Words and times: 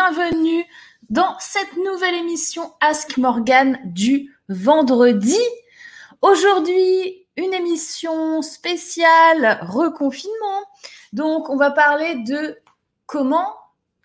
bienvenue 0.00 0.64
dans 1.10 1.36
cette 1.40 1.76
nouvelle 1.76 2.14
émission 2.14 2.72
Ask 2.80 3.18
Morgan 3.18 3.78
du 3.84 4.34
vendredi. 4.48 5.36
Aujourd'hui, 6.22 7.26
une 7.36 7.52
émission 7.52 8.40
spéciale 8.40 9.58
reconfinement. 9.60 10.62
Donc, 11.12 11.50
on 11.50 11.56
va 11.56 11.70
parler 11.70 12.14
de 12.26 12.56
comment 13.04 13.54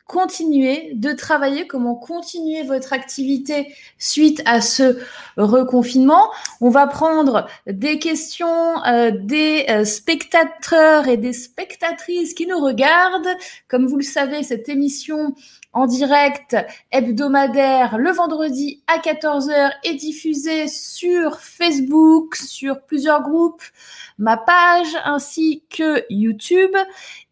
continuer 0.07 0.91
de 0.93 1.13
travailler, 1.13 1.65
comment 1.65 1.95
continuer 1.95 2.61
votre 2.63 2.93
activité 2.93 3.73
suite 3.97 4.41
à 4.45 4.61
ce 4.61 4.99
reconfinement. 5.35 6.29
On 6.61 6.69
va 6.69 6.85
prendre 6.85 7.47
des 7.65 7.97
questions 7.97 8.83
euh, 8.85 9.11
des 9.11 9.65
euh, 9.69 9.83
spectateurs 9.83 11.07
et 11.07 11.17
des 11.17 11.33
spectatrices 11.33 12.35
qui 12.35 12.45
nous 12.45 12.59
regardent. 12.59 13.35
Comme 13.67 13.87
vous 13.87 13.97
le 13.97 14.03
savez, 14.03 14.43
cette 14.43 14.69
émission 14.69 15.33
en 15.75 15.87
direct 15.87 16.55
hebdomadaire 16.91 17.97
le 17.97 18.09
vendredi 18.11 18.81
à 18.87 18.97
14h 18.97 19.71
est 19.83 19.95
diffusée 19.95 20.69
sur 20.69 21.39
Facebook, 21.41 22.35
sur 22.35 22.81
plusieurs 22.81 23.21
groupes, 23.21 23.61
ma 24.17 24.37
page 24.37 24.95
ainsi 25.03 25.63
que 25.69 26.03
YouTube. 26.09 26.75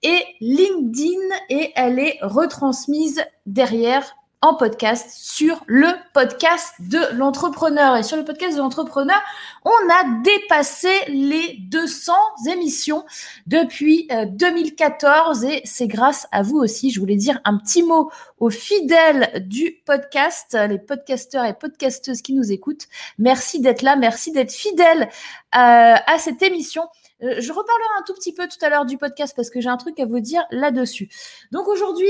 Et 0.04 0.22
LinkedIn 0.42 1.22
et 1.50 1.72
elle 1.76 1.98
est 1.98 2.20
retransmise 2.22 3.24
derrière 3.46 4.14
en 4.44 4.56
podcast 4.56 5.10
sur 5.10 5.64
le 5.68 5.88
podcast 6.14 6.74
de 6.80 7.00
l'entrepreneur. 7.16 7.96
Et 7.96 8.04
sur 8.04 8.18
le 8.18 8.26
podcast 8.26 8.58
de 8.58 8.60
l'entrepreneur, 8.60 9.22
on 9.64 9.70
a 9.70 10.22
dépassé 10.22 10.90
les 11.08 11.56
200 11.70 12.12
émissions 12.52 13.06
depuis 13.48 14.10
2014 14.34 15.46
euh, 15.46 15.48
et 15.48 15.62
c'est 15.64 15.88
grâce 15.88 16.28
à 16.34 16.42
vous 16.42 16.58
aussi. 16.58 16.92
Je 16.92 17.00
voulais 17.00 17.16
dire 17.16 17.40
un 17.46 17.58
petit 17.58 17.84
mot 17.84 18.12
aux 18.38 18.50
fidèles 18.50 19.48
du 19.48 19.82
podcast, 19.86 20.58
les 20.70 20.78
podcasteurs 20.78 21.46
et 21.46 21.54
podcasteuses 21.54 22.22
qui 22.22 22.34
nous 22.34 22.52
écoutent. 22.52 22.88
Merci 23.18 23.62
d'être 23.62 23.82
là, 23.82 23.96
merci 23.96 24.34
d'être 24.34 24.52
fidèles 24.52 25.04
euh, 25.04 25.96
à 26.06 26.18
cette 26.20 26.42
émission. 26.42 26.84
Euh, 27.22 27.36
je 27.40 27.54
reparlerai 27.54 28.00
un 28.00 28.04
tout 28.04 28.14
petit 28.14 28.34
peu 28.34 28.50
tout 28.50 28.58
à 28.62 28.70
l'heure 28.70 28.86
du 28.86 28.98
podcast 28.98 29.34
parce 29.38 29.50
que 29.50 29.62
j'ai 29.62 29.70
un 29.70 29.78
truc 29.78 30.02
à 30.02 30.06
vous 30.06 30.20
dire 30.20 30.44
là-dessus. 30.52 31.10
Donc 31.52 31.70
aujourd'hui, 31.70 32.10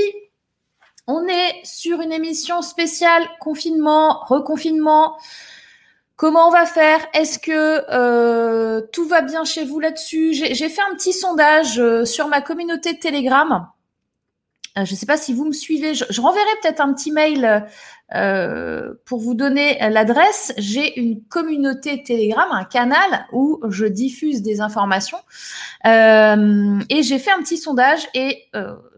on 1.06 1.26
est 1.26 1.64
sur 1.64 2.00
une 2.00 2.12
émission 2.12 2.62
spéciale 2.62 3.22
confinement, 3.40 4.24
reconfinement. 4.24 5.16
Comment 6.16 6.48
on 6.48 6.50
va 6.50 6.64
faire? 6.64 7.00
Est-ce 7.12 7.38
que 7.38 7.84
euh, 7.90 8.80
tout 8.92 9.06
va 9.06 9.20
bien 9.20 9.44
chez 9.44 9.64
vous 9.64 9.80
là-dessus? 9.80 10.32
J'ai 10.32 10.68
fait 10.68 10.82
un 10.90 10.94
petit 10.94 11.12
sondage 11.12 11.78
euh, 11.78 12.04
sur 12.04 12.28
ma 12.28 12.40
communauté 12.40 12.98
Telegram. 12.98 13.68
Euh, 14.78 14.84
je 14.84 14.92
ne 14.92 14.96
sais 14.96 15.06
pas 15.06 15.16
si 15.16 15.34
vous 15.34 15.44
me 15.44 15.52
suivez. 15.52 15.94
Je, 15.94 16.20
renverrai 16.20 16.46
peut-être 16.62 16.80
un 16.80 16.94
petit 16.94 17.10
mail 17.12 17.66
pour 19.04 19.18
vous 19.18 19.34
donner 19.34 19.76
l'adresse. 19.90 20.52
J'ai 20.56 21.00
une 21.00 21.24
communauté 21.24 22.04
Telegram, 22.04 22.48
un 22.52 22.64
canal 22.64 23.26
où 23.32 23.60
je 23.68 23.86
diffuse 23.86 24.40
des 24.40 24.60
informations. 24.60 25.18
et 25.84 27.02
j'ai 27.02 27.18
fait 27.18 27.32
un 27.32 27.40
petit 27.40 27.58
sondage 27.58 28.06
et 28.14 28.44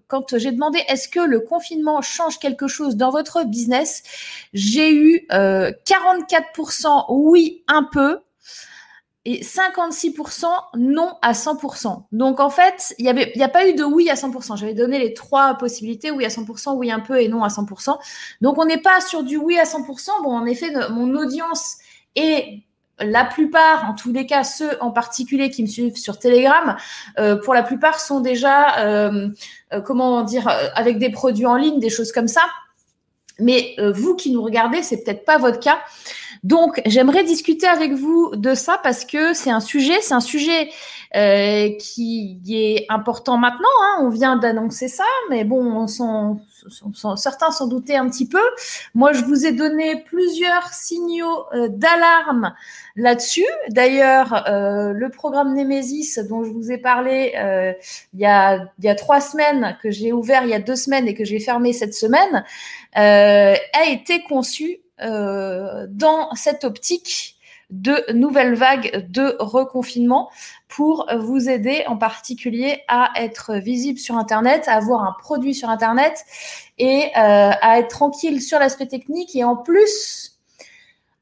quand 0.09 0.39
j'ai 0.39 0.53
demandé 0.53 0.83
est-ce 0.89 1.09
que 1.09 1.21
le 1.21 1.41
confinement 1.41 2.01
change 2.03 2.39
quelque 2.39 2.69
chose 2.69 2.97
dans 2.97 3.11
votre 3.11 3.45
business, 3.45 4.03
j'ai 4.53 4.95
eu 4.95 5.27
44% 5.31 6.87
euh, 6.87 7.03
oui 7.09 7.65
un 7.69 7.83
peu 7.83 8.21
et 9.25 9.43
56% 9.43 10.47
non 10.77 11.15
à 11.21 11.33
100%. 11.33 12.05
Donc 12.13 12.39
en 12.39 12.49
fait, 12.49 12.95
il 12.99 13.13
n'y 13.37 13.43
a 13.43 13.49
pas 13.49 13.69
eu 13.69 13.75
de 13.75 13.83
oui 13.83 14.09
à 14.09 14.15
100%. 14.15 14.57
J'avais 14.57 14.73
donné 14.73 15.01
les 15.01 15.15
trois 15.15 15.55
possibilités, 15.55 16.13
oui 16.13 16.25
à 16.25 16.29
100%, 16.29 16.77
oui 16.77 16.93
un 16.93 17.01
peu 17.01 17.21
et 17.21 17.29
non 17.29 17.43
à 17.43 17.49
100%. 17.49 17.99
Donc 18.41 18.57
on 18.59 18.65
n'est 18.65 18.81
pas 18.81 19.01
sur 19.01 19.25
du 19.25 19.37
oui 19.37 19.59
à 19.59 19.65
100%. 19.65 20.23
Bon, 20.23 20.31
en 20.31 20.47
effet, 20.47 20.71
mon 20.91 21.17
audience 21.17 21.79
est 22.15 22.66
la 22.99 23.25
plupart, 23.25 23.85
en 23.89 23.95
tous 23.95 24.13
les 24.13 24.27
cas 24.27 24.45
ceux 24.45 24.71
en 24.81 24.91
particulier 24.91 25.51
qui 25.51 25.63
me 25.63 25.69
suivent 25.69 25.97
sur 25.97 26.19
Telegram, 26.19 26.77
euh, 27.19 27.37
pour 27.37 27.55
la 27.55 27.63
plupart 27.63 28.01
sont 28.01 28.21
déjà, 28.21 28.79
euh, 28.87 29.29
euh, 29.73 29.81
comment 29.81 30.23
dire, 30.23 30.49
avec 30.75 30.99
des 30.99 31.11
produits 31.11 31.47
en 31.47 31.57
ligne, 31.57 31.79
des 31.79 31.91
choses 31.91 32.13
comme 32.13 32.29
ça. 32.29 32.43
Mais 33.39 33.77
vous 33.95 34.15
qui 34.15 34.31
nous 34.31 34.43
regardez, 34.43 34.83
c'est 34.83 35.05
peut-être 35.05 35.27
pas 35.27 35.37
votre 35.37 35.61
cas. 35.61 35.79
Donc, 36.43 36.81
j'aimerais 36.87 37.23
discuter 37.23 37.67
avec 37.67 37.93
vous 37.93 38.35
de 38.35 38.55
ça 38.55 38.81
parce 38.83 39.05
que 39.05 39.35
c'est 39.35 39.51
un 39.51 39.61
sujet, 39.61 40.01
c'est 40.01 40.15
un 40.15 40.21
sujet 40.21 40.71
qui 41.13 42.41
est 42.49 42.87
important 42.89 43.37
maintenant. 43.37 43.69
Hein. 43.83 43.99
On 44.05 44.09
vient 44.09 44.37
d'annoncer 44.37 44.89
ça, 44.89 45.05
mais 45.29 45.45
bon, 45.45 45.63
on 45.63 45.87
s'en 45.87 46.41
certains 47.17 47.51
s'en 47.51 47.67
doutaient 47.67 47.97
un 47.97 48.09
petit 48.09 48.29
peu. 48.29 48.43
Moi, 48.95 49.13
je 49.13 49.25
vous 49.25 49.47
ai 49.47 49.53
donné 49.53 50.03
plusieurs 50.03 50.69
signaux 50.73 51.47
euh, 51.55 51.69
d'alarme 51.69 52.55
là-dessus. 52.97 53.47
D'ailleurs, 53.71 54.49
euh, 54.49 54.93
le 54.93 55.11
programme 55.11 55.55
Nemesis 55.55 56.19
dont 56.29 56.45
je 56.45 56.51
vous 56.51 56.71
ai 56.71 56.79
parlé 56.79 57.35
euh, 57.37 57.73
il, 58.15 58.21
y 58.21 58.27
a, 58.27 58.57
il 58.79 58.85
y 58.85 58.89
a 58.89 58.95
trois 58.95 59.21
semaines, 59.21 59.77
que 59.83 59.91
j'ai 59.91 60.13
ouvert 60.13 60.45
il 60.45 60.51
y 60.51 60.55
a 60.55 60.61
deux 60.61 60.77
semaines 60.77 61.09
et 61.09 61.15
que 61.15 61.25
j'ai 61.25 61.41
fermé 61.41 61.73
cette 61.73 61.95
semaine, 61.95 62.45
a 62.95 63.85
été 63.91 64.23
conçu 64.23 64.81
dans 64.99 66.35
cette 66.35 66.65
optique 66.65 67.36
de 67.71 68.13
nouvelles 68.13 68.55
vagues 68.55 69.07
de 69.11 69.37
reconfinement 69.41 70.31
pour 70.69 71.09
vous 71.19 71.49
aider 71.49 71.85
en 71.89 71.97
particulier 71.97 72.83
à 72.89 73.11
être 73.17 73.55
visible 73.55 73.99
sur 73.99 74.17
Internet, 74.17 74.69
à 74.69 74.75
avoir 74.75 75.03
un 75.03 75.15
produit 75.19 75.55
sur 75.55 75.69
Internet 75.69 76.25
et 76.79 77.07
euh, 77.17 77.51
à 77.61 77.79
être 77.79 77.89
tranquille 77.89 78.41
sur 78.41 78.59
l'aspect 78.59 78.87
technique 78.87 79.35
et 79.35 79.45
en 79.45 79.57
plus 79.57 80.39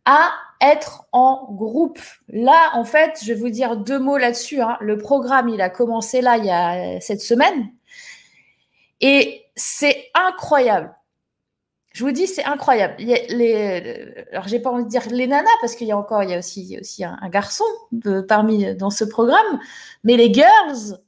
à 0.05 0.33
être 0.61 1.05
en 1.13 1.49
groupe. 1.51 1.99
Là, 2.29 2.71
en 2.75 2.85
fait, 2.85 3.21
je 3.23 3.33
vais 3.33 3.41
vous 3.41 3.49
dire 3.49 3.77
deux 3.77 3.99
mots 3.99 4.19
là-dessus. 4.19 4.61
Hein. 4.61 4.77
Le 4.81 4.99
programme, 4.99 5.49
il 5.49 5.61
a 5.61 5.71
commencé 5.71 6.21
là 6.21 6.37
il 6.37 6.45
y 6.45 6.51
a 6.51 7.01
cette 7.01 7.23
semaine 7.23 7.71
et 9.01 9.45
c'est 9.57 10.11
incroyable. 10.15 10.95
Je 11.95 12.05
vous 12.05 12.11
dis, 12.11 12.27
c'est 12.27 12.45
incroyable. 12.45 12.97
Il 12.99 13.09
y 13.09 13.15
a 13.15 14.33
alors, 14.33 14.49
j'ai 14.49 14.59
pas 14.59 14.71
envie 14.71 14.83
de 14.83 14.89
dire 14.89 15.03
les 15.11 15.29
nanas 15.29 15.49
parce 15.61 15.77
qu'il 15.77 15.87
y 15.87 15.93
a 15.93 15.97
encore, 15.97 16.25
il 16.25 16.31
y 16.31 16.35
a 16.35 16.39
aussi, 16.39 16.77
aussi 16.81 17.05
un, 17.05 17.17
garçon 17.29 17.65
parmi 18.27 18.75
dans 18.75 18.91
ce 18.91 19.05
programme, 19.05 19.61
mais 20.03 20.17
les 20.17 20.35
girls, 20.35 20.99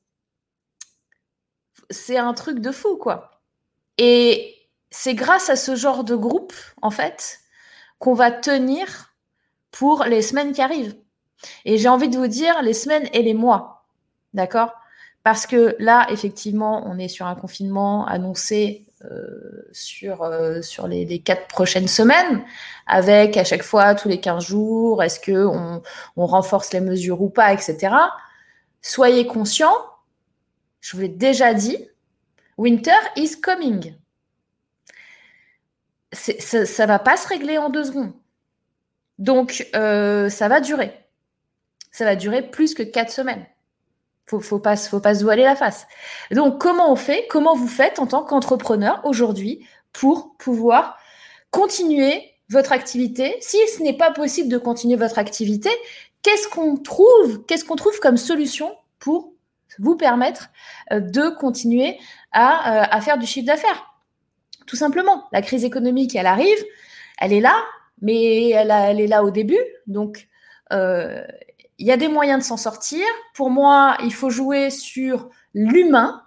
c'est 1.91 2.17
un 2.17 2.33
truc 2.35 2.61
de 2.61 2.71
fou, 2.71 2.97
quoi. 2.99 3.43
Et 3.99 4.55
c'est 4.91 5.15
grâce 5.15 5.51
à 5.51 5.57
ce 5.57 5.75
genre 5.75 6.05
de 6.05 6.15
groupe, 6.15 6.55
en 6.83 6.91
fait, 6.91 7.41
qu'on 7.99 8.15
va 8.15 8.31
tenir 8.31 9.13
pour 9.73 10.05
les 10.05 10.23
semaines 10.23 10.53
qui 10.53 10.63
arrivent. 10.63 10.97
Et 11.65 11.79
j'ai 11.79 11.89
envie 11.89 12.09
de 12.09 12.17
vous 12.17 12.29
dire 12.29 12.63
les 12.63 12.75
semaines 12.75 13.09
et 13.13 13.23
les 13.23 13.35
mois, 13.35 13.87
d'accord? 14.35 14.73
Parce 15.25 15.47
que 15.47 15.75
là, 15.81 16.07
effectivement, 16.11 16.85
on 16.87 16.97
est 16.97 17.09
sur 17.09 17.27
un 17.27 17.35
confinement 17.35 18.07
annoncé 18.07 18.86
sur, 19.73 20.23
euh, 20.23 20.63
sur 20.63 20.89
les, 20.89 21.19
quatre 21.21 21.49
prochaines 21.49 21.89
semaines, 21.89 22.45
avec 22.87 23.37
à 23.37 23.45
chaque 23.45 23.63
fois, 23.63 23.95
tous 23.95 24.09
les 24.09 24.21
15 24.21 24.45
jours, 24.45 25.03
est-ce 25.03 25.21
qu'on 25.21 25.83
on 26.17 26.27
renforce 26.27 26.73
les 26.73 26.81
mesures 26.81 27.21
ou 27.21 27.29
pas, 27.29 27.53
etc. 27.53 27.95
Soyez 28.81 29.27
conscients, 29.27 29.77
je 30.81 30.97
vous 30.97 31.03
l'ai 31.03 31.09
déjà 31.09 31.53
dit, 31.53 31.79
winter 32.57 32.93
is 33.17 33.41
coming. 33.41 33.95
ça 36.13 36.59
ne 36.61 36.87
va 36.87 36.99
pas 36.99 37.17
se 37.17 37.29
régler 37.29 37.59
en 37.59 37.69
deux 37.69 37.85
secondes. 37.85 38.13
Donc, 39.19 39.67
euh, 39.75 40.29
ça 40.29 40.49
va 40.49 40.61
durer. 40.61 40.93
Ça 41.91 42.05
va 42.05 42.17
durer 42.17 42.43
plus 42.43 42.75
que 42.75 42.83
quatre 42.83 43.11
semaines. 43.11 43.47
Faut, 44.27 44.41
faut 44.41 44.59
pas, 44.59 44.77
faut 44.77 45.01
pas 45.01 45.15
se 45.15 45.23
voiler 45.23 45.45
la 45.45 45.55
face. 45.55 45.87
Donc, 46.33 46.61
comment 46.61 46.91
on 46.91 46.97
fait 46.97 47.27
Comment 47.31 47.55
vous 47.55 47.69
faites 47.69 47.99
en 47.99 48.07
tant 48.07 48.25
qu'entrepreneur 48.25 49.01
aujourd'hui 49.05 49.65
pour 49.93 50.37
pouvoir 50.37 50.99
continuer 51.51 52.33
votre 52.51 52.73
activité? 52.73 53.37
Si 53.41 53.57
ce 53.77 53.83
n'est 53.83 53.97
pas 53.97 54.11
possible 54.11 54.49
de 54.49 54.59
continuer 54.59 54.97
votre 54.97 55.19
activité, 55.19 55.71
qu'est-ce 56.23 56.49
qu'on 56.49 56.77
trouve 56.77 58.01
comme 58.01 58.17
solution 58.17 58.77
pour 58.99 59.33
vous 59.79 59.97
permettre 59.97 60.49
euh, 60.93 61.01
de 61.01 61.29
continuer 61.29 61.99
à, 62.33 62.83
euh, 62.83 62.87
à 62.91 63.01
faire 63.01 63.19
du 63.19 63.27
chiffre 63.27 63.47
d'affaires? 63.47 63.95
Tout 64.67 64.77
simplement, 64.77 65.25
la 65.33 65.43
crise 65.43 65.65
économique, 65.65 66.17
elle 66.17 66.27
arrive, 66.27 66.59
elle 67.21 67.33
est 67.33 67.41
là, 67.41 67.57
mais 68.03 68.51
elle, 68.51 68.73
elle 68.73 69.01
est 69.01 69.07
là 69.07 69.23
au 69.23 69.31
début. 69.31 69.63
Donc, 69.87 70.27
euh, 70.73 71.23
il 71.79 71.87
y 71.87 71.93
a 71.93 71.97
des 71.97 72.09
moyens 72.09 72.41
de 72.41 72.45
s'en 72.45 72.57
sortir. 72.57 73.05
Pour 73.35 73.51
moi, 73.51 73.97
il 74.03 74.13
faut 74.13 74.31
jouer 74.31 74.71
sur 74.71 75.29
l'humain. 75.55 76.23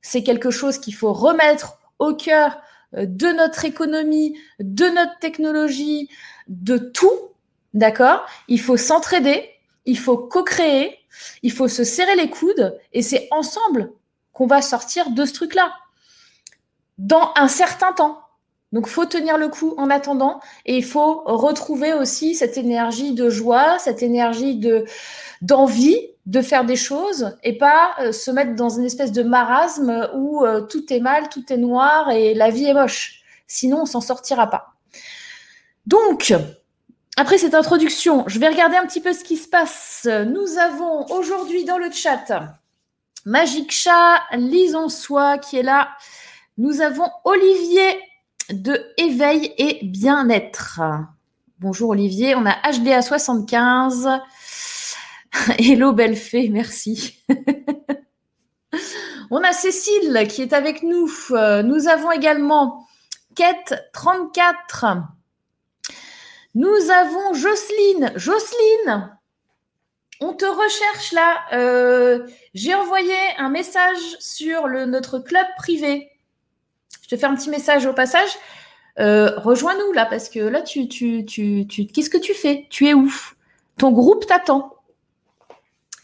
C'est 0.00 0.22
quelque 0.22 0.50
chose 0.50 0.78
qu'il 0.78 0.94
faut 0.94 1.12
remettre 1.12 1.78
au 1.98 2.14
cœur 2.14 2.60
euh, 2.94 3.06
de 3.06 3.28
notre 3.28 3.64
économie, 3.64 4.38
de 4.58 4.86
notre 4.86 5.18
technologie, 5.18 6.08
de 6.48 6.78
tout. 6.78 7.18
D'accord? 7.74 8.26
Il 8.48 8.60
faut 8.60 8.76
s'entraider, 8.76 9.48
il 9.86 9.98
faut 9.98 10.18
co-créer, 10.18 10.98
il 11.42 11.52
faut 11.52 11.68
se 11.68 11.84
serrer 11.84 12.16
les 12.16 12.28
coudes 12.28 12.78
et 12.92 13.02
c'est 13.02 13.28
ensemble 13.30 13.92
qu'on 14.32 14.46
va 14.46 14.60
sortir 14.60 15.10
de 15.10 15.24
ce 15.24 15.32
truc-là 15.32 15.72
dans 16.98 17.32
un 17.36 17.48
certain 17.48 17.92
temps. 17.92 18.21
Donc, 18.72 18.86
faut 18.86 19.04
tenir 19.04 19.36
le 19.36 19.48
coup 19.48 19.74
en 19.76 19.90
attendant 19.90 20.40
et 20.64 20.76
il 20.76 20.84
faut 20.84 21.22
retrouver 21.26 21.92
aussi 21.92 22.34
cette 22.34 22.56
énergie 22.56 23.12
de 23.12 23.28
joie, 23.28 23.78
cette 23.78 24.02
énergie 24.02 24.56
de 24.56 24.84
d'envie 25.42 25.98
de 26.26 26.40
faire 26.40 26.64
des 26.64 26.76
choses 26.76 27.36
et 27.42 27.58
pas 27.58 27.94
euh, 28.00 28.12
se 28.12 28.30
mettre 28.30 28.54
dans 28.54 28.68
une 28.68 28.84
espèce 28.84 29.12
de 29.12 29.22
marasme 29.22 30.08
où 30.14 30.44
euh, 30.44 30.60
tout 30.60 30.92
est 30.92 31.00
mal, 31.00 31.28
tout 31.28 31.52
est 31.52 31.56
noir 31.56 32.10
et 32.10 32.32
la 32.34 32.50
vie 32.50 32.66
est 32.66 32.74
moche. 32.74 33.22
Sinon, 33.48 33.82
on 33.82 33.86
s'en 33.86 34.00
sortira 34.00 34.48
pas. 34.48 34.74
Donc, 35.86 36.32
après 37.16 37.38
cette 37.38 37.54
introduction, 37.54 38.24
je 38.28 38.38
vais 38.38 38.48
regarder 38.48 38.76
un 38.76 38.86
petit 38.86 39.00
peu 39.00 39.12
ce 39.12 39.24
qui 39.24 39.36
se 39.36 39.48
passe. 39.48 40.08
Nous 40.26 40.58
avons 40.58 41.06
aujourd'hui 41.12 41.64
dans 41.64 41.76
le 41.76 41.90
chat 41.90 42.32
Magic 43.24 43.70
Chat, 43.70 44.20
Lise 44.32 44.74
en 44.74 44.88
soi 44.88 45.38
qui 45.38 45.58
est 45.58 45.62
là. 45.62 45.88
Nous 46.56 46.80
avons 46.80 47.08
Olivier 47.24 48.00
de 48.50 48.80
Éveil 48.96 49.52
et 49.58 49.80
Bien-être. 49.84 50.80
Bonjour 51.58 51.90
Olivier, 51.90 52.34
on 52.34 52.46
a 52.46 52.54
HDA75. 52.70 54.20
Hello 55.58 55.92
belle 55.92 56.16
fée, 56.16 56.48
merci. 56.48 57.22
on 59.30 59.42
a 59.42 59.52
Cécile 59.52 60.26
qui 60.28 60.42
est 60.42 60.52
avec 60.52 60.82
nous. 60.82 61.10
Nous 61.30 61.88
avons 61.88 62.10
également 62.10 62.86
Quête 63.34 63.74
34. 63.92 64.86
Nous 66.54 66.90
avons 66.90 67.34
Jocelyne. 67.34 68.12
Jocelyne, 68.16 69.16
on 70.20 70.34
te 70.34 70.44
recherche 70.44 71.12
là. 71.12 71.40
Euh, 71.52 72.26
j'ai 72.54 72.74
envoyé 72.74 73.14
un 73.38 73.48
message 73.48 74.16
sur 74.20 74.68
notre 74.68 75.18
club 75.18 75.46
privé. 75.56 76.11
Je 77.12 77.16
te 77.16 77.20
fais 77.20 77.26
un 77.26 77.34
petit 77.34 77.50
message 77.50 77.84
au 77.84 77.92
passage. 77.92 78.30
Euh, 78.98 79.38
rejoins-nous 79.38 79.92
là 79.92 80.06
parce 80.06 80.30
que 80.30 80.38
là, 80.38 80.62
tu, 80.62 80.88
tu, 80.88 81.26
tu, 81.26 81.66
tu 81.68 81.84
qu'est-ce 81.84 82.08
que 82.08 82.16
tu 82.16 82.32
fais? 82.32 82.66
Tu 82.70 82.88
es 82.88 82.94
où? 82.94 83.12
Ton 83.76 83.90
groupe 83.92 84.24
t'attend. 84.24 84.72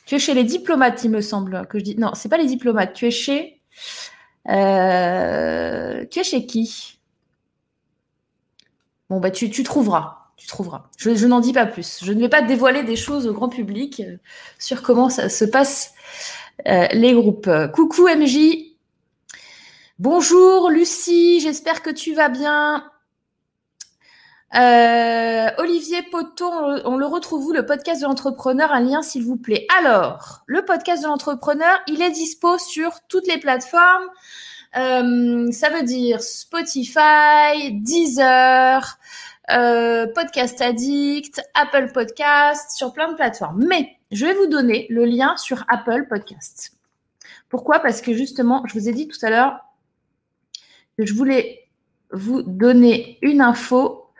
Tu 0.05 0.17
es 0.17 0.19
chez 0.19 0.35
les 0.35 0.45
diplomates, 0.45 1.03
il 1.05 1.11
me 1.11 1.23
semble 1.23 1.67
que 1.69 1.79
je 1.79 1.85
dis. 1.85 1.97
Non, 1.97 2.11
c'est 2.13 2.29
pas 2.29 2.37
les 2.37 2.45
diplomates. 2.45 2.93
Tu 2.93 3.07
es 3.07 3.11
chez. 3.11 3.59
Euh, 4.51 6.05
tu 6.11 6.19
es 6.19 6.25
chez 6.25 6.45
qui? 6.45 6.99
Bon 9.09 9.19
bah 9.19 9.31
tu, 9.31 9.49
tu 9.49 9.63
trouveras 9.63 10.17
tu 10.37 10.47
trouveras. 10.47 10.91
Je, 10.99 11.27
n'en 11.27 11.41
dis 11.41 11.55
pas 11.55 11.67
plus. 11.67 12.01
Je 12.05 12.13
ne 12.13 12.21
vais 12.21 12.29
pas 12.29 12.43
dévoiler 12.43 12.85
des 12.85 12.95
choses 12.97 13.27
au 13.27 13.33
grand 13.33 13.49
public 13.49 14.01
euh, 14.01 14.19
sur 14.59 14.83
comment 14.83 15.09
ça 15.09 15.31
se 15.31 15.47
passe 15.47 15.95
les 16.67 17.15
groupes. 17.15 17.51
Coucou 17.73 18.07
MJ. 18.09 18.68
Bonjour 19.99 20.71
Lucie, 20.71 21.41
j'espère 21.41 21.83
que 21.83 21.91
tu 21.91 22.15
vas 22.15 22.29
bien. 22.29 22.89
Euh, 24.55 25.49
Olivier 25.59 26.05
Poton, 26.13 26.53
on 26.85 26.97
le 26.97 27.05
retrouve 27.05 27.47
où 27.47 27.53
le 27.53 27.67
podcast 27.67 28.03
de 28.03 28.07
l'entrepreneur? 28.07 28.71
Un 28.71 28.79
lien 28.79 29.03
s'il 29.03 29.25
vous 29.25 29.37
plaît. 29.37 29.67
Alors, 29.77 30.43
le 30.47 30.65
podcast 30.65 31.03
de 31.03 31.09
l'entrepreneur, 31.09 31.81
il 31.89 32.01
est 32.01 32.13
dispo 32.13 32.59
sur 32.59 33.01
toutes 33.09 33.27
les 33.27 33.39
plateformes. 33.39 34.07
ça 34.73 35.71
veut 35.71 35.83
dire 35.83 36.23
Spotify, 36.23 37.73
Deezer, 37.73 38.99
euh, 39.51 40.07
Podcast 40.15 40.61
Addict, 40.61 41.43
Apple 41.55 41.91
Podcast, 41.93 42.71
sur 42.77 42.93
plein 42.93 43.11
de 43.11 43.17
plateformes. 43.17 43.65
Mais 43.67 43.97
je 44.13 44.27
vais 44.27 44.35
vous 44.35 44.47
donner 44.47 44.87
le 44.91 45.05
lien 45.07 45.37
sur 45.39 45.65
Apple 45.67 46.07
Podcast. 46.09 46.71
Pourquoi? 47.49 47.81
Parce 47.81 48.01
que 48.01 48.15
justement, 48.15 48.63
je 48.69 48.75
vous 48.75 48.89
ai 48.89 48.93
dit 48.93 49.09
tout 49.09 49.19
à 49.27 49.31
l'heure 49.31 49.65
je 50.99 51.15
voulais 51.15 51.69
vous 52.13 52.43
donner 52.43 53.19
une 53.23 53.41
info. 53.41 54.11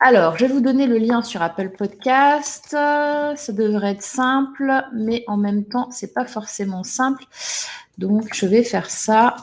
Alors, 0.00 0.36
je 0.36 0.46
vais 0.46 0.52
vous 0.52 0.60
donner 0.60 0.86
le 0.86 0.98
lien 0.98 1.22
sur 1.22 1.42
Apple 1.42 1.70
Podcast. 1.70 2.68
Ça 2.70 3.52
devrait 3.52 3.92
être 3.92 4.02
simple, 4.02 4.84
mais 4.94 5.24
en 5.26 5.36
même 5.36 5.64
temps, 5.64 5.90
c'est 5.90 6.12
pas 6.12 6.26
forcément 6.26 6.82
simple. 6.82 7.24
Donc, 7.98 8.34
je 8.34 8.46
vais 8.46 8.62
faire 8.62 8.90
ça. 8.90 9.36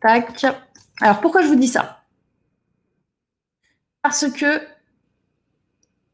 Tac. 0.00 0.44
Alors, 1.00 1.20
pourquoi 1.20 1.42
je 1.42 1.48
vous 1.48 1.56
dis 1.56 1.68
ça? 1.68 2.02
Parce 4.02 4.30
que 4.30 4.60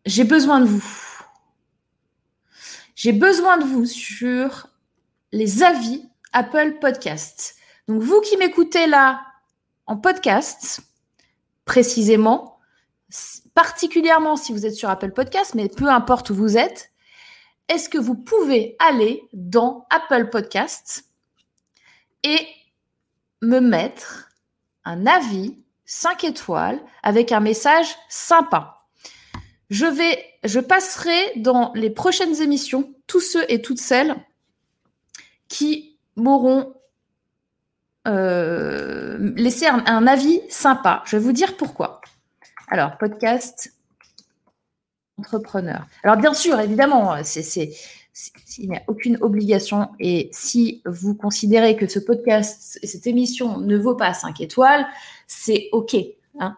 j'ai 0.06 0.24
besoin 0.24 0.60
de 0.60 0.66
vous. 0.66 0.84
J'ai 2.94 3.12
besoin 3.12 3.58
de 3.58 3.64
vous 3.64 3.86
sur 3.86 4.68
les 5.32 5.62
avis 5.62 6.08
Apple 6.32 6.78
Podcast. 6.80 7.56
Donc 7.88 8.02
vous 8.02 8.20
qui 8.20 8.36
m'écoutez 8.36 8.86
là 8.86 9.26
podcast, 9.96 10.80
précisément, 11.64 12.58
particulièrement 13.54 14.36
si 14.36 14.52
vous 14.52 14.66
êtes 14.66 14.74
sur 14.74 14.90
Apple 14.90 15.12
Podcast, 15.12 15.54
mais 15.54 15.68
peu 15.68 15.88
importe 15.88 16.30
où 16.30 16.34
vous 16.34 16.56
êtes, 16.56 16.92
est-ce 17.68 17.88
que 17.88 17.98
vous 17.98 18.14
pouvez 18.14 18.76
aller 18.78 19.22
dans 19.32 19.86
Apple 19.90 20.30
Podcast 20.30 21.04
et 22.22 22.46
me 23.40 23.60
mettre 23.60 24.30
un 24.84 25.06
avis 25.06 25.58
5 25.84 26.24
étoiles 26.24 26.80
avec 27.02 27.32
un 27.32 27.40
message 27.40 27.88
sympa? 28.08 28.86
Je 29.70 29.86
vais, 29.86 30.22
je 30.44 30.60
passerai 30.60 31.32
dans 31.36 31.72
les 31.74 31.90
prochaines 31.90 32.42
émissions 32.42 32.94
tous 33.06 33.20
ceux 33.20 33.44
et 33.50 33.62
toutes 33.62 33.80
celles 33.80 34.16
qui 35.48 35.98
m'auront 36.16 36.74
euh, 38.08 39.32
laissé 39.36 39.66
un, 39.66 40.06
avis 40.06 40.40
sympa. 40.48 41.02
Je 41.06 41.16
vais 41.16 41.22
vous 41.22 41.32
dire 41.32 41.56
pourquoi. 41.56 42.00
Alors, 42.68 42.96
podcast 42.98 43.74
entrepreneur. 45.18 45.86
Alors, 46.02 46.16
bien 46.16 46.34
sûr, 46.34 46.58
évidemment, 46.58 47.16
il 47.16 48.70
n'y 48.70 48.76
a 48.76 48.82
aucune 48.88 49.18
obligation. 49.20 49.90
Et 50.00 50.30
si 50.32 50.82
vous 50.84 51.14
considérez 51.14 51.76
que 51.76 51.86
ce 51.86 51.98
podcast 51.98 52.78
et 52.82 52.86
cette 52.86 53.06
émission 53.06 53.58
ne 53.58 53.76
vaut 53.76 53.94
pas 53.94 54.14
5 54.14 54.40
étoiles, 54.40 54.86
c'est 55.26 55.68
OK. 55.72 55.96
Hein. 56.40 56.56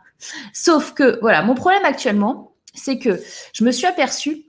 Sauf 0.52 0.94
que, 0.94 1.18
voilà, 1.20 1.42
mon 1.42 1.54
problème 1.54 1.84
actuellement, 1.84 2.54
c'est 2.74 2.98
que 2.98 3.20
je 3.52 3.64
me 3.64 3.70
suis 3.70 3.86
aperçue, 3.86 4.44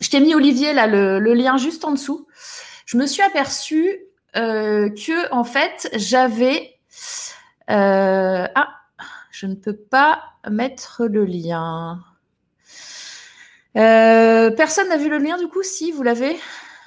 je 0.00 0.10
t'ai 0.10 0.20
mis 0.20 0.34
Olivier 0.34 0.72
là 0.72 0.86
le, 0.86 1.18
lien 1.34 1.56
juste 1.56 1.84
en 1.84 1.92
dessous, 1.92 2.26
je 2.84 2.96
me 2.96 3.06
suis 3.06 3.22
aperçue 3.22 4.05
euh, 4.36 4.90
que 4.90 5.32
en 5.32 5.44
fait 5.44 5.88
j'avais 5.94 6.76
euh, 7.70 8.46
ah 8.54 8.68
je 9.30 9.46
ne 9.46 9.54
peux 9.54 9.76
pas 9.76 10.22
mettre 10.48 11.04
le 11.06 11.24
lien. 11.24 12.00
Euh, 13.76 14.50
personne 14.52 14.88
n'a 14.88 14.96
vu 14.96 15.10
le 15.10 15.18
lien 15.18 15.36
du 15.36 15.48
coup 15.48 15.62
Si 15.62 15.92
vous 15.92 16.02
l'avez? 16.02 16.38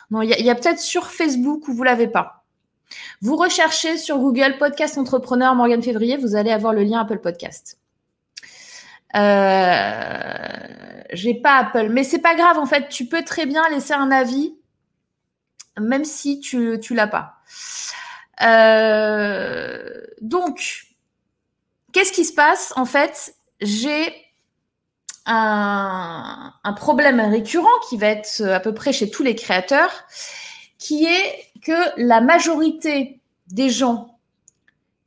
Non, 0.09 0.23
il 0.23 0.29
y 0.29 0.49
a, 0.49 0.55
peut-être 0.55 0.79
sur 0.79 1.11
Facebook 1.11 1.67
où 1.67 1.73
vous 1.73 1.83
l'avez 1.83 2.07
pas. 2.07 2.43
Vous 3.21 3.35
recherchez 3.35 3.97
sur 3.97 4.17
Google 4.17 4.57
Podcast 4.57 4.97
Entrepreneur 4.97 5.53
Morgan 5.53 5.83
Février, 5.83 6.17
vous 6.17 6.35
allez 6.35 6.49
avoir 6.49 6.73
le 6.73 6.81
lien 6.81 7.01
Apple 7.01 7.19
Podcast. 7.19 7.77
Euh, 9.15 11.03
j'ai 11.13 11.35
pas 11.35 11.57
Apple, 11.57 11.89
mais 11.89 12.03
c'est 12.03 12.19
pas 12.19 12.33
grave 12.33 12.57
en 12.57 12.65
fait. 12.65 12.89
Tu 12.89 13.05
peux 13.05 13.23
très 13.23 13.45
bien 13.45 13.61
laisser 13.69 13.93
un 13.93 14.09
avis, 14.09 14.55
même 15.79 16.05
si 16.05 16.39
tu 16.39 16.79
tu 16.81 16.93
l'as 16.93 17.07
pas. 17.07 17.35
Euh, 18.41 20.01
donc, 20.21 20.85
qu'est-ce 21.91 22.11
qui 22.11 22.25
se 22.25 22.33
passe? 22.33 22.73
En 22.75 22.85
fait 22.85 23.35
J'ai 23.61 24.13
un, 25.25 26.53
problème 26.75 27.19
récurrent 27.19 27.67
qui 27.89 27.97
va 27.97 28.07
être 28.07 28.41
à 28.41 28.59
peu 28.59 28.73
près 28.73 28.93
chez 28.93 29.09
tous 29.09 29.23
les 29.23 29.35
créateurs, 29.35 29.91
qui 30.77 31.05
est 31.05 31.45
que 31.63 31.73
la 31.97 32.21
majorité 32.21 33.19
des 33.47 33.69
gens 33.69 34.17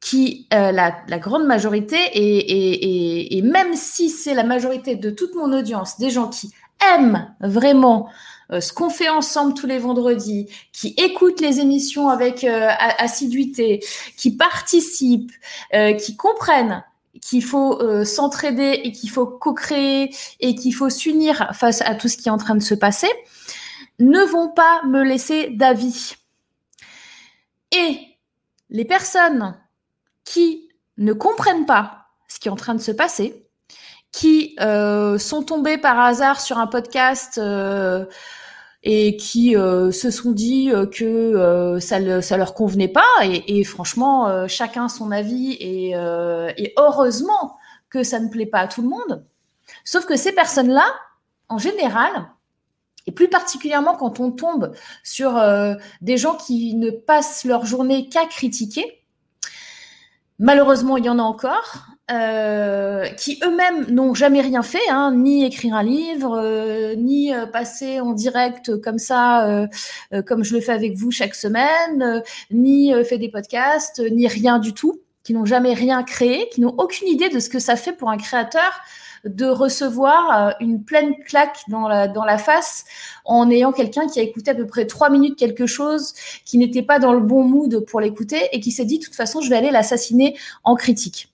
qui, 0.01 0.49
euh, 0.53 0.73
la, 0.73 1.19
grande 1.19 1.47
majorité, 1.47 1.97
et, 2.15 3.43
même 3.43 3.75
si 3.75 4.11
c'est 4.11 4.35
la 4.35 4.45
majorité 4.45 4.97
de 4.97 5.11
toute 5.11 5.35
mon 5.35 5.53
audience, 5.53 5.99
des 5.99 6.11
gens 6.11 6.29
qui 6.29 6.53
aiment 6.95 7.35
vraiment 7.41 8.09
euh, 8.09 8.32
ce 8.61 8.73
qu'on 8.73 8.91
fait 8.91 9.09
ensemble 9.09 9.55
tous 9.55 9.67
les 9.67 9.79
vendredis, 9.79 10.49
qui 10.73 10.95
écoutent 10.99 11.41
les 11.41 11.61
émissions 11.61 12.09
avec 12.09 12.45
euh, 12.45 12.69
assiduité, 12.99 13.81
qui 14.17 14.37
participent, 14.37 15.33
qui 15.99 16.17
comprennent 16.17 16.85
qu'il 17.21 17.45
faut 17.45 18.05
s'entraider 18.05 18.81
et 18.85 18.93
qu'il 18.93 19.11
faut 19.11 19.27
co-créer 19.27 20.15
et 20.41 20.55
qu'il 20.55 20.75
faut 20.75 20.91
s'unir 20.91 21.51
face 21.55 21.81
à 21.83 21.95
tout 21.95 22.09
ce 22.09 22.17
qui 22.17 22.29
est 22.29 22.33
en 22.33 22.39
train 22.39 22.55
de 22.55 22.63
se 22.63 22.75
passer, 22.75 23.11
ne 23.99 24.21
vont 24.21 24.49
pas 24.49 24.83
me 24.85 25.03
laisser 25.03 25.51
d'avis. 25.51 26.17
Et 27.73 27.99
les 28.71 28.85
personnes 28.85 29.57
qui 30.25 30.69
ne 30.99 31.13
comprennent 31.13 31.67
pas 31.67 32.07
ce 32.29 32.39
qui 32.39 32.49
est 32.49 32.51
en 32.51 32.57
train 32.57 32.75
de 32.75 32.81
se 32.81 32.93
passer, 32.93 33.47
qui 34.11 34.57
euh, 34.61 35.19
sont 35.19 35.43
tombées 35.43 35.79
par 35.79 35.99
hasard 35.99 36.41
sur 36.41 36.59
un 36.59 36.67
podcast 36.67 37.39
euh, 37.39 38.05
et 38.83 39.17
qui 39.17 39.53
se 39.53 40.11
sont 40.11 40.33
dit 40.33 40.71
que 40.93 41.79
ça, 41.81 42.01
le, 42.01 42.21
ça 42.21 42.37
leur 42.37 42.55
convenait 42.55 42.89
pas. 42.89 43.03
Et, 43.23 43.59
et 43.59 43.65
franchement, 43.65 44.49
chacun 44.49 44.89
son 44.89 45.11
avis 45.13 45.53
et, 45.53 45.91
et 45.91 46.75
heureusement 46.79 47.57
que 47.91 48.03
ça 48.03 48.19
ne 48.19 48.29
plaît 48.29 48.47
pas 48.47 48.61
à 48.61 48.69
tout 48.69 48.83
le 48.83 48.89
monde. 48.89 49.25
Sauf 49.85 50.07
que 50.07 50.17
ces 50.17 50.33
personnes-là, 50.33 50.85
en 51.49 51.59
général, 51.59 52.29
et 53.07 53.13
plus 53.13 53.29
particulièrement 53.29 53.97
quand 53.97 54.21
on 54.21 54.31
tombe 54.31 54.73
sur 55.03 55.37
euh, 55.37 55.75
des 56.01 56.17
gens 56.17 56.37
qui 56.37 56.75
ne 56.75 56.91
passent 56.91 57.45
leur 57.45 57.67
journée 57.67 58.09
qu'à 58.09 58.27
critiquer, 58.27 59.05
malheureusement 60.39 60.97
il 60.97 61.05
y 61.05 61.09
en 61.09 61.19
a 61.19 61.23
encore, 61.23 61.87
euh, 62.13 63.07
qui 63.17 63.41
eux-mêmes 63.45 63.87
n'ont 63.89 64.15
jamais 64.15 64.41
rien 64.41 64.63
fait, 64.63 64.89
hein, 64.91 65.15
ni 65.15 65.45
écrire 65.45 65.75
un 65.75 65.83
livre, 65.83 66.39
euh, 66.39 66.95
ni 66.95 67.33
passer 67.53 68.01
en 68.01 68.13
direct 68.13 68.77
comme 68.81 68.99
ça, 68.99 69.69
comme 70.27 70.45
je 70.45 70.55
le 70.55 70.61
fais 70.61 70.73
avec 70.73 70.95
vous 70.95 71.11
chaque 71.11 71.35
semaine, 71.35 72.23
ni 72.51 72.93
fait 73.05 73.19
des 73.19 73.29
podcasts, 73.29 74.03
ni 74.13 74.27
rien 74.27 74.59
du 74.59 74.75
tout, 74.75 75.01
qui 75.25 75.33
n'ont 75.33 75.47
jamais 75.47 75.75
rien 75.75 76.03
créé, 76.03 76.49
qui 76.51 76.61
n'ont 76.61 76.75
aucune 76.79 77.09
idée 77.09 77.29
de 77.29 77.39
ce 77.39 77.49
que 77.49 77.59
ça 77.59 77.77
fait 77.77 77.93
pour 77.93 78.11
un 78.11 78.17
créateur 78.17 78.73
de 79.25 79.47
recevoir 79.47 80.49
euh, 80.49 80.53
une 80.61 80.85
pleine 80.85 81.15
claque 81.25 81.59
dans 81.69 81.89
la, 81.89 82.09
dans 82.09 82.25
la 82.25 82.39
face 82.39 82.85
en 83.25 83.51
ayant 83.51 83.73
quelqu'un 83.73 84.09
qui 84.09 84.19
a 84.19 84.23
écouté 84.23 84.51
à 84.51 84.55
peu 84.55 84.67
près 84.67 84.87
trois 84.87 85.11
minutes 85.11 85.39
quelque 85.39 85.67
chose, 85.67 86.15
qui 86.45 86.59
n'était 86.59 86.83
pas 86.83 86.99
dans 86.99 87.13
le 87.13 87.21
bon 87.21 87.45
mood 87.45 87.85
pour 87.87 88.01
l'écouter 88.01 88.49
et 88.53 88.61
qui 88.61 88.73
s'est 88.73 88.85
dit, 88.85 88.99
de 88.99 89.05
toute 89.05 89.15
façon, 89.15 89.41
je 89.41 89.49
vais 89.49 89.57
aller 89.57 89.71
l'assassiner 89.71 90.37
en 90.65 90.75
critique. 90.75 91.32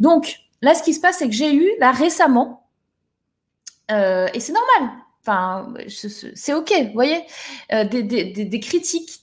Donc, 0.00 0.40
là, 0.62 0.74
ce 0.74 0.82
qui 0.82 0.94
se 0.94 1.00
passe, 1.00 1.18
c'est 1.18 1.28
que 1.28 1.34
j'ai 1.34 1.54
eu, 1.54 1.70
là, 1.78 1.92
récemment, 1.92 2.64
euh, 3.90 4.28
et 4.32 4.40
c'est 4.40 4.52
normal, 4.52 4.96
enfin, 5.20 5.74
c'est 5.88 6.54
OK, 6.54 6.72
vous 6.72 6.92
voyez, 6.94 7.24
euh, 7.72 7.84
des, 7.84 8.60
critiques 8.60 9.20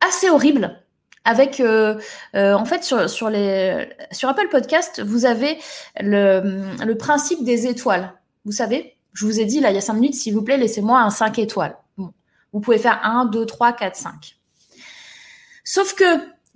assez 0.00 0.30
horribles 0.30 0.80
avec 1.24 1.60
euh, 1.60 2.00
en 2.34 2.64
fait 2.64 2.84
sur, 2.84 2.98
Apple 3.28 4.48
Podcast, 4.50 5.02
vous 5.02 5.26
avez 5.26 5.58
le, 5.98 6.92
principe 6.94 7.44
des 7.44 7.66
étoiles. 7.66 8.14
Vous 8.44 8.52
savez, 8.52 8.96
je 9.12 9.26
vous 9.26 9.40
ai 9.40 9.44
dit 9.44 9.60
là 9.60 9.70
il 9.70 9.74
y 9.74 9.78
a 9.78 9.82
cinq 9.82 9.94
minutes, 9.94 10.14
s'il 10.14 10.34
vous 10.34 10.42
plaît, 10.42 10.56
laissez-moi 10.56 11.00
un 11.00 11.10
5 11.10 11.38
étoiles. 11.38 11.76
Vous 12.52 12.60
pouvez 12.60 12.78
faire 12.78 13.00
1, 13.04 13.26
2, 13.26 13.46
3, 13.46 13.72
4, 13.74 13.96
5. 13.96 14.36
Sauf 15.62 15.94
que 15.94 16.04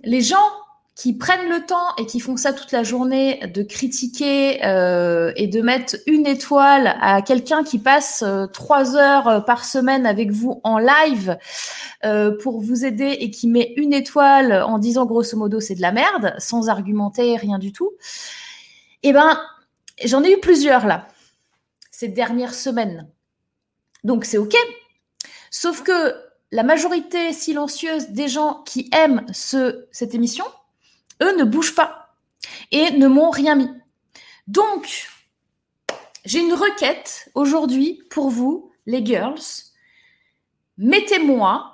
les 0.01 0.21
gens 0.21 0.49
qui 0.95 1.13
prennent 1.13 1.49
le 1.49 1.65
temps 1.65 1.93
et 1.97 2.05
qui 2.05 2.21
font 2.21 2.37
ça 2.37 2.53
toute 2.53 2.71
la 2.71 2.83
journée 2.83 3.45
de 3.47 3.63
critiquer 3.63 4.65
euh, 4.65 5.33
et 5.35 5.47
de 5.47 5.61
mettre 5.61 5.97
une 6.07 6.25
étoile 6.25 6.95
à 7.01 7.21
quelqu'un 7.21 7.65
qui 7.65 7.79
passe 7.79 8.23
euh, 8.25 8.47
trois 8.47 8.95
heures 8.95 9.27
euh, 9.27 9.39
par 9.41 9.65
semaine 9.65 10.05
avec 10.05 10.31
vous 10.31 10.61
en 10.63 10.77
live 10.77 11.37
pour 12.43 12.61
vous 12.61 12.85
aider 12.85 13.17
et 13.19 13.31
qui 13.31 13.47
met 13.47 13.73
une 13.77 13.91
étoile 13.91 14.61
en 14.61 14.77
disant 14.77 15.07
grosso 15.07 15.35
modo 15.35 15.59
c'est 15.59 15.73
de 15.73 15.81
la 15.81 15.91
merde, 15.91 16.35
sans 16.37 16.69
argumenter 16.69 17.35
rien 17.35 17.57
du 17.57 17.73
tout, 17.73 17.93
eh 19.01 19.11
ben 19.11 19.41
j'en 20.03 20.23
ai 20.23 20.31
eu 20.31 20.39
plusieurs 20.39 20.85
là 20.85 21.07
ces 21.89 22.07
dernières 22.07 22.53
semaines. 22.53 23.07
Donc 24.03 24.23
c'est 24.23 24.37
ok. 24.37 24.55
Sauf 25.49 25.81
que 25.81 26.13
la 26.51 26.61
majorité 26.61 27.33
silencieuse 27.33 28.09
des 28.09 28.27
gens 28.27 28.61
qui 28.67 28.87
aiment 28.93 29.25
ce, 29.33 29.87
cette 29.91 30.13
émission, 30.13 30.45
eux 31.21 31.35
ne 31.37 31.43
bougent 31.43 31.75
pas 31.75 32.15
et 32.71 32.91
ne 32.91 33.07
m'ont 33.07 33.29
rien 33.29 33.55
mis. 33.55 33.69
Donc, 34.47 35.07
j'ai 36.25 36.39
une 36.39 36.53
requête 36.53 37.29
aujourd'hui 37.35 38.01
pour 38.09 38.29
vous, 38.29 38.71
les 38.85 39.05
girls. 39.05 39.39
Mettez-moi, 40.77 41.71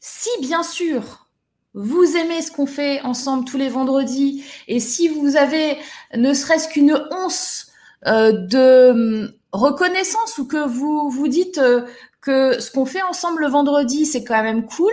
si 0.00 0.30
bien 0.40 0.62
sûr 0.62 1.26
vous 1.74 2.16
aimez 2.16 2.40
ce 2.40 2.50
qu'on 2.50 2.66
fait 2.66 3.02
ensemble 3.02 3.44
tous 3.44 3.58
les 3.58 3.68
vendredis 3.68 4.44
et 4.66 4.80
si 4.80 5.08
vous 5.08 5.36
avez 5.36 5.76
ne 6.14 6.32
serait-ce 6.32 6.68
qu'une 6.68 6.98
once 7.10 7.66
euh, 8.06 8.32
de 8.32 8.90
hum, 8.90 9.32
reconnaissance 9.52 10.38
ou 10.38 10.46
que 10.46 10.66
vous 10.66 11.10
vous 11.10 11.28
dites 11.28 11.58
euh, 11.58 11.82
que 12.20 12.60
ce 12.60 12.70
qu'on 12.70 12.86
fait 12.86 13.02
ensemble 13.02 13.42
le 13.42 13.48
vendredi, 13.48 14.06
c'est 14.06 14.24
quand 14.24 14.42
même 14.42 14.64
cool, 14.64 14.92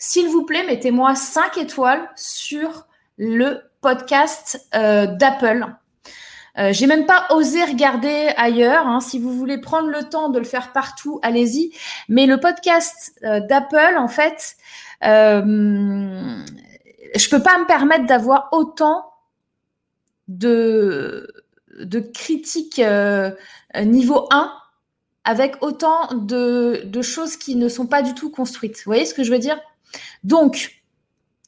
s'il 0.00 0.28
vous 0.28 0.44
plaît, 0.44 0.64
mettez-moi 0.64 1.14
5 1.14 1.58
étoiles 1.58 2.10
sur 2.16 2.86
le 3.18 3.60
podcast 3.82 4.66
euh, 4.74 5.06
d'Apple. 5.06 5.66
Euh, 6.58 6.72
j'ai 6.72 6.86
même 6.86 7.06
pas 7.06 7.26
osé 7.30 7.62
regarder 7.64 8.32
ailleurs. 8.36 8.86
Hein. 8.86 9.00
Si 9.00 9.18
vous 9.18 9.32
voulez 9.32 9.58
prendre 9.58 9.88
le 9.88 10.08
temps 10.08 10.30
de 10.30 10.38
le 10.38 10.44
faire 10.44 10.72
partout, 10.72 11.20
allez-y. 11.22 11.72
Mais 12.08 12.26
le 12.26 12.38
podcast 12.40 13.12
euh, 13.24 13.40
d'Apple, 13.40 13.96
en 13.98 14.08
fait, 14.08 14.56
euh, 15.04 16.42
je 17.14 17.28
peux 17.28 17.42
pas 17.42 17.58
me 17.58 17.66
permettre 17.66 18.06
d'avoir 18.06 18.48
autant 18.52 19.04
de 20.28 21.26
critiques 22.14 22.80
niveau 23.84 24.28
1 24.30 24.52
avec 25.24 25.56
autant 25.60 26.08
de 26.14 27.02
choses 27.02 27.36
qui 27.36 27.56
ne 27.56 27.68
sont 27.68 27.86
pas 27.86 28.00
du 28.02 28.14
tout 28.14 28.30
construites. 28.30 28.76
Vous 28.78 28.92
voyez 28.92 29.04
ce 29.04 29.14
que 29.14 29.24
je 29.24 29.30
veux 29.30 29.38
dire? 29.38 29.60
Donc, 30.24 30.82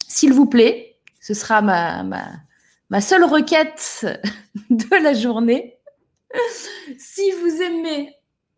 s'il 0.08 0.32
vous 0.32 0.46
plaît, 0.46 0.98
ce 1.20 1.34
sera 1.34 1.62
ma, 1.62 3.00
seule 3.00 3.24
requête 3.24 4.06
de 4.70 5.02
la 5.02 5.14
journée. 5.14 5.78
si 6.98 7.30
vous 7.32 7.62
aimez 7.62 8.14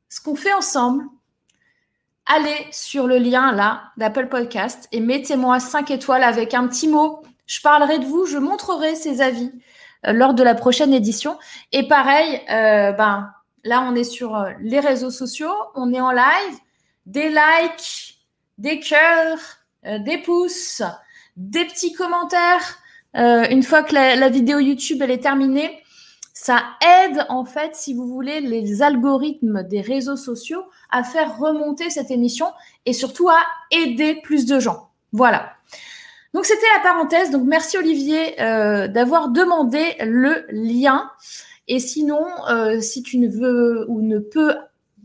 ce 0.09 0.21
qu'on 0.21 0.37
fait 0.37 0.53
ensemble, 0.53 1.05
allez 2.27 2.67
sur 2.71 3.07
le 3.07 3.19
lien 3.19 3.53
là 3.53 3.91
d'Apple 3.97 4.29
Podcast 4.29 4.89
et 4.93 5.01
mettez-moi 5.01 5.61
5 5.61 5.91
étoiles 5.91 6.23
avec 6.23 6.55
un 6.55 6.67
petit 6.69 6.89
mot. 6.89 7.23
Je 7.47 7.61
parlerai 7.61 7.99
de 7.99 8.07
vous, 8.07 8.27
je 8.27 8.39
montrerai 8.39 8.95
ces 8.95 9.21
avis 9.21 9.53
euh, 10.07 10.13
lors 10.13 10.35
de 10.35 10.43
la 10.43 10.55
prochaine 10.55 10.95
édition. 10.95 11.39
Et 11.73 11.87
pareil, 11.87 12.41
euh, 12.51 12.93
ben 12.93 13.31
Là, 13.65 13.83
on 13.89 13.95
est 13.95 14.05
sur 14.05 14.37
euh, 14.37 14.51
les 14.61 14.79
réseaux 14.79 15.11
sociaux, 15.11 15.55
on 15.75 15.93
est 15.95 16.01
en 16.01 16.13
live, 16.13 16.59
des 17.07 17.31
likes, 17.31 18.19
des 18.59 18.79
cœurs, 18.79 19.39
des 19.85 20.19
pouces, 20.19 20.83
des 21.37 21.65
petits 21.65 21.93
commentaires. 21.93 22.79
Euh, 23.17 23.47
une 23.51 23.63
fois 23.63 23.83
que 23.83 23.95
la, 23.95 24.29
vidéo 24.29 24.59
YouTube 24.59 25.01
elle 25.03 25.11
est 25.11 25.23
terminée, 25.23 25.81
ça 26.33 26.63
aide 26.83 27.25
en 27.29 27.45
fait, 27.45 27.77
si 27.77 27.95
vous 27.95 28.07
voulez, 28.07 28.41
les 28.41 28.83
algorithmes 28.83 29.63
des 29.63 29.81
réseaux 29.81 30.17
sociaux 30.17 30.65
à 30.91 31.05
faire 31.05 31.39
remonter 31.39 31.91
cette 31.91 32.11
émission 32.11 32.47
et 32.87 32.93
surtout 32.93 33.29
à 33.29 33.39
aider 33.71 34.21
plus 34.23 34.47
de 34.47 34.59
gens. 34.59 34.91
Voilà. 35.13 35.53
Donc 36.35 36.45
c'était 36.45 36.67
la 36.77 36.83
parenthèse. 36.83 37.31
Donc 37.31 37.45
merci 37.45 37.79
Olivier 37.79 38.35
d'avoir 38.37 39.29
demandé 39.29 39.95
le 40.01 40.45
lien. 40.51 41.09
Et 41.69 41.79
sinon, 41.79 42.27
euh, 42.51 42.81
si 42.81 43.03
tu 43.03 43.19
ne 43.19 43.29
veux 43.29 43.87
ou 43.89 44.03
ne 44.03 44.19
peux 44.19 44.55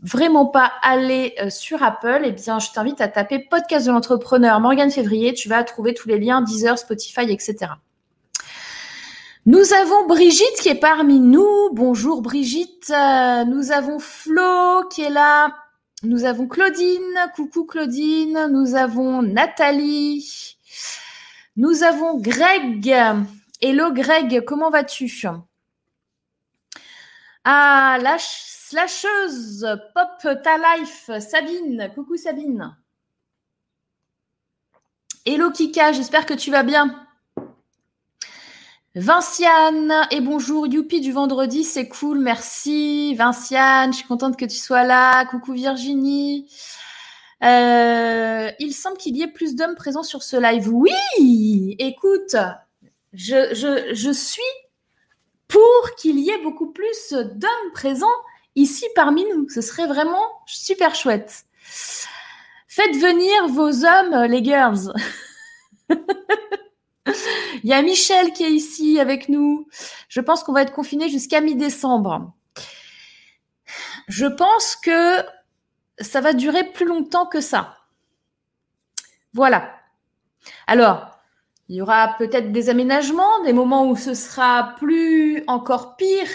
vraiment 0.02 0.46
pas 0.46 0.72
aller 0.82 1.34
euh, 1.40 1.50
sur 1.50 1.82
Apple, 1.82 2.22
eh 2.24 2.32
bien, 2.32 2.58
je 2.58 2.70
t'invite 2.72 3.00
à 3.00 3.08
taper 3.08 3.38
podcast 3.38 3.86
de 3.86 3.92
l'entrepreneur 3.92 4.60
Morgane 4.60 4.90
Février. 4.90 5.34
Tu 5.34 5.48
vas 5.48 5.62
trouver 5.64 5.94
tous 5.94 6.08
les 6.08 6.18
liens 6.18 6.40
Deezer, 6.42 6.78
Spotify, 6.78 7.30
etc. 7.30 7.72
Nous 9.46 9.72
avons 9.72 10.06
Brigitte 10.06 10.60
qui 10.60 10.68
est 10.68 10.74
parmi 10.74 11.18
nous. 11.18 11.70
Bonjour 11.72 12.22
Brigitte. 12.22 12.90
Euh, 12.90 13.44
nous 13.44 13.72
avons 13.72 13.98
Flo 13.98 14.86
qui 14.90 15.02
est 15.02 15.10
là. 15.10 15.54
Nous 16.02 16.24
avons 16.24 16.46
Claudine. 16.46 17.30
Coucou 17.34 17.64
Claudine. 17.64 18.48
Nous 18.50 18.74
avons 18.74 19.22
Nathalie. 19.22 20.56
Nous 21.56 21.82
avons 21.82 22.18
Greg. 22.18 22.94
Hello 23.60 23.92
Greg, 23.92 24.44
comment 24.46 24.70
vas-tu? 24.70 25.10
Ah, 27.44 27.98
la 28.02 28.18
slasheuse, 28.70 29.66
Pop 29.94 30.42
Ta 30.44 30.56
Life, 30.58 31.10
Sabine. 31.18 31.90
Coucou 31.92 32.16
Sabine. 32.16 32.76
Hello 35.26 35.50
Kika, 35.50 35.92
j'espère 35.92 36.24
que 36.24 36.34
tu 36.34 36.52
vas 36.52 36.62
bien. 36.62 37.04
Vinciane, 38.94 39.92
et 40.12 40.20
bonjour, 40.20 40.68
youpi 40.68 41.00
du 41.00 41.10
vendredi, 41.10 41.64
c'est 41.64 41.88
cool, 41.88 42.20
merci. 42.20 43.14
Vinciane, 43.16 43.92
je 43.92 43.98
suis 43.98 44.06
contente 44.06 44.36
que 44.36 44.44
tu 44.44 44.56
sois 44.56 44.84
là. 44.84 45.24
Coucou 45.26 45.52
Virginie. 45.52 46.48
Euh, 47.42 48.52
il 48.60 48.72
semble 48.72 48.98
qu'il 48.98 49.16
y 49.16 49.22
ait 49.22 49.32
plus 49.32 49.56
d'hommes 49.56 49.74
présents 49.74 50.04
sur 50.04 50.22
ce 50.22 50.36
live. 50.36 50.68
Oui, 50.72 51.74
écoute, 51.80 52.36
je, 53.14 54.12
suis 54.12 54.42
pour 55.48 55.94
qu'il 55.96 56.20
y 56.20 56.30
ait 56.30 56.42
beaucoup 56.42 56.70
plus 56.70 57.12
d'hommes 57.12 57.72
présents 57.72 58.06
ici 58.56 58.86
parmi 58.94 59.24
nous. 59.34 59.48
Ce 59.48 59.60
serait 59.60 59.86
vraiment 59.86 60.42
super 60.46 60.94
chouette. 60.94 61.44
Faites 62.68 62.96
venir 62.96 63.48
vos 63.48 63.84
hommes, 63.84 64.24
les 64.30 64.44
girls. 64.44 64.92
Il 67.62 67.68
y 67.68 67.72
a 67.72 67.82
Michel 67.82 68.32
qui 68.32 68.44
est 68.44 68.52
ici 68.52 69.00
avec 69.00 69.28
nous. 69.28 69.66
Je 70.08 70.20
pense 70.20 70.42
qu'on 70.42 70.52
va 70.52 70.62
être 70.62 70.72
confinés 70.72 71.08
jusqu'à 71.08 71.40
mi-décembre. 71.40 72.32
Je 74.08 74.26
pense 74.26 74.76
que 74.76 75.24
ça 75.98 76.20
va 76.20 76.32
durer 76.32 76.64
plus 76.64 76.86
longtemps 76.86 77.26
que 77.26 77.40
ça. 77.40 77.76
Voilà. 79.34 79.76
Alors, 80.66 81.10
il 81.68 81.76
y 81.76 81.82
aura 81.82 82.16
peut-être 82.18 82.50
des 82.50 82.68
aménagements, 82.68 83.42
des 83.44 83.52
moments 83.52 83.88
où 83.88 83.96
ce 83.96 84.14
sera 84.14 84.74
plus 84.78 85.44
encore 85.46 85.96
pire 85.96 86.28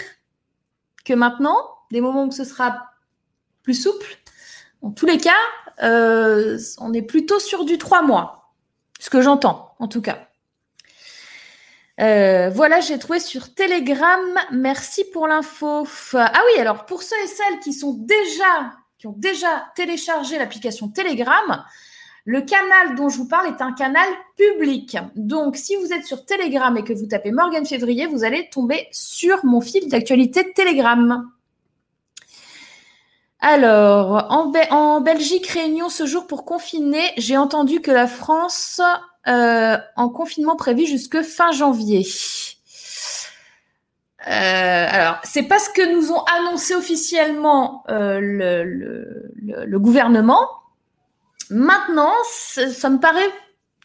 que 1.04 1.12
maintenant, 1.12 1.75
des 1.90 2.00
moments 2.00 2.24
où 2.24 2.30
ce 2.30 2.44
sera 2.44 2.90
plus 3.62 3.74
souple. 3.74 4.18
En 4.82 4.90
tous 4.90 5.06
les 5.06 5.18
cas, 5.18 5.32
euh, 5.82 6.58
on 6.78 6.92
est 6.92 7.02
plutôt 7.02 7.38
sur 7.38 7.64
du 7.64 7.78
trois 7.78 8.02
mois, 8.02 8.52
ce 8.98 9.10
que 9.10 9.20
j'entends 9.20 9.74
en 9.78 9.88
tout 9.88 10.02
cas. 10.02 10.28
Euh, 12.00 12.50
voilà, 12.50 12.80
j'ai 12.80 12.98
trouvé 12.98 13.20
sur 13.20 13.54
Telegram. 13.54 14.20
Merci 14.52 15.04
pour 15.04 15.26
l'info. 15.26 15.86
Ah 16.14 16.42
oui, 16.46 16.60
alors 16.60 16.84
pour 16.86 17.02
ceux 17.02 17.16
et 17.24 17.26
celles 17.26 17.60
qui 17.60 17.72
sont 17.72 17.94
déjà, 17.94 18.72
qui 18.98 19.06
ont 19.06 19.14
déjà 19.16 19.66
téléchargé 19.74 20.38
l'application 20.38 20.88
Telegram, 20.88 21.64
le 22.24 22.42
canal 22.42 22.96
dont 22.96 23.08
je 23.08 23.18
vous 23.18 23.28
parle 23.28 23.46
est 23.46 23.62
un 23.62 23.72
canal 23.72 24.08
public. 24.36 24.98
Donc, 25.14 25.56
si 25.56 25.76
vous 25.76 25.92
êtes 25.92 26.04
sur 26.04 26.26
Telegram 26.26 26.76
et 26.76 26.84
que 26.84 26.92
vous 26.92 27.06
tapez 27.06 27.30
Morgan 27.30 27.64
Février, 27.64 28.06
vous 28.06 28.24
allez 28.24 28.50
tomber 28.50 28.88
sur 28.90 29.44
mon 29.44 29.60
fil 29.60 29.88
d'actualité 29.88 30.52
Telegram. 30.52 31.30
Alors, 33.48 34.26
en, 34.72 35.00
Belgique, 35.00 35.46
réunion 35.46 35.88
ce 35.88 36.04
jour 36.04 36.26
pour 36.26 36.44
confiner. 36.44 37.12
J'ai 37.16 37.36
entendu 37.36 37.80
que 37.80 37.92
la 37.92 38.08
France 38.08 38.80
euh, 39.28 39.78
en 39.94 40.08
confinement 40.08 40.56
prévu 40.56 40.84
jusque 40.84 41.22
fin 41.22 41.52
janvier. 41.52 42.04
Euh, 44.26 44.88
alors, 44.90 45.20
c'est 45.22 45.44
pas 45.44 45.60
ce 45.60 45.70
que 45.70 45.94
nous 45.94 46.10
ont 46.10 46.24
annoncé 46.24 46.74
officiellement 46.74 47.84
euh, 47.88 48.18
le, 48.20 49.78
gouvernement. 49.78 50.48
Maintenant, 51.48 52.14
ça 52.56 52.90
me 52.90 52.98
paraît 52.98 53.30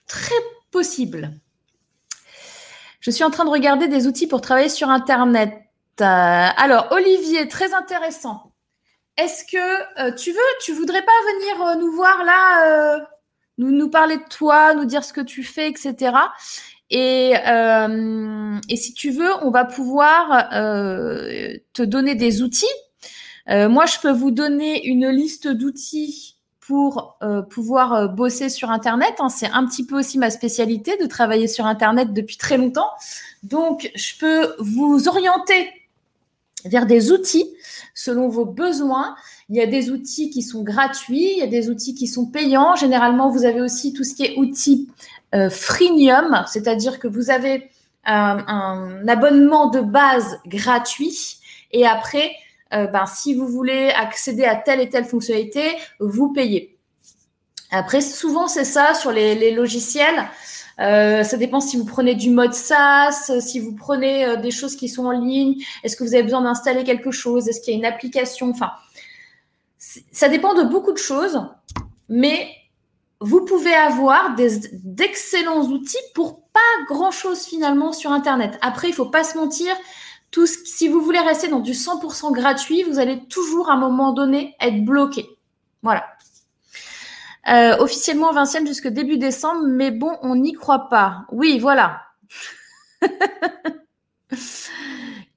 très 0.07 0.33
possible. 0.71 1.33
Je 2.99 3.11
suis 3.11 3.23
en 3.23 3.29
train 3.29 3.45
de 3.45 3.51
regarder 3.51 3.87
des 3.87 4.07
outils 4.07 4.25
pour 4.25 4.41
travailler 4.41 4.69
sur 4.69 4.89
Internet. 4.89 5.53
alors, 5.99 6.87
Olivier, 6.89 7.47
très 7.47 7.75
intéressant. 7.75 8.50
Est-ce 9.21 9.45
que 9.45 10.01
euh, 10.01 10.11
tu 10.15 10.31
veux, 10.31 10.39
tu 10.63 10.73
voudrais 10.73 11.03
pas 11.03 11.11
venir 11.33 11.61
euh, 11.61 11.75
nous 11.75 11.91
voir 11.91 12.23
là, 12.23 12.95
euh, 12.95 12.99
nous, 13.59 13.89
parler 13.89 14.17
de 14.17 14.27
toi, 14.27 14.73
nous 14.73 14.85
dire 14.85 15.03
ce 15.03 15.13
que 15.13 15.21
tu 15.21 15.43
fais, 15.43 15.69
etc. 15.69 16.13
Et, 16.89 17.33
et 17.33 18.75
si 18.75 18.93
tu 18.95 19.11
veux, 19.11 19.29
on 19.43 19.51
va 19.51 19.63
pouvoir 19.63 20.49
te 20.51 21.83
donner 21.83 22.15
des 22.15 22.41
outils. 22.41 22.65
moi, 23.47 23.85
je 23.85 23.99
peux 23.99 24.11
vous 24.11 24.31
donner 24.31 24.85
une 24.87 25.07
liste 25.09 25.47
d'outils 25.47 26.37
pour 26.59 27.19
pouvoir 27.49 28.09
bosser 28.09 28.49
sur 28.49 28.71
Internet. 28.71 29.13
Hein. 29.19 29.29
C'est 29.29 29.51
un 29.51 29.65
petit 29.67 29.85
peu 29.85 29.99
aussi 29.99 30.17
ma 30.17 30.31
spécialité 30.31 30.97
de 30.97 31.05
travailler 31.05 31.47
sur 31.47 31.65
Internet 31.65 32.13
depuis 32.13 32.37
très 32.37 32.57
longtemps. 32.57 32.89
Donc, 33.43 33.91
je 33.95 34.17
peux 34.19 34.55
vous 34.59 35.07
orienter 35.07 35.69
vers 36.65 36.85
des 36.85 37.11
outils 37.11 37.53
selon 37.93 38.27
vos 38.27 38.45
besoins. 38.45 39.15
Il 39.49 39.55
y 39.55 39.61
a 39.61 39.67
des 39.67 39.91
outils 39.91 40.29
qui 40.29 40.41
sont 40.41 40.63
gratuits, 40.63 41.31
il 41.33 41.37
y 41.37 41.43
a 41.43 41.47
des 41.47 41.69
outils 41.69 41.93
qui 41.93 42.07
sont 42.07 42.25
payants. 42.25 42.75
Généralement, 42.75 43.29
vous 43.29 43.45
avez 43.45 43.61
aussi 43.61 43.93
tout 43.93 44.03
ce 44.03 44.15
qui 44.15 44.23
est 44.23 44.37
outils 44.37 44.89
euh, 45.35 45.49
freemium, 45.49 46.43
c'est-à-dire 46.47 46.99
que 46.99 47.07
vous 47.07 47.29
avez 47.29 47.69
un, 48.05 49.07
abonnement 49.07 49.69
de 49.69 49.81
base 49.81 50.39
gratuit 50.47 51.37
et 51.71 51.85
après, 51.85 52.31
euh, 52.73 52.87
ben, 52.87 53.05
si 53.05 53.33
vous 53.33 53.47
voulez 53.47 53.89
accéder 53.89 54.45
à 54.45 54.55
telle 54.55 54.79
et 54.79 54.89
telle 54.89 55.05
fonctionnalité, 55.05 55.75
vous 55.99 56.33
payez. 56.33 56.77
Après, 57.69 58.01
souvent, 58.01 58.47
c'est 58.47 58.65
ça 58.65 58.93
sur 58.93 59.11
les 59.11 59.51
logiciels. 59.51 60.27
Euh, 60.79 61.23
ça 61.23 61.37
dépend 61.37 61.59
si 61.59 61.77
vous 61.77 61.85
prenez 61.85 62.15
du 62.15 62.29
mode 62.29 62.53
SaaS, 62.53 63.31
si 63.39 63.59
vous 63.59 63.75
prenez 63.75 64.25
euh, 64.25 64.35
des 64.37 64.51
choses 64.51 64.75
qui 64.75 64.89
sont 64.89 65.05
en 65.05 65.11
ligne. 65.11 65.63
Est-ce 65.83 65.95
que 65.95 66.03
vous 66.03 66.13
avez 66.13 66.23
besoin 66.23 66.41
d'installer 66.41 66.83
quelque 66.83 67.11
chose? 67.11 67.47
Est-ce 67.47 67.61
qu'il 67.61 67.73
y 67.73 67.75
a 67.75 67.79
une 67.79 67.85
application? 67.85 68.49
Enfin, 68.49 68.71
ça 70.11 70.29
dépend 70.29 70.53
de 70.53 70.63
beaucoup 70.63 70.93
de 70.93 70.97
choses, 70.97 71.41
mais 72.09 72.49
vous 73.19 73.45
pouvez 73.45 73.73
avoir 73.73 74.35
d'excellents 74.35 75.63
outils 75.65 75.97
pour 76.15 76.41
pas 76.53 76.59
grand-chose 76.87 77.45
finalement 77.45 77.93
sur 77.93 78.11
Internet. 78.11 78.57
Après, 78.61 78.89
il 78.89 78.93
faut 78.93 79.05
pas 79.05 79.23
se 79.23 79.37
mentir. 79.37 79.73
Tout 80.31 80.47
si 80.47 80.87
vous 80.87 81.01
voulez 81.01 81.19
rester 81.19 81.49
dans 81.49 81.59
du 81.59 81.73
100% 81.73 82.33
gratuit, 82.33 82.83
vous 82.83 82.99
allez 82.99 83.25
toujours 83.27 83.69
à 83.69 83.73
un 83.73 83.77
moment 83.77 84.13
donné 84.13 84.55
être 84.61 84.83
bloqué. 84.83 85.27
Voilà. 85.83 86.05
Euh, 87.49 87.75
officiellement 87.79 88.31
Vincennes 88.33 88.67
jusque 88.67 88.87
début 88.87 89.17
décembre, 89.17 89.63
mais 89.65 89.89
bon, 89.91 90.17
on 90.21 90.35
n'y 90.35 90.53
croit 90.53 90.89
pas. 90.89 91.25
Oui, 91.31 91.57
voilà. 91.59 92.03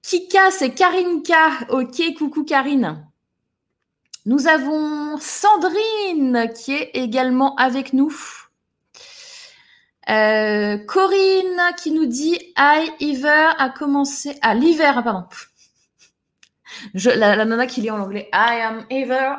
Kika, 0.03 0.51
c'est 0.51 0.75
Karinka. 0.75 1.67
Ok, 1.71 2.03
coucou 2.19 2.45
Karine. 2.45 3.07
Nous 4.27 4.47
avons 4.47 5.17
Sandrine 5.19 6.51
qui 6.55 6.75
est 6.75 6.91
également 6.95 7.55
avec 7.57 7.93
nous. 7.93 8.15
Euh, 10.11 10.77
Corinne 10.79 11.61
qui 11.79 11.91
nous 11.91 12.07
dit 12.07 12.39
I 12.57 12.91
hiver 13.01 13.55
a 13.59 13.71
commencé. 13.71 14.39
Ah, 14.43 14.55
l'hiver, 14.55 15.03
pardon. 15.03 15.25
La, 16.95 17.37
la 17.37 17.45
nana 17.45 17.67
qui 17.67 17.81
lit 17.81 17.91
en 17.91 18.01
anglais 18.01 18.29
I 18.33 18.61
am 18.61 18.87
ever. 18.91 19.37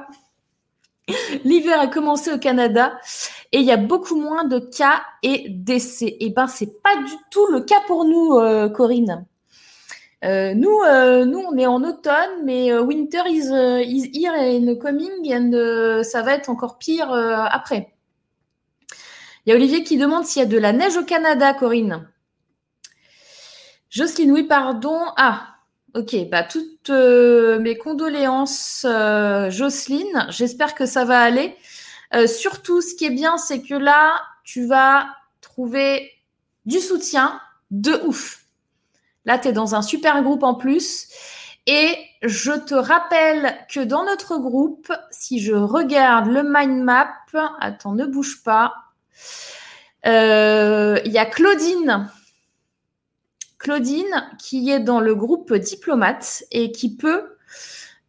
L'hiver 1.43 1.79
a 1.79 1.87
commencé 1.87 2.31
au 2.31 2.39
Canada 2.39 2.97
et 3.51 3.59
il 3.59 3.65
y 3.65 3.71
a 3.71 3.77
beaucoup 3.77 4.15
moins 4.15 4.43
de 4.43 4.59
cas 4.59 5.01
et 5.23 5.47
décès. 5.49 6.07
Et 6.07 6.27
eh 6.27 6.29
ben, 6.29 6.47
c'est 6.47 6.81
pas 6.81 6.95
du 6.97 7.13
tout 7.29 7.47
le 7.51 7.61
cas 7.61 7.81
pour 7.87 8.05
nous, 8.05 8.37
euh, 8.37 8.69
Corinne. 8.69 9.25
Euh, 10.23 10.55
nous, 10.55 10.79
euh, 10.87 11.25
nous, 11.25 11.39
on 11.39 11.55
est 11.57 11.67
en 11.67 11.83
automne, 11.83 12.43
mais 12.43 12.73
winter 12.73 13.21
is, 13.27 13.49
is 13.85 14.11
here 14.13 14.33
and 14.33 14.75
coming, 14.81 15.31
and 15.31 16.03
ça 16.03 16.23
va 16.23 16.33
être 16.33 16.49
encore 16.49 16.79
pire 16.79 17.11
après. 17.11 17.93
Il 19.45 19.51
y 19.51 19.53
a 19.53 19.55
Olivier 19.55 19.83
qui 19.83 19.97
demande 19.97 20.25
s'il 20.25 20.41
y 20.41 20.45
a 20.45 20.47
de 20.47 20.57
la 20.57 20.73
neige 20.73 20.97
au 20.97 21.03
Canada, 21.03 21.53
Corinne. 21.53 22.07
Jocelyne, 23.91 24.31
oui, 24.31 24.43
pardon. 24.43 24.97
Ah, 25.17 25.54
Ok, 25.95 26.13
bah 26.29 26.43
toutes 26.43 26.89
euh, 26.89 27.58
mes 27.60 27.77
condoléances, 27.77 28.86
euh, 28.86 29.49
Jocelyne. 29.49 30.27
J'espère 30.27 30.75
que 30.75 30.86
ça 30.86 31.05
va 31.05 31.21
aller. 31.21 31.55
Euh, 32.13 32.27
surtout, 32.27 32.81
ce 32.81 32.95
qui 32.95 33.05
est 33.05 33.12
bien, 33.12 33.38
c'est 33.38 33.62
que 33.62 33.75
là, 33.75 34.19
tu 34.43 34.65
vas 34.67 35.08
trouver 35.39 36.12
du 36.65 36.81
soutien 36.81 37.39
de 37.71 37.93
ouf. 38.05 38.43
Là, 39.23 39.39
tu 39.39 39.47
es 39.47 39.53
dans 39.53 39.73
un 39.73 39.81
super 39.81 40.21
groupe 40.21 40.43
en 40.43 40.55
plus. 40.55 41.08
Et 41.65 41.95
je 42.21 42.51
te 42.51 42.75
rappelle 42.75 43.55
que 43.73 43.79
dans 43.79 44.03
notre 44.03 44.38
groupe, 44.38 44.91
si 45.12 45.39
je 45.39 45.53
regarde 45.53 46.27
le 46.27 46.43
mind 46.43 46.84
map, 46.84 47.08
attends, 47.62 47.93
ne 47.93 48.05
bouge 48.05 48.43
pas. 48.43 48.73
Il 50.03 51.12
y 51.12 51.17
a 51.17 51.25
Claudine 51.25 52.10
Claudine, 53.65 54.30
qui 54.38 54.69
est 54.69 54.80
dans 54.80 54.99
le 54.99 55.15
groupe 55.15 55.51
diplomate 55.51 56.43
et 56.51 56.71
qui 56.71 56.95
peut 56.95 57.23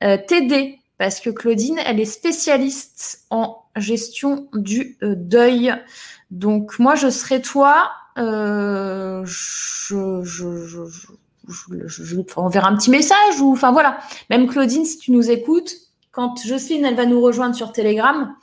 euh, 0.05 0.19
t'aider 0.29 0.81
parce 0.99 1.19
que 1.19 1.31
Claudine, 1.31 1.79
elle 1.87 1.99
est 1.99 2.05
spécialiste 2.05 3.25
en 3.31 3.64
gestion 3.75 4.51
du 4.53 4.99
euh, 5.03 5.14
deuil. 5.16 5.75
Donc 6.31 6.79
moi, 6.79 6.95
je 6.95 7.09
serai 7.09 7.40
toi. 7.40 7.90
Euh, 8.19 9.25
je, 9.25 10.21
je, 10.25 10.66
je, 10.66 12.16
un 12.19 12.77
petit 12.77 12.90
message 12.90 13.40
ou 13.40 13.53
enfin 13.53 13.73
voilà. 13.73 13.97
Même 14.29 14.49
Claudine, 14.49 14.85
si 14.85 14.99
tu 14.99 15.11
nous 15.11 15.31
écoutes, 15.31 15.75
quand 16.11 16.37
Jocelyne, 16.45 16.85
elle 16.85 16.97
va 16.97 17.07
nous 17.07 17.23
rejoindre 17.23 17.55
sur 17.55 17.73
Telegram, 17.73 18.37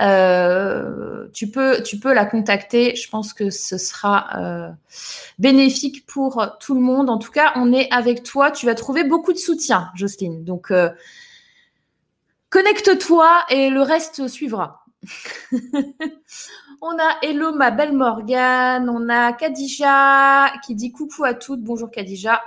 euh, 0.00 1.28
tu, 1.32 1.50
peux, 1.50 1.82
tu 1.82 1.98
peux 1.98 2.12
la 2.12 2.26
contacter. 2.26 2.94
Je 2.96 3.08
pense 3.08 3.32
que 3.32 3.50
ce 3.50 3.78
sera 3.78 4.28
euh, 4.36 4.70
bénéfique 5.38 6.06
pour 6.06 6.56
tout 6.60 6.74
le 6.74 6.80
monde. 6.80 7.10
En 7.10 7.18
tout 7.18 7.30
cas, 7.30 7.52
on 7.56 7.72
est 7.72 7.90
avec 7.92 8.22
toi. 8.22 8.50
Tu 8.50 8.66
vas 8.66 8.74
trouver 8.74 9.04
beaucoup 9.04 9.32
de 9.32 9.38
soutien, 9.38 9.90
Jocelyne. 9.94 10.44
Donc, 10.44 10.70
euh, 10.70 10.90
connecte-toi 12.50 13.44
et 13.50 13.70
le 13.70 13.82
reste 13.82 14.28
suivra. 14.28 14.84
on 15.52 16.98
a 16.98 17.18
Hello, 17.22 17.52
ma 17.52 17.70
belle 17.70 17.92
Morgane. 17.92 18.88
On 18.90 19.08
a 19.08 19.32
Kadija 19.32 20.52
qui 20.66 20.74
dit 20.74 20.92
coucou 20.92 21.24
à 21.24 21.34
toutes. 21.34 21.62
Bonjour 21.62 21.90
Kadija. 21.90 22.42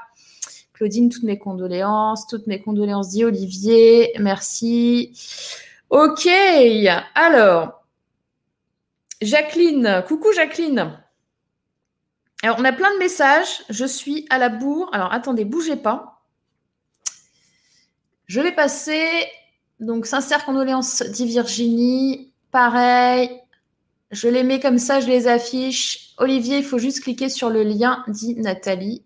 Claudine, 0.74 1.10
toutes 1.10 1.24
mes 1.24 1.38
condoléances. 1.38 2.28
Toutes 2.28 2.48
mes 2.48 2.62
condoléances, 2.62 3.10
dit 3.10 3.26
Olivier. 3.26 4.14
Merci. 4.20 5.12
Ok, 5.90 6.30
alors, 7.16 7.84
Jacqueline, 9.22 10.04
coucou 10.08 10.32
Jacqueline. 10.34 11.00
Alors, 12.44 12.58
on 12.60 12.66
a 12.66 12.72
plein 12.72 12.94
de 12.94 13.00
messages. 13.00 13.64
Je 13.70 13.86
suis 13.86 14.28
à 14.30 14.38
la 14.38 14.50
bourre. 14.50 14.90
Alors, 14.94 15.12
attendez, 15.12 15.46
bougez 15.46 15.76
pas. 15.76 16.22
Je 18.28 18.40
vais 18.40 18.52
passer 18.52 19.10
Donc, 19.80 20.06
sincère 20.06 20.46
condoléances, 20.46 21.02
dit 21.02 21.26
Virginie. 21.26 22.34
Pareil. 22.52 23.32
Je 24.12 24.28
les 24.28 24.44
mets 24.44 24.60
comme 24.60 24.78
ça, 24.78 25.00
je 25.00 25.08
les 25.08 25.28
affiche. 25.28 26.14
Olivier, 26.18 26.58
il 26.58 26.64
faut 26.64 26.80
juste 26.80 27.02
cliquer 27.02 27.30
sur 27.30 27.50
le 27.50 27.64
lien, 27.64 28.04
dit 28.08 28.36
Nathalie. 28.36 29.04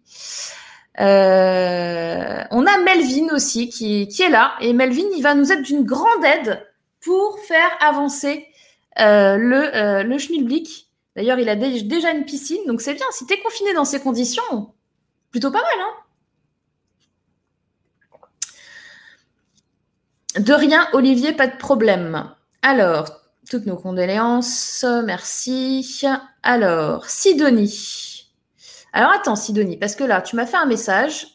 Euh, 1.00 2.44
on 2.52 2.66
a 2.66 2.78
Melvin 2.78 3.34
aussi 3.34 3.70
qui, 3.70 4.08
qui, 4.08 4.22
est 4.22 4.30
là. 4.30 4.56
Et 4.62 4.74
Melvin, 4.74 5.08
il 5.16 5.22
va 5.22 5.34
nous 5.34 5.52
être 5.52 5.62
d'une 5.62 5.84
grande 5.84 6.24
aide 6.24 6.66
pour 7.04 7.40
faire 7.40 7.72
avancer 7.82 8.48
euh, 9.00 9.38
le, 9.38 9.76
euh, 9.76 10.04
le 10.04 10.18
schmilblick. 10.18 10.90
D'ailleurs, 11.16 11.40
il 11.40 11.50
a 11.50 11.56
déjà 11.56 12.12
une 12.12 12.26
piscine, 12.26 12.66
donc 12.66 12.82
c'est 12.82 12.96
bien. 12.96 13.06
Si 13.12 13.26
tu 13.26 13.34
es 13.34 13.40
confiné 13.40 13.74
dans 13.74 13.86
ces 13.86 14.00
conditions, 14.00 14.74
plutôt 15.32 15.52
pas 15.52 15.62
mal. 15.62 15.80
Hein 15.80 15.94
de 20.40 20.54
rien, 20.54 20.88
Olivier, 20.94 21.34
pas 21.34 21.48
de 21.48 21.58
problème. 21.58 22.34
Alors, 22.64 23.22
toutes 23.50 23.68
nos 23.68 23.78
condoléances, 23.78 24.86
merci. 25.06 26.04
Alors, 26.42 27.06
Sidonie. 27.06 28.32
Alors, 28.94 29.12
attends, 29.12 29.36
Sidonie, 29.36 29.78
parce 29.78 29.96
que 29.96 30.04
là, 30.04 30.22
tu 30.22 30.36
m'as 30.36 30.48
fait 30.48 30.58
un 30.58 30.66
message 30.66 31.28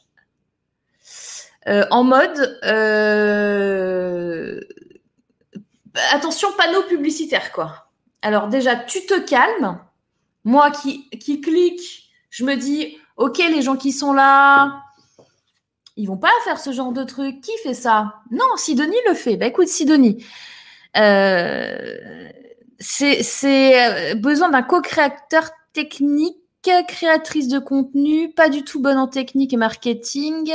euh, 1.69 1.85
en 1.91 2.03
mode 2.03 2.59
euh, 2.65 4.61
attention, 6.13 6.49
panneau 6.57 6.83
publicitaire, 6.83 7.53
quoi. 7.53 7.89
Alors, 8.23 8.49
déjà, 8.49 8.77
tu 8.77 9.05
te 9.07 9.19
calmes. 9.21 9.81
Moi 10.45 10.71
qui, 10.71 11.09
clique, 11.41 12.11
je 12.31 12.45
me 12.45 12.55
dis, 12.55 12.97
OK, 13.17 13.39
les 13.39 13.63
gens 13.63 13.77
qui 13.77 13.93
sont 13.93 14.13
là, 14.13 14.83
ils 15.97 16.07
vont 16.07 16.17
pas 16.17 16.31
faire 16.45 16.59
ce 16.59 16.73
genre 16.73 16.93
de 16.93 17.05
truc. 17.05 17.41
Qui 17.41 17.53
fait 17.63 17.75
ça? 17.75 18.15
Non, 18.31 18.57
Sidonie 18.57 18.97
le 19.09 19.15
fait. 19.15 19.37
Bah 19.37 19.47
écoute, 19.47 19.69
Sidonie, 19.69 20.25
euh, 20.97 22.29
c'est 22.79 24.13
euh, 24.13 24.15
besoin 24.15 24.49
d'un 24.49 24.63
co-créateur 24.63 25.51
technique, 25.73 26.37
créatrice 26.87 27.49
de 27.49 27.59
contenu, 27.59 28.31
pas 28.33 28.49
du 28.49 28.63
tout 28.63 28.81
bonne 28.81 28.99
en 28.99 29.09
technique 29.09 29.53
et 29.53 29.57
marketing. 29.57 30.53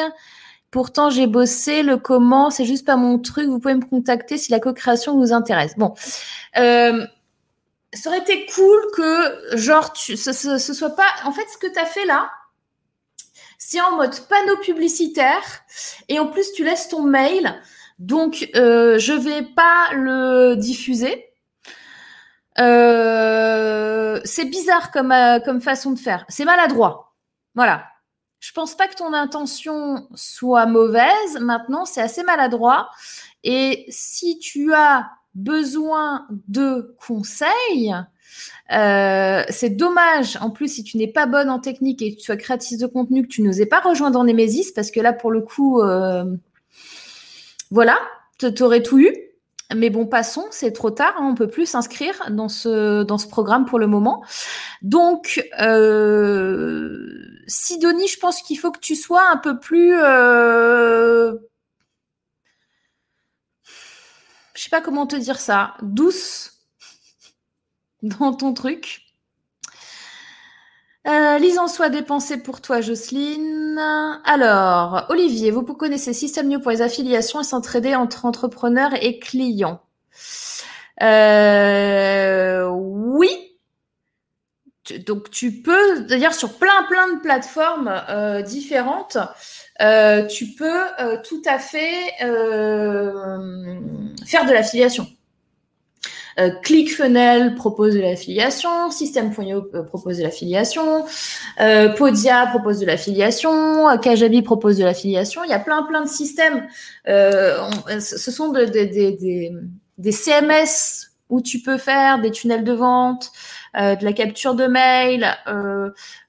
Pourtant, 0.73 1.11
j'ai 1.11 1.27
bossé 1.27 1.83
le 1.83 1.97
comment, 1.97 2.49
c'est 2.49 2.65
juste 2.65 2.83
pas 2.83 2.95
mon 2.95 3.19
truc. 3.19 3.47
Vous 3.47 3.59
pouvez 3.59 3.75
me 3.75 3.85
contacter 3.85 4.39
si 4.39 4.51
la 4.51 4.59
co-création 4.59 5.15
vous 5.15 5.31
intéresse. 5.31 5.75
Bon, 5.77 5.93
euh, 6.57 7.05
ça 7.93 8.09
aurait 8.09 8.17
été 8.17 8.47
cool 8.47 8.79
que, 8.95 9.55
genre, 9.55 9.93
ce, 9.95 10.15
ce, 10.15 10.73
soit 10.73 10.95
pas. 10.95 11.05
En 11.25 11.31
fait, 11.31 11.45
ce 11.53 11.59
que 11.59 11.71
tu 11.71 11.77
as 11.77 11.85
fait 11.85 12.05
là, 12.05 12.31
c'est 13.59 13.79
en 13.81 13.97
mode 13.97 14.19
panneau 14.27 14.57
publicitaire 14.63 15.43
et 16.09 16.17
en 16.17 16.25
plus, 16.25 16.51
tu 16.53 16.63
laisses 16.63 16.87
ton 16.87 17.03
mail. 17.03 17.53
Donc, 17.99 18.49
euh, 18.55 18.97
je 18.97 19.13
vais 19.13 19.43
pas 19.43 19.93
le 19.93 20.55
diffuser. 20.55 21.29
Euh, 22.57 24.19
c'est 24.25 24.45
bizarre 24.45 24.89
comme, 24.89 25.11
euh, 25.11 25.39
comme 25.39 25.61
façon 25.61 25.91
de 25.91 25.99
faire. 25.99 26.25
C'est 26.29 26.45
maladroit. 26.45 27.13
Voilà. 27.53 27.92
Je 28.43 28.51
pense 28.51 28.75
pas 28.75 28.89
que 28.89 28.95
ton 28.95 29.13
intention 29.13 30.05
soit 30.15 30.65
mauvaise. 30.65 31.39
Maintenant, 31.39 31.85
c'est 31.85 32.01
assez 32.01 32.23
maladroit. 32.23 32.89
Et 33.45 33.85
si 33.87 34.37
tu 34.37 34.73
as 34.73 35.09
besoin 35.33 36.27
de 36.49 36.93
conseils, 37.07 37.95
euh, 38.73 39.43
c'est 39.47 39.69
dommage, 39.69 40.37
en 40.41 40.49
plus, 40.49 40.67
si 40.67 40.83
tu 40.83 40.97
n'es 40.97 41.07
pas 41.07 41.25
bonne 41.25 41.49
en 41.49 41.59
technique 41.59 42.01
et 42.01 42.15
que 42.15 42.19
tu 42.19 42.25
sois 42.25 42.35
créatrice 42.35 42.77
de 42.77 42.85
contenu, 42.85 43.23
que 43.23 43.29
tu 43.29 43.43
n'osais 43.43 43.65
pas 43.65 43.79
rejoindre 43.79 44.15
dans 44.15 44.25
Nemesis, 44.25 44.73
parce 44.75 44.91
que 44.91 44.99
là, 44.99 45.13
pour 45.13 45.31
le 45.31 45.39
coup, 45.39 45.81
euh, 45.81 46.25
voilà, 47.71 47.97
tu 48.39 48.61
aurais 48.61 48.83
tout 48.83 48.99
eu. 48.99 49.15
Mais 49.73 49.89
bon, 49.89 50.05
passons, 50.05 50.47
c'est 50.51 50.73
trop 50.73 50.91
tard, 50.91 51.15
hein, 51.17 51.29
on 51.31 51.35
peut 51.35 51.47
plus 51.47 51.65
s'inscrire 51.65 52.29
dans 52.29 52.49
ce, 52.49 53.03
dans 53.03 53.17
ce 53.17 53.27
programme 53.27 53.63
pour 53.63 53.79
le 53.79 53.87
moment. 53.87 54.21
Donc, 54.81 55.41
euh, 55.61 57.22
Sidonie, 57.47 58.07
je 58.07 58.19
pense 58.19 58.41
qu'il 58.41 58.57
faut 58.59 58.71
que 58.71 58.79
tu 58.79 58.95
sois 58.95 59.29
un 59.29 59.37
peu 59.37 59.59
plus... 59.59 59.95
Euh, 59.97 61.35
je 64.53 64.61
sais 64.61 64.69
pas 64.69 64.81
comment 64.81 65.07
te 65.07 65.15
dire 65.15 65.39
ça, 65.39 65.75
douce 65.81 66.53
dans 68.01 68.33
ton 68.33 68.53
truc. 68.53 69.01
Euh, 71.05 71.57
en 71.59 71.67
soit 71.67 71.89
dépensé 71.89 72.37
pour 72.37 72.61
toi, 72.61 72.79
Jocelyne. 72.79 73.77
Alors, 74.23 75.05
Olivier, 75.09 75.51
vous 75.51 75.63
connaissez 75.63 76.13
System 76.13 76.61
pour 76.61 76.71
les 76.71 76.81
affiliations 76.81 77.41
et 77.41 77.43
s'entraider 77.43 77.95
entre 77.95 78.25
entrepreneurs 78.25 78.93
et 79.01 79.19
clients. 79.19 79.81
Euh, 81.01 82.67
oui. 82.69 83.52
Donc, 85.05 85.29
tu 85.29 85.51
peux, 85.61 86.01
d'ailleurs, 86.01 86.33
sur 86.33 86.57
plein, 86.57 86.83
plein 86.89 87.13
de 87.15 87.21
plateformes 87.21 87.93
euh, 88.09 88.41
différentes, 88.41 89.17
euh, 89.81 90.25
tu 90.25 90.47
peux 90.47 90.81
tout 91.23 91.41
à 91.45 91.57
fait 91.59 92.11
faire 94.25 94.45
de 94.45 94.51
l'affiliation. 94.51 95.07
Euh, 96.39 96.49
ClickFunnels 96.63 97.55
propose 97.55 97.93
de 97.93 98.01
l'affiliation, 98.01 98.89
System.io 98.89 99.69
euh, 99.75 99.83
propose 99.83 100.17
de 100.17 100.23
l'affiliation, 100.23 101.05
euh, 101.59 101.89
Podia 101.89 102.47
propose 102.47 102.79
de 102.79 102.85
l'affiliation, 102.85 103.85
Kajabi 103.99 104.41
propose 104.41 104.77
de 104.77 104.83
l'affiliation. 104.83 105.43
Il 105.43 105.51
y 105.51 105.53
a 105.53 105.59
plein 105.59 105.83
plein 105.83 106.01
de 106.01 106.09
systèmes. 106.09 106.67
ce 107.05 108.31
sont 108.31 108.51
des 108.51 110.11
CMS 110.11 111.12
où 111.29 111.41
tu 111.41 111.61
peux 111.61 111.77
faire 111.77 112.19
des 112.19 112.31
tunnels 112.31 112.63
de 112.63 112.73
vente, 112.73 113.31
de 113.75 114.03
la 114.03 114.13
capture 114.13 114.55
de 114.55 114.67
mail, 114.67 115.35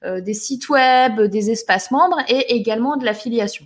des 0.03 0.33
sites 0.33 0.69
web, 0.69 1.21
des 1.21 1.51
espaces 1.51 1.91
membres 1.91 2.19
et 2.27 2.55
également 2.55 2.97
de 2.97 3.05
l'affiliation. 3.05 3.65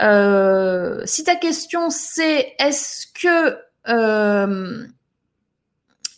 si 0.00 1.24
ta 1.24 1.36
question 1.36 1.90
c'est 1.90 2.54
est-ce 2.58 3.06
que 3.06 3.56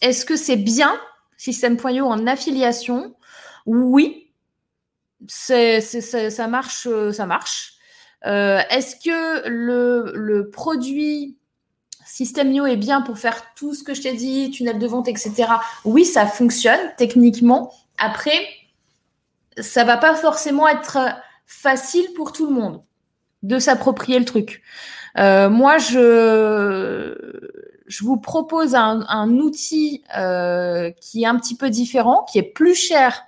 est-ce 0.01 0.25
que 0.25 0.37
c'est 0.37 0.57
bien 0.57 0.99
System.io 1.39 2.05
en 2.05 2.27
affiliation? 2.27 3.15
Oui, 3.65 4.33
ça 5.29 6.49
marche, 6.49 6.87
euh, 6.87 7.13
ça 7.13 7.27
marche. 7.27 7.75
Euh, 8.27 8.61
est-ce 8.71 8.97
que 8.97 9.49
le, 9.49 10.13
le 10.15 10.51
produit 10.51 11.38
System.io 12.09 12.65
est 12.65 12.77
bien 12.77 13.03
pour 13.03 13.19
faire 13.19 13.55
tout 13.55 13.75
ce 13.75 13.85
que 13.85 13.93
je 13.93 14.01
t'ai 14.01 14.15
dit, 14.15 14.51
tunnel 14.51 14.79
de 14.79 14.87
vente, 14.87 15.09
etc. 15.09 15.45
Oui, 15.85 16.07
ça 16.07 16.27
fonctionne 16.27 16.81
techniquement. 16.97 17.71
Après, 17.99 18.49
ça 19.59 19.85
va 19.85 19.99
pas 19.99 20.15
forcément 20.15 20.67
être 20.67 20.99
facile 21.47 22.07
pour 22.17 22.33
tout 22.33 22.47
le 22.47 22.53
monde 22.53 22.83
de 23.43 23.59
s'approprier 23.59 24.19
le 24.19 24.25
truc. 24.25 24.63
Euh, 25.19 25.51
moi, 25.51 25.77
je 25.77 27.15
vous 28.01 28.17
propose 28.17 28.75
un, 28.75 29.29
outil 29.31 30.03
euh, 30.17 30.91
qui 31.03 31.25
est 31.25 31.27
un 31.27 31.37
petit 31.37 31.57
peu 31.57 31.69
différent, 31.69 32.25
qui 32.25 32.39
est 32.39 32.43
plus 32.43 32.75
cher 32.75 33.25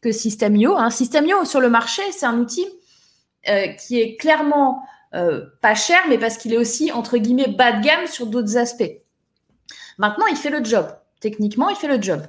que 0.00 0.10
Systemio. 0.10 0.74
Hein. 0.74 0.88
Systemio 0.88 1.44
sur 1.44 1.60
le 1.60 1.68
marché, 1.68 2.02
c'est 2.12 2.26
un 2.26 2.38
outil 2.38 2.66
euh, 3.48 3.66
qui 3.68 4.00
est 4.00 4.16
clairement 4.16 4.82
euh, 5.14 5.46
pas 5.60 5.74
cher, 5.74 6.00
mais 6.08 6.18
parce 6.18 6.36
qu'il 6.36 6.52
est 6.52 6.58
aussi 6.58 6.92
entre 6.92 7.18
guillemets 7.18 7.48
bas 7.48 7.72
de 7.72 7.82
gamme 7.82 8.06
sur 8.06 8.26
d'autres 8.26 8.56
aspects. 8.56 9.02
Maintenant, 9.98 10.26
il 10.26 10.36
fait 10.36 10.50
le 10.50 10.64
job. 10.64 10.86
Techniquement, 11.20 11.68
il 11.68 11.76
fait 11.76 11.88
le 11.88 12.00
job. 12.00 12.22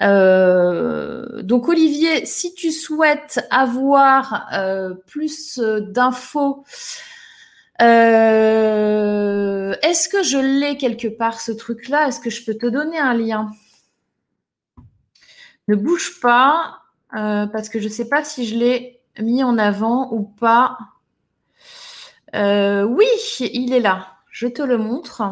donc 0.00 1.68
Olivier, 1.68 2.26
si 2.26 2.54
tu 2.54 2.72
souhaites 2.72 3.46
avoir 3.50 4.48
plus 5.06 5.58
d'infos 5.58 6.64
euh, 7.80 9.74
est-ce 9.82 10.08
que 10.08 10.22
je 10.22 10.36
l'ai 10.38 10.76
quelque 10.76 11.08
part 11.08 11.40
ce 11.40 11.52
truc-là? 11.52 12.08
Est-ce 12.08 12.20
que 12.20 12.30
je 12.30 12.44
peux 12.44 12.54
te 12.54 12.66
donner 12.66 12.98
un 12.98 13.14
lien? 13.14 13.50
Ne 15.68 15.76
bouge 15.76 16.20
pas 16.20 16.80
euh, 17.16 17.46
parce 17.46 17.68
que 17.68 17.80
je 17.80 17.84
ne 17.84 17.92
sais 17.92 18.08
pas 18.08 18.22
si 18.22 18.46
je 18.46 18.56
l'ai 18.56 19.00
mis 19.18 19.42
en 19.42 19.56
avant 19.56 20.12
ou 20.12 20.22
pas. 20.22 20.76
Euh, 22.34 22.84
oui, 22.84 23.06
il 23.40 23.72
est 23.72 23.80
là. 23.80 24.16
Je 24.30 24.46
te 24.46 24.62
le 24.62 24.78
montre. 24.78 25.22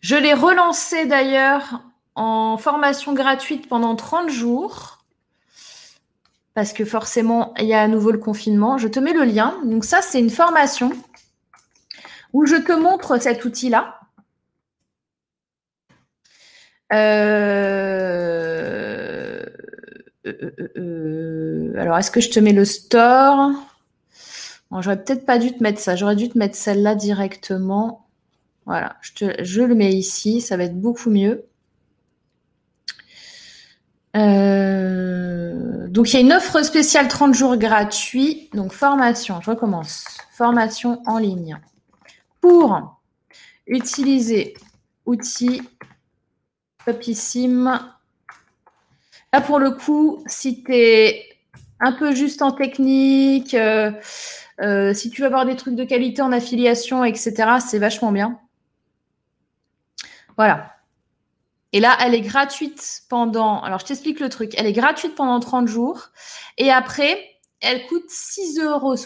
Je 0.00 0.16
l'ai 0.16 0.34
relancé 0.34 1.06
d'ailleurs 1.06 1.82
en 2.14 2.56
formation 2.58 3.12
gratuite 3.14 3.68
pendant 3.68 3.96
30 3.96 4.28
jours 4.28 5.02
parce 6.54 6.72
que 6.72 6.84
forcément, 6.84 7.54
il 7.58 7.66
y 7.66 7.74
a 7.74 7.80
à 7.80 7.88
nouveau 7.88 8.10
le 8.10 8.18
confinement. 8.18 8.78
Je 8.78 8.88
te 8.88 9.00
mets 9.00 9.14
le 9.14 9.24
lien. 9.24 9.58
Donc 9.64 9.84
ça, 9.84 10.02
c'est 10.02 10.20
une 10.20 10.30
formation 10.30 10.92
où 12.32 12.46
je 12.46 12.56
te 12.56 12.72
montre 12.72 13.18
cet 13.18 13.44
outil-là. 13.44 14.00
Euh, 16.92 17.82
euh, 20.26 21.72
alors, 21.78 21.96
est-ce 21.96 22.10
que 22.10 22.20
je 22.20 22.30
te 22.30 22.38
mets 22.38 22.52
le 22.52 22.66
store? 22.66 23.52
J'aurais 24.80 25.02
peut-être 25.02 25.26
pas 25.26 25.38
dû 25.38 25.52
te 25.52 25.62
mettre 25.62 25.80
ça. 25.80 25.96
J'aurais 25.96 26.16
dû 26.16 26.28
te 26.28 26.38
mettre 26.38 26.56
celle-là 26.56 26.94
directement. 26.94 28.06
Voilà, 28.64 28.96
je, 29.00 29.62
le 29.62 29.74
mets 29.74 29.92
ici. 29.92 30.40
Ça 30.40 30.56
va 30.56 30.64
être 30.64 30.80
beaucoup 30.80 31.10
mieux. 31.10 31.44
Euh, 34.16 35.88
donc, 35.88 36.10
il 36.10 36.14
y 36.14 36.16
a 36.16 36.20
une 36.20 36.32
offre 36.32 36.62
spéciale 36.62 37.08
30 37.08 37.34
jours 37.34 37.56
gratuits. 37.56 38.48
Donc, 38.54 38.72
formation, 38.72 39.40
je 39.42 39.50
recommence. 39.50 40.04
Formation 40.32 41.02
en 41.06 41.18
ligne. 41.18 41.58
Pour 42.40 42.98
utiliser 43.66 44.54
outils 45.06 45.62
Popissime. 46.84 47.80
Là, 49.32 49.40
pour 49.40 49.58
le 49.58 49.70
coup, 49.70 50.22
si 50.26 50.62
tu 50.62 50.74
es 50.74 51.24
un 51.80 51.92
peu 51.92 52.14
juste 52.14 52.42
en 52.42 52.52
technique, 52.52 53.54
euh, 53.54 53.90
euh, 54.62 54.94
si 54.94 55.10
tu 55.10 55.22
veux 55.22 55.26
avoir 55.26 55.44
des 55.44 55.56
trucs 55.56 55.74
de 55.74 55.84
qualité 55.84 56.22
en 56.22 56.32
affiliation, 56.32 57.04
etc., 57.04 57.58
c'est 57.66 57.78
vachement 57.78 58.12
bien. 58.12 58.38
Voilà. 60.36 60.72
Et 61.72 61.80
là, 61.80 61.96
elle 62.00 62.14
est 62.14 62.20
gratuite 62.20 63.02
pendant. 63.08 63.62
Alors, 63.62 63.80
je 63.80 63.86
t'explique 63.86 64.20
le 64.20 64.28
truc. 64.28 64.54
Elle 64.56 64.66
est 64.66 64.72
gratuite 64.72 65.14
pendant 65.14 65.40
30 65.40 65.68
jours. 65.68 66.10
Et 66.58 66.70
après, 66.70 67.18
elle 67.60 67.86
coûte 67.86 68.08
6,70 68.10 68.62
euros 68.62 68.96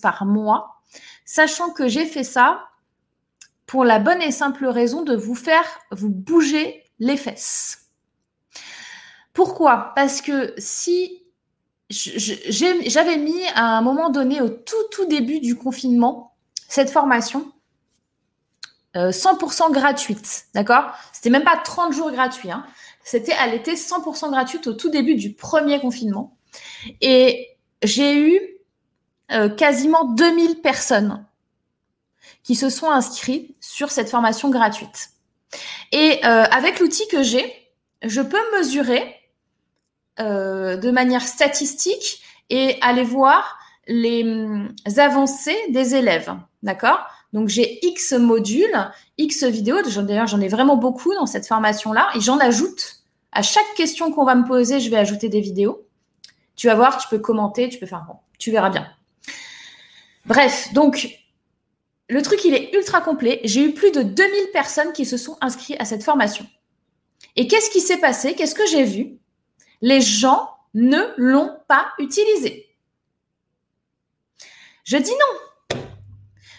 par 0.00 0.24
mois. 0.24 0.82
Sachant 1.24 1.70
que 1.70 1.88
j'ai 1.88 2.06
fait 2.06 2.24
ça 2.24 2.64
pour 3.66 3.84
la 3.84 3.98
bonne 3.98 4.22
et 4.22 4.32
simple 4.32 4.66
raison 4.66 5.02
de 5.02 5.14
vous 5.14 5.34
faire 5.34 5.64
vous 5.92 6.10
bouger 6.10 6.82
les 6.98 7.16
fesses. 7.16 7.90
Pourquoi? 9.32 9.92
Parce 9.94 10.22
que 10.22 10.54
si 10.58 11.19
j'avais 11.90 13.16
mis 13.16 13.42
à 13.54 13.76
un 13.76 13.82
moment 13.82 14.10
donné, 14.10 14.40
au 14.40 14.48
tout, 14.48 14.84
tout 14.92 15.06
début 15.06 15.40
du 15.40 15.56
confinement, 15.56 16.34
cette 16.68 16.90
formation 16.90 17.52
100% 18.94 19.62
euh, 19.68 19.72
gratuite, 19.72 20.46
d'accord? 20.54 20.92
C'était 21.12 21.30
même 21.30 21.44
pas 21.44 21.56
30 21.56 21.92
jours 21.92 22.10
gratuits, 22.10 22.50
hein. 22.50 22.64
C'était, 23.02 23.34
elle 23.40 23.54
était 23.54 23.74
100% 23.74 24.30
gratuite 24.30 24.66
au 24.66 24.72
tout 24.74 24.90
début 24.90 25.14
du 25.14 25.32
premier 25.32 25.80
confinement. 25.80 26.36
Et 27.00 27.48
j'ai 27.82 28.18
eu 28.18 28.40
euh, 29.32 29.48
quasiment 29.48 30.04
2000 30.04 30.60
personnes 30.60 31.24
qui 32.42 32.54
se 32.54 32.68
sont 32.68 32.90
inscrites 32.90 33.56
sur 33.60 33.90
cette 33.90 34.10
formation 34.10 34.50
gratuite. 34.50 35.10
Et 35.92 36.20
euh, 36.24 36.44
avec 36.44 36.78
l'outil 36.78 37.06
que 37.08 37.22
j'ai, 37.22 37.52
je 38.02 38.20
peux 38.20 38.58
mesurer 38.58 39.19
euh, 40.18 40.76
de 40.76 40.90
manière 40.90 41.22
statistique 41.22 42.22
et 42.50 42.76
aller 42.80 43.04
voir 43.04 43.58
les 43.86 44.24
hum, 44.24 44.74
avancées 44.96 45.58
des 45.70 45.94
élèves. 45.94 46.34
D'accord? 46.62 47.00
Donc 47.32 47.48
j'ai 47.48 47.84
X 47.86 48.12
modules, 48.12 48.90
X 49.18 49.44
vidéos. 49.44 49.82
D'ailleurs, 49.82 50.26
j'en 50.26 50.40
ai 50.40 50.48
vraiment 50.48 50.76
beaucoup 50.76 51.14
dans 51.14 51.26
cette 51.26 51.46
formation-là 51.46 52.08
et 52.14 52.20
j'en 52.20 52.38
ajoute. 52.38 52.96
À 53.32 53.42
chaque 53.42 53.74
question 53.76 54.10
qu'on 54.10 54.24
va 54.24 54.34
me 54.34 54.46
poser, 54.46 54.80
je 54.80 54.90
vais 54.90 54.96
ajouter 54.96 55.28
des 55.28 55.40
vidéos. 55.40 55.86
Tu 56.56 56.66
vas 56.66 56.74
voir, 56.74 56.98
tu 56.98 57.08
peux 57.08 57.20
commenter, 57.20 57.68
tu 57.68 57.78
peux 57.78 57.86
faire 57.86 58.04
tu 58.38 58.50
verras 58.50 58.70
bien. 58.70 58.88
Bref, 60.26 60.72
donc 60.72 61.08
le 62.08 62.22
truc, 62.22 62.44
il 62.44 62.54
est 62.54 62.74
ultra 62.74 63.00
complet. 63.00 63.40
J'ai 63.44 63.62
eu 63.62 63.72
plus 63.72 63.92
de 63.92 64.02
2000 64.02 64.50
personnes 64.52 64.92
qui 64.92 65.06
se 65.06 65.16
sont 65.16 65.38
inscrites 65.40 65.80
à 65.80 65.84
cette 65.84 66.02
formation. 66.02 66.44
Et 67.36 67.46
qu'est-ce 67.46 67.70
qui 67.70 67.80
s'est 67.80 67.98
passé? 67.98 68.34
Qu'est-ce 68.34 68.56
que 68.56 68.66
j'ai 68.66 68.82
vu? 68.82 69.19
Les 69.82 70.00
gens 70.00 70.50
ne 70.74 70.98
l'ont 71.16 71.56
pas 71.68 71.86
utilisé. 71.98 72.66
Je 74.84 74.96
dis 74.96 75.12
non. 75.12 75.78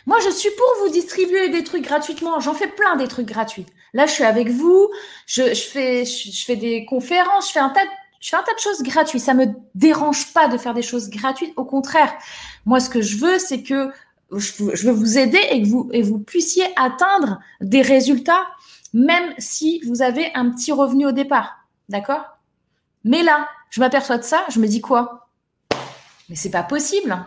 Moi, 0.05 0.17
je 0.23 0.29
suis 0.29 0.49
pour 0.51 0.83
vous 0.83 0.91
distribuer 0.91 1.49
des 1.49 1.63
trucs 1.63 1.83
gratuitement. 1.83 2.39
J'en 2.39 2.53
fais 2.53 2.67
plein 2.67 2.95
des 2.95 3.07
trucs 3.07 3.27
gratuits. 3.27 3.65
Là, 3.93 4.05
je 4.05 4.11
suis 4.13 4.23
avec 4.23 4.49
vous. 4.49 4.89
Je, 5.25 5.53
fais, 5.53 6.55
des 6.55 6.85
conférences. 6.85 7.47
Je 7.47 7.53
fais 7.53 7.59
un 7.59 7.69
tas 7.69 7.83
de 7.83 8.59
choses 8.59 8.81
gratuites. 8.83 9.21
Ça 9.21 9.33
me 9.33 9.47
dérange 9.75 10.33
pas 10.33 10.47
de 10.47 10.57
faire 10.57 10.73
des 10.73 10.81
choses 10.81 11.09
gratuites. 11.09 11.53
Au 11.55 11.65
contraire, 11.65 12.13
moi, 12.65 12.79
ce 12.79 12.89
que 12.89 13.01
je 13.01 13.17
veux, 13.17 13.37
c'est 13.37 13.63
que 13.63 13.91
je 14.37 14.85
veux 14.87 14.93
vous 14.93 15.17
aider 15.17 15.41
et 15.49 15.61
que 15.61 16.01
vous 16.01 16.19
puissiez 16.19 16.65
atteindre 16.77 17.39
des 17.59 17.81
résultats, 17.81 18.47
même 18.93 19.33
si 19.37 19.81
vous 19.81 20.01
avez 20.01 20.31
un 20.35 20.49
petit 20.51 20.71
revenu 20.71 21.05
au 21.05 21.11
départ. 21.11 21.57
D'accord? 21.89 22.23
Mais 23.03 23.23
là, 23.23 23.47
je 23.69 23.79
m'aperçois 23.79 24.17
de 24.17 24.23
ça, 24.23 24.45
je 24.49 24.59
me 24.59 24.67
dis 24.67 24.81
quoi? 24.81 25.29
Mais 26.29 26.35
c'est 26.35 26.51
pas 26.51 26.63
possible. 26.63 27.25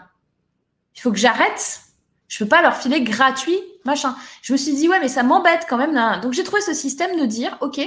Il 0.94 1.00
faut 1.00 1.10
que 1.10 1.18
j'arrête. 1.18 1.80
Je 2.28 2.38
peux 2.42 2.48
pas 2.48 2.62
leur 2.62 2.76
filer 2.76 3.02
gratuit, 3.02 3.58
machin. 3.84 4.16
Je 4.42 4.52
me 4.52 4.56
suis 4.56 4.74
dit, 4.74 4.88
ouais, 4.88 5.00
mais 5.00 5.08
ça 5.08 5.22
m'embête 5.22 5.66
quand 5.68 5.76
même. 5.76 6.20
Donc 6.20 6.32
j'ai 6.32 6.44
trouvé 6.44 6.62
ce 6.62 6.74
système 6.74 7.18
de 7.20 7.26
dire, 7.26 7.56
OK, 7.60 7.80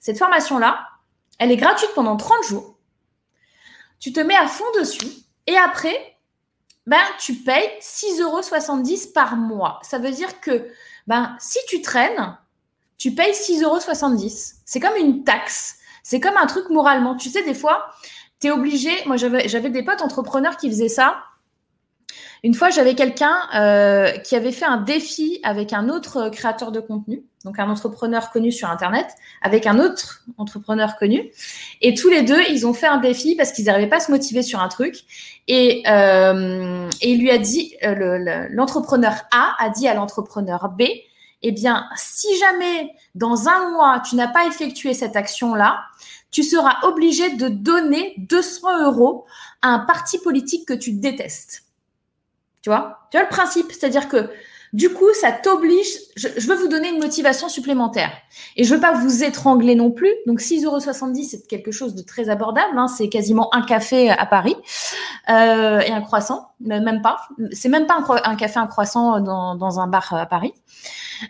cette 0.00 0.18
formation-là, 0.18 0.86
elle 1.38 1.52
est 1.52 1.56
gratuite 1.56 1.90
pendant 1.94 2.16
30 2.16 2.44
jours. 2.44 2.78
Tu 3.98 4.12
te 4.12 4.20
mets 4.20 4.36
à 4.36 4.46
fond 4.46 4.64
dessus. 4.78 5.06
Et 5.46 5.56
après, 5.56 6.16
ben, 6.86 7.02
tu 7.18 7.34
payes 7.34 7.70
6,70 7.80 8.22
euros 8.22 9.12
par 9.14 9.36
mois. 9.36 9.80
Ça 9.82 9.98
veut 9.98 10.10
dire 10.10 10.40
que 10.40 10.70
ben, 11.06 11.36
si 11.40 11.58
tu 11.68 11.82
traînes, 11.82 12.36
tu 12.98 13.14
payes 13.14 13.32
6,70 13.32 13.64
euros. 13.64 13.78
C'est 14.64 14.80
comme 14.80 14.96
une 14.96 15.24
taxe. 15.24 15.78
C'est 16.08 16.20
comme 16.20 16.36
un 16.36 16.46
truc 16.46 16.70
moralement. 16.70 17.16
Tu 17.16 17.30
sais, 17.30 17.42
des 17.42 17.52
fois, 17.52 17.88
tu 18.40 18.46
es 18.46 18.50
obligé. 18.52 18.90
Moi, 19.06 19.16
j'avais 19.16 19.70
des 19.70 19.82
potes 19.82 20.02
entrepreneurs 20.02 20.56
qui 20.56 20.68
faisaient 20.70 20.88
ça. 20.88 21.16
Une 22.44 22.54
fois, 22.54 22.70
j'avais 22.70 22.94
quelqu'un 22.94 23.36
euh, 23.56 24.12
qui 24.18 24.36
avait 24.36 24.52
fait 24.52 24.66
un 24.66 24.76
défi 24.76 25.40
avec 25.42 25.72
un 25.72 25.88
autre 25.88 26.28
créateur 26.28 26.70
de 26.70 26.78
contenu, 26.78 27.24
donc 27.44 27.58
un 27.58 27.68
entrepreneur 27.68 28.30
connu 28.30 28.52
sur 28.52 28.70
Internet, 28.70 29.08
avec 29.42 29.66
un 29.66 29.80
autre 29.80 30.22
entrepreneur 30.38 30.94
connu. 30.96 31.32
Et 31.80 31.94
tous 31.94 32.08
les 32.08 32.22
deux, 32.22 32.40
ils 32.50 32.68
ont 32.68 32.72
fait 32.72 32.86
un 32.86 32.98
défi 32.98 33.34
parce 33.34 33.50
qu'ils 33.50 33.64
n'arrivaient 33.64 33.88
pas 33.88 33.96
à 33.96 34.00
se 34.00 34.12
motiver 34.12 34.44
sur 34.44 34.60
un 34.60 34.68
truc. 34.68 34.94
Et, 35.48 35.82
euh, 35.88 36.88
et 37.00 37.10
il 37.10 37.20
lui 37.20 37.32
a 37.32 37.38
dit, 37.38 37.74
euh, 37.82 38.46
l'entrepreneur 38.50 39.14
A 39.32 39.56
a 39.58 39.70
dit 39.70 39.88
à 39.88 39.94
l'entrepreneur 39.94 40.68
B, 40.68 40.84
eh 41.48 41.52
bien, 41.52 41.88
si 41.94 42.36
jamais 42.38 42.92
dans 43.14 43.48
un 43.48 43.70
mois, 43.70 44.00
tu 44.00 44.16
n'as 44.16 44.26
pas 44.26 44.46
effectué 44.46 44.94
cette 44.94 45.14
action-là, 45.14 45.84
tu 46.32 46.42
seras 46.42 46.80
obligé 46.82 47.36
de 47.36 47.48
donner 47.48 48.14
200 48.18 48.84
euros 48.84 49.26
à 49.62 49.68
un 49.68 49.78
parti 49.78 50.18
politique 50.18 50.66
que 50.66 50.74
tu 50.74 50.92
détestes. 50.92 51.62
Tu 52.62 52.70
vois? 52.70 53.08
Tu 53.12 53.16
vois 53.16 53.24
le 53.24 53.30
principe? 53.30 53.70
C'est-à-dire 53.70 54.08
que 54.08 54.28
du 54.76 54.90
coup, 54.90 55.08
ça 55.18 55.32
t'oblige, 55.32 55.86
je, 56.16 56.28
veux 56.46 56.54
vous 56.54 56.68
donner 56.68 56.90
une 56.90 56.98
motivation 56.98 57.48
supplémentaire. 57.48 58.10
Et 58.56 58.64
je 58.64 58.74
veux 58.74 58.80
pas 58.80 58.92
vous 58.92 59.24
étrangler 59.24 59.74
non 59.74 59.90
plus. 59.90 60.12
Donc 60.26 60.40
6,70 60.40 60.64
euros, 60.66 60.80
c'est 61.26 61.46
quelque 61.46 61.72
chose 61.72 61.94
de 61.94 62.02
très 62.02 62.28
abordable. 62.28 62.76
Hein. 62.76 62.86
C'est 62.86 63.08
quasiment 63.08 63.48
un 63.54 63.62
café 63.62 64.10
à 64.10 64.26
Paris 64.26 64.54
euh, 65.30 65.80
et 65.80 65.90
un 65.90 66.02
croissant. 66.02 66.50
Même 66.60 67.00
pas. 67.00 67.16
C'est 67.52 67.70
même 67.70 67.86
pas 67.86 68.04
un, 68.24 68.36
café, 68.36 68.58
un 68.58 68.66
croissant 68.66 69.18
dans, 69.20 69.80
un 69.80 69.86
bar 69.86 70.12
à 70.12 70.26
Paris. 70.26 70.52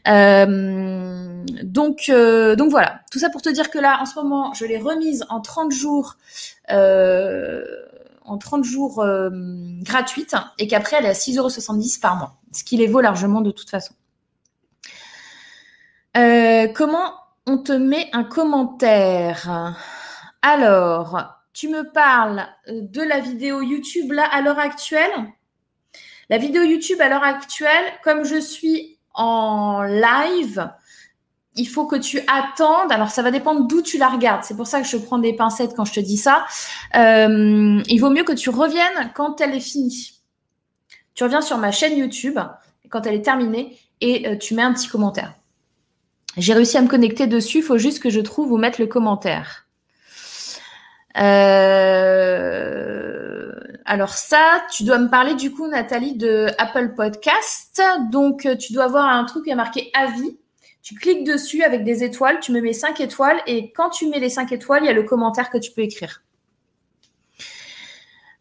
Euh, 0.08 1.44
donc, 1.62 2.06
euh, 2.08 2.56
donc 2.56 2.72
voilà. 2.72 2.98
Tout 3.12 3.20
ça 3.20 3.30
pour 3.30 3.42
te 3.42 3.48
dire 3.48 3.70
que 3.70 3.78
là, 3.78 3.98
en 4.00 4.06
ce 4.06 4.16
moment, 4.16 4.54
je 4.54 4.64
l'ai 4.64 4.78
remise 4.78 5.24
en 5.28 5.40
30 5.40 5.70
jours 5.70 6.16
en 8.26 8.38
30 8.38 8.64
jours 8.64 9.00
euh, 9.00 9.30
gratuite 9.82 10.34
et 10.58 10.66
qu'après 10.66 10.96
elle 10.98 11.06
est 11.06 11.10
à 11.10 11.12
6,70 11.12 11.38
euros 11.38 11.50
par 12.00 12.16
mois, 12.16 12.36
ce 12.52 12.64
qui 12.64 12.76
les 12.76 12.86
vaut 12.86 13.00
largement 13.00 13.40
de 13.40 13.50
toute 13.50 13.70
façon. 13.70 13.94
Euh, 16.16 16.68
comment 16.74 17.14
on 17.46 17.58
te 17.58 17.72
met 17.72 18.08
un 18.12 18.24
commentaire? 18.24 19.76
Alors, 20.42 21.20
tu 21.52 21.68
me 21.68 21.90
parles 21.92 22.46
de 22.68 23.02
la 23.02 23.20
vidéo 23.20 23.60
YouTube 23.62 24.12
là 24.12 24.24
à 24.30 24.40
l'heure 24.40 24.58
actuelle? 24.58 25.10
La 26.28 26.38
vidéo 26.38 26.62
YouTube 26.62 27.00
à 27.00 27.08
l'heure 27.08 27.22
actuelle, 27.22 27.84
comme 28.02 28.24
je 28.24 28.40
suis 28.40 28.98
en 29.14 29.82
live, 29.82 30.68
il 31.56 31.66
faut 31.66 31.86
que 31.86 31.96
tu 31.96 32.20
attendes. 32.20 32.92
Alors, 32.92 33.10
ça 33.10 33.22
va 33.22 33.30
dépendre 33.30 33.66
d'où 33.66 33.82
tu 33.82 33.98
la 33.98 34.08
regardes. 34.08 34.44
C'est 34.44 34.56
pour 34.56 34.66
ça 34.66 34.80
que 34.80 34.86
je 34.86 34.96
prends 34.96 35.18
des 35.18 35.32
pincettes 35.32 35.74
quand 35.74 35.84
je 35.84 35.92
te 35.94 36.00
dis 36.00 36.16
ça. 36.16 36.46
Euh, 36.94 37.82
il 37.88 37.98
vaut 37.98 38.10
mieux 38.10 38.24
que 38.24 38.32
tu 38.32 38.50
reviennes 38.50 39.12
quand 39.14 39.40
elle 39.40 39.54
est 39.54 39.60
finie. 39.60 40.20
Tu 41.14 41.24
reviens 41.24 41.40
sur 41.40 41.56
ma 41.58 41.72
chaîne 41.72 41.96
YouTube 41.96 42.38
quand 42.90 43.06
elle 43.06 43.14
est 43.14 43.22
terminée 43.22 43.78
et 44.00 44.28
euh, 44.28 44.36
tu 44.36 44.54
mets 44.54 44.62
un 44.62 44.72
petit 44.72 44.88
commentaire. 44.88 45.34
J'ai 46.36 46.52
réussi 46.52 46.76
à 46.76 46.82
me 46.82 46.88
connecter 46.88 47.26
dessus. 47.26 47.58
Il 47.58 47.64
faut 47.64 47.78
juste 47.78 48.02
que 48.02 48.10
je 48.10 48.20
trouve 48.20 48.52
ou 48.52 48.58
mettre 48.58 48.80
le 48.80 48.86
commentaire. 48.86 49.66
Euh, 51.18 52.66
alors 53.86 54.10
ça, 54.10 54.62
tu 54.70 54.84
dois 54.84 54.98
me 54.98 55.08
parler 55.08 55.32
du 55.34 55.50
coup, 55.50 55.66
Nathalie, 55.66 56.14
de 56.14 56.48
Apple 56.58 56.92
Podcast. 56.94 57.80
Donc, 58.10 58.46
tu 58.58 58.74
dois 58.74 58.84
avoir 58.84 59.06
un 59.06 59.24
truc 59.24 59.44
qui 59.44 59.52
a 59.52 59.56
marqué 59.56 59.90
avis 59.94 60.36
tu 60.86 60.94
cliques 60.94 61.24
dessus 61.24 61.64
avec 61.64 61.82
des 61.82 62.04
étoiles, 62.04 62.38
tu 62.38 62.52
me 62.52 62.60
mets 62.60 62.72
5 62.72 63.00
étoiles 63.00 63.40
et 63.48 63.72
quand 63.72 63.90
tu 63.90 64.08
mets 64.08 64.20
les 64.20 64.28
5 64.28 64.52
étoiles, 64.52 64.84
il 64.84 64.86
y 64.86 64.88
a 64.88 64.92
le 64.92 65.02
commentaire 65.02 65.50
que 65.50 65.58
tu 65.58 65.72
peux 65.72 65.80
écrire. 65.80 66.22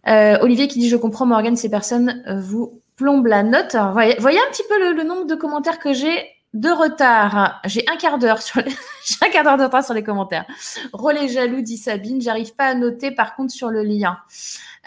Euh, 0.07 0.37
Olivier 0.41 0.67
qui 0.67 0.77
dit 0.77 0.87
Je 0.87 0.95
comprends, 0.95 1.25
Morgane, 1.25 1.55
ces 1.55 1.71
personnes 1.71 2.23
vous 2.43 2.83
plombe 2.97 3.25
la 3.25 3.41
note. 3.41 3.75
voyez, 3.93 4.15
un 4.19 4.51
petit 4.51 4.61
peu 4.69 4.93
le, 4.93 5.01
nombre 5.01 5.25
de 5.25 5.33
commentaires 5.33 5.79
que 5.79 5.91
j'ai 5.91 6.23
de 6.53 6.69
retard. 6.69 7.61
J'ai 7.65 7.83
un 7.91 7.97
quart 7.97 8.19
d'heure 8.19 8.43
sur 8.43 8.61
d'heure 8.63 9.57
de 9.57 9.63
retard 9.63 9.83
sur 9.83 9.95
les 9.95 10.03
commentaires. 10.03 10.45
Relais 10.93 11.27
jaloux, 11.27 11.61
dit 11.61 11.77
Sabine. 11.77 12.21
J'arrive 12.21 12.53
pas 12.53 12.67
à 12.67 12.75
noter 12.75 13.09
par 13.09 13.35
contre 13.35 13.53
sur 13.53 13.71
le 13.71 13.81
lien. 13.81 14.19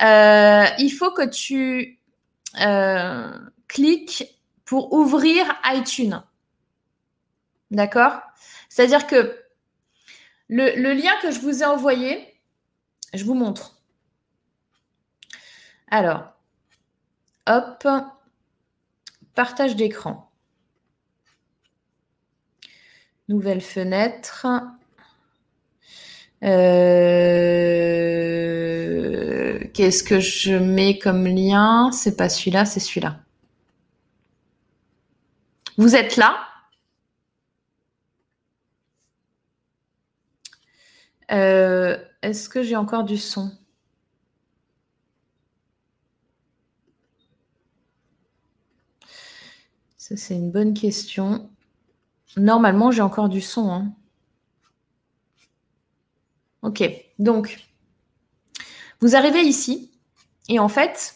Euh, 0.00 0.64
il 0.78 0.90
faut 0.90 1.10
que 1.10 1.28
tu 1.28 1.98
euh, 2.60 3.32
cliques 3.66 4.38
pour 4.64 4.92
ouvrir 4.92 5.44
iTunes. 5.64 6.22
D'accord? 7.70 8.20
C'est-à-dire 8.68 9.06
que 9.06 9.38
le, 10.48 10.92
lien 10.94 11.12
que 11.20 11.30
je 11.30 11.40
vous 11.40 11.62
ai 11.62 11.66
envoyé, 11.66 12.40
je 13.12 13.24
vous 13.24 13.34
montre. 13.34 13.80
Alors, 15.90 16.32
hop, 17.46 17.86
partage 19.34 19.76
d'écran. 19.76 20.30
Nouvelle 23.28 23.60
fenêtre. 23.60 24.46
Euh, 26.42 26.88
qu'est-ce 29.74 30.02
que 30.02 30.20
je 30.20 30.54
mets 30.54 30.98
comme 30.98 31.26
lien? 31.26 31.90
C'est 31.92 32.16
pas 32.16 32.30
celui-là, 32.30 32.64
c'est 32.64 32.80
celui-là. 32.80 33.20
Vous 35.76 35.94
êtes 35.94 36.16
là? 36.16 36.47
Euh, 41.32 41.98
Est-ce 42.22 42.48
que 42.48 42.62
j'ai 42.62 42.76
encore 42.76 43.04
du 43.04 43.18
son? 43.18 43.52
Ça, 49.96 50.16
c'est 50.16 50.34
une 50.34 50.50
bonne 50.50 50.74
question. 50.74 51.50
Normalement, 52.36 52.90
j'ai 52.90 53.02
encore 53.02 53.28
du 53.28 53.40
son. 53.40 53.70
Hein. 53.70 53.92
Ok, 56.62 56.82
donc, 57.18 57.68
vous 59.00 59.14
arrivez 59.14 59.42
ici 59.42 59.90
et 60.48 60.58
en 60.58 60.68
fait, 60.68 61.14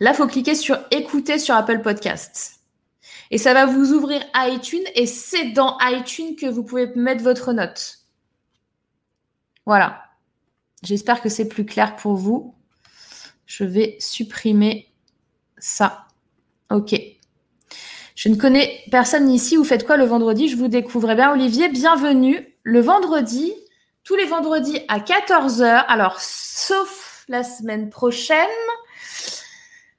là, 0.00 0.10
il 0.10 0.16
faut 0.16 0.26
cliquer 0.26 0.54
sur 0.54 0.78
écouter 0.90 1.38
sur 1.38 1.54
Apple 1.54 1.80
Podcasts. 1.80 2.60
Et 3.30 3.38
ça 3.38 3.54
va 3.54 3.66
vous 3.66 3.92
ouvrir 3.92 4.22
iTunes 4.34 4.84
et 4.94 5.06
c'est 5.06 5.52
dans 5.52 5.78
iTunes 5.80 6.34
que 6.34 6.46
vous 6.46 6.64
pouvez 6.64 6.92
mettre 6.96 7.22
votre 7.22 7.52
note. 7.52 7.99
Voilà. 9.66 10.04
J'espère 10.82 11.20
que 11.20 11.28
c'est 11.28 11.48
plus 11.48 11.66
clair 11.66 11.96
pour 11.96 12.14
vous. 12.14 12.54
Je 13.46 13.64
vais 13.64 13.96
supprimer 13.98 14.92
ça. 15.58 16.06
OK. 16.70 16.94
Je 18.14 18.28
ne 18.28 18.36
connais 18.36 18.82
personne 18.90 19.30
ici. 19.30 19.56
Vous 19.56 19.64
faites 19.64 19.86
quoi 19.86 19.96
le 19.96 20.04
vendredi? 20.04 20.48
Je 20.48 20.56
vous 20.56 20.68
découvre. 20.68 21.14
Bien, 21.14 21.32
Olivier, 21.32 21.68
bienvenue. 21.68 22.54
Le 22.62 22.80
vendredi, 22.80 23.52
tous 24.04 24.14
les 24.14 24.26
vendredis 24.26 24.80
à 24.88 24.98
14h. 24.98 25.84
Alors, 25.88 26.20
sauf 26.20 27.24
la 27.28 27.42
semaine 27.42 27.90
prochaine. 27.90 28.36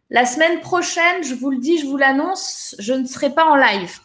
La 0.09 0.25
semaine 0.25 0.59
prochaine, 0.59 1.23
je 1.23 1.33
vous 1.33 1.49
le 1.51 1.57
dis, 1.57 1.77
je 1.77 1.85
vous 1.85 1.95
l'annonce, 1.95 2.75
je 2.79 2.93
ne 2.93 3.05
serai 3.05 3.33
pas 3.33 3.45
en 3.45 3.55
live. 3.55 3.99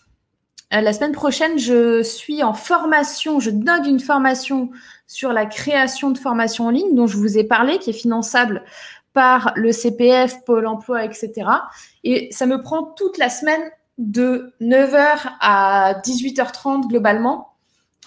Euh, 0.73 0.81
la 0.81 0.93
semaine 0.93 1.13
prochaine, 1.13 1.59
je 1.59 2.03
suis 2.03 2.45
en 2.45 2.55
formation, 2.55 3.41
je 3.41 3.51
donne 3.51 3.85
une 3.85 3.99
formation 3.99 4.71
sur 5.07 5.33
la 5.33 5.47
création 5.47 6.11
de 6.11 6.19
formations 6.19 6.67
en 6.67 6.71
ligne 6.71 6.95
dont 6.95 7.07
je 7.07 7.17
vous 7.17 7.39
ai 7.39 7.45
parlé, 7.45 7.79
qui 7.79 7.91
est 7.91 7.95
finançable 7.95 8.65
par 9.13 9.53
le 9.57 9.73
CPF, 9.73 10.45
Pôle 10.45 10.67
emploi, 10.67 11.05
etc. 11.05 11.33
Et 12.05 12.29
ça 12.33 12.47
me 12.47 12.61
prend 12.61 12.83
toute 12.83 13.17
la 13.19 13.31
semaine 13.31 13.63
de 13.99 14.53
9h 14.61 15.17
à 15.41 15.95
18h30 16.05 16.89
globalement. 16.89 17.53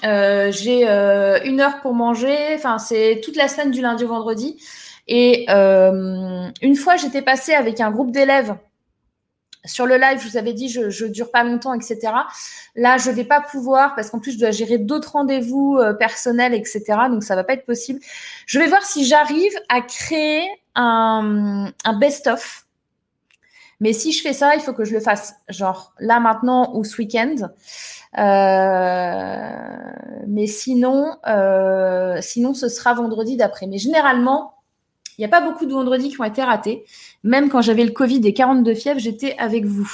Euh, 0.04 0.52
j'ai 0.52 0.88
euh, 0.88 1.40
une 1.44 1.62
heure 1.62 1.82
pour 1.82 1.94
manger. 1.94 2.36
Enfin, 2.54 2.78
c'est 2.78 3.22
toute 3.24 3.36
la 3.36 3.48
semaine 3.48 3.72
du 3.72 3.82
lundi 3.82 4.06
au 4.06 4.10
vendredi. 4.10 4.62
Et 5.08 5.46
euh, 5.50 6.48
une 6.62 6.76
fois, 6.76 6.96
j'étais 6.96 7.24
passée 7.24 7.54
avec 7.54 7.82
un 7.82 7.90
groupe 7.90 8.12
d'élèves 8.12 8.56
sur 9.66 9.86
le 9.86 9.98
live, 9.98 10.20
je 10.22 10.30
vous 10.30 10.38
avais 10.38 10.54
dit, 10.54 10.70
je, 10.70 10.90
je 10.90 11.06
dure 11.06 11.32
pas 11.32 11.44
longtemps, 11.44 11.74
etc. 11.74 12.00
Là, 12.76 12.98
je 12.98 13.12
vais 13.12 13.26
pas 13.26 13.42
pouvoir 13.42 13.96
parce 13.96 14.10
qu'en 14.10 14.20
plus, 14.20 14.34
je 14.34 14.40
dois 14.40 14.52
gérer 14.52 14.78
d'autres 14.78 15.14
rendez-vous 15.14 15.78
euh, 15.78 15.94
personnels, 15.94 16.54
etc. 16.54 16.84
Donc, 17.10 17.24
ça 17.24 17.36
va 17.36 17.44
pas 17.44 17.54
être 17.54 17.66
possible. 17.66 18.00
Je 18.46 18.60
vais 18.60 18.68
voir 18.68 18.84
si 18.84 19.06
j'arrive 19.06 19.54
à 19.68 19.82
créer 19.82 20.48
un, 20.76 21.72
un 21.84 21.94
best-of. 22.00 22.66
Mais 23.82 23.94
si 23.94 24.12
je 24.12 24.22
fais 24.22 24.34
ça, 24.34 24.56
il 24.56 24.62
faut 24.62 24.74
que 24.74 24.84
je 24.84 24.94
le 24.94 25.00
fasse 25.00 25.36
genre 25.48 25.94
là 26.00 26.20
maintenant 26.20 26.76
ou 26.76 26.84
ce 26.84 26.98
week-end. 26.98 27.36
Euh, 28.18 29.50
mais 30.28 30.48
sinon, 30.48 31.16
euh, 31.28 32.18
sinon, 32.22 32.54
ce 32.54 32.68
sera 32.68 32.94
vendredi 32.94 33.38
d'après. 33.38 33.68
Mais 33.68 33.78
généralement, 33.78 34.54
il 35.20 35.24
n'y 35.24 35.26
a 35.26 35.28
pas 35.28 35.42
beaucoup 35.42 35.66
de 35.66 35.74
vendredis 35.74 36.12
qui 36.12 36.22
ont 36.22 36.24
été 36.24 36.42
ratés. 36.42 36.86
Même 37.24 37.50
quand 37.50 37.62
j'avais 37.62 37.84
le 37.84 37.92
Covid 37.92 38.22
et 38.26 38.34
42 38.34 38.74
fièvres, 38.74 39.02
j'étais 39.02 39.36
avec 39.38 39.66
vous. 39.66 39.92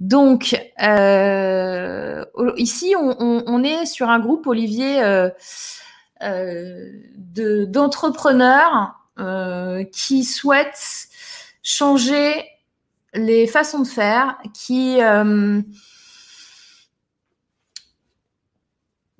Donc, 0.00 0.60
euh, 0.82 2.24
ici, 2.56 2.96
on, 2.98 3.62
est 3.62 3.86
sur 3.86 4.10
un 4.10 4.18
groupe, 4.18 4.48
Olivier, 4.48 5.00
euh, 5.00 5.30
euh, 6.24 6.90
d'entrepreneurs 7.68 8.96
qui 9.92 10.24
souhaitent 10.24 11.06
changer 11.62 12.32
les 13.14 13.46
façons 13.46 13.78
de 13.78 13.86
faire, 13.86 14.38
qui, 14.52 14.98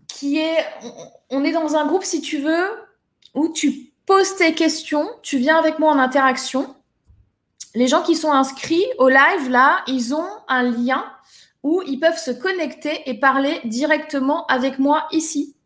qui 0.09 0.39
est, 0.39 0.67
on 1.31 1.45
est 1.45 1.53
dans 1.53 1.77
un 1.77 1.87
groupe, 1.87 2.03
si 2.03 2.21
tu 2.21 2.39
veux, 2.39 2.71
où 3.35 3.53
tu 3.53 3.93
pose 4.07 4.37
tes 4.37 4.55
questions, 4.55 5.09
tu 5.23 5.37
viens 5.39 5.59
avec 5.59 5.79
moi 5.79 5.93
en 5.93 5.99
interaction. 5.99 6.75
Les 7.75 7.89
gens 7.89 8.03
qui 8.03 8.15
sont 8.15 8.33
inscrits 8.33 8.87
au 8.99 9.09
live, 9.09 9.51
là, 9.51 9.83
ils 9.87 10.15
ont 10.15 10.29
un 10.49 10.63
lien 10.63 11.05
où 11.63 11.83
ils 11.87 11.99
peuvent 11.99 12.19
se 12.19 12.31
connecter 12.31 13.03
et 13.07 13.19
parler 13.19 13.61
directement 13.65 14.47
avec 14.47 14.79
moi 14.79 15.07
ici. 15.11 15.57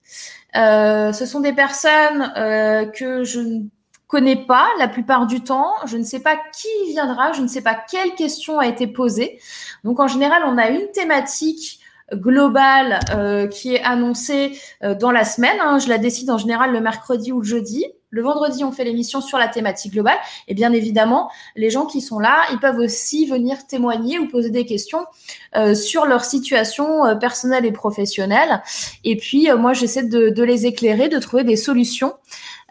Euh, 0.56 1.12
ce 1.12 1.26
sont 1.26 1.40
des 1.40 1.52
personnes 1.52 2.32
euh, 2.36 2.86
que 2.86 3.22
je 3.22 3.40
ne 3.40 3.60
connais 4.08 4.44
pas 4.44 4.66
la 4.78 4.88
plupart 4.88 5.26
du 5.26 5.42
temps. 5.42 5.72
Je 5.84 5.98
ne 5.98 6.02
sais 6.02 6.20
pas 6.20 6.36
qui 6.52 6.92
viendra, 6.92 7.32
je 7.32 7.42
ne 7.42 7.46
sais 7.46 7.60
pas 7.60 7.74
quelle 7.74 8.14
question 8.14 8.58
a 8.58 8.66
été 8.66 8.86
posée. 8.86 9.38
Donc 9.84 10.00
en 10.00 10.08
général, 10.08 10.42
on 10.46 10.56
a 10.58 10.70
une 10.70 10.90
thématique 10.92 11.80
globale 12.14 12.98
euh, 13.14 13.46
qui 13.46 13.74
est 13.74 13.84
annoncée 13.84 14.58
dans 14.82 15.12
la 15.12 15.24
semaine. 15.24 15.58
Hein. 15.60 15.78
Je 15.78 15.88
la 15.88 15.98
décide 15.98 16.30
en 16.30 16.38
général 16.38 16.72
le 16.72 16.80
mercredi 16.80 17.30
ou 17.30 17.40
le 17.40 17.46
jeudi. 17.46 17.84
Le 18.12 18.22
vendredi, 18.22 18.64
on 18.64 18.72
fait 18.72 18.82
l'émission 18.82 19.20
sur 19.20 19.38
la 19.38 19.46
thématique 19.46 19.92
globale. 19.92 20.18
Et 20.48 20.54
bien 20.54 20.72
évidemment, 20.72 21.30
les 21.54 21.70
gens 21.70 21.86
qui 21.86 22.00
sont 22.00 22.18
là, 22.18 22.42
ils 22.50 22.58
peuvent 22.58 22.78
aussi 22.78 23.24
venir 23.26 23.66
témoigner 23.68 24.18
ou 24.18 24.26
poser 24.26 24.50
des 24.50 24.66
questions 24.66 25.06
euh, 25.54 25.76
sur 25.76 26.06
leur 26.06 26.24
situation 26.24 27.06
euh, 27.06 27.14
personnelle 27.14 27.64
et 27.64 27.70
professionnelle. 27.70 28.62
Et 29.04 29.16
puis, 29.16 29.48
euh, 29.48 29.56
moi, 29.56 29.74
j'essaie 29.74 30.02
de, 30.02 30.28
de, 30.28 30.42
les 30.42 30.66
éclairer, 30.66 31.08
de 31.08 31.18
trouver 31.18 31.44
des 31.44 31.54
solutions 31.54 32.14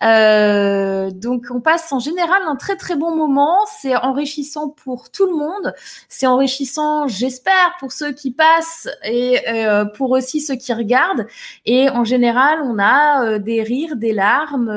euh, 0.04 1.12
donc 1.12 1.46
on 1.52 1.60
passe 1.60 1.92
en 1.92 2.00
général 2.00 2.42
un 2.46 2.56
très 2.56 2.76
très 2.76 2.96
bon 2.96 3.16
moment. 3.16 3.66
C'est 3.80 3.96
enrichissant 3.96 4.70
pour 4.70 5.12
tout 5.12 5.26
le 5.26 5.36
monde. 5.36 5.74
C'est 6.08 6.28
enrichissant, 6.28 7.08
j'espère, 7.08 7.76
pour 7.80 7.92
ceux 7.92 8.12
qui 8.12 8.32
passent 8.32 8.88
et 9.04 9.48
euh, 9.50 9.86
pour 9.86 10.12
aussi 10.12 10.42
ceux 10.42 10.56
qui 10.56 10.74
regardent. 10.74 11.28
Et 11.66 11.90
en 11.90 12.04
général, 12.04 12.60
on 12.64 12.80
a 12.80 13.26
euh, 13.26 13.40
des 13.40 13.64
rires, 13.64 13.96
des 13.96 14.14
larmes. 14.14 14.70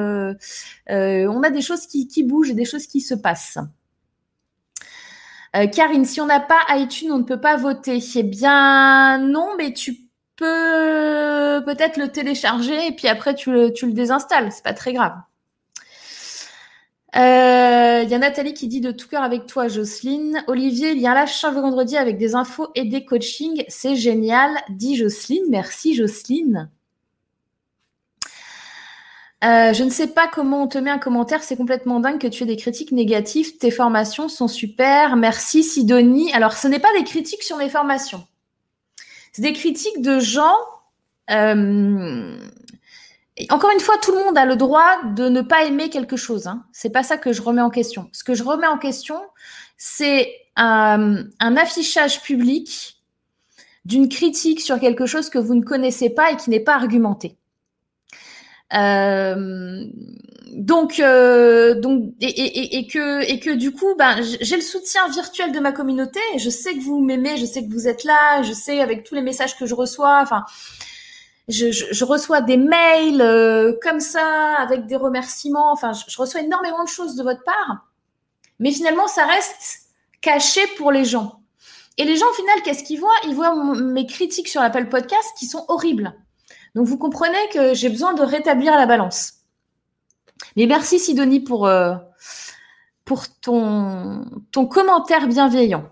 On 0.88 1.42
a 1.42 1.50
des 1.50 1.62
choses 1.62 1.86
qui, 1.86 2.08
qui 2.08 2.22
bougent 2.22 2.54
des 2.54 2.64
choses 2.64 2.86
qui 2.86 3.00
se 3.00 3.14
passent. 3.14 3.58
Karine, 5.72 6.06
si 6.06 6.20
on 6.20 6.26
n'a 6.26 6.40
pas 6.40 6.60
iTunes, 6.70 7.12
on 7.12 7.18
ne 7.18 7.24
peut 7.24 7.40
pas 7.40 7.56
voter. 7.56 7.98
Eh 8.14 8.22
bien, 8.22 9.18
non, 9.18 9.50
mais 9.58 9.74
tu 9.74 10.01
peut-être 10.42 11.96
le 11.96 12.08
télécharger 12.08 12.86
et 12.86 12.92
puis 12.92 13.08
après 13.08 13.34
tu 13.34 13.50
le, 13.52 13.72
désinstalles. 13.92 14.50
C'est 14.52 14.64
pas 14.64 14.74
très 14.74 14.92
grave. 14.92 15.14
Il 17.14 17.20
euh, 17.20 18.02
y 18.04 18.14
a 18.14 18.18
Nathalie 18.18 18.54
qui 18.54 18.68
dit 18.68 18.80
de 18.80 18.90
tout 18.90 19.06
cœur 19.06 19.22
avec 19.22 19.46
toi, 19.46 19.68
Jocelyne. 19.68 20.42
Olivier, 20.46 20.92
il 20.92 20.98
y 20.98 21.06
a 21.06 21.12
là 21.12 21.26
chaque 21.26 21.54
vendredi 21.54 21.98
avec 21.98 22.16
des 22.16 22.34
infos 22.34 22.68
et 22.74 22.84
des 22.84 23.04
coachings. 23.04 23.64
C'est 23.68 23.96
génial, 23.96 24.50
dit 24.70 24.96
Jocelyne. 24.96 25.44
Merci, 25.50 25.94
Jocelyne. 25.94 26.70
Euh, 29.44 29.72
je 29.72 29.82
ne 29.82 29.90
sais 29.90 30.06
pas 30.06 30.28
comment 30.28 30.62
on 30.62 30.68
te 30.68 30.78
met 30.78 30.90
un 30.90 30.98
commentaire. 30.98 31.42
C'est 31.42 31.56
complètement 31.56 32.00
dingue 32.00 32.18
que 32.18 32.28
tu 32.28 32.44
aies 32.44 32.46
des 32.46 32.56
critiques 32.56 32.92
négatives. 32.92 33.58
Tes 33.58 33.70
formations 33.70 34.28
sont 34.28 34.48
super. 34.48 35.16
Merci, 35.16 35.64
Sidonie. 35.64 36.32
Alors, 36.32 36.54
ce 36.54 36.66
n'est 36.66 36.78
pas 36.78 36.92
des 36.96 37.04
critiques 37.04 37.42
sur 37.42 37.58
mes 37.58 37.68
formations. 37.68 38.24
C'est 39.32 39.42
des 39.42 39.52
critiques 39.52 40.02
de 40.02 40.20
gens. 40.20 40.56
Euh, 41.30 42.36
encore 43.50 43.70
une 43.70 43.80
fois, 43.80 43.96
tout 44.02 44.12
le 44.12 44.18
monde 44.18 44.36
a 44.36 44.44
le 44.44 44.56
droit 44.56 45.02
de 45.14 45.28
ne 45.28 45.40
pas 45.40 45.64
aimer 45.64 45.88
quelque 45.88 46.16
chose. 46.16 46.46
Hein. 46.46 46.64
C'est 46.72 46.90
pas 46.90 47.02
ça 47.02 47.16
que 47.16 47.32
je 47.32 47.40
remets 47.42 47.62
en 47.62 47.70
question. 47.70 48.08
Ce 48.12 48.24
que 48.24 48.34
je 48.34 48.42
remets 48.42 48.66
en 48.66 48.78
question, 48.78 49.20
c'est 49.78 50.32
un, 50.56 51.26
affichage 51.40 52.22
public 52.22 53.02
d'une 53.84 54.08
critique 54.08 54.60
sur 54.60 54.78
quelque 54.78 55.06
chose 55.06 55.30
que 55.30 55.38
vous 55.38 55.54
ne 55.54 55.62
connaissez 55.62 56.10
pas 56.10 56.30
et 56.30 56.36
qui 56.36 56.50
n'est 56.50 56.60
pas 56.60 56.74
argumenté. 56.74 57.36
Euh, 58.74 59.84
donc, 60.52 61.00
euh, 61.00 61.74
donc 61.80 62.12
et, 62.20 62.86
que, 62.86 63.22
et 63.22 63.40
que 63.40 63.50
du 63.50 63.72
coup, 63.72 63.94
ben, 63.96 64.16
j'ai 64.20 64.56
le 64.56 64.62
soutien 64.62 65.08
virtuel 65.08 65.52
de 65.52 65.60
ma 65.60 65.72
communauté. 65.72 66.20
Et 66.34 66.38
je 66.38 66.50
sais 66.50 66.74
que 66.74 66.82
vous 66.82 67.00
m'aimez, 67.00 67.36
je 67.36 67.46
sais 67.46 67.64
que 67.64 67.72
vous 67.72 67.88
êtes 67.88 68.04
là, 68.04 68.42
je 68.42 68.52
sais 68.52 68.80
avec 68.80 69.04
tous 69.04 69.14
les 69.14 69.22
messages 69.22 69.56
que 69.56 69.66
je 69.66 69.74
reçois. 69.74 70.20
Enfin, 70.22 70.44
je, 71.48 72.04
reçois 72.04 72.40
des 72.40 72.56
mails 72.56 73.22
euh, 73.22 73.74
comme 73.82 74.00
ça 74.00 74.54
avec 74.58 74.86
des 74.86 74.96
remerciements. 74.96 75.72
Enfin, 75.72 75.92
je, 75.92 76.16
reçois 76.18 76.42
énormément 76.42 76.84
de 76.84 76.88
choses 76.88 77.16
de 77.16 77.22
votre 77.22 77.42
part. 77.44 77.86
Mais 78.58 78.72
finalement, 78.72 79.08
ça 79.08 79.26
reste 79.26 79.86
caché 80.20 80.60
pour 80.76 80.92
les 80.92 81.04
gens. 81.04 81.40
Et 81.98 82.04
les 82.04 82.16
gens, 82.16 82.28
au 82.30 82.34
final, 82.34 82.62
qu'est-ce 82.62 82.84
qu'ils 82.84 83.00
voient? 83.00 83.10
Ils 83.26 83.34
voient 83.34 83.74
mes 83.74 84.06
critiques 84.06 84.48
sur 84.48 84.60
l'Apple 84.62 84.88
Podcast 84.88 85.28
qui 85.38 85.46
sont 85.46 85.64
horribles. 85.68 86.14
Donc, 86.74 86.86
vous 86.86 86.98
comprenez 86.98 87.36
que 87.52 87.74
j'ai 87.74 87.88
besoin 87.88 88.14
de 88.14 88.22
rétablir 88.22 88.72
la 88.72 88.86
balance. 88.86 89.34
Mais 90.56 90.66
merci, 90.66 90.98
Sidonie, 90.98 91.40
pour, 91.40 91.66
euh, 91.66 91.94
ton, 93.42 94.24
commentaire 94.70 95.28
bienveillant. 95.28 95.84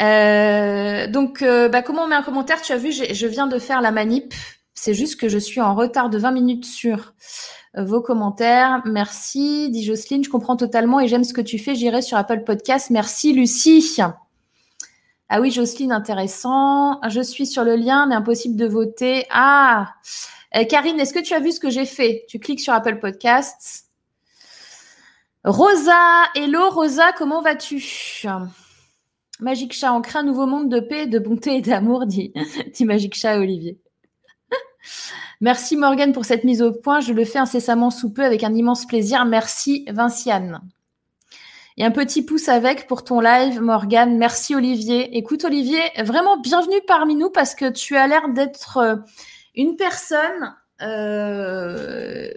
Euh, 0.00 1.06
donc, 1.06 1.42
euh, 1.42 1.68
bah, 1.68 1.82
comment 1.82 2.02
on 2.02 2.06
met 2.08 2.14
un 2.14 2.22
commentaire? 2.22 2.60
Tu 2.62 2.72
as 2.72 2.78
vu, 2.78 2.92
je 2.92 3.26
viens 3.26 3.46
de 3.46 3.58
faire 3.58 3.80
la 3.80 3.90
manip. 3.90 4.34
C'est 4.74 4.94
juste 4.94 5.18
que 5.18 5.28
je 5.28 5.38
suis 5.38 5.60
en 5.60 5.74
retard 5.74 6.10
de 6.10 6.18
20 6.18 6.32
minutes 6.32 6.64
sur 6.66 7.14
vos 7.74 8.00
commentaires. 8.00 8.82
Merci, 8.84 9.70
dit 9.70 9.84
Jocelyne. 9.84 10.24
Je 10.24 10.30
comprends 10.30 10.56
totalement 10.56 11.00
et 11.00 11.08
j'aime 11.08 11.24
ce 11.24 11.32
que 11.32 11.40
tu 11.40 11.58
fais. 11.58 11.74
J'irai 11.74 12.02
sur 12.02 12.18
Apple 12.18 12.44
Podcast. 12.44 12.90
Merci, 12.90 13.32
Lucie. 13.32 14.02
Ah 15.28 15.40
oui, 15.40 15.50
Jocelyne, 15.50 15.92
intéressant. 15.92 17.00
Je 17.08 17.20
suis 17.20 17.46
sur 17.46 17.64
le 17.64 17.74
lien, 17.76 18.06
mais 18.06 18.14
impossible 18.14 18.56
de 18.56 18.66
voter. 18.66 19.26
Ah, 19.30 19.94
Karine, 20.68 21.00
est-ce 21.00 21.12
que 21.12 21.22
tu 21.22 21.34
as 21.34 21.40
vu 21.40 21.52
ce 21.52 21.60
que 21.60 21.70
j'ai 21.70 21.86
fait? 21.86 22.24
Tu 22.28 22.38
cliques 22.38 22.60
sur 22.60 22.72
Apple 22.72 22.98
Podcast. 22.98 23.86
Rosa, 25.44 26.24
hello 26.34 26.70
Rosa, 26.70 27.12
comment 27.12 27.40
vas-tu? 27.40 28.24
Magique 29.38 29.74
Chat, 29.74 29.92
on 29.92 30.00
crée 30.00 30.18
un 30.18 30.24
nouveau 30.24 30.46
monde 30.46 30.68
de 30.68 30.80
paix, 30.80 31.06
de 31.06 31.18
bonté 31.18 31.56
et 31.56 31.60
d'amour, 31.60 32.06
dit, 32.06 32.32
dit 32.74 32.84
Magique 32.84 33.14
Chat 33.14 33.38
Olivier. 33.38 33.78
Merci 35.40 35.76
Morgane 35.76 36.12
pour 36.12 36.24
cette 36.24 36.44
mise 36.44 36.62
au 36.62 36.72
point. 36.72 37.00
Je 37.00 37.12
le 37.12 37.24
fais 37.24 37.38
incessamment 37.38 37.90
sous 37.90 38.12
peu 38.12 38.24
avec 38.24 38.42
un 38.44 38.54
immense 38.54 38.86
plaisir. 38.86 39.24
Merci 39.24 39.84
Vinciane. 39.88 40.60
Et 41.78 41.84
un 41.84 41.90
petit 41.90 42.22
pouce 42.22 42.48
avec 42.48 42.86
pour 42.86 43.04
ton 43.04 43.20
live, 43.20 43.60
Morgane. 43.60 44.16
Merci 44.16 44.54
Olivier. 44.54 45.14
Écoute 45.18 45.44
Olivier, 45.44 45.80
vraiment 45.98 46.38
bienvenue 46.38 46.80
parmi 46.86 47.14
nous 47.16 47.28
parce 47.28 47.54
que 47.54 47.70
tu 47.70 47.96
as 47.96 48.06
l'air 48.06 48.30
d'être 48.30 48.78
euh, 48.78 48.96
une 49.54 49.76
personne 49.76 50.54
euh, 50.80 52.30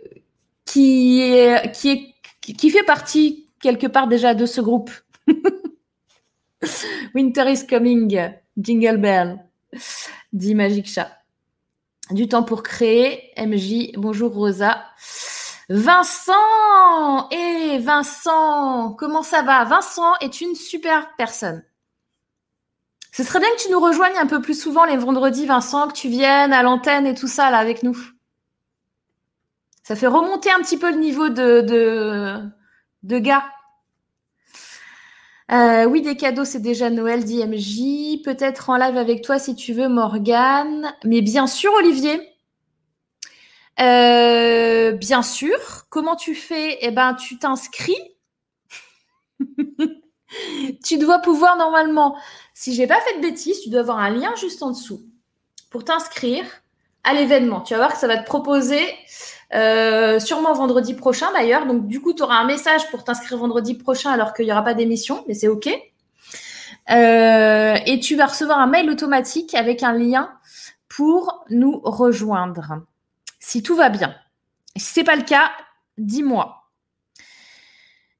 qui, 0.65 1.23
qui 2.41 2.69
fait 2.69 2.83
partie 2.83 3.47
quelque 3.61 3.87
part 3.87 4.09
déjà 4.09 4.33
de 4.33 4.45
ce 4.45 4.59
groupe. 4.59 4.91
Winter 7.15 7.49
is 7.49 7.65
coming, 7.65 8.33
Jingle 8.57 8.97
Bell, 8.97 9.39
dit 10.33 10.53
Magic 10.53 10.85
Chat. 10.85 11.11
Du 12.11 12.27
temps 12.27 12.43
pour 12.43 12.61
créer, 12.61 13.31
MJ, 13.37 13.93
bonjour 13.95 14.33
Rosa. 14.33 14.83
Vincent 15.69 17.29
Et 17.29 17.75
eh, 17.75 17.77
Vincent, 17.77 18.93
comment 18.97 19.21
ça 19.21 19.43
va? 19.43 19.63
Vincent 19.65 20.15
est 20.19 20.41
une 20.41 20.55
super 20.55 21.15
personne. 21.15 21.63
Ce 23.11 23.23
serait 23.23 23.39
bien 23.39 23.49
que 23.55 23.61
tu 23.61 23.71
nous 23.71 23.79
rejoignes 23.79 24.17
un 24.17 24.25
peu 24.25 24.41
plus 24.41 24.59
souvent 24.59 24.85
les 24.85 24.97
vendredis, 24.97 25.45
Vincent, 25.45 25.87
que 25.87 25.93
tu 25.93 26.09
viennes 26.09 26.53
à 26.53 26.63
l'antenne 26.63 27.05
et 27.05 27.13
tout 27.13 27.27
ça 27.27 27.47
avec 27.47 27.83
nous. 27.83 27.97
Ça 29.83 29.95
fait 29.95 30.07
remonter 30.07 30.51
un 30.51 30.59
petit 30.59 30.77
peu 30.77 30.91
le 30.91 30.99
niveau 30.99 31.29
de, 31.29 31.61
de, 31.61 32.41
de 33.03 33.19
gars. 33.19 33.45
Euh, 35.51 35.85
oui, 35.85 36.01
des 36.01 36.15
cadeaux, 36.15 36.45
c'est 36.45 36.61
déjà 36.61 36.89
Noël, 36.89 37.25
DMJ. 37.25 38.23
Peut-être 38.23 38.69
en 38.69 38.77
live 38.77 38.97
avec 38.97 39.23
toi 39.23 39.37
si 39.37 39.55
tu 39.55 39.73
veux, 39.73 39.87
Morgane. 39.87 40.93
Mais 41.03 41.21
bien 41.21 41.47
sûr, 41.47 41.71
Olivier. 41.73 42.38
Euh, 43.79 44.91
bien 44.91 45.21
sûr. 45.21 45.57
Comment 45.89 46.15
tu 46.15 46.35
fais? 46.35 46.77
Eh 46.81 46.91
ben, 46.91 47.13
tu 47.13 47.37
t'inscris. 47.37 47.97
tu 50.83 50.97
dois 50.97 51.19
pouvoir 51.19 51.57
normalement, 51.57 52.17
si 52.53 52.73
j'ai 52.73 52.87
pas 52.87 52.99
fait 53.01 53.17
de 53.17 53.21
bêtises, 53.21 53.61
tu 53.61 53.69
dois 53.69 53.81
avoir 53.81 53.99
un 53.99 54.09
lien 54.09 54.33
juste 54.35 54.61
en 54.63 54.71
dessous 54.71 55.01
pour 55.69 55.83
t'inscrire 55.83 56.45
à 57.03 57.13
l'événement. 57.13 57.61
Tu 57.61 57.73
vas 57.73 57.79
voir 57.79 57.93
que 57.93 57.99
ça 57.99 58.07
va 58.07 58.17
te 58.17 58.25
proposer 58.25 58.81
euh, 59.55 60.19
sûrement 60.19 60.53
vendredi 60.53 60.93
prochain 60.93 61.31
d'ailleurs. 61.31 61.65
Donc 61.65 61.87
du 61.87 62.01
coup, 62.01 62.13
tu 62.13 62.23
auras 62.23 62.35
un 62.35 62.45
message 62.45 62.89
pour 62.91 63.03
t'inscrire 63.03 63.37
vendredi 63.37 63.75
prochain 63.75 64.11
alors 64.11 64.33
qu'il 64.33 64.45
n'y 64.45 64.51
aura 64.51 64.63
pas 64.63 64.73
d'émission, 64.73 65.23
mais 65.27 65.33
c'est 65.33 65.47
OK. 65.47 65.69
Euh, 66.91 67.77
et 67.85 67.99
tu 67.99 68.15
vas 68.15 68.25
recevoir 68.25 68.59
un 68.59 68.67
mail 68.67 68.89
automatique 68.89 69.53
avec 69.53 69.83
un 69.83 69.93
lien 69.93 70.31
pour 70.87 71.45
nous 71.49 71.79
rejoindre. 71.83 72.81
Si 73.39 73.63
tout 73.63 73.75
va 73.75 73.89
bien. 73.89 74.15
Si 74.75 74.93
ce 74.93 74.99
n'est 74.99 75.03
pas 75.05 75.15
le 75.15 75.23
cas, 75.23 75.51
dis-moi. 75.97 76.71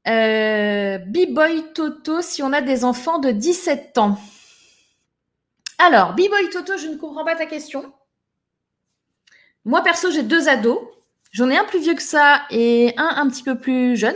Euh, 0.07 0.97
B-Boy 0.97 1.74
Toto, 1.74 2.22
si 2.22 2.41
on 2.41 2.53
a 2.53 2.61
des 2.61 2.84
enfants 2.84 3.20
de 3.20 3.32
17 3.32 3.97
ans. 3.97 4.17
Alors, 5.78 6.13
B-Boy 6.13 6.49
Toto, 6.51 6.78
je 6.78 6.88
ne 6.88 6.95
comprends 6.95 7.26
pas 7.26 7.36
ta 7.36 7.45
question. 7.45 7.93
Moi, 9.65 9.84
perso, 9.84 10.09
j'ai 10.11 10.24
deux 10.24 10.49
ados. 10.49 10.80
J'en 11.32 11.49
ai 11.49 11.57
un 11.57 11.65
plus 11.65 11.80
vieux 11.80 11.93
que 11.93 12.01
ça 12.01 12.43
et 12.49 12.93
un 12.97 13.13
un 13.17 13.30
petit 13.30 13.43
peu 13.43 13.59
plus 13.59 13.95
jeune. 13.95 14.15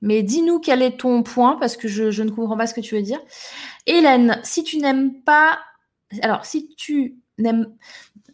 Mais 0.00 0.22
dis-nous 0.22 0.58
quel 0.58 0.82
est 0.82 1.00
ton 1.00 1.22
point 1.22 1.56
parce 1.56 1.76
que 1.76 1.88
je, 1.88 2.22
ne 2.22 2.30
comprends 2.30 2.56
pas 2.56 2.66
ce 2.66 2.74
que 2.74 2.80
tu 2.80 2.94
veux 2.94 3.02
dire. 3.02 3.20
Hélène, 3.86 4.40
si 4.42 4.62
tu 4.62 4.78
n'aimes 4.78 5.22
pas, 5.22 5.58
alors 6.22 6.44
si 6.44 6.74
tu 6.76 7.16
n'aimes, 7.38 7.74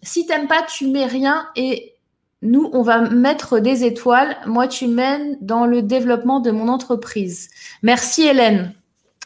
si 0.03 0.26
t'aimes 0.26 0.48
pas, 0.48 0.62
tu 0.62 0.86
mets 0.86 1.07
rien 1.07 1.48
et 1.57 1.94
nous, 2.42 2.70
on 2.72 2.82
va 2.82 3.01
mettre 3.01 3.59
des 3.59 3.84
étoiles. 3.84 4.36
Moi, 4.46 4.66
tu 4.66 4.86
mènes 4.86 5.36
dans 5.40 5.66
le 5.66 5.82
développement 5.82 6.40
de 6.40 6.51
mon 6.51 6.68
entreprise. 6.68 7.51
Merci 7.82 8.22
Hélène. 8.22 8.74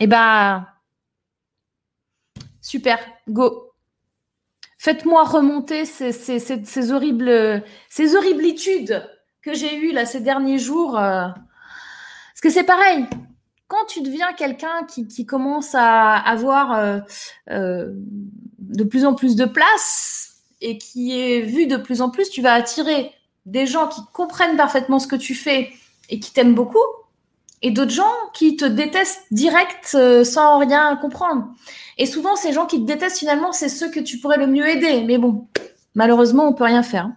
Eh 0.01 0.07
ben, 0.07 0.67
super, 2.61 2.99
go. 3.29 3.73
Faites-moi 4.79 5.25
remonter 5.25 5.85
ces, 5.85 6.91
horribles, 6.91 7.63
ces 7.89 8.17
horriblitudes 8.17 9.09
que 9.41 9.55
j'ai 9.55 9.77
eues 9.77 9.93
là 9.93 10.05
ces 10.05 10.21
derniers 10.21 10.59
jours. 10.59 10.99
Euh. 10.99 11.29
parce 11.29 12.41
que 12.43 12.51
c'est 12.51 12.65
pareil. 12.65 13.07
Quand 13.69 13.87
tu 13.87 14.03
deviens 14.03 14.33
quelqu'un 14.35 14.85
qui, 14.87 15.25
commence 15.25 15.75
à 15.75 16.17
avoir 16.17 16.73
euh, 16.73 16.99
euh, 17.51 17.93
de 18.59 18.85
plus 18.85 19.07
en 19.07 19.15
plus 19.15 19.37
de 19.37 19.47
place 19.47 20.34
et 20.61 20.79
qui 20.79 21.21
est 21.21 21.41
vu 21.41 21.67
de 21.67 21.77
plus 21.77 22.01
en 22.01 22.11
plus, 22.11 22.31
tu 22.31 22.43
vas 22.43 22.53
attirer 22.53 23.13
des 23.47 23.67
gens 23.67 23.89
qui 23.89 24.01
comprennent 24.13 24.57
parfaitement 24.57 24.99
ce 24.99 25.07
que 25.07 25.17
tu 25.17 25.35
fais 25.35 25.71
et 26.11 26.21
qui 26.21 26.33
t'aiment 26.33 26.55
beaucoup, 26.55 26.79
et 27.63 27.71
d'autres 27.71 27.91
gens 27.91 28.13
qui 28.35 28.57
te 28.57 28.65
détestent 28.65 29.27
direct 29.31 29.97
sans 30.25 30.59
rien 30.59 30.97
comprendre. 30.97 31.49
Et 31.99 32.07
souvent, 32.07 32.37
ces 32.37 32.53
gens 32.53 32.67
qui 32.67 32.81
te 32.81 32.87
détestent, 32.87 33.19
finalement, 33.19 33.53
c'est 33.53 33.69
ceux 33.69 33.91
que 33.91 34.01
tu 34.01 34.19
pourrais 34.19 34.37
le 34.37 34.47
mieux 34.47 34.69
aider. 34.69 35.03
Mais 35.03 35.19
bon, 35.19 35.47
malheureusement, 35.95 36.47
on 36.47 36.53
peut 36.53 36.65
rien 36.65 36.83
faire. 36.83 37.11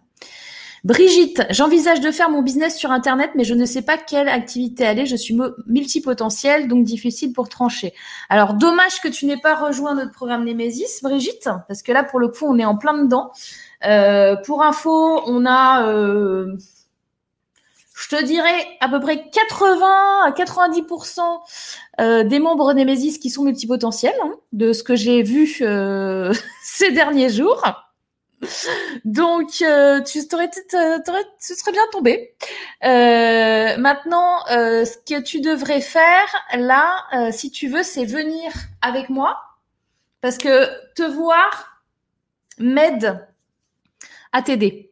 Brigitte, 0.88 1.44
j'envisage 1.50 2.00
de 2.00 2.12
faire 2.12 2.30
mon 2.30 2.42
business 2.42 2.78
sur 2.78 2.92
Internet, 2.92 3.32
mais 3.36 3.44
je 3.44 3.54
ne 3.54 3.66
sais 3.66 3.82
pas 3.82 3.98
quelle 3.98 4.30
activité 4.30 4.86
aller. 4.86 5.06
Je 5.06 5.18
suis 5.18 5.38
multipotentielle, 5.66 6.70
donc 6.70 6.86
difficile 6.86 7.34
pour 7.34 7.50
trancher. 7.50 7.94
Alors, 8.30 8.54
dommage 8.54 9.02
que 9.02 9.10
tu 9.10 9.26
n'aies 9.26 9.42
pas 9.42 9.56
rejoint 9.56 9.96
notre 9.96 10.14
programme 10.14 10.46
Nemesis, 10.46 11.02
Brigitte, 11.04 11.50
parce 11.68 11.82
que 11.82 11.92
là, 11.92 12.06
pour 12.06 12.22
le 12.22 12.30
coup, 12.30 12.46
on 12.48 12.58
est 12.58 12.64
en 12.64 12.78
plein 12.78 13.04
dedans. 13.04 13.32
Euh, 13.86 14.38
pour 14.38 14.64
info, 14.64 15.22
on 15.26 15.46
a... 15.46 15.86
Euh, 15.90 16.56
je 17.94 18.16
te 18.16 18.24
dirais 18.24 18.66
à 18.80 18.88
peu 18.88 19.02
près 19.02 19.30
80 19.30 19.88
à 20.26 20.32
90% 20.32 21.20
euh, 22.00 22.24
des 22.24 22.40
membres 22.40 22.74
Nemesis 22.74 23.20
qui 23.20 23.30
sont 23.30 23.44
multipotentiels, 23.44 24.16
hein, 24.24 24.36
de 24.54 24.72
ce 24.72 24.84
que 24.84 24.96
j'ai 24.96 25.22
vu 25.22 25.54
euh, 25.60 26.34
ces 26.64 26.94
derniers 26.94 27.30
jours. 27.30 27.62
Donc, 29.06 29.50
euh, 29.62 30.02
tu, 30.02 30.22
serais, 30.22 30.50
tu 30.50 31.56
serais 31.56 31.72
bien 31.72 31.88
tombé. 31.92 32.36
maintenant, 32.82 34.46
ce 34.48 34.98
que 34.98 35.22
tu 35.22 35.42
devrais 35.42 35.82
faire, 35.82 36.28
là, 36.54 37.32
si 37.32 37.52
tu 37.52 37.68
veux, 37.68 37.84
c'est 37.84 38.06
venir 38.06 38.52
avec 38.82 39.10
moi. 39.10 39.40
Parce 40.22 40.38
que 40.38 40.68
te 40.94 41.04
voir 41.04 41.84
m'aide 42.58 43.28
à 44.32 44.42
t'aider. 44.42 44.92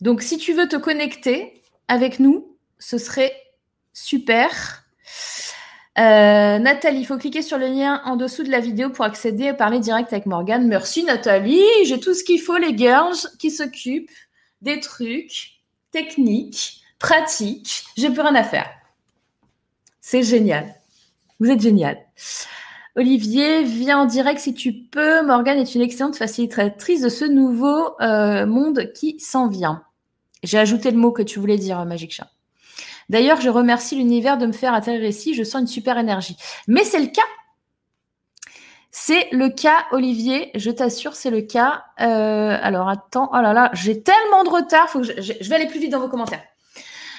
Donc, 0.00 0.22
si 0.22 0.36
tu 0.36 0.52
veux 0.52 0.68
te 0.68 0.76
connecter, 0.76 1.62
avec 1.88 2.18
nous, 2.18 2.56
ce 2.78 2.98
serait 2.98 3.32
Super. 3.98 4.84
Euh, 5.98 6.58
Nathalie, 6.58 7.00
il 7.00 7.04
faut 7.06 7.16
cliquer 7.16 7.40
sur 7.40 7.56
le 7.56 7.68
lien 7.68 8.02
en 8.04 8.16
dessous 8.16 8.42
de 8.42 8.50
la 8.50 8.60
vidéo 8.60 8.90
pour 8.90 9.04
accéder 9.04 9.44
et 9.44 9.54
parler 9.54 9.78
direct 9.78 10.12
avec 10.12 10.26
Morgane. 10.26 10.66
Merci 10.66 11.04
Nathalie, 11.04 11.62
j'ai 11.84 11.98
tout 11.98 12.12
ce 12.12 12.22
qu'il 12.22 12.40
faut, 12.40 12.58
les 12.58 12.76
girls 12.76 13.16
qui 13.38 13.50
s'occupent 13.50 14.10
des 14.60 14.80
trucs 14.80 15.62
techniques, 15.92 16.82
pratiques. 16.98 17.84
J'ai 17.96 18.10
plus 18.10 18.20
rien 18.20 18.34
à 18.34 18.44
faire. 18.44 18.68
C'est 20.02 20.22
génial. 20.22 20.74
Vous 21.40 21.50
êtes 21.50 21.60
génial. 21.60 21.98
Olivier, 22.94 23.62
viens 23.62 24.00
en 24.00 24.04
direct 24.06 24.40
si 24.40 24.54
tu 24.54 24.72
peux. 24.72 25.24
Morgane 25.24 25.58
est 25.58 25.74
une 25.74 25.82
excellente 25.82 26.16
facilitatrice 26.16 27.02
de 27.02 27.08
ce 27.08 27.24
nouveau 27.24 27.94
euh, 28.00 28.46
monde 28.46 28.92
qui 28.94 29.18
s'en 29.18 29.48
vient. 29.48 29.82
J'ai 30.42 30.58
ajouté 30.58 30.90
le 30.90 30.98
mot 30.98 31.12
que 31.12 31.22
tu 31.22 31.38
voulais 31.38 31.58
dire, 31.58 31.84
Magic 31.84 32.12
Chat. 32.12 32.28
D'ailleurs, 33.08 33.40
je 33.40 33.48
remercie 33.48 33.96
l'univers 33.96 34.38
de 34.38 34.46
me 34.46 34.52
faire 34.52 34.74
atterrir 34.74 35.04
ici. 35.04 35.34
Je 35.34 35.44
sens 35.44 35.60
une 35.60 35.66
super 35.66 35.98
énergie. 35.98 36.36
Mais 36.66 36.84
c'est 36.84 37.00
le 37.00 37.06
cas. 37.06 37.22
C'est 38.90 39.28
le 39.30 39.50
cas, 39.50 39.86
Olivier. 39.92 40.50
Je 40.54 40.70
t'assure, 40.70 41.14
c'est 41.14 41.30
le 41.30 41.42
cas. 41.42 41.84
Euh, 42.00 42.58
alors, 42.60 42.88
attends. 42.88 43.30
Oh 43.32 43.40
là 43.40 43.52
là, 43.52 43.70
j'ai 43.74 44.02
tellement 44.02 44.42
de 44.42 44.48
retard. 44.48 44.90
Que 44.90 45.02
je, 45.02 45.48
vais 45.48 45.54
aller 45.54 45.66
plus 45.66 45.78
vite 45.78 45.92
dans 45.92 46.00
vos 46.00 46.08
commentaires. 46.08 46.42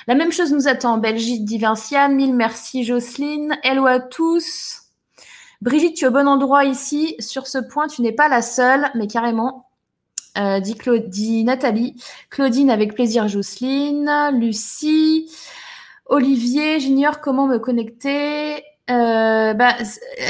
La 0.08 0.16
même 0.16 0.32
chose 0.32 0.52
nous 0.52 0.68
attend 0.68 0.94
en 0.94 0.98
Belgique, 0.98 1.46
Divinciane. 1.46 2.16
Mille 2.16 2.34
merci, 2.34 2.84
Jocelyne. 2.84 3.58
Hello 3.64 3.86
à 3.86 4.00
tous. 4.00 4.84
Brigitte, 5.62 5.96
tu 5.96 6.06
es 6.06 6.08
au 6.08 6.12
bon 6.12 6.28
endroit 6.28 6.66
ici. 6.66 7.16
Sur 7.20 7.48
ce 7.48 7.58
point, 7.58 7.88
tu 7.88 8.02
n'es 8.02 8.12
pas 8.12 8.28
la 8.28 8.42
seule, 8.42 8.90
mais 8.96 9.08
carrément. 9.08 9.70
Euh, 10.38 10.60
dit 10.60 11.44
Nathalie. 11.44 12.02
Claudine, 12.30 12.70
avec 12.70 12.94
plaisir, 12.94 13.28
Jocelyne. 13.28 14.12
Lucie. 14.34 15.30
Olivier, 16.10 16.80
j'ignore 16.80 17.22
comment 17.22 17.48
me 17.48 17.60
connecter? 17.60 18.64
Euh, 18.90 19.54
bah, 19.54 19.76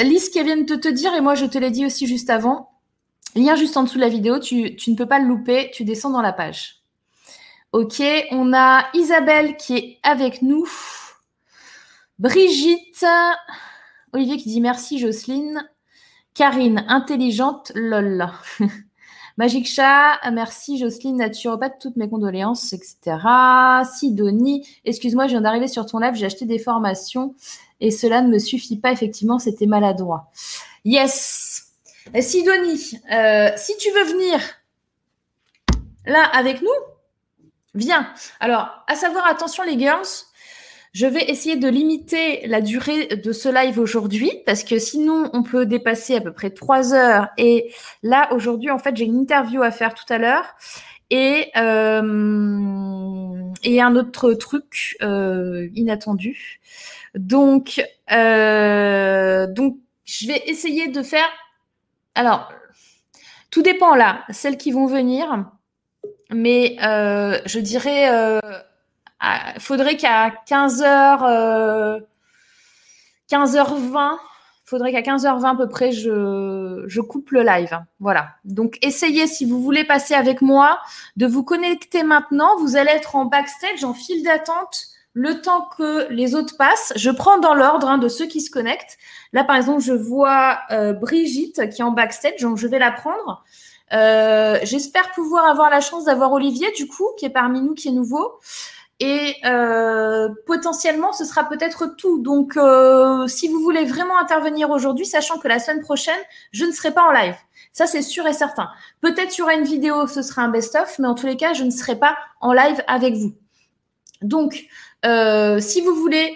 lis 0.04 0.20
ce 0.20 0.32
qu'elle 0.32 0.46
vient 0.46 0.58
de 0.58 0.76
te 0.76 0.88
dire 0.88 1.14
et 1.14 1.22
moi 1.22 1.36
je 1.36 1.46
te 1.46 1.58
l'ai 1.58 1.70
dit 1.70 1.86
aussi 1.86 2.08
juste 2.08 2.30
avant. 2.30 2.72
Lien 3.36 3.56
juste 3.56 3.78
en 3.78 3.84
dessous 3.84 3.98
de 3.98 4.02
la 4.02 4.10
vidéo, 4.10 4.40
tu, 4.40 4.76
tu, 4.76 4.90
ne 4.90 4.96
peux 4.96 5.06
pas 5.06 5.20
le 5.20 5.28
louper, 5.28 5.70
tu 5.72 5.84
descends 5.84 6.10
dans 6.10 6.22
la 6.22 6.34
page. 6.34 6.82
Ok, 7.72 8.02
on 8.32 8.54
a 8.54 8.88
Isabelle 8.94 9.58
qui 9.58 9.76
est 9.76 10.00
avec 10.02 10.42
nous. 10.42 10.68
Brigitte. 12.18 13.06
Olivier 14.14 14.38
qui 14.38 14.50
dit 14.50 14.62
merci 14.62 14.98
Jocelyne. 14.98 15.70
Karine, 16.34 16.86
intelligente, 16.88 17.72
lol. 17.76 18.28
Magic 19.38 19.68
Chat, 19.68 20.20
merci 20.34 20.80
Jocelyne, 20.80 21.18
naturopathe, 21.18 21.78
toutes 21.80 21.96
mes 21.96 22.10
condoléances, 22.10 22.74
etc. 22.74 23.18
Sidonie, 23.96 24.68
excuse-moi, 24.84 25.28
je 25.28 25.34
viens 25.34 25.42
d'arriver 25.42 25.68
sur 25.68 25.86
ton 25.86 26.00
live, 26.00 26.16
j'ai 26.16 26.26
acheté 26.26 26.46
des 26.46 26.58
formations 26.58 27.36
et 27.80 27.92
cela 27.92 28.24
ne 28.24 28.30
me 28.30 28.40
suffit 28.40 28.80
pas, 28.80 28.92
effectivement, 28.92 29.38
c'était 29.38 29.68
maladroit. 29.68 30.32
Yes. 30.86 31.68
Sidonie, 32.20 33.00
euh, 33.12 33.50
si 33.58 33.78
tu 33.78 33.92
veux 33.92 34.06
venir 34.06 34.40
là 36.08 36.24
avec 36.34 36.64
nous, 36.64 36.68
viens. 37.76 38.12
Alors, 38.40 38.70
à 38.88 38.96
savoir, 38.96 39.28
attention 39.28 39.64
les 39.64 39.78
girls, 39.78 40.08
je 40.94 41.06
vais 41.06 41.30
essayer 41.30 41.56
de 41.56 41.68
limiter 41.68 42.46
la 42.48 42.62
durée 42.62 43.08
de 43.08 43.32
ce 43.32 43.50
live 43.50 43.80
aujourd'hui 43.80 44.32
parce 44.46 44.64
que 44.64 44.80
sinon 44.80 45.30
on 45.34 45.44
peut 45.44 45.66
dépasser 45.66 46.16
à 46.16 46.22
peu 46.22 46.34
près 46.34 46.50
trois 46.50 46.94
heures. 46.94 47.28
Et 47.38 47.72
là 48.04 48.30
aujourd'hui, 48.34 48.72
en 48.72 48.80
fait, 48.80 48.96
j'ai 48.96 49.06
une 49.06 49.20
interview 49.20 49.62
à 49.62 49.72
faire 49.72 49.94
tout 49.94 50.12
à 50.12 50.18
l'heure 50.18 50.56
et 51.10 51.52
euh, 51.58 53.52
et 53.64 53.82
un 53.82 53.96
autre 53.96 54.34
truc 54.34 54.98
euh, 55.02 55.70
inattendu. 55.76 56.60
Donc 57.16 57.82
euh, 58.12 59.48
donc 59.48 59.78
je 60.06 60.28
vais 60.28 60.42
essayer 60.48 60.88
de 60.88 61.02
faire. 61.02 61.30
Alors 62.16 62.52
tout 63.52 63.62
dépend 63.62 63.96
là, 63.96 64.24
celles 64.30 64.58
qui 64.58 64.72
vont 64.72 64.88
venir, 64.88 65.46
mais 66.32 66.76
je 66.80 67.60
dirais 67.60 68.40
euh, 69.24 69.52
il 69.56 69.62
faudrait 69.62 69.98
qu'à 69.98 70.30
15h, 70.48 72.02
15h20, 73.30 74.18
faudrait 74.66 74.92
qu'à 74.92 75.02
15h20 75.02 75.46
à 75.46 75.56
peu 75.56 75.70
près, 75.70 75.92
je, 75.92 76.84
je 76.88 77.02
coupe 77.02 77.32
le 77.32 77.42
live. 77.42 77.80
Voilà. 78.00 78.30
Donc, 78.44 78.78
essayez, 78.82 79.26
si 79.26 79.46
vous 79.46 79.62
voulez 79.62 79.86
passer 79.86 80.14
avec 80.14 80.42
moi, 80.42 80.80
de 81.16 81.26
vous 81.26 81.44
connecter 81.44 82.04
maintenant. 82.04 82.58
Vous 82.60 82.76
allez 82.76 82.92
être 82.92 83.16
en 83.16 83.26
backstage, 83.26 83.84
en 83.84 83.94
file 83.94 84.24
d'attente, 84.24 84.88
le 85.14 85.42
temps 85.42 85.68
que 85.78 86.08
les 86.12 86.36
autres 86.36 86.58
passent. 86.58 86.94
Je 86.96 87.10
prends 87.10 87.40
dans 87.40 87.56
l'ordre 87.56 87.88
hein, 87.88 87.98
de 87.98 88.08
ceux 88.08 88.28
qui 88.28 88.42
se 88.42 88.52
connectent. 88.52 88.98
Là, 89.34 89.44
par 89.44 89.56
exemple, 89.56 89.82
je 89.82 89.94
vois 89.94 90.60
euh, 90.72 90.94
Brigitte 90.94 91.70
qui 91.70 91.82
est 91.82 91.86
en 91.86 91.92
backstage, 91.92 92.42
donc 92.42 92.58
je 92.58 92.68
vais 92.68 92.78
la 92.78 92.92
prendre. 92.92 93.44
Euh, 93.94 94.60
J'espère 94.64 95.12
pouvoir 95.14 95.46
avoir 95.46 95.70
la 95.70 95.82
chance 95.82 96.06
d'avoir 96.06 96.34
Olivier, 96.34 96.72
du 96.74 96.88
coup, 96.88 97.08
qui 97.18 97.26
est 97.26 97.32
parmi 97.32 97.62
nous, 97.62 97.74
qui 97.74 97.88
est 97.88 97.94
nouveau. 97.94 98.34
Et 99.00 99.36
euh, 99.46 100.30
potentiellement, 100.48 101.14
ce 101.14 101.24
sera 101.24 101.44
peut-être 101.44 101.96
tout. 101.98 102.20
Donc, 102.22 102.58
euh, 102.58 103.28
si 103.28 103.48
vous 103.48 103.60
voulez 103.60 103.86
vraiment 103.86 104.18
intervenir 104.18 104.72
aujourd'hui, 104.72 105.06
sachant 105.06 105.38
que 105.38 105.48
la 105.48 105.60
semaine 105.60 105.82
prochaine, 105.82 106.20
je 106.52 106.66
ne 106.66 106.72
serai 106.72 106.92
pas 106.92 107.04
en 107.04 107.12
live. 107.12 107.36
Ça, 107.74 107.86
c'est 107.86 108.02
sûr 108.02 108.26
et 108.26 108.34
certain. 108.34 108.70
Peut-être 109.02 109.40
aura 109.40 109.54
une 109.54 109.66
vidéo, 109.66 110.08
ce 110.08 110.24
sera 110.24 110.42
un 110.42 110.50
best-of, 110.50 110.98
mais 110.98 111.08
en 111.08 111.14
tous 111.14 111.28
les 111.28 111.38
cas, 111.38 111.54
je 111.54 111.64
ne 111.64 111.70
serai 111.70 111.96
pas 111.96 112.18
en 112.42 112.54
live 112.54 112.84
avec 112.88 113.14
vous. 113.14 113.36
Donc, 114.24 114.66
euh, 115.06 115.60
si 115.60 115.82
vous 115.82 115.94
voulez 115.94 116.36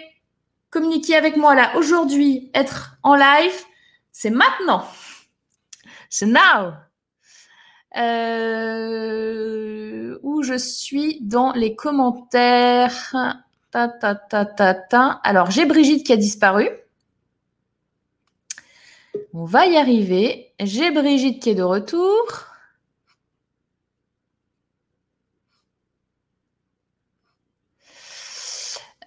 communiquer 0.70 1.16
avec 1.16 1.36
moi 1.36 1.56
là 1.56 1.76
aujourd'hui, 1.76 2.50
être 2.54 2.96
en 3.02 3.16
live, 3.16 3.64
c'est 4.12 4.30
maintenant. 4.30 4.86
C'est 6.08 6.26
now. 6.26 6.74
Euh, 7.96 9.82
où 10.22 10.42
je 10.42 10.54
suis 10.54 11.18
dans 11.20 11.52
les 11.52 11.74
commentaires. 11.74 13.14
Ta, 13.70 13.88
ta, 13.88 14.14
ta, 14.14 14.44
ta, 14.44 14.74
ta. 14.74 15.20
Alors, 15.24 15.50
j'ai 15.50 15.64
Brigitte 15.66 16.04
qui 16.06 16.12
a 16.12 16.16
disparu. 16.16 16.68
On 19.34 19.44
va 19.44 19.66
y 19.66 19.76
arriver. 19.76 20.52
J'ai 20.60 20.90
Brigitte 20.90 21.42
qui 21.42 21.50
est 21.50 21.54
de 21.54 21.62
retour. 21.62 22.46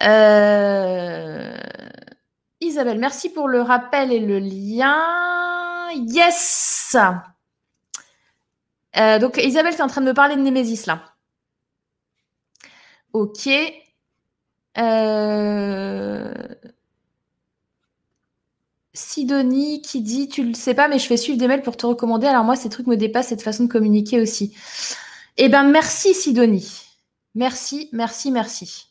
Euh... 0.04 1.56
Isabelle, 2.62 3.00
merci 3.00 3.30
pour 3.30 3.48
le 3.48 3.62
rappel 3.62 4.12
et 4.12 4.20
le 4.20 4.40
lien. 4.40 5.90
Yes! 5.94 6.96
Euh, 8.98 9.20
donc, 9.20 9.38
Isabelle, 9.38 9.74
tu 9.74 9.80
es 9.80 9.84
en 9.84 9.88
train 9.88 10.02
de 10.02 10.08
me 10.08 10.14
parler 10.14 10.36
de 10.36 10.42
Némésis, 10.42 10.86
là. 10.86 11.04
Ok. 13.14 13.50
Euh... 14.78 16.34
Sidonie 18.94 19.82
qui 19.82 20.02
dit 20.02 20.30
Tu 20.30 20.44
le 20.44 20.54
sais 20.54 20.74
pas, 20.74 20.88
mais 20.88 21.00
je 21.00 21.08
fais 21.08 21.18
suivre 21.18 21.38
des 21.38 21.48
mails 21.48 21.62
pour 21.62 21.78
te 21.78 21.86
recommander. 21.86 22.28
Alors, 22.28 22.44
moi, 22.44 22.56
ces 22.56 22.70
trucs 22.70 22.88
me 22.88 22.96
dépassent, 22.98 23.28
cette 23.28 23.42
façon 23.42 23.66
de 23.66 23.72
communiquer 23.72 24.22
aussi. 24.22 24.56
Eh 25.38 25.50
bien, 25.50 25.64
merci, 25.64 26.14
Sidonie. 26.14 26.82
Merci, 27.36 27.90
merci, 27.92 28.32
merci. 28.32 28.88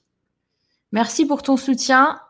Merci 0.92 1.26
pour 1.26 1.42
ton 1.42 1.56
soutien. 1.56 2.20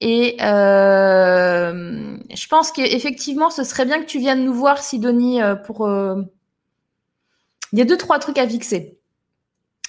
Et 0.00 0.36
euh, 0.40 2.16
je 2.34 2.46
pense 2.48 2.72
qu'effectivement, 2.72 3.50
ce 3.50 3.64
serait 3.64 3.84
bien 3.84 4.00
que 4.00 4.06
tu 4.06 4.18
viennes 4.18 4.44
nous 4.44 4.54
voir, 4.54 4.78
Sidonie, 4.78 5.40
pour. 5.66 5.88
Il 7.72 7.78
y 7.78 7.82
a 7.82 7.84
deux, 7.84 7.96
trois 7.96 8.18
trucs 8.18 8.38
à 8.38 8.48
fixer. 8.48 8.98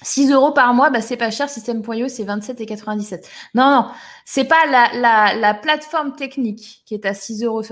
6 0.02 0.32
euros 0.32 0.52
par 0.52 0.74
mois, 0.74 0.90
bah, 0.90 1.00
c'est 1.00 1.16
pas 1.16 1.30
cher. 1.30 1.48
Système.io, 1.48 2.08
c'est 2.08 2.24
27,97. 2.24 3.24
Non, 3.54 3.70
non, 3.70 3.90
c'est 4.24 4.44
pas 4.44 4.66
la, 4.66 5.34
la, 5.34 5.54
plateforme 5.54 6.14
technique 6.14 6.82
qui 6.84 6.94
est 6.94 7.06
à 7.06 7.12
6,70 7.12 7.44
euros. 7.46 7.62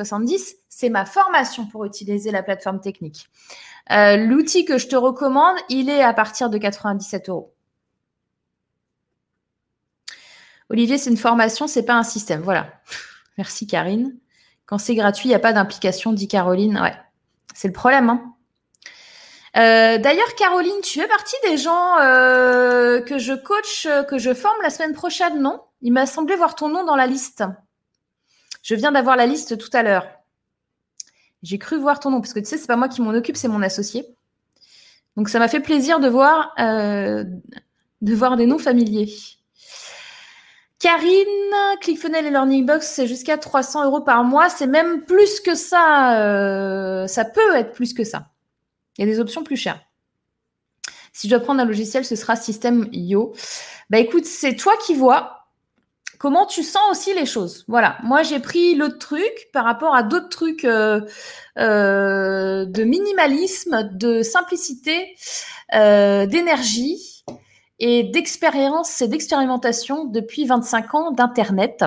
C'est 0.68 0.88
ma 0.88 1.04
formation 1.04 1.66
pour 1.66 1.84
utiliser 1.84 2.30
la 2.30 2.42
plateforme 2.42 2.80
technique. 2.80 3.28
Euh, 3.90 4.16
l'outil 4.16 4.64
que 4.64 4.78
je 4.78 4.86
te 4.86 4.96
recommande, 4.96 5.56
il 5.68 5.90
est 5.90 6.02
à 6.02 6.14
partir 6.14 6.48
de 6.48 6.58
97 6.58 7.28
euros. 7.28 7.54
Olivier, 10.70 10.96
c'est 10.96 11.10
une 11.10 11.18
formation, 11.18 11.66
c'est 11.66 11.84
pas 11.84 11.94
un 11.94 12.02
système. 12.02 12.40
Voilà. 12.40 12.72
Merci 13.36 13.66
Karine. 13.66 14.16
Quand 14.64 14.78
c'est 14.78 14.94
gratuit, 14.94 15.26
il 15.26 15.28
n'y 15.28 15.34
a 15.34 15.40
pas 15.40 15.52
d'implication, 15.52 16.12
dit 16.12 16.28
Caroline. 16.28 16.78
Ouais, 16.80 16.96
c'est 17.54 17.68
le 17.68 17.74
problème. 17.74 18.08
Hein. 18.08 18.34
Euh, 19.56 19.98
d'ailleurs, 19.98 20.34
Caroline, 20.34 20.80
tu 20.82 21.00
fais 21.00 21.08
partie 21.08 21.36
des 21.44 21.58
gens 21.58 21.98
euh, 22.00 23.00
que 23.02 23.18
je 23.18 23.34
coach, 23.34 23.86
euh, 23.86 24.02
que 24.02 24.16
je 24.18 24.32
forme 24.32 24.56
la 24.62 24.70
semaine 24.70 24.94
prochaine, 24.94 25.42
non? 25.42 25.60
Il 25.82 25.92
m'a 25.92 26.06
semblé 26.06 26.36
voir 26.36 26.54
ton 26.54 26.70
nom 26.70 26.84
dans 26.84 26.96
la 26.96 27.06
liste. 27.06 27.44
Je 28.62 28.74
viens 28.74 28.92
d'avoir 28.92 29.16
la 29.16 29.26
liste 29.26 29.58
tout 29.58 29.68
à 29.74 29.82
l'heure. 29.82 30.06
J'ai 31.42 31.58
cru 31.58 31.76
voir 31.76 32.00
ton 32.00 32.10
nom, 32.10 32.20
parce 32.20 32.32
que 32.32 32.38
tu 32.38 32.46
sais, 32.46 32.56
c'est 32.56 32.66
pas 32.66 32.76
moi 32.76 32.88
qui 32.88 33.02
m'en 33.02 33.10
occupe, 33.10 33.36
c'est 33.36 33.48
mon 33.48 33.62
associé. 33.62 34.06
Donc 35.16 35.28
ça 35.28 35.38
m'a 35.38 35.48
fait 35.48 35.60
plaisir 35.60 36.00
de 36.00 36.08
voir, 36.08 36.54
de 36.56 38.14
voir 38.14 38.36
des 38.36 38.46
noms 38.46 38.58
familiers. 38.58 39.12
Karine, 40.78 41.26
ClickFunnels 41.80 42.26
et 42.26 42.30
Learning 42.30 42.64
Box, 42.64 42.86
c'est 42.86 43.06
jusqu'à 43.08 43.36
300 43.36 43.84
euros 43.84 44.00
par 44.00 44.24
mois. 44.24 44.48
C'est 44.48 44.68
même 44.68 45.04
plus 45.04 45.40
que 45.40 45.56
ça. 45.56 47.04
Ça 47.08 47.24
peut 47.24 47.56
être 47.56 47.72
plus 47.72 47.92
que 47.92 48.04
ça. 48.04 48.31
Il 48.98 49.06
y 49.06 49.08
a 49.08 49.12
des 49.12 49.20
options 49.20 49.44
plus 49.44 49.56
chères. 49.56 49.80
Si 51.12 51.28
je 51.28 51.34
dois 51.34 51.44
prendre 51.44 51.60
un 51.60 51.64
logiciel, 51.64 52.04
ce 52.04 52.16
sera 52.16 52.36
System 52.36 52.88
Yo. 52.92 53.34
Bah 53.90 53.98
écoute, 53.98 54.24
c'est 54.24 54.56
toi 54.56 54.72
qui 54.84 54.94
vois 54.94 55.46
comment 56.18 56.46
tu 56.46 56.62
sens 56.62 56.82
aussi 56.90 57.12
les 57.14 57.26
choses. 57.26 57.64
Voilà. 57.68 57.98
Moi, 58.02 58.22
j'ai 58.22 58.38
pris 58.38 58.74
l'autre 58.74 58.98
truc 58.98 59.48
par 59.52 59.64
rapport 59.64 59.94
à 59.94 60.02
d'autres 60.02 60.28
trucs 60.28 60.64
euh, 60.64 61.00
euh, 61.58 62.64
de 62.64 62.84
minimalisme, 62.84 63.90
de 63.92 64.22
simplicité, 64.22 65.16
d'énergie 65.72 67.24
et 67.78 68.04
d'expérience 68.04 69.02
et 69.02 69.08
d'expérimentation 69.08 70.04
depuis 70.04 70.46
25 70.46 70.94
ans 70.94 71.10
d'Internet. 71.10 71.84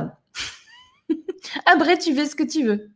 Après, 1.65 1.97
tu 1.97 2.13
fais 2.13 2.25
ce 2.25 2.35
que 2.35 2.43
tu 2.43 2.65
veux. 2.65 2.89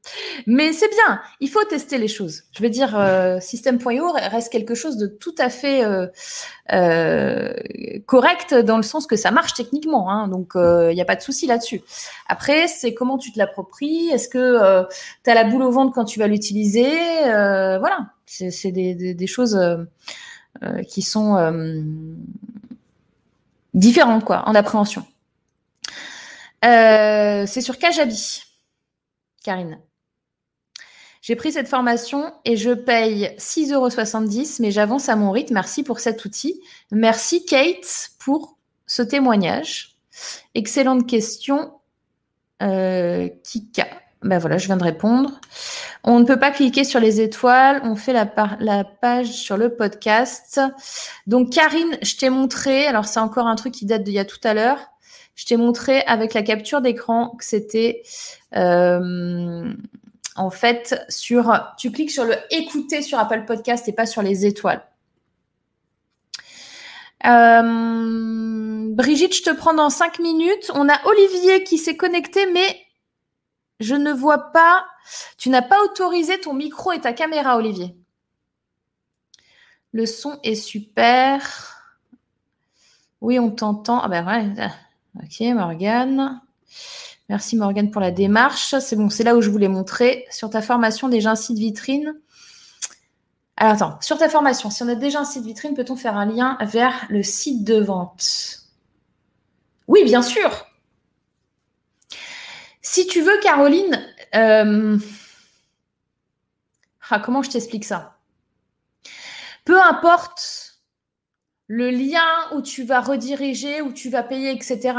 Mais 0.47 0.73
c'est 0.73 0.89
bien, 0.89 1.21
il 1.39 1.49
faut 1.49 1.63
tester 1.65 1.97
les 1.97 2.07
choses. 2.07 2.43
Je 2.51 2.63
veux 2.63 2.69
dire, 2.69 2.97
euh, 2.97 3.39
System.io 3.39 4.11
reste 4.11 4.51
quelque 4.51 4.75
chose 4.75 4.97
de 4.97 5.07
tout 5.07 5.35
à 5.37 5.49
fait 5.49 5.85
euh, 5.85 6.07
euh, 6.73 7.53
correct 8.05 8.53
dans 8.53 8.77
le 8.77 8.83
sens 8.83 9.07
que 9.07 9.15
ça 9.15 9.31
marche 9.31 9.53
techniquement. 9.53 10.09
Hein, 10.09 10.27
donc, 10.27 10.53
il 10.55 10.93
n'y 10.93 11.01
a 11.01 11.05
pas 11.05 11.15
de 11.15 11.21
souci 11.21 11.47
là-dessus. 11.47 11.81
Après, 12.27 12.67
c'est 12.67 12.93
comment 12.93 13.17
tu 13.17 13.31
te 13.31 13.37
l'appropries? 13.37 14.09
Est-ce 14.09 14.29
que 14.29 14.85
tu 15.23 15.29
as 15.29 15.33
la 15.33 15.43
boule 15.43 15.63
au 15.63 15.71
ventre 15.71 15.93
quand 15.93 16.05
tu 16.05 16.19
vas 16.19 16.27
l'utiliser? 16.27 16.89
Voilà, 17.23 18.11
c'est 18.25 18.71
des, 18.71 19.13
des, 19.13 19.27
choses 19.27 19.59
qui 20.87 21.01
sont 21.01 21.37
différentes 23.73 24.25
quoi, 24.25 24.43
en 24.47 24.55
appréhension. 24.55 25.05
Euh, 26.65 27.45
c'est 27.45 27.61
sur 27.61 27.77
Kajabi, 27.77 28.43
Karine. 29.43 29.79
J'ai 31.21 31.35
pris 31.35 31.51
cette 31.51 31.67
formation 31.67 32.33
et 32.45 32.55
je 32.55 32.71
paye 32.71 33.35
6,70 33.37 33.73
euros, 33.73 33.89
mais 34.59 34.71
j'avance 34.71 35.09
à 35.09 35.15
mon 35.15 35.31
rythme. 35.31 35.53
Merci 35.53 35.83
pour 35.83 35.99
cet 35.99 36.23
outil. 36.25 36.61
Merci 36.91 37.45
Kate 37.45 38.11
pour 38.19 38.57
ce 38.87 39.01
témoignage. 39.01 39.97
Excellente 40.55 41.07
question. 41.07 41.73
Euh, 42.61 43.29
Kika. 43.43 43.87
Ben 44.21 44.37
voilà, 44.37 44.57
je 44.57 44.65
viens 44.65 44.77
de 44.77 44.83
répondre. 44.83 45.39
On 46.03 46.19
ne 46.19 46.25
peut 46.25 46.39
pas 46.39 46.51
cliquer 46.51 46.83
sur 46.83 46.99
les 46.99 47.21
étoiles. 47.21 47.81
On 47.83 47.95
fait 47.95 48.11
la, 48.11 48.29
la 48.59 48.83
page 48.83 49.27
sur 49.27 49.55
le 49.55 49.75
podcast. 49.75 50.59
Donc, 51.27 51.51
Karine, 51.51 51.97
je 52.01 52.15
t'ai 52.17 52.29
montré. 52.29 52.85
Alors, 52.85 53.05
c'est 53.05 53.19
encore 53.19 53.47
un 53.47 53.55
truc 53.55 53.73
qui 53.73 53.85
date 53.85 54.03
d'il 54.03 54.13
y 54.13 54.19
a 54.19 54.25
tout 54.25 54.39
à 54.43 54.53
l'heure. 54.53 54.79
Je 55.39 55.45
t'ai 55.45 55.55
montré 55.55 56.01
avec 56.01 56.33
la 56.33 56.43
capture 56.43 56.81
d'écran 56.81 57.29
que 57.37 57.45
c'était 57.45 58.03
euh, 58.57 59.73
en 60.35 60.49
fait 60.49 61.01
sur. 61.07 61.57
Tu 61.77 61.93
cliques 61.93 62.11
sur 62.11 62.25
le 62.25 62.35
écouter 62.51 63.01
sur 63.01 63.17
Apple 63.17 63.45
Podcast 63.45 63.87
et 63.87 63.93
pas 63.93 64.05
sur 64.05 64.21
les 64.21 64.45
étoiles. 64.45 64.85
Euh, 67.25 68.93
Brigitte, 68.93 69.33
je 69.33 69.43
te 69.43 69.55
prends 69.55 69.73
dans 69.73 69.89
cinq 69.89 70.19
minutes. 70.19 70.71
On 70.75 70.89
a 70.89 70.99
Olivier 71.05 71.63
qui 71.63 71.77
s'est 71.77 71.95
connecté, 71.95 72.45
mais 72.51 72.77
je 73.79 73.95
ne 73.95 74.11
vois 74.11 74.51
pas. 74.51 74.85
Tu 75.37 75.49
n'as 75.49 75.61
pas 75.61 75.81
autorisé 75.85 76.41
ton 76.41 76.53
micro 76.53 76.91
et 76.91 76.99
ta 76.99 77.13
caméra, 77.13 77.55
Olivier. 77.55 77.95
Le 79.93 80.05
son 80.05 80.37
est 80.43 80.55
super. 80.55 81.77
Oui, 83.21 83.39
on 83.39 83.51
t'entend. 83.51 84.01
Ah 84.01 84.09
ben 84.09 84.27
ouais. 84.27 84.69
Ok, 85.15 85.39
Morgane. 85.53 86.41
Merci 87.29 87.55
Morgane 87.55 87.91
pour 87.91 88.01
la 88.01 88.11
démarche. 88.11 88.75
C'est 88.79 88.95
bon, 88.95 89.09
c'est 89.09 89.23
là 89.23 89.35
où 89.35 89.41
je 89.41 89.49
voulais 89.49 89.67
montrer. 89.67 90.25
Sur 90.31 90.49
ta 90.49 90.61
formation, 90.61 91.09
déjà 91.09 91.31
un 91.31 91.35
site 91.35 91.57
vitrine. 91.57 92.15
Alors 93.57 93.73
attends, 93.73 93.97
sur 94.01 94.17
ta 94.17 94.29
formation, 94.29 94.69
si 94.69 94.83
on 94.83 94.87
a 94.87 94.95
déjà 94.95 95.19
un 95.19 95.25
site 95.25 95.43
vitrine, 95.43 95.73
peut-on 95.73 95.95
faire 95.95 96.15
un 96.15 96.25
lien 96.25 96.57
vers 96.61 97.05
le 97.09 97.23
site 97.23 97.63
de 97.63 97.79
vente? 97.79 98.61
Oui, 99.87 100.03
bien 100.05 100.21
sûr. 100.21 100.65
Si 102.81 103.05
tu 103.05 103.21
veux, 103.21 103.37
Caroline, 103.41 104.01
euh, 104.35 104.97
ah, 107.09 107.19
comment 107.19 107.43
je 107.43 107.49
t'explique 107.49 107.85
ça? 107.85 108.17
Peu 109.65 109.79
importe 109.81 110.58
le 111.69 111.91
lien 111.91 112.25
où 112.55 112.61
tu 112.61 112.83
vas 112.83 112.99
rediriger, 112.99 113.81
où 113.81 113.93
tu 113.93 114.09
vas 114.09 114.23
payer, 114.23 114.51
etc. 114.51 114.95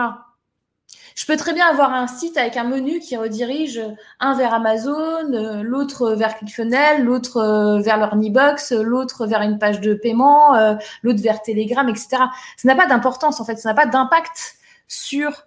Je 1.16 1.26
peux 1.26 1.36
très 1.36 1.52
bien 1.52 1.66
avoir 1.66 1.92
un 1.92 2.06
site 2.06 2.36
avec 2.38 2.56
un 2.56 2.64
menu 2.64 3.00
qui 3.00 3.16
redirige 3.16 3.82
un 4.20 4.34
vers 4.34 4.54
Amazon, 4.54 5.62
l'autre 5.62 6.12
vers 6.12 6.38
ClickFunnels, 6.38 7.02
l'autre 7.02 7.38
euh, 7.38 7.80
vers 7.80 7.98
l'Ornibox, 7.98 8.72
l'autre 8.72 9.26
vers 9.26 9.42
une 9.42 9.58
page 9.58 9.80
de 9.80 9.94
paiement, 9.94 10.54
euh, 10.54 10.76
l'autre 11.02 11.20
vers 11.20 11.42
Telegram, 11.42 11.88
etc. 11.88 12.08
Ça 12.56 12.68
n'a 12.68 12.76
pas 12.76 12.86
d'importance 12.86 13.40
en 13.40 13.44
fait, 13.44 13.56
ça 13.56 13.70
n'a 13.70 13.74
pas 13.74 13.86
d'impact 13.86 14.54
sur 14.86 15.46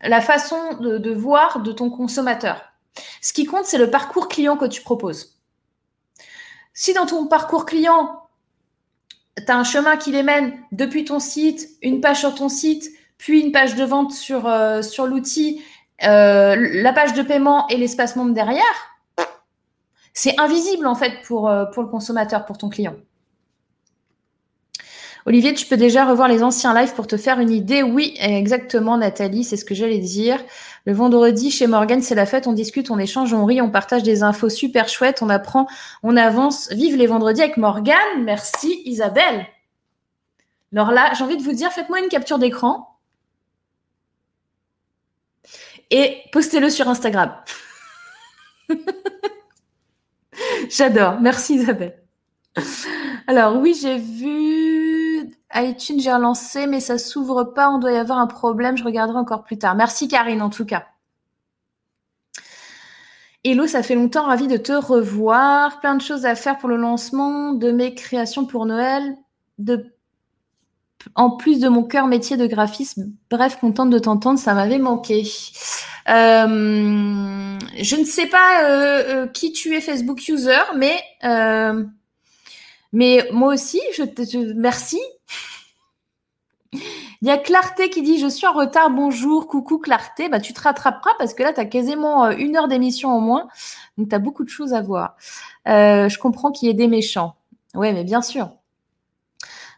la 0.00 0.20
façon 0.20 0.74
de, 0.80 1.12
voir 1.12 1.60
de 1.60 1.72
ton 1.72 1.90
consommateur. 1.90 2.72
Ce 3.20 3.32
qui 3.32 3.44
compte, 3.44 3.64
c'est 3.64 3.78
le 3.78 3.90
parcours 3.90 4.28
client 4.28 4.56
que 4.56 4.64
tu 4.66 4.82
proposes. 4.82 5.38
Si 6.72 6.94
dans 6.94 7.06
ton 7.06 7.26
parcours 7.26 7.66
client, 7.66 8.25
tu 9.36 9.52
as 9.52 9.56
un 9.56 9.64
chemin 9.64 9.96
qui 9.96 10.12
les 10.12 10.22
mène 10.22 10.52
depuis 10.72 11.04
ton 11.04 11.20
site, 11.20 11.68
une 11.82 12.00
page 12.00 12.20
sur 12.20 12.34
ton 12.34 12.48
site, 12.48 12.90
puis 13.18 13.40
une 13.40 13.52
page 13.52 13.74
de 13.74 13.84
vente 13.84 14.12
sur, 14.12 14.46
euh, 14.46 14.80
l'outil, 15.06 15.62
euh, 16.04 16.56
la 16.56 16.92
page 16.92 17.14
de 17.14 17.22
paiement 17.22 17.66
et 17.68 17.76
l'espace 17.76 18.16
membre 18.16 18.34
derrière, 18.34 18.64
c'est 20.12 20.38
invisible 20.40 20.86
en 20.86 20.94
fait 20.94 21.22
pour, 21.26 21.48
euh, 21.48 21.66
pour 21.66 21.82
le 21.82 21.88
consommateur, 21.88 22.44
pour 22.46 22.58
ton 22.58 22.68
client. 22.68 22.94
Olivier, 25.26 25.54
tu 25.54 25.66
peux 25.66 25.76
déjà 25.76 26.04
revoir 26.04 26.28
les 26.28 26.44
anciens 26.44 26.72
lives 26.72 26.94
pour 26.94 27.08
te 27.08 27.16
faire 27.16 27.40
une 27.40 27.50
idée. 27.50 27.82
Oui, 27.82 28.14
exactement, 28.20 28.96
Nathalie, 28.96 29.42
c'est 29.42 29.56
ce 29.56 29.64
que 29.64 29.74
j'allais 29.74 29.98
dire. 29.98 30.38
Le 30.84 30.92
vendredi, 30.92 31.50
chez 31.50 31.66
Morgan, 31.66 32.00
c'est 32.00 32.14
la 32.14 32.26
fête, 32.26 32.46
on 32.46 32.52
discute, 32.52 32.92
on 32.92 32.98
échange, 32.98 33.34
on 33.34 33.44
rit, 33.44 33.60
on 33.60 33.68
partage 33.68 34.04
des 34.04 34.22
infos 34.22 34.48
super 34.48 34.88
chouettes, 34.88 35.22
on 35.22 35.28
apprend, 35.28 35.66
on 36.04 36.16
avance. 36.16 36.70
Vive 36.70 36.94
les 36.94 37.08
vendredis 37.08 37.42
avec 37.42 37.56
Morgan. 37.56 37.96
Merci, 38.22 38.82
Isabelle. 38.84 39.48
Alors 40.72 40.92
là, 40.92 41.12
j'ai 41.18 41.24
envie 41.24 41.36
de 41.36 41.42
vous 41.42 41.54
dire, 41.54 41.72
faites-moi 41.72 41.98
une 41.98 42.08
capture 42.08 42.38
d'écran 42.38 42.96
et 45.90 46.18
postez-le 46.30 46.70
sur 46.70 46.86
Instagram. 46.88 47.34
J'adore. 50.70 51.20
Merci, 51.20 51.56
Isabelle. 51.56 52.00
Alors 53.26 53.56
oui, 53.56 53.76
j'ai 53.80 53.98
vu 53.98 54.85
iTunes, 55.54 56.00
j'ai 56.00 56.12
relancé, 56.12 56.66
mais 56.66 56.80
ça 56.80 56.98
s'ouvre 56.98 57.44
pas. 57.44 57.70
On 57.70 57.78
doit 57.78 57.92
y 57.92 57.96
avoir 57.96 58.18
un 58.18 58.26
problème. 58.26 58.76
Je 58.76 58.84
regarderai 58.84 59.18
encore 59.18 59.44
plus 59.44 59.58
tard. 59.58 59.74
Merci 59.74 60.08
Karine, 60.08 60.42
en 60.42 60.50
tout 60.50 60.64
cas. 60.64 60.86
Hello, 63.44 63.66
ça 63.66 63.84
fait 63.84 63.94
longtemps, 63.94 64.24
ravi 64.24 64.48
de 64.48 64.56
te 64.56 64.72
revoir. 64.72 65.78
Plein 65.80 65.94
de 65.94 66.02
choses 66.02 66.26
à 66.26 66.34
faire 66.34 66.58
pour 66.58 66.68
le 66.68 66.76
lancement 66.76 67.52
de 67.52 67.70
mes 67.70 67.94
créations 67.94 68.44
pour 68.44 68.66
Noël. 68.66 69.16
En 71.14 71.30
plus 71.30 71.60
de 71.60 71.68
mon 71.68 71.84
cœur 71.84 72.08
métier 72.08 72.36
de 72.36 72.46
graphisme. 72.48 73.12
Bref, 73.30 73.58
contente 73.60 73.90
de 73.90 74.00
t'entendre, 74.00 74.40
ça 74.40 74.54
m'avait 74.54 74.80
manqué. 74.80 75.22
Euh, 76.08 77.58
je 77.80 77.96
ne 77.96 78.04
sais 78.04 78.26
pas 78.26 78.64
euh, 78.64 79.02
euh, 79.08 79.26
qui 79.26 79.52
tu 79.52 79.74
es 79.76 79.80
Facebook 79.80 80.26
user, 80.28 80.62
mais 80.76 81.00
mais 82.92 83.28
moi 83.32 83.54
aussi, 83.54 83.80
je 83.94 84.02
te 84.02 84.54
merci. 84.54 85.00
Il 87.22 87.28
y 87.28 87.30
a 87.30 87.38
Clarté 87.38 87.88
qui 87.88 88.02
dit 88.02 88.18
Je 88.18 88.26
suis 88.26 88.46
en 88.46 88.52
retard, 88.52 88.90
bonjour, 88.90 89.48
coucou 89.48 89.78
Clarté. 89.78 90.28
Bah, 90.28 90.40
tu 90.40 90.52
te 90.52 90.60
rattraperas 90.60 91.12
parce 91.18 91.34
que 91.34 91.42
là, 91.42 91.52
tu 91.52 91.60
as 91.60 91.64
quasiment 91.64 92.26
euh, 92.26 92.34
une 92.36 92.56
heure 92.56 92.68
d'émission 92.68 93.16
au 93.16 93.20
moins. 93.20 93.48
Donc, 93.96 94.10
tu 94.10 94.14
as 94.14 94.18
beaucoup 94.18 94.44
de 94.44 94.48
choses 94.50 94.74
à 94.74 94.82
voir. 94.82 95.16
Euh, 95.66 96.08
je 96.08 96.18
comprends 96.18 96.52
qu'il 96.52 96.68
y 96.68 96.70
ait 96.70 96.74
des 96.74 96.88
méchants. 96.88 97.36
Oui, 97.74 97.92
mais 97.92 98.04
bien 98.04 98.22
sûr. 98.22 98.50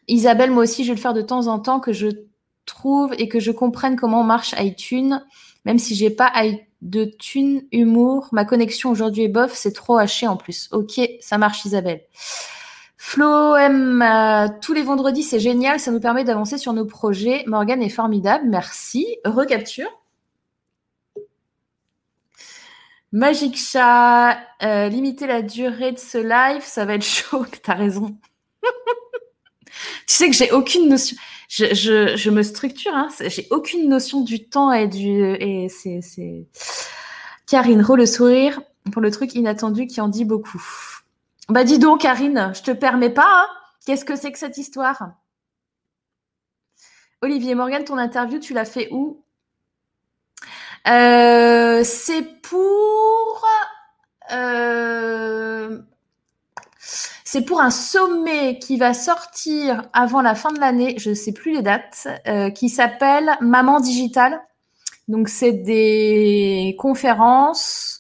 Isabelle, 0.08 0.50
moi 0.50 0.64
aussi, 0.64 0.84
je 0.84 0.88
vais 0.88 0.96
le 0.96 1.00
faire 1.00 1.14
de 1.14 1.22
temps 1.22 1.46
en 1.46 1.58
temps, 1.58 1.80
que 1.80 1.92
je 1.92 2.08
trouve 2.64 3.14
et 3.18 3.28
que 3.28 3.40
je 3.40 3.50
comprenne 3.50 3.96
comment 3.96 4.22
marche 4.22 4.54
iTunes, 4.58 5.22
même 5.64 5.78
si 5.78 5.94
j'ai 5.94 6.10
pas 6.10 6.32
de 6.82 7.04
thune 7.04 7.62
humour. 7.72 8.28
Ma 8.32 8.44
connexion 8.44 8.90
aujourd'hui 8.90 9.24
est 9.24 9.28
bof, 9.28 9.52
c'est 9.54 9.72
trop 9.72 9.98
haché 9.98 10.26
en 10.26 10.36
plus. 10.36 10.68
Ok, 10.72 11.00
ça 11.20 11.38
marche, 11.38 11.64
Isabelle. 11.64 12.02
Flo 13.10 13.56
M, 13.56 14.02
euh, 14.02 14.48
tous 14.60 14.74
les 14.74 14.82
vendredis, 14.82 15.22
c'est 15.22 15.40
génial, 15.40 15.80
ça 15.80 15.90
nous 15.90 15.98
permet 15.98 16.24
d'avancer 16.24 16.58
sur 16.58 16.74
nos 16.74 16.84
projets. 16.84 17.42
Morgane 17.46 17.82
est 17.82 17.88
formidable, 17.88 18.44
merci. 18.46 19.06
Recapture. 19.24 19.88
Magic 23.12 23.56
Chat, 23.56 24.38
euh, 24.62 24.90
limiter 24.90 25.26
la 25.26 25.40
durée 25.40 25.92
de 25.92 25.98
ce 25.98 26.18
live, 26.18 26.62
ça 26.62 26.84
va 26.84 26.96
être 26.96 27.02
chaud, 27.06 27.46
t'as 27.62 27.76
raison. 27.76 28.14
Tu 30.06 30.14
sais 30.14 30.28
que 30.28 30.36
j'ai 30.36 30.52
aucune 30.52 30.90
notion. 30.90 31.16
Je, 31.48 32.28
me 32.28 32.42
structure, 32.42 32.92
hein. 32.94 33.08
J'ai 33.20 33.46
aucune 33.50 33.88
notion 33.88 34.20
du 34.20 34.50
temps 34.50 34.70
et 34.70 34.86
du 34.86 35.08
et 35.40 35.70
c'est. 35.70 36.46
Karine, 37.46 37.80
re 37.80 37.96
le 37.96 38.04
sourire 38.04 38.60
pour 38.92 39.00
le 39.00 39.10
truc 39.10 39.34
inattendu 39.34 39.86
qui 39.86 40.02
en 40.02 40.08
dit 40.08 40.26
beaucoup. 40.26 40.62
Bah 41.48 41.64
dis 41.64 41.78
donc, 41.78 42.02
Karine, 42.02 42.52
je 42.54 42.62
te 42.62 42.70
permets 42.70 43.10
pas. 43.10 43.26
Hein 43.26 43.46
Qu'est-ce 43.86 44.04
que 44.04 44.16
c'est 44.16 44.32
que 44.32 44.38
cette 44.38 44.58
histoire? 44.58 45.12
Olivier 47.22 47.54
Morgan, 47.54 47.84
ton 47.84 47.96
interview, 47.96 48.38
tu 48.38 48.52
l'as 48.52 48.66
fait 48.66 48.88
où? 48.92 49.24
Euh, 50.86 51.82
C'est 51.84 52.22
pour. 52.42 53.46
Euh, 54.30 55.78
c'est 57.24 57.44
pour 57.44 57.60
un 57.60 57.70
sommet 57.70 58.58
qui 58.58 58.76
va 58.78 58.94
sortir 58.94 59.82
avant 59.92 60.22
la 60.22 60.34
fin 60.34 60.52
de 60.52 60.60
l'année, 60.60 60.96
je 60.98 61.10
ne 61.10 61.14
sais 61.14 61.32
plus 61.32 61.52
les 61.52 61.62
dates, 61.62 62.08
euh, 62.26 62.50
qui 62.50 62.68
s'appelle 62.68 63.36
Maman 63.40 63.80
Digital. 63.80 64.40
Donc, 65.08 65.28
c'est 65.28 65.52
des 65.52 66.76
conférences 66.78 67.97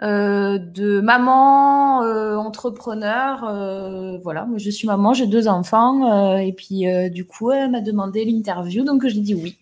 euh, 0.00 0.58
de 0.58 1.00
maman 1.00 2.04
euh, 2.04 2.36
entrepreneur. 2.36 3.42
Euh, 3.42 4.18
voilà, 4.22 4.44
moi 4.44 4.58
je 4.58 4.70
suis 4.70 4.86
maman, 4.86 5.12
j'ai 5.12 5.26
deux 5.26 5.48
enfants, 5.48 6.36
et 6.38 6.52
puis 6.52 6.84
du 7.10 7.26
coup, 7.26 7.50
elle 7.50 7.70
m'a 7.70 7.80
demandé 7.80 8.24
l'interview, 8.24 8.84
donc 8.84 9.06
j'ai 9.06 9.20
dit 9.20 9.34
oui. 9.34 9.58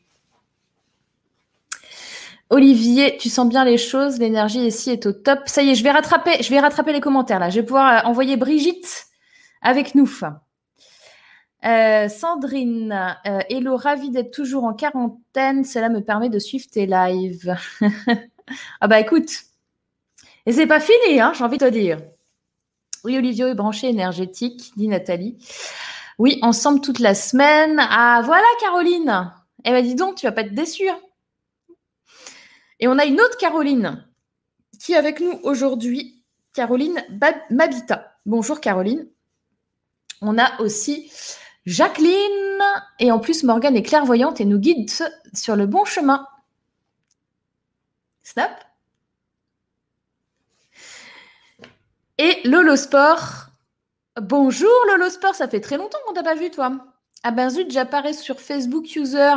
Olivier, 2.49 3.17
tu 3.19 3.29
sens 3.29 3.49
bien 3.49 3.65
les 3.65 3.79
choses, 3.79 4.19
l'énergie 4.19 4.65
ici 4.67 4.91
est 4.91 5.07
au 5.07 5.13
top. 5.13 5.41
Ça 5.47 5.63
y 5.63 5.71
est, 5.71 5.75
je 5.75 5.83
vais 5.83 5.91
rattraper, 5.91 6.43
je 6.43 6.51
vais 6.51 6.61
rattraper 6.61 6.93
les 6.93 7.01
commentaires 7.01 7.41
là. 7.41 7.51
Je 7.51 7.57
vais 7.61 7.67
pouvoir 7.67 8.07
envoyer 8.07 8.37
Brigitte 8.37 9.07
avec 9.63 9.95
nous. 9.95 10.07
Sandrine, 11.63 13.17
hello, 13.25 13.77
ravie 13.77 14.11
d'être 14.11 14.31
toujours 14.31 14.65
en 14.65 14.75
quarantaine. 14.75 15.65
Cela 15.65 15.89
me 15.89 16.01
permet 16.03 16.29
de 16.29 16.39
suivre 16.39 16.67
tes 16.71 16.87
lives. 16.87 17.57
ah 18.81 18.87
bah 18.87 19.01
écoute, 19.01 19.31
et 20.47 20.53
c'est 20.53 20.67
pas 20.67 20.81
fini, 20.81 21.21
hein, 21.21 21.33
j'ai 21.35 21.45
envie 21.45 21.59
de 21.59 21.67
te 21.67 21.71
dire. 21.71 21.99
Oui, 23.05 23.17
Olivier 23.17 23.47
est 23.49 23.55
branché 23.55 23.89
énergétique, 23.89 24.73
dit 24.77 24.89
Nathalie. 24.89 25.37
Oui, 26.19 26.39
ensemble 26.43 26.81
toute 26.81 26.99
la 26.99 27.15
semaine. 27.15 27.79
Ah, 27.79 28.23
voilà, 28.25 28.47
Caroline. 28.61 29.33
Eh 29.65 29.71
bien, 29.71 29.83
dis 29.83 29.95
donc, 29.95 30.17
tu 30.17 30.27
vas 30.27 30.33
pas 30.33 30.43
être 30.43 30.55
déçue. 30.55 30.89
Hein. 30.89 30.99
Et 32.81 32.89
on 32.89 32.99
a 32.99 33.05
une 33.05 33.21
autre 33.21 33.37
Caroline 33.39 34.05
qui 34.81 34.93
est 34.93 34.97
avec 34.97 35.21
nous 35.21 35.39
aujourd'hui, 35.43 36.23
Caroline 36.53 37.03
Mabita. 37.51 38.13
Bonjour, 38.25 38.61
Caroline. 38.61 39.09
On 40.23 40.39
a 40.39 40.61
aussi 40.61 41.11
Jacqueline. 41.65 42.63
Et 42.99 43.13
en 43.13 43.19
plus, 43.19 43.45
Morgane 43.45 43.77
est 43.77 43.83
clairvoyante 43.83 44.41
et 44.41 44.45
nous 44.45 44.59
guide 44.59 44.91
sur 45.35 45.57
le 45.57 45.67
bon 45.67 45.85
chemin. 45.85 46.27
Snap 48.23 48.66
Et 52.19 52.41
Lolo 52.45 52.77
Sport. 52.77 53.49
Bonjour 54.19 54.71
Lolo 54.89 55.11
Sport, 55.11 55.35
ça 55.35 55.49
fait 55.49 55.61
très 55.61 55.77
longtemps 55.77 55.99
qu'on 56.07 56.15
t'a 56.15 56.23
pas 56.23 56.35
vu 56.35 56.51
toi. 56.51 56.73
Ah 57.23 57.31
ben 57.31 57.51
zut, 57.51 57.71
j'apparais 57.71 58.15
sur 58.15 58.41
Facebook 58.41 58.97
User. 58.97 59.35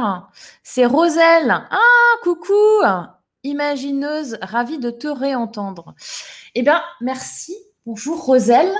C'est 0.63 0.85
Roselle. 0.85 1.67
Ah, 1.71 2.15
coucou 2.23 2.53
Imagineuse, 3.43 4.37
ravie 4.41 4.77
de 4.77 4.91
te 4.91 5.07
réentendre. 5.07 5.93
Eh 6.55 6.61
bien, 6.61 6.81
merci. 7.01 7.53
Bonjour 7.85 8.23
Roselle. 8.23 8.73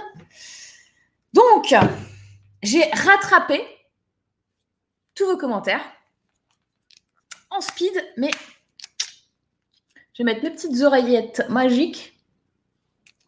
Donc, 1.33 1.75
j'ai 2.63 2.83
rattrapé 2.91 3.67
tous 5.13 5.25
vos 5.25 5.37
commentaires 5.37 5.83
en 7.49 7.59
speed, 7.59 7.91
mais 8.15 8.31
je 10.13 10.23
vais 10.23 10.23
mettre 10.23 10.43
mes 10.43 10.51
petites 10.51 10.81
oreillettes 10.83 11.43
magiques 11.49 12.18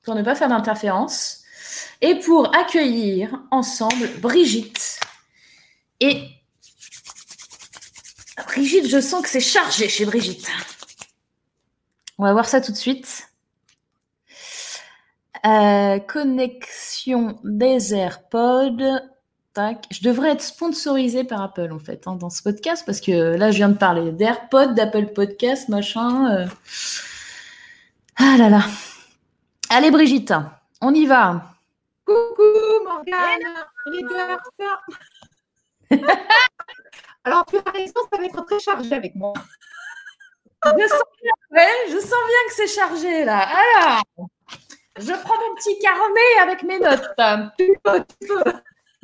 pour 0.04 0.16
ne 0.16 0.24
pas 0.24 0.36
faire 0.36 0.50
d'interférence 0.50 1.44
et 2.02 2.16
pour 2.16 2.56
accueillir 2.56 3.42
ensemble 3.52 4.08
Brigitte. 4.20 5.00
Et 6.00 6.28
Brigitte, 8.46 8.88
je 8.88 9.00
sens 9.00 9.22
que 9.22 9.30
c'est 9.30 9.40
chargé 9.40 9.88
chez 9.88 10.06
Brigitte. 10.06 10.50
On 12.18 12.24
va 12.24 12.34
voir 12.34 12.48
ça 12.48 12.62
tout 12.62 12.72
de 12.72 12.78
suite. 12.78 13.28
Euh, 15.46 16.00
connexion 16.00 17.40
des 17.44 17.94
AirPods. 17.94 19.00
Tac. 19.54 19.86
Je 19.92 20.02
devrais 20.02 20.30
être 20.30 20.42
sponsorisée 20.42 21.26
par 21.26 21.42
Apple 21.42 21.72
en 21.74 21.80
fait 21.80 22.08
hein, 22.08 22.16
dans 22.16 22.30
ce 22.30 22.42
podcast 22.42 22.84
parce 22.86 23.02
que 23.02 23.36
là 23.36 23.52
je 23.52 23.58
viens 23.58 23.68
de 23.68 23.78
parler 23.78 24.14
d'AirPods, 24.14 24.74
d'Apple 24.74 25.08
Podcast, 25.08 25.68
machin. 25.68 26.32
Euh. 26.32 26.48
Ah 28.16 28.38
là 28.38 28.50
là. 28.50 28.64
Allez, 29.74 29.90
Brigitte, 29.90 30.34
on 30.82 30.94
y 30.94 31.06
va. 31.06 31.44
Coucou, 32.06 32.44
Morgane. 32.84 33.40
Alors, 37.24 37.46
tu 37.46 37.56
as 37.56 37.72
raison, 37.72 38.02
ça 38.12 38.18
va 38.18 38.26
être 38.26 38.46
très 38.48 38.60
chargé 38.60 38.94
avec 38.94 39.16
moi. 39.16 39.32
Je 40.66 40.88
sens 40.88 41.02
bien, 41.22 41.32
je 41.88 42.00
sens 42.00 42.10
bien 42.10 42.48
que 42.48 42.54
c'est 42.54 42.68
chargé 42.68 43.24
là. 43.24 43.48
Alors, 43.48 44.04
je 44.98 45.14
prends 45.24 45.40
mon 45.40 45.56
petit 45.56 45.80
carnet 45.80 46.40
avec 46.42 46.64
mes 46.64 46.78
notes. 46.78 47.10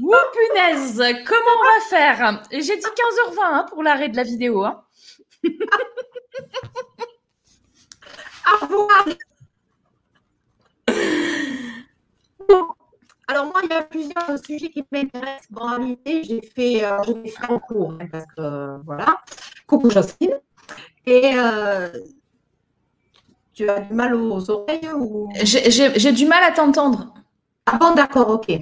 Ouh, 0.02 0.16
punaise, 0.34 1.02
comment 1.26 1.56
on 1.62 1.64
va 1.64 1.80
faire? 1.90 2.44
J'ai 2.52 2.76
dit 2.76 2.84
15h20 2.84 3.38
hein, 3.42 3.66
pour 3.70 3.84
l'arrêt 3.84 4.10
de 4.10 4.18
la 4.18 4.24
vidéo. 4.24 4.66
Hein. 4.66 4.84
Au 8.52 8.58
revoir. 8.66 9.06
Alors 13.30 13.46
moi, 13.46 13.62
il 13.64 13.70
y 13.70 13.74
a 13.74 13.84
plusieurs 13.84 14.40
sujets 14.46 14.70
qui 14.70 14.84
m'intéressent. 14.92 15.48
En 15.56 15.76
réalité, 15.76 16.24
j'ai 16.24 16.42
fait, 16.42 16.86
euh, 16.86 16.98
fait 17.04 17.52
en 17.52 17.60
cours, 17.60 17.94
hein, 18.00 18.08
parce 18.10 18.26
que 18.26 18.40
euh, 18.42 18.78
voilà. 18.86 19.22
Coucou 19.68 19.90
Jocelyne. 19.90 20.40
Et 21.06 21.32
euh, 21.36 21.90
tu 23.54 23.70
as 23.70 23.82
du 23.82 23.94
mal 23.94 24.16
aux 24.16 24.50
oreilles 24.50 24.90
ou? 24.96 25.30
J'ai 25.44 26.12
du 26.14 26.26
mal 26.26 26.42
à 26.44 26.52
t'entendre. 26.52 27.14
Ah 27.66 27.78
bon, 27.78 27.94
d'accord, 27.94 28.30
ok. 28.30 28.60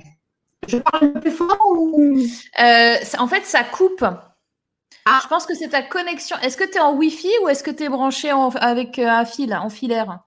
Je 0.68 0.78
parle 0.78 1.14
plus 1.20 1.32
fort 1.32 1.60
ou? 1.70 2.18
Euh, 2.60 2.96
En 3.20 3.28
fait, 3.28 3.46
ça 3.46 3.64
coupe. 3.64 4.04
Ah. 4.04 5.20
Je 5.22 5.28
pense 5.28 5.46
que 5.46 5.54
c'est 5.54 5.70
ta 5.70 5.84
connexion. 5.84 6.38
Est-ce 6.42 6.58
que 6.58 6.64
tu 6.64 6.78
es 6.78 6.80
en 6.80 6.96
Wi-Fi 6.96 7.30
ou 7.44 7.50
est-ce 7.50 7.64
que 7.64 7.70
tu 7.70 7.84
es 7.84 7.90
branché 7.90 8.32
avec 8.56 8.98
un 8.98 9.26
fil, 9.26 9.54
en 9.54 9.70
filaire? 9.70 10.22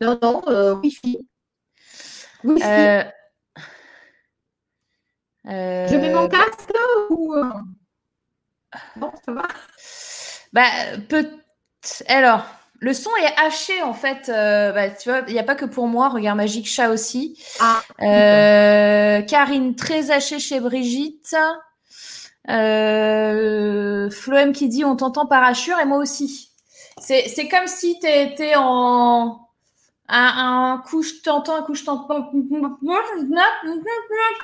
Non, 0.00 0.18
non, 0.22 0.42
Wi-Fi. 0.82 1.18
Euh, 5.44 5.88
je 5.88 5.96
mets 5.96 6.12
mon 6.12 6.26
euh, 6.26 6.28
casque 6.28 6.70
ou. 7.10 7.34
Euh, 7.34 7.44
bon, 8.94 9.10
ça 9.24 9.32
va? 9.32 9.42
Bah, 10.52 10.62
peut. 11.08 11.28
Alors, 12.06 12.44
le 12.78 12.94
son 12.94 13.10
est 13.20 13.40
haché 13.40 13.82
en 13.82 13.92
fait. 13.92 14.28
bah, 14.28 14.90
tu 14.90 15.10
vois, 15.10 15.22
il 15.26 15.34
n'y 15.34 15.40
a 15.40 15.44
pas 15.44 15.56
que 15.56 15.64
pour 15.64 15.88
moi. 15.88 16.10
Regarde 16.10 16.36
Magique 16.36 16.68
Chat 16.68 16.90
aussi. 16.90 17.42
Ah, 17.58 17.82
Karine 17.98 19.74
très 19.74 20.12
haché 20.12 20.38
chez 20.38 20.60
Brigitte. 20.60 21.34
Euh, 22.48 24.10
Floem 24.10 24.52
qui 24.52 24.68
dit 24.68 24.84
on 24.84 24.96
t'entend 24.96 25.26
par 25.26 25.44
Assure 25.44 25.78
et 25.78 25.84
moi 25.84 25.98
aussi. 25.98 26.50
C'est 26.98 27.48
comme 27.48 27.66
si 27.66 27.98
tu 27.98 28.06
étais 28.06 28.54
en 28.56 29.48
un, 30.12 30.72
un 30.74 30.78
coup 30.78 31.02
je 31.02 31.14
t'entends, 31.22 31.56
un 31.56 31.62
coup 31.62 31.74
je 31.74 31.84
t'entends. 31.84 32.30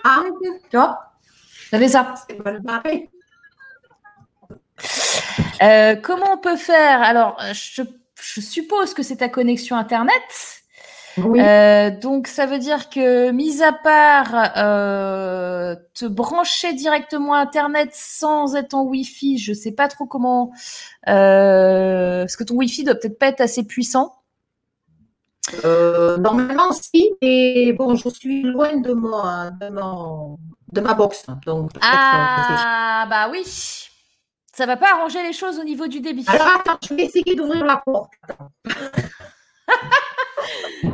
Ah. 0.05 0.25
Tu 0.71 0.77
vois 0.77 0.99
J'avais 1.71 1.89
ça. 1.89 2.15
Euh, 5.63 5.97
comment 5.97 6.33
on 6.33 6.39
peut 6.39 6.57
faire? 6.57 7.03
Alors, 7.03 7.37
je, 7.53 7.83
je, 8.15 8.41
suppose 8.41 8.95
que 8.95 9.03
c'est 9.03 9.17
ta 9.17 9.29
connexion 9.29 9.77
Internet. 9.77 10.23
Oui. 11.25 11.41
Euh, 11.41 11.91
donc, 11.91 12.27
ça 12.27 12.47
veut 12.47 12.59
dire 12.59 12.91
que, 12.91 13.31
mis 13.31 13.63
à 13.63 13.73
part 13.73 14.53
euh, 14.57 15.75
te 15.95 16.05
brancher 16.05 16.73
directement 16.75 17.35
à 17.35 17.41
Internet 17.41 17.91
sans 17.93 18.55
être 18.55 18.75
en 18.75 18.85
Wi-Fi, 18.85 19.39
je 19.39 19.53
sais 19.53 19.73
pas 19.73 19.89
trop 19.89 20.07
comment. 20.07 20.53
Euh, 21.09 22.23
parce 22.23 22.37
que 22.37 22.45
ton 22.45 22.55
Wi-Fi 22.57 22.85
doit 22.85 22.95
peut-être 22.95 23.19
pas 23.19 23.29
être 23.29 23.41
assez 23.41 23.65
puissant. 23.65 24.15
Euh, 25.65 26.17
normalement, 26.19 26.73
si, 26.73 27.15
et 27.21 27.73
bon, 27.73 27.95
je 27.95 28.09
suis 28.09 28.43
loin 28.43 28.77
de, 28.77 28.93
moi, 28.93 29.51
de, 29.61 29.69
de 30.73 30.81
ma 30.81 30.95
box. 30.95 31.27
Donc, 31.45 31.71
ah, 31.81 33.07
bah 33.09 33.29
oui. 33.31 33.45
Ça 34.55 34.67
va 34.67 34.77
pas 34.77 34.93
arranger 34.93 35.23
les 35.23 35.33
choses 35.33 35.59
au 35.59 35.65
niveau 35.65 35.87
du 35.87 36.01
débit. 36.01 36.25
Alors, 36.27 36.49
attends, 36.49 36.79
je 36.89 36.95
vais 36.95 37.05
essayer 37.05 37.35
d'ouvrir 37.35 37.65
la 37.65 37.77
porte. 37.77 38.13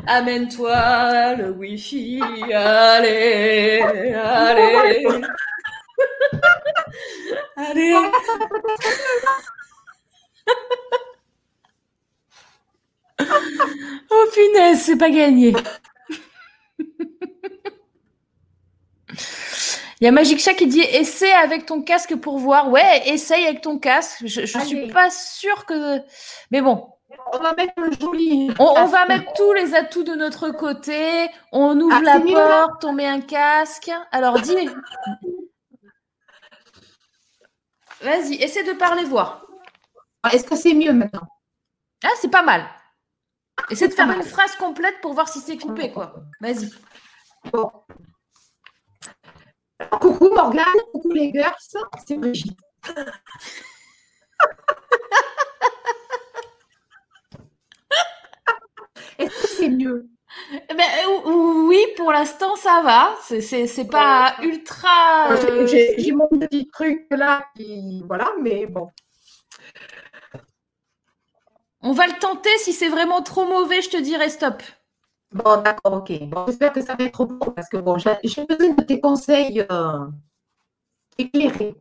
Amène-toi 0.07 1.35
le 1.37 1.51
Wi-Fi, 1.53 2.21
allez, 2.53 3.81
allez. 3.81 5.07
Allez. 7.57 7.95
oh 13.21 14.25
punaise, 14.33 14.83
c'est 14.83 14.97
pas 14.97 15.11
gagné. 15.11 15.55
Il 20.01 20.05
y 20.05 20.09
a 20.09 20.13
Magic 20.13 20.41
Chat 20.41 20.55
qui 20.55 20.67
dit 20.67 20.81
essaie 20.81 21.33
avec 21.33 21.67
ton 21.67 21.81
casque 21.81 22.17
pour 22.17 22.39
voir. 22.39 22.71
Ouais, 22.71 23.09
essaye 23.09 23.47
avec 23.47 23.61
ton 23.63 23.79
casque. 23.79 24.19
Je, 24.27 24.45
je 24.45 24.59
suis 24.59 24.89
pas 24.89 25.09
sûre 25.11 25.65
que. 25.65 26.01
Mais 26.51 26.61
bon. 26.61 26.89
On 27.33 27.39
va 27.39 27.55
mettre 27.55 27.73
le 27.77 27.93
joli. 27.93 28.53
On, 28.59 28.87
va 28.87 29.07
mettre 29.07 29.33
tous 29.35 29.53
les 29.53 29.75
atouts 29.75 30.03
de 30.03 30.15
notre 30.15 30.51
côté. 30.51 31.29
On 31.53 31.79
ouvre 31.81 31.97
Ah, 31.97 32.03
la 32.03 32.19
mieux, 32.19 32.35
porte, 32.35 32.85
on 32.85 32.93
met 32.93 33.07
un 33.07 33.21
casque. 33.21 33.91
Alors 34.11 34.41
dis. 34.41 34.69
Vas-y, 38.03 38.35
essaie 38.43 38.65
de 38.65 38.73
parler, 38.73 39.05
voir. 39.05 39.47
Est-ce 40.33 40.45
que 40.45 40.57
c'est 40.57 40.75
mieux 40.75 40.93
maintenant? 40.93 41.27
Ah, 42.05 42.11
c'est 42.21 42.31
pas 42.31 42.43
mal. 42.43 42.65
Essaie 43.71 43.89
de 43.89 43.95
faire 43.95 44.11
une 44.11 44.23
phrase 44.23 44.55
complète 44.57 45.01
pour 45.01 45.15
voir 45.15 45.29
si 45.29 45.41
c'est 45.41 45.57
coupé, 45.59 45.91
quoi. 45.93 46.15
Vas-y. 46.41 46.71
Bon. 47.53 47.71
Coucou 50.01 50.29
Morgane, 50.35 50.81
coucou 50.93 51.11
les 51.13 51.33
girls, 51.33 51.55
c'est 52.07 52.17
Brigitte. 52.17 52.59
Est-ce 59.19 59.43
que 59.43 59.47
c'est 59.49 59.69
mieux? 59.69 60.07
Eh 60.71 60.75
ben, 60.75 60.85
oui, 61.69 61.79
pour 61.97 62.13
l'instant, 62.13 62.57
ça 62.57 62.83
va. 62.83 63.15
C'est- 63.23 63.91
pas 63.91 64.37
ultra. 64.43 65.33
euh, 65.33 65.67
J'ai 65.67 65.95
j'ai 65.99 66.13
mon 66.13 66.29
petit 66.29 66.69
truc 66.73 67.07
là 67.11 67.45
qui. 67.57 68.03
Voilà, 68.07 68.29
mais 68.41 68.67
bon. 68.67 68.91
On 71.85 71.93
va 71.93 72.07
le 72.07 72.19
tenter. 72.19 72.51
Si 72.59 72.73
c'est 72.73 72.89
vraiment 72.89 73.23
trop 73.23 73.45
mauvais, 73.45 73.83
je 73.83 73.91
te 73.91 73.97
dirai 73.97 74.29
stop. 74.31 74.63
Bon, 75.33 75.61
d'accord, 75.63 75.93
ok. 75.93 76.29
Bon, 76.29 76.47
j'espère 76.47 76.73
que 76.73 76.81
ça 76.81 76.97
va 76.97 77.05
être 77.05 77.25
bon 77.25 77.51
parce 77.51 77.69
que 77.69 77.77
bon, 77.77 77.99
j'ai 77.99 78.45
besoin 78.47 78.75
de 78.75 78.83
tes 78.83 79.01
conseils 79.01 79.65
euh, 79.71 80.07
éclairés. 81.19 81.75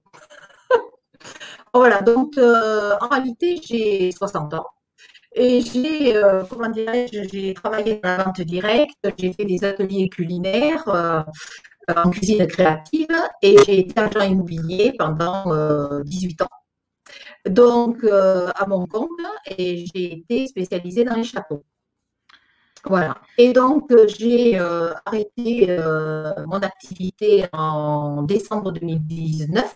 voilà, 1.74 2.02
donc 2.02 2.38
euh, 2.38 2.96
en 3.00 3.08
réalité, 3.08 3.60
j'ai 3.64 4.12
60 4.12 4.54
ans 4.56 4.66
et 5.36 5.62
j'ai, 5.62 6.16
euh, 6.16 6.44
comment 6.50 6.72
j'ai 6.74 7.54
travaillé 7.54 8.00
dans 8.04 8.10
la 8.18 8.24
vente 8.26 8.42
directe, 8.42 9.08
j'ai 9.18 9.34
fait 9.34 9.46
des 9.46 9.64
ateliers 9.64 10.10
culinaires 10.10 10.86
en 11.96 12.10
cuisine 12.10 12.48
créative 12.48 13.08
et 13.42 13.58
j'ai 13.66 13.80
été 13.80 14.00
agent 14.00 14.22
immobilier 14.22 14.94
pendant 14.98 15.52
euh, 15.54 16.04
18 16.04 16.42
ans. 16.44 16.63
Donc, 17.48 18.04
euh, 18.04 18.50
à 18.56 18.66
mon 18.68 18.86
compte, 18.88 19.10
et 19.58 19.86
j'ai 19.94 20.14
été 20.14 20.48
spécialisée 20.48 21.04
dans 21.04 21.16
les 21.16 21.24
châteaux. 21.24 21.64
Voilà. 22.86 23.18
Et 23.38 23.54
donc, 23.54 23.92
euh, 23.92 24.08
j'ai 24.08 24.60
euh, 24.60 24.94
arrêté 25.06 25.78
mon 26.48 26.60
activité 26.60 27.46
en 27.54 28.24
décembre 28.24 28.72
2019. 28.72 29.74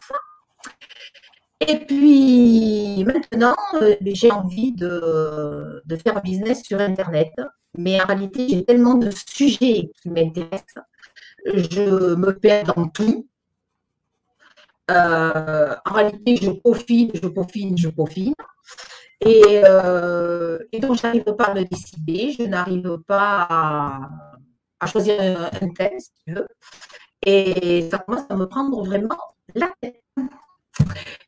Et 1.59 1.79
puis, 1.85 3.03
maintenant, 3.03 3.55
euh, 3.81 3.95
j'ai 4.01 4.31
envie 4.31 4.73
de, 4.73 5.81
faire 6.03 6.21
business 6.21 6.63
sur 6.63 6.79
Internet. 6.79 7.33
Mais 7.77 8.01
en 8.01 8.05
réalité, 8.05 8.47
j'ai 8.47 8.65
tellement 8.65 8.95
de 8.95 9.09
sujets 9.11 9.91
qui 10.01 10.09
m'intéressent. 10.09 10.83
Je 11.45 12.15
me 12.15 12.31
perds 12.31 12.73
dans 12.75 12.87
tout. 12.87 13.27
Euh, 14.89 15.75
en 15.85 15.93
réalité, 15.93 16.37
je 16.37 16.51
peaufine, 16.51 17.11
je 17.13 17.27
peaufine, 17.27 17.77
je 17.77 17.89
peaufine. 17.89 18.33
Et, 19.21 19.61
euh, 19.65 20.59
et 20.71 20.79
donc, 20.79 20.97
je 20.97 21.03
n'arrive 21.03 21.23
pas 21.23 21.45
à 21.45 21.53
me 21.53 21.63
décider, 21.63 22.35
je 22.37 22.43
n'arrive 22.43 22.99
pas 23.07 23.47
à, 24.79 24.87
choisir 24.87 25.19
un, 25.61 25.69
thème, 25.69 25.99
si 25.99 26.11
tu 26.25 26.33
veux. 26.33 26.47
Et 27.25 27.89
ça 27.91 27.97
commence 27.97 28.25
à 28.29 28.35
me 28.35 28.47
prendre 28.47 28.83
vraiment 28.85 29.17
la 29.55 29.69
tête. 29.81 30.01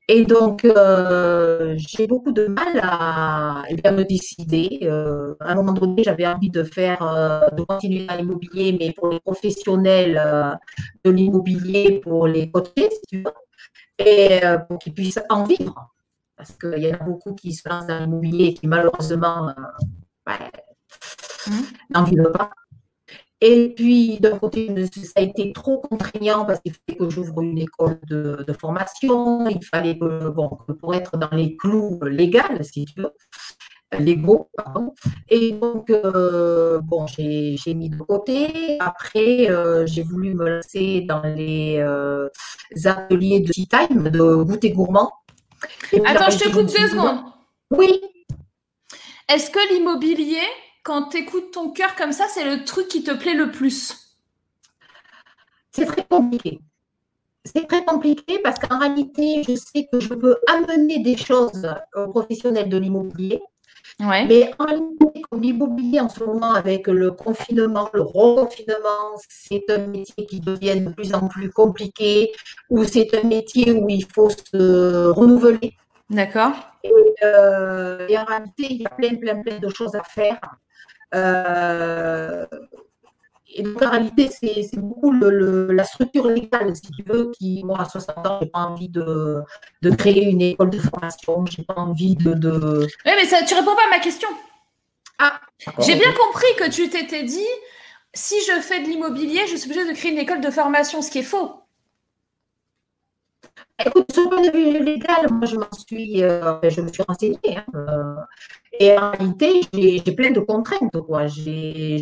Et 0.07 0.25
donc, 0.25 0.63
euh, 0.63 1.75
j'ai 1.77 2.07
beaucoup 2.07 2.31
de 2.31 2.45
mal 2.45 2.79
à, 2.81 3.63
eh 3.67 3.91
me 3.91 4.03
décider. 4.03 4.87
À 5.39 5.51
un 5.51 5.55
moment 5.55 5.73
donné, 5.73 6.03
j'avais 6.03 6.25
envie 6.25 6.49
de 6.49 6.63
faire, 6.63 6.99
de 7.55 7.63
continuer 7.63 8.05
dans 8.05 8.15
l'immobilier, 8.15 8.77
mais 8.79 8.93
pour 8.93 9.09
les 9.09 9.19
professionnels 9.19 10.57
de 11.03 11.11
l'immobilier, 11.11 11.99
pour 11.99 12.27
les 12.27 12.49
coacher, 12.49 12.89
si 12.91 13.01
tu 13.09 13.17
veux, 13.23 13.31
et 13.99 14.43
euh, 14.45 14.57
pour 14.59 14.79
qu'ils 14.79 14.93
puissent 14.93 15.19
en 15.29 15.43
vivre. 15.45 15.93
Parce 16.35 16.51
qu'il 16.53 16.79
y 16.79 16.91
en 16.91 16.95
a 16.95 17.03
beaucoup 17.03 17.35
qui 17.35 17.53
se 17.53 17.67
lancent 17.67 17.87
dans 17.87 17.99
l'immobilier 17.99 18.45
et 18.45 18.53
qui, 18.53 18.67
malheureusement, 18.67 19.49
euh, 19.49 19.53
ouais, 20.27 20.51
Mhm. 21.47 21.65
n'en 21.91 22.03
vivent 22.03 22.31
pas. 22.31 22.51
Et 23.41 23.73
puis, 23.73 24.19
d'un 24.19 24.37
côté, 24.37 24.67
ça 24.91 25.13
a 25.15 25.21
été 25.21 25.53
trop 25.53 25.79
contraignant 25.79 26.45
parce 26.45 26.59
qu'il 26.59 26.73
fallait 26.73 26.97
que 26.97 27.09
j'ouvre 27.09 27.41
une 27.41 27.57
école 27.57 27.97
de, 28.07 28.43
de 28.45 28.53
formation. 28.53 29.47
Il 29.47 29.63
fallait 29.63 29.97
que, 29.97 30.29
bon, 30.29 30.49
pour 30.79 30.93
être 30.93 31.17
dans 31.17 31.29
les 31.31 31.55
clous 31.55 31.99
légaux, 32.03 32.39
si 32.61 32.83
tu 32.85 33.01
veux, 33.01 33.11
légaux, 33.97 34.49
pardon. 34.55 34.93
Et 35.29 35.51
donc, 35.53 35.89
euh, 35.89 36.79
bon, 36.81 37.07
j'ai 37.07 37.55
j'ai 37.57 37.73
mis 37.73 37.89
de 37.89 37.97
côté. 37.97 38.77
Après, 38.79 39.49
euh, 39.49 39.85
j'ai 39.85 40.03
voulu 40.03 40.33
me 40.35 40.47
lancer 40.47 41.01
dans 41.01 41.21
les 41.21 41.77
euh, 41.79 42.29
ateliers 42.85 43.39
de 43.39 43.51
tea 43.51 43.67
time, 43.67 44.09
de 44.09 44.43
goûter 44.43 44.71
gourmand. 44.71 45.11
Et 45.91 46.01
Attends, 46.05 46.29
je 46.29 46.37
te 46.37 46.49
coupe 46.49 46.67
deux 46.67 46.87
secondes. 46.87 47.19
Oui, 47.71 48.01
Est-ce 49.27 49.51
que 49.51 49.73
l'immobilier, 49.73 50.41
quand 50.83 51.09
t'écoutes 51.09 51.51
ton 51.51 51.71
cœur 51.71 51.95
comme 51.95 52.11
ça, 52.11 52.25
c'est 52.29 52.45
le 52.45 52.65
truc 52.65 52.87
qui 52.87 53.03
te 53.03 53.11
plaît 53.11 53.35
le 53.35 53.51
plus? 53.51 54.17
C'est 55.71 55.85
très 55.85 56.03
compliqué. 56.03 56.59
C'est 57.45 57.67
très 57.67 57.85
compliqué 57.85 58.39
parce 58.43 58.59
qu'en 58.59 58.79
réalité, 58.79 59.43
je 59.47 59.55
sais 59.55 59.87
que 59.91 59.99
je 59.99 60.13
peux 60.13 60.37
amener 60.47 60.99
des 60.99 61.15
choses 61.15 61.67
aux 61.95 62.07
professionnels 62.07 62.69
de 62.69 62.77
l'immobilier, 62.77 63.41
Ouais. 63.99 64.25
mais 64.27 64.49
en 64.57 64.65
réalité, 64.65 65.21
comme 65.29 65.41
l'immobilier 65.41 65.99
en 65.99 66.07
ce 66.07 66.23
moment, 66.23 66.53
avec 66.53 66.87
le 66.87 67.11
confinement, 67.11 67.89
le 67.93 68.01
reconfinement, 68.01 69.17
c'est 69.27 69.65
un 69.69 69.87
métier 69.87 70.25
qui 70.25 70.39
devient 70.39 70.79
de 70.79 70.89
plus 70.91 71.13
en 71.13 71.27
plus 71.27 71.51
compliqué, 71.51 72.31
ou 72.69 72.85
c'est 72.85 73.13
un 73.13 73.27
métier 73.27 73.73
où 73.73 73.89
il 73.89 74.05
faut 74.05 74.29
se 74.29 75.07
renouveler. 75.09 75.73
D'accord. 76.09 76.53
Et, 76.83 76.91
euh, 77.23 78.07
et 78.07 78.17
en 78.17 78.23
réalité, 78.23 78.67
il 78.69 78.81
y 78.81 78.85
a 78.85 78.89
plein, 78.89 79.15
plein, 79.15 79.41
plein 79.41 79.59
de 79.59 79.69
choses 79.69 79.95
à 79.95 80.03
faire. 80.03 80.39
Euh, 81.13 82.45
et 83.55 83.63
donc, 83.63 83.81
en 83.81 83.89
réalité, 83.89 84.29
c'est 84.31 84.77
beaucoup 84.77 85.11
le- 85.11 85.29
le- 85.29 85.71
la 85.71 85.83
structure 85.83 86.27
légale, 86.27 86.75
si 86.75 86.91
tu 86.91 87.03
veux, 87.05 87.31
qui, 87.31 87.63
moi, 87.63 87.81
à 87.81 87.85
60 87.85 88.25
ans, 88.27 88.39
j'ai 88.41 88.47
pas 88.49 88.59
envie 88.59 88.89
de, 88.89 89.41
de 89.81 89.89
créer 89.91 90.25
une 90.29 90.41
école 90.41 90.69
de 90.69 90.79
formation, 90.79 91.45
j'ai 91.45 91.63
pas 91.63 91.75
envie 91.75 92.15
de. 92.15 92.33
de... 92.33 92.87
Oui, 93.05 93.11
mais 93.15 93.25
ça, 93.25 93.43
tu 93.43 93.53
réponds 93.55 93.75
pas 93.75 93.85
à 93.87 93.89
ma 93.97 93.99
question. 93.99 94.29
Ah, 95.17 95.39
J'ai 95.79 95.95
bien 95.95 96.11
compris 96.13 96.47
que 96.57 96.69
tu 96.69 96.89
t'étais 96.89 97.23
dit, 97.23 97.45
si 98.13 98.35
je 98.47 98.61
fais 98.61 98.79
de 98.81 98.85
l'immobilier, 98.87 99.41
je 99.47 99.55
suis 99.57 99.69
obligée 99.69 99.87
de 99.89 99.95
créer 99.95 100.11
une 100.11 100.17
école 100.17 100.41
de 100.41 100.49
formation, 100.49 101.01
ce 101.01 101.11
qui 101.11 101.19
est 101.19 101.23
faux. 101.23 101.51
Écoute, 103.85 104.11
sur 104.11 104.23
le 104.23 104.29
point 104.29 104.41
de 104.41 104.51
vue 104.51 104.83
légal, 104.83 105.27
moi, 105.31 105.45
je 105.45 105.55
m'en 105.55 105.71
suis, 105.71 106.21
euh, 106.23 106.59
je 106.69 106.81
me 106.81 106.91
suis 106.91 107.03
renseignée. 107.03 107.39
hein, 107.55 107.65
euh, 107.75 108.15
et 108.79 108.97
en 108.97 109.11
réalité, 109.11 109.61
j'ai 109.73 110.11
plein 110.13 110.31
de 110.31 110.39
contraintes. 110.41 110.91
J'ai 111.27 112.01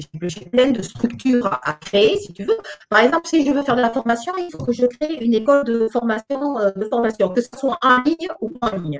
plein 0.51 0.71
de 0.71 0.81
structures 0.81 1.47
à, 1.63 1.73
créer, 1.73 2.17
si 2.17 2.33
tu 2.33 2.43
veux. 2.43 2.57
Par 2.89 3.01
exemple, 3.01 3.27
si 3.27 3.45
je 3.45 3.51
veux 3.51 3.61
faire 3.63 3.75
de 3.75 3.81
la 3.81 3.91
formation, 3.91 4.33
il 4.37 4.51
faut 4.51 4.65
que 4.65 4.71
je 4.73 4.85
crée 4.85 5.15
une 5.21 5.33
école 5.33 5.63
de 5.65 5.87
formation, 5.87 6.59
euh, 6.59 6.71
de 6.71 6.85
formation, 6.85 7.29
que 7.29 7.41
ce 7.41 7.49
soit 7.57 7.77
en 7.83 8.01
ligne 8.03 8.27
ou 8.41 8.51
en 8.61 8.75
ligne. 8.75 8.99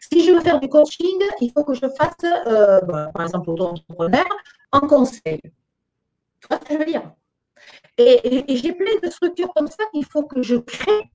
Si 0.00 0.24
je 0.24 0.32
veux 0.32 0.40
faire 0.40 0.60
du 0.60 0.68
coaching, 0.68 1.18
il 1.40 1.52
faut 1.52 1.64
que 1.64 1.74
je 1.74 1.86
fasse, 1.98 2.16
ben, 2.22 3.10
par 3.14 3.22
exemple, 3.24 3.50
auto-entrepreneur, 3.50 4.24
en 4.72 4.80
conseil. 4.80 5.40
Tu 5.42 6.48
vois 6.48 6.58
ce 6.60 6.64
que 6.66 6.74
je 6.74 6.78
veux 6.78 6.84
dire? 6.84 7.02
Et, 7.98 8.20
et- 8.24 8.52
et 8.52 8.56
j'ai 8.56 8.72
plein 8.72 8.96
de 9.02 9.10
structures 9.10 9.52
comme 9.54 9.68
ça 9.68 9.84
qu'il 9.92 10.04
faut 10.04 10.24
que 10.24 10.42
je 10.42 10.56
crée 10.56 11.10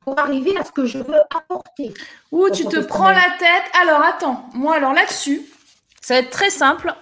pour 0.00 0.18
arriver 0.18 0.56
à 0.56 0.64
ce 0.64 0.72
que 0.72 0.86
je 0.86 0.98
veux 0.98 1.20
apporter. 1.34 1.92
Ou 2.32 2.50
tu 2.50 2.64
te 2.64 2.80
prends 2.80 3.10
la 3.10 3.30
tête. 3.38 3.64
Alors 3.80 4.02
attends, 4.02 4.48
moi 4.54 4.76
alors 4.76 4.92
là-dessus, 4.92 5.42
ça 6.00 6.14
va 6.14 6.20
être 6.20 6.30
très 6.30 6.50
simple. 6.50 6.94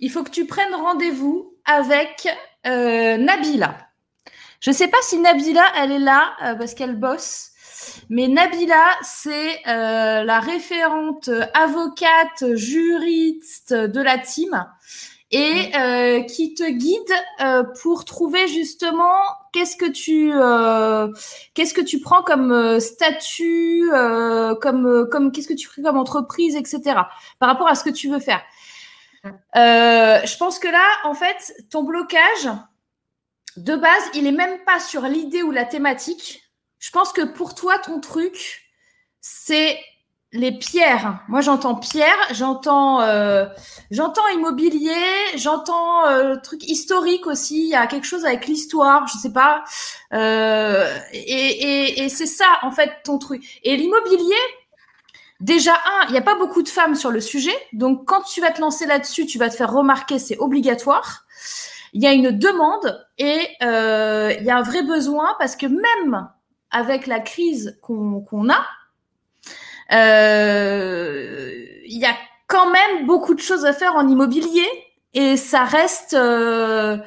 Il 0.00 0.10
faut 0.10 0.22
que 0.22 0.30
tu 0.30 0.46
prennes 0.46 0.74
rendez-vous 0.74 1.54
avec 1.64 2.28
euh, 2.66 3.16
Nabila. 3.16 3.76
Je 4.60 4.70
ne 4.70 4.74
sais 4.74 4.88
pas 4.88 4.98
si 5.02 5.18
Nabila, 5.18 5.64
elle 5.76 5.92
est 5.92 5.98
là 5.98 6.32
euh, 6.42 6.54
parce 6.54 6.74
qu'elle 6.74 6.96
bosse. 6.96 7.50
Mais 8.08 8.28
Nabila, 8.28 8.84
c'est 9.02 9.60
euh, 9.66 10.24
la 10.24 10.40
référente 10.40 11.30
avocate 11.54 12.54
juriste 12.54 13.72
de 13.74 14.00
la 14.00 14.18
team. 14.18 14.66
Et 15.30 15.74
euh, 15.76 16.22
qui 16.22 16.54
te 16.54 16.68
guide 16.68 17.00
euh, 17.40 17.64
pour 17.82 18.04
trouver 18.04 18.46
justement 18.46 19.20
qu'est-ce 19.52 19.76
que 19.76 19.86
tu 19.86 20.30
euh, 20.32 21.12
qu'est-ce 21.54 21.74
que 21.74 21.80
tu 21.80 22.00
prends 22.00 22.22
comme 22.22 22.78
statut, 22.78 23.90
comme 24.60 25.08
comme 25.10 25.32
qu'est-ce 25.32 25.48
que 25.48 25.54
tu 25.54 25.68
fais 25.68 25.82
comme 25.82 25.98
entreprise, 25.98 26.54
etc. 26.54 27.00
Par 27.38 27.48
rapport 27.48 27.68
à 27.68 27.74
ce 27.74 27.82
que 27.82 27.90
tu 27.90 28.08
veux 28.08 28.20
faire. 28.20 28.42
je 29.54 30.38
pense 30.38 30.58
que 30.58 30.68
là, 30.68 30.86
en 31.04 31.14
fait, 31.14 31.54
ton 31.70 31.82
blocage 31.82 32.48
de 33.56 33.74
base, 33.74 34.10
il 34.14 34.26
est 34.26 34.32
même 34.32 34.58
pas 34.64 34.78
sur 34.78 35.02
l'idée 35.02 35.42
ou 35.42 35.50
la 35.50 35.64
thématique. 35.64 36.42
Je 36.78 36.90
pense 36.90 37.12
que 37.12 37.22
pour 37.22 37.54
toi, 37.54 37.78
ton 37.78 38.00
truc, 38.00 38.62
c'est 39.20 39.80
les 40.32 40.52
pierres. 40.52 41.20
Moi, 41.28 41.40
j'entends 41.40 41.74
pierre, 41.74 42.16
j'entends, 42.32 43.00
euh, 43.00 43.46
j'entends 43.90 44.26
immobilier, 44.28 44.92
j'entends 45.36 46.06
euh, 46.06 46.36
truc 46.42 46.68
historique 46.68 47.26
aussi. 47.26 47.64
Il 47.64 47.68
y 47.68 47.74
a 47.74 47.86
quelque 47.86 48.06
chose 48.06 48.24
avec 48.24 48.46
l'histoire, 48.46 49.06
je 49.06 49.18
sais 49.18 49.32
pas. 49.32 49.64
Euh, 50.12 50.92
et, 51.12 52.08
c'est 52.08 52.26
ça, 52.26 52.58
en 52.62 52.70
fait, 52.70 52.90
ton 53.04 53.18
truc. 53.18 53.60
Et 53.62 53.76
l'immobilier, 53.76 54.34
déjà 55.40 55.74
un, 55.74 56.06
il 56.08 56.12
n'y 56.12 56.18
a 56.18 56.22
pas 56.22 56.36
beaucoup 56.36 56.62
de 56.62 56.68
femmes 56.68 56.94
sur 56.94 57.10
le 57.10 57.20
sujet, 57.20 57.56
donc 57.72 58.06
quand 58.06 58.22
tu 58.22 58.40
vas 58.40 58.50
te 58.50 58.60
lancer 58.60 58.86
là-dessus, 58.86 59.26
tu 59.26 59.38
vas 59.38 59.48
te 59.48 59.54
faire 59.54 59.72
remarquer, 59.72 60.18
c'est 60.18 60.38
obligatoire. 60.38 61.24
Il 61.92 62.02
y 62.02 62.06
a 62.06 62.12
une 62.12 62.30
demande 62.30 63.06
et 63.16 63.48
euh, 63.62 64.34
il 64.38 64.44
y 64.44 64.50
a 64.50 64.56
un 64.56 64.62
vrai 64.62 64.82
besoin 64.82 65.34
parce 65.38 65.56
que 65.56 65.66
même 65.66 66.28
avec 66.70 67.06
la 67.06 67.20
crise 67.20 67.78
qu'on 67.80 68.50
a, 68.50 68.66
il 69.90 69.96
y 71.88 72.04
a 72.04 72.14
quand 72.46 72.70
même 72.70 73.06
beaucoup 73.06 73.34
de 73.34 73.40
choses 73.40 73.64
à 73.64 73.72
faire 73.72 73.94
en 73.94 74.08
immobilier 74.08 74.66
et 75.14 75.36
ça 75.36 75.64
reste 75.64 76.14
euh, 76.14 76.98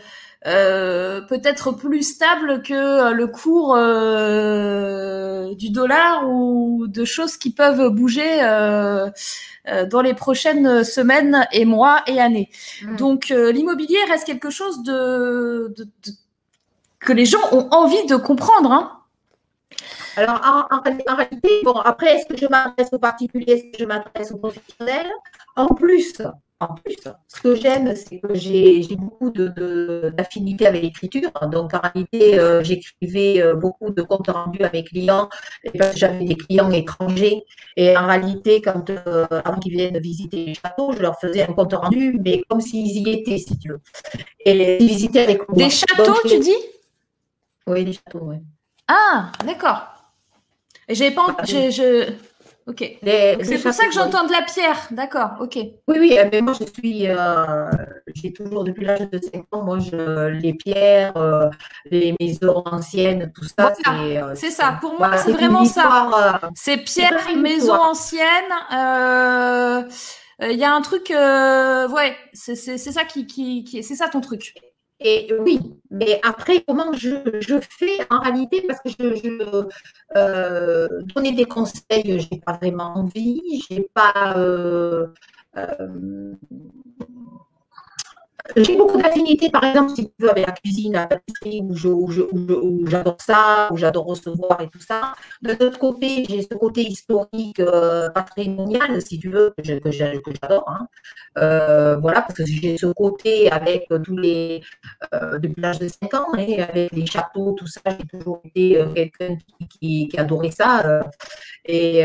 euh, 0.48 1.22
peut-être 1.22 1.72
plus 1.72 2.04
stable 2.04 2.62
que 2.64 3.14
le 3.14 3.28
cours 3.28 3.76
euh, 3.76 5.54
du 5.56 5.70
dollar 5.70 6.30
ou 6.30 6.88
de 6.88 7.06
choses 7.06 7.38
qui 7.38 7.52
peuvent 7.52 7.90
bouger 7.90 8.42
euh, 8.42 9.10
euh 9.68 9.86
dans 9.86 10.02
les 10.02 10.14
prochaines 10.14 10.84
semaines 10.84 11.46
et 11.52 11.66
mois 11.66 12.02
et 12.08 12.20
années. 12.20 12.50
Mmh. 12.82 12.96
Donc 12.96 13.30
l'immobilier 13.30 13.98
reste 14.10 14.26
quelque 14.26 14.50
chose 14.50 14.82
de, 14.84 15.74
de, 15.78 15.84
de, 15.84 16.12
que 17.00 17.14
les 17.14 17.26
gens 17.26 17.42
ont 17.52 17.68
envie 17.72 18.06
de 18.08 18.16
comprendre. 18.16 18.72
Hein. 18.72 18.99
Alors, 20.16 20.68
en, 20.72 20.82
réalité, 20.82 21.62
bon, 21.64 21.74
après, 21.74 22.16
est-ce 22.16 22.26
que 22.26 22.38
je 22.38 22.47
m'adresse 22.47 22.89
aux 22.91 22.99
particuliers, 22.99 23.53
est-ce 23.53 23.78
que 23.78 23.80
je 23.80 23.86
m'adresse 23.86 24.32
aux 24.32 24.38
professionnels? 24.38 25.12
En 25.55 25.68
plus, 25.68 26.22
en 26.62 26.76
plus, 26.76 26.97
ce 27.28 27.41
que 27.41 27.55
j'aime, 27.55 27.95
c'est 27.95 28.20
que 28.20 28.34
j'ai 28.34 28.84
beaucoup 28.97 29.30
d'affinité 29.30 30.68
avec 30.68 30.84
l'écriture. 30.84 31.32
Donc, 31.49 31.74
en 31.74 31.80
réalité, 31.80 32.38
euh, 32.38 32.62
j'écrivais 32.62 33.41
euh, 33.41 33.55
beaucoup 33.55 33.91
de 33.91 34.01
comptes 34.01 34.30
rendus 34.30 34.62
à 34.64 34.70
mes 34.74 34.84
clients 34.84 35.30
parce 35.78 35.93
que 35.93 35.97
j'avais 35.97 36.26
des 36.26 36.36
clients 36.36 36.70
étrangers. 36.72 37.43
Et 37.78 37.95
en 37.95 38.07
réalité, 38.07 38.62
quand, 38.62 38.89
euh, 38.89 39.26
avant 39.45 39.57
qu'ils 39.60 39.72
viennent 39.72 39.99
visiter 39.99 40.47
les 40.47 40.53
châteaux, 40.53 40.91
je 40.91 41.01
leur 41.01 41.18
faisais 41.22 41.43
un 41.43 41.53
compte 41.53 41.74
rendu, 41.74 42.20
mais 42.22 42.43
comme 42.49 42.60
s'ils 42.60 43.07
y 43.07 43.10
étaient, 43.10 43.38
si 43.38 43.57
tu 43.57 43.70
veux. 43.70 43.82
Et 44.43 44.84
ils 44.84 44.88
visitaient 44.88 45.24
avec 45.24 45.47
moi. 45.47 45.57
Des 45.57 45.70
châteaux, 45.70 46.20
tu 46.28 46.39
dis? 46.39 46.57
Oui, 47.68 47.86
des 47.86 47.93
châteaux, 47.93 48.24
oui. 48.24 48.38
Ah, 48.86 49.32
d'accord. 49.45 49.99
J'ai 50.90 51.12
pas. 51.12 51.38
Je, 51.44 51.70
je... 51.72 52.14
Ok. 52.70 52.84
C'est 53.02 53.64
pour 53.64 53.74
ça 53.74 53.86
que 53.88 53.94
j'entends 53.94 54.26
de 54.26 54.32
la 54.32 54.44
pierre. 54.44 54.88
D'accord. 54.92 55.32
Ok. 55.40 55.56
Oui, 55.56 55.98
oui. 56.00 56.18
Euh, 56.20 56.30
mais 56.32 56.42
moi, 56.42 56.54
je 56.54 56.66
suis. 56.66 57.08
Euh, 57.08 57.72
j'ai 58.16 58.32
toujours 58.32 58.64
depuis 58.64 58.86
l'âge 58.86 59.10
de 59.10 59.20
5 59.20 59.46
ans, 59.52 59.64
moi, 59.64 59.80
je, 59.80 60.28
les 60.28 60.54
pierres, 60.54 61.18
euh, 61.18 61.50
les 61.90 62.16
maisons 62.20 62.64
anciennes, 62.66 63.32
tout 63.34 63.46
ça. 63.46 63.74
c'est 64.36 64.52
ça. 64.52 64.78
Pour 64.80 64.98
moi, 65.00 65.18
c'est 65.18 65.32
vraiment 65.32 65.66
ça. 65.66 66.40
c'est 66.54 66.78
pierres, 66.78 67.28
maisons 67.36 67.74
anciennes. 67.74 68.54
Il 70.42 70.58
y 70.58 70.64
a 70.64 70.74
un 70.74 70.82
truc. 70.82 71.10
ouais. 71.10 72.16
C'est 72.34 72.56
ça 72.78 73.04
qui, 73.04 73.26
qui, 73.26 73.64
qui 73.64 73.84
c'est 73.84 73.96
ça 73.96 74.10
ton 74.10 74.22
truc. 74.22 74.54
Et 75.02 75.32
oui, 75.39 75.60
mais 75.89 76.20
après, 76.24 76.62
comment 76.68 76.91
je, 76.93 77.10
fais 77.62 78.06
en 78.10 78.20
réalité? 78.20 78.64
Parce 78.68 78.82
que 78.82 78.89
je, 78.89 79.16
je 79.16 79.68
euh, 80.18 80.88
donner 81.16 81.32
des 81.32 81.45
conseils, 81.45 82.20
j'ai 82.20 82.39
pas 82.45 82.54
vraiment 82.54 82.95
envie, 82.95 83.64
j'ai 83.70 83.89
pas. 83.93 84.38
Euh, 84.38 85.08
euh, 85.58 86.34
j'ai 88.56 88.76
beaucoup 88.76 88.97
d'affinités, 89.02 89.50
par 89.50 89.64
exemple, 89.64 89.91
si 89.95 90.06
tu 90.06 90.14
veux, 90.20 90.32
avec 90.32 90.47
la 90.47 90.54
cuisine, 90.54 90.93
la 90.93 91.08
pâtisserie, 91.08 91.62
où, 91.62 92.88
j'adore 92.88 93.18
ça, 93.20 93.70
où 93.72 93.78
j'adore 93.78 94.06
recevoir 94.06 94.62
et 94.62 94.70
tout 94.70 94.80
ça. 94.80 95.14
De 95.41 95.56
l'autre 95.60 95.78
côté, 95.80 96.26
j'ai 96.28 96.41
ce 96.41 96.56
côté 96.56 96.82
historique, 96.82 97.60
euh, 97.60 98.10
patrimonial, 98.10 99.02
si 99.02 99.20
tu 99.20 99.30
veux, 99.30 99.54
que 99.58 99.64
j'adore. 99.91 100.66
Hein. 100.68 100.88
Euh, 101.38 101.97
voilà, 101.97 102.22
parce 102.22 102.36
que 102.36 102.45
j'ai 102.45 102.78
ce 102.78 102.88
côté 102.88 103.52
avec 103.52 103.88
tous 104.04 104.18
les. 104.18 104.62
Euh, 105.14 105.38
depuis 105.39 105.62
l'âge 105.62 105.80
de 105.80 105.88
5 105.88 106.14
ans, 106.16 106.28
hein, 106.34 106.45
avec 106.70 106.91
les 106.91 107.06
châteaux, 107.06 107.54
tout 107.54 107.68
ça, 107.68 107.82
j'ai 107.86 108.20
toujours 108.20 108.41
été 108.45 108.84
quelqu'un 108.95 109.38
qui, 109.80 110.10
adorait 110.18 110.52
ça. 110.52 111.02
Et, 111.66 112.04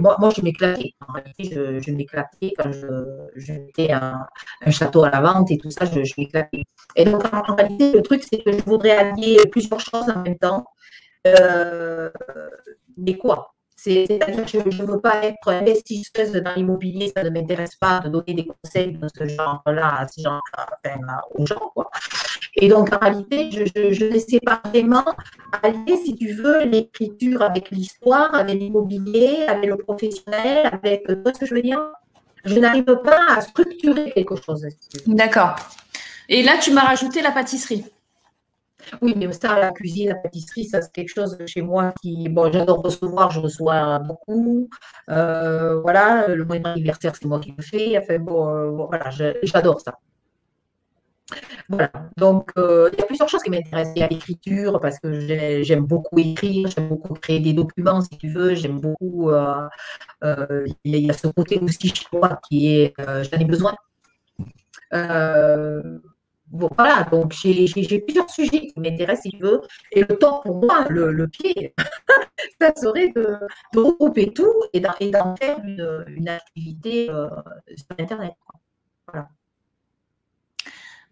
moi, 0.00 0.30
je 0.36 0.42
m'éclatais. 0.42 0.92
En 1.08 1.14
réalité, 1.14 1.80
je, 1.80 1.90
m'éclatais 1.92 2.52
quand 2.58 2.70
je, 2.70 3.92
un, 3.92 4.26
un 4.64 4.70
château 4.70 5.04
à 5.04 5.10
la 5.10 5.20
vente 5.20 5.50
et 5.50 5.58
tout 5.58 5.70
ça 5.70 5.85
je, 5.92 6.04
je 6.04 6.14
Et 6.96 7.04
donc, 7.04 7.22
en, 7.32 7.54
réalité, 7.54 7.92
le 7.92 8.02
truc, 8.02 8.22
c'est 8.22 8.42
que 8.42 8.52
je 8.52 8.62
voudrais 8.64 8.96
allier 8.96 9.38
plusieurs 9.50 9.80
choses 9.80 10.08
en 10.14 10.22
même 10.22 10.38
temps. 10.38 10.64
Euh, 11.26 12.10
mais 12.96 13.16
quoi? 13.16 13.52
C'est-à-dire 13.76 14.46
que 14.46 14.70
je 14.70 14.82
ne 14.82 14.86
veux 14.86 15.00
pas 15.00 15.22
être 15.24 15.48
investisseuse 15.48 16.32
dans 16.32 16.54
l'immobilier, 16.54 17.12
ça 17.14 17.22
ne 17.22 17.30
m'intéresse 17.30 17.76
pas 17.76 18.00
de 18.00 18.08
donner 18.08 18.34
des 18.34 18.46
conseils 18.46 18.92
de 18.92 19.06
ce 19.16 19.28
genre-là 19.28 20.00
à 20.00 20.08
ces 20.08 20.22
gens, 20.22 20.40
enfin, 20.84 20.98
aux 21.34 21.46
gens. 21.46 21.70
Quoi. 21.74 21.90
Et 22.54 22.68
donc, 22.68 22.92
en 22.92 22.98
réalité, 22.98 23.50
je, 23.52 23.92
je, 23.92 24.04
ne 24.06 24.18
sais 24.18 24.40
pas 24.40 24.60
vraiment 24.64 25.04
allier, 25.62 25.96
si 26.04 26.16
tu 26.16 26.32
veux, 26.32 26.64
l'écriture 26.64 27.42
avec 27.42 27.70
l'histoire, 27.70 28.34
avec 28.34 28.58
l'immobilier, 28.58 29.44
avec 29.46 29.68
le 29.68 29.76
professionnel, 29.76 30.68
avec. 30.72 31.06
Tu 31.06 31.14
vois 31.16 31.34
ce 31.34 31.40
que 31.40 31.46
je 31.46 31.54
veux 31.54 31.62
dire? 31.62 31.92
Je 32.46 32.58
n'arrive 32.58 32.84
pas 33.04 33.36
à 33.36 33.40
structurer 33.40 34.12
quelque 34.12 34.36
chose. 34.36 34.66
D'accord. 35.06 35.56
Et 36.28 36.42
là, 36.42 36.58
tu 36.60 36.72
m'as 36.72 36.82
rajouté 36.82 37.22
la 37.22 37.32
pâtisserie. 37.32 37.84
Oui, 39.02 39.14
mais 39.16 39.32
ça, 39.32 39.58
la 39.58 39.72
cuisine, 39.72 40.10
la 40.10 40.14
pâtisserie, 40.14 40.64
ça 40.64 40.80
c'est 40.80 40.92
quelque 40.92 41.12
chose 41.12 41.36
chez 41.46 41.60
moi 41.60 41.92
qui, 42.00 42.28
bon, 42.28 42.52
j'adore 42.52 42.82
recevoir, 42.82 43.30
je 43.30 43.40
reçois 43.40 43.98
beaucoup. 43.98 44.68
Euh, 45.10 45.80
voilà, 45.80 46.28
le 46.28 46.44
moyen 46.44 46.62
anniversaire, 46.64 47.14
c'est 47.16 47.26
moi 47.26 47.40
qui 47.40 47.52
le 47.56 47.62
fais. 47.62 47.98
Enfin, 47.98 48.18
bon, 48.18 48.48
euh, 48.48 48.70
voilà, 48.70 49.10
j'adore 49.42 49.80
ça. 49.80 49.98
Voilà, 51.68 51.90
donc 52.16 52.52
euh, 52.56 52.88
il 52.92 52.98
y 52.98 53.02
a 53.02 53.06
plusieurs 53.06 53.28
choses 53.28 53.42
qui 53.42 53.50
m'intéressent. 53.50 53.92
Il 53.96 54.00
y 54.00 54.02
a 54.02 54.08
l'écriture, 54.08 54.80
parce 54.80 54.98
que 54.98 55.62
j'aime 55.62 55.84
beaucoup 55.84 56.18
écrire, 56.18 56.68
j'aime 56.68 56.88
beaucoup 56.88 57.14
créer 57.14 57.40
des 57.40 57.52
documents, 57.52 58.00
si 58.00 58.16
tu 58.16 58.28
veux, 58.28 58.54
j'aime 58.54 58.80
beaucoup. 58.80 59.30
il 59.32 60.96
y 60.96 61.10
a 61.10 61.12
ce 61.12 61.26
côté 61.28 61.58
aussi 61.58 61.88
chez 61.88 62.06
moi 62.12 62.40
qui 62.48 62.68
est, 62.68 62.94
j'en 62.98 63.38
ai 63.38 63.44
besoin. 63.44 63.74
Euh, 64.92 65.98
voilà, 66.50 67.04
donc 67.10 67.32
j'ai 67.32 68.00
plusieurs 68.00 68.30
sujets 68.30 68.68
qui 68.68 68.74
m'intéressent, 68.76 69.22
si 69.22 69.30
tu 69.30 69.38
veux. 69.38 69.60
Et 69.92 70.02
le 70.02 70.16
temps, 70.16 70.40
pour 70.40 70.60
moi, 70.64 70.86
le, 70.88 71.26
pied, 71.26 71.74
ça 72.60 72.72
serait 72.76 73.08
de, 73.08 73.38
regrouper 73.74 74.32
tout 74.32 74.54
et 74.72 74.80
d'en 74.80 75.36
faire 75.36 75.58
une, 75.64 76.28
activité 76.28 77.10
euh, 77.10 77.28
sur 77.76 77.96
Internet. 77.98 78.34
Voilà. 79.06 79.28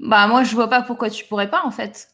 Bah, 0.05 0.29
moi, 0.29 0.45
je 0.45 0.55
vois 0.55 0.69
pas 0.71 0.83
pourquoi 0.83 1.11
tu 1.11 1.25
pourrais 1.25 1.51
pas, 1.51 1.65
en 1.65 1.73
fait. 1.73 2.14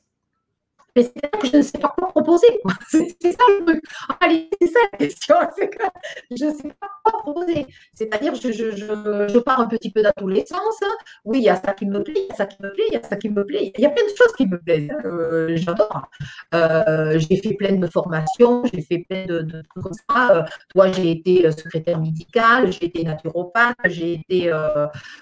Mais 1.00 1.10
c'est 1.14 1.40
que 1.40 1.46
je 1.46 1.56
ne 1.56 1.62
sais 1.62 1.78
pas 1.78 1.94
quoi 1.96 2.08
proposer. 2.08 2.60
C'est 2.88 3.32
ça 3.32 3.44
le 3.48 3.64
truc. 3.64 3.82
En 4.08 4.14
réalité, 4.20 4.56
c'est 4.60 4.68
ça 4.68 4.78
la 4.92 4.98
question. 4.98 5.36
C'est 5.56 5.70
que 5.70 5.82
je 6.30 6.44
ne 6.44 6.54
sais 6.54 6.68
pas 6.80 6.88
quoi 7.02 7.22
proposer. 7.22 7.66
C'est-à-dire, 7.94 8.34
je, 8.34 8.52
je, 8.52 8.70
je, 8.72 9.28
je, 9.28 9.38
pars 9.38 9.60
un 9.60 9.66
petit 9.66 9.90
peu 9.90 10.02
dans 10.02 10.12
tous 10.16 10.28
les 10.28 10.44
sens. 10.44 10.78
Oui, 11.24 11.38
il 11.38 11.44
y 11.44 11.48
a 11.48 11.56
ça 11.56 11.72
qui 11.72 11.86
me 11.86 12.02
plaît, 12.02 12.14
il 12.16 12.28
y 12.28 12.32
a 12.32 12.34
ça 12.34 12.46
qui 12.46 12.62
me 12.62 12.70
plaît, 12.72 12.84
il 12.88 12.94
y 12.94 12.96
a 12.96 13.02
ça 13.02 13.16
qui 13.16 13.30
me 13.30 13.46
plaît. 13.46 13.72
Il 13.76 13.82
y 13.82 13.86
a 13.86 13.90
plein 13.90 14.04
de 14.04 14.10
choses 14.10 14.34
qui 14.36 14.46
me 14.46 14.58
plaisent. 14.58 14.90
Euh, 15.04 15.56
J'adore. 15.56 16.10
Euh, 16.54 17.18
j'ai 17.18 17.36
fait 17.36 17.54
plein 17.54 17.76
de 17.76 17.86
formations, 17.86 18.64
j'ai 18.72 18.82
fait 18.82 19.04
plein 19.08 19.24
de, 19.26 19.62
trucs 19.62 19.82
comme 19.82 19.92
ça. 19.92 20.36
Euh, 20.36 20.42
toi, 20.74 20.92
j'ai 20.92 21.12
été 21.12 21.50
secrétaire 21.52 21.98
médicale, 21.98 22.72
j'ai 22.72 22.86
été 22.86 23.04
naturopathe, 23.04 23.76
j'ai 23.86 24.14
été, 24.14 24.50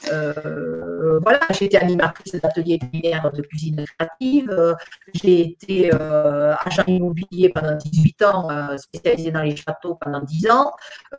voilà, 0.09 1.41
j'ai 1.51 1.67
été 1.67 1.79
animatrice 1.79 2.33
d'ateliers 2.33 2.79
de 2.79 3.43
cuisine 3.43 3.85
créative, 3.99 4.77
j'ai 5.15 5.41
été 5.41 5.68
euh, 5.93 6.55
agent 6.65 6.85
immobilier 6.87 7.51
pendant 7.51 7.77
18 7.77 8.23
ans, 8.23 8.51
euh, 8.51 8.77
spécialisé 8.77 9.31
dans 9.31 9.43
les 9.43 9.57
châteaux 9.57 9.97
pendant 10.01 10.21
10 10.21 10.51
ans. 10.51 10.73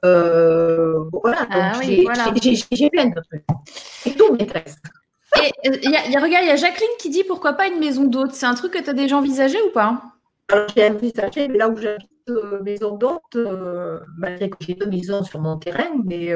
Euh, 0.05 1.03
voilà, 1.11 1.41
donc 1.41 1.49
ah 1.51 1.79
j'ai 1.81 2.89
plein 2.89 3.05
de 3.07 3.21
trucs. 3.21 3.45
Et 4.05 4.13
tout 4.13 4.31
m'intéresse? 4.33 4.77
Et 5.37 5.69
euh, 5.69 5.77
y 5.83 5.95
a, 5.95 6.07
y 6.09 6.15
a- 6.15 6.19
regarde, 6.21 6.45
il 6.45 6.49
y 6.49 6.51
a 6.51 6.55
Jacqueline 6.55 6.89
qui 6.99 7.09
dit 7.09 7.23
pourquoi 7.23 7.53
pas 7.53 7.67
une 7.67 7.79
maison 7.79 8.05
d'hôte. 8.05 8.33
C'est 8.33 8.47
un 8.47 8.55
truc 8.55 8.73
que 8.73 8.79
tu 8.81 8.89
as 8.89 8.93
déjà 8.93 9.17
envisagé 9.17 9.61
ou 9.61 9.71
pas? 9.71 10.01
Alors, 10.51 10.67
j'ai 10.75 10.89
envisagé, 10.89 11.47
mais 11.47 11.57
là 11.59 11.69
où 11.69 11.77
j'habite, 11.77 12.09
euh, 12.29 12.61
maison 12.63 12.97
d'hôte, 12.97 13.21
euh, 13.35 13.99
malgré 14.17 14.49
que 14.49 14.57
j'ai 14.61 14.73
deux 14.73 14.87
maisons 14.87 15.23
sur 15.23 15.39
mon 15.39 15.57
terrain, 15.57 15.91
mais 16.03 16.33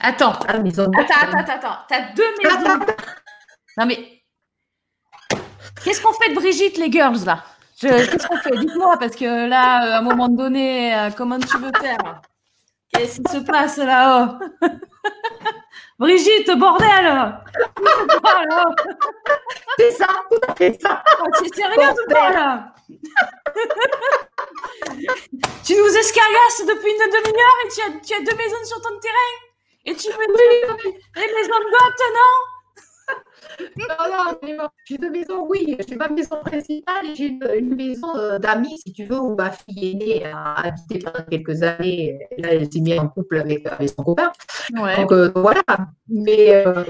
Attends, 0.00 0.32
ah, 0.48 0.54
attends, 0.56 0.90
attends, 0.92 1.38
attends, 1.38 1.52
attends. 1.52 1.76
T'as 1.88 2.12
deux 2.14 2.24
maisons. 2.42 2.84
Non 3.76 3.86
mais, 3.86 4.17
qu'est-ce 5.84 6.00
qu'on 6.00 6.12
fait 6.12 6.30
de 6.30 6.34
Brigitte, 6.34 6.76
les 6.78 6.90
girls 6.90 7.24
là? 7.24 7.44
Qu'est-ce 7.80 8.26
qu'on 8.26 8.36
fait? 8.38 8.56
Dites-moi 8.56 8.96
parce 8.98 9.14
que 9.14 9.48
là, 9.48 9.86
euh, 9.86 9.92
à 9.94 9.98
un 9.98 10.02
moment 10.02 10.28
donné, 10.28 10.94
euh, 10.96 11.10
comment 11.16 11.38
tu 11.38 11.56
veux 11.58 11.70
faire? 11.80 12.20
Qu'est-ce 12.92 13.20
qui 13.20 13.32
se 13.32 13.38
passe 13.38 13.76
là-haut? 13.76 14.38
Brigitte, 15.98 16.50
bordel! 16.56 17.04
Là, 17.04 17.44
C'est 19.78 19.92
ça, 19.92 20.06
tout 20.30 20.38
à 20.48 20.54
fait 20.54 20.80
ça. 20.80 21.02
ou 21.40 22.12
pas 22.12 22.30
là. 22.30 22.74
Tu 25.64 25.74
nous 25.76 25.96
escargasses 25.96 26.64
depuis 26.66 26.90
une 26.90 27.10
demi-heure 27.10 27.58
et 27.64 27.68
tu 27.68 27.80
as, 27.82 27.90
tu 28.00 28.14
as 28.14 28.20
deux 28.20 28.36
maisons 28.36 28.64
sur 28.64 28.80
ton 28.80 28.98
terrain. 29.00 29.34
Et 29.84 29.94
tu 29.94 30.08
me 30.08 30.26
dis 30.36 30.60
les 31.16 31.34
maisons 31.34 31.58
de 31.58 31.70
goth, 31.70 32.02
non? 32.14 32.34
Non, 33.78 33.84
non, 34.10 34.38
mais 34.42 34.56
bon, 34.56 34.68
j'ai 34.84 34.98
deux 34.98 35.10
maisons, 35.10 35.46
oui. 35.48 35.76
J'ai 35.88 35.96
ma 35.96 36.08
maison 36.08 36.36
principale 36.44 37.06
et 37.10 37.14
j'ai 37.14 37.26
une, 37.26 37.48
une 37.56 37.74
maison 37.74 38.14
euh, 38.16 38.38
d'amis, 38.38 38.78
si 38.84 38.92
tu 38.92 39.04
veux, 39.06 39.18
où 39.18 39.34
ma 39.34 39.50
fille 39.50 39.92
aînée 39.92 40.24
a 40.26 40.54
habité 40.66 40.98
pendant 40.98 41.24
quelques 41.28 41.62
années. 41.62 42.18
Et 42.36 42.42
Là, 42.42 42.48
elle 42.52 42.70
s'est 42.72 42.80
mise 42.80 42.98
en 42.98 43.08
couple 43.08 43.38
avec, 43.38 43.66
avec 43.66 43.88
son 43.90 44.02
copain. 44.04 44.30
Ouais. 44.80 44.96
Donc, 44.96 45.12
euh, 45.12 45.30
voilà. 45.34 45.62
Mais 46.08 46.64
euh, 46.66 46.84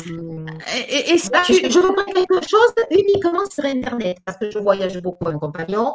Et, 0.77 0.95
et- 0.97 1.13
et 1.15 1.19
si 1.19 1.31
là, 1.31 1.43
tu- 1.45 1.55
je, 1.55 1.71
je 1.71 1.79
voudrais 1.79 2.05
quelque 2.13 2.41
chose 2.49 2.75
uniquement 2.91 3.45
sur 3.51 3.65
Internet 3.65 4.19
parce 4.25 4.39
que 4.39 4.51
je 4.51 4.59
voyage 4.59 5.01
beaucoup 5.01 5.25
avec 5.27 5.35
mon 5.35 5.41
compagnon. 5.41 5.95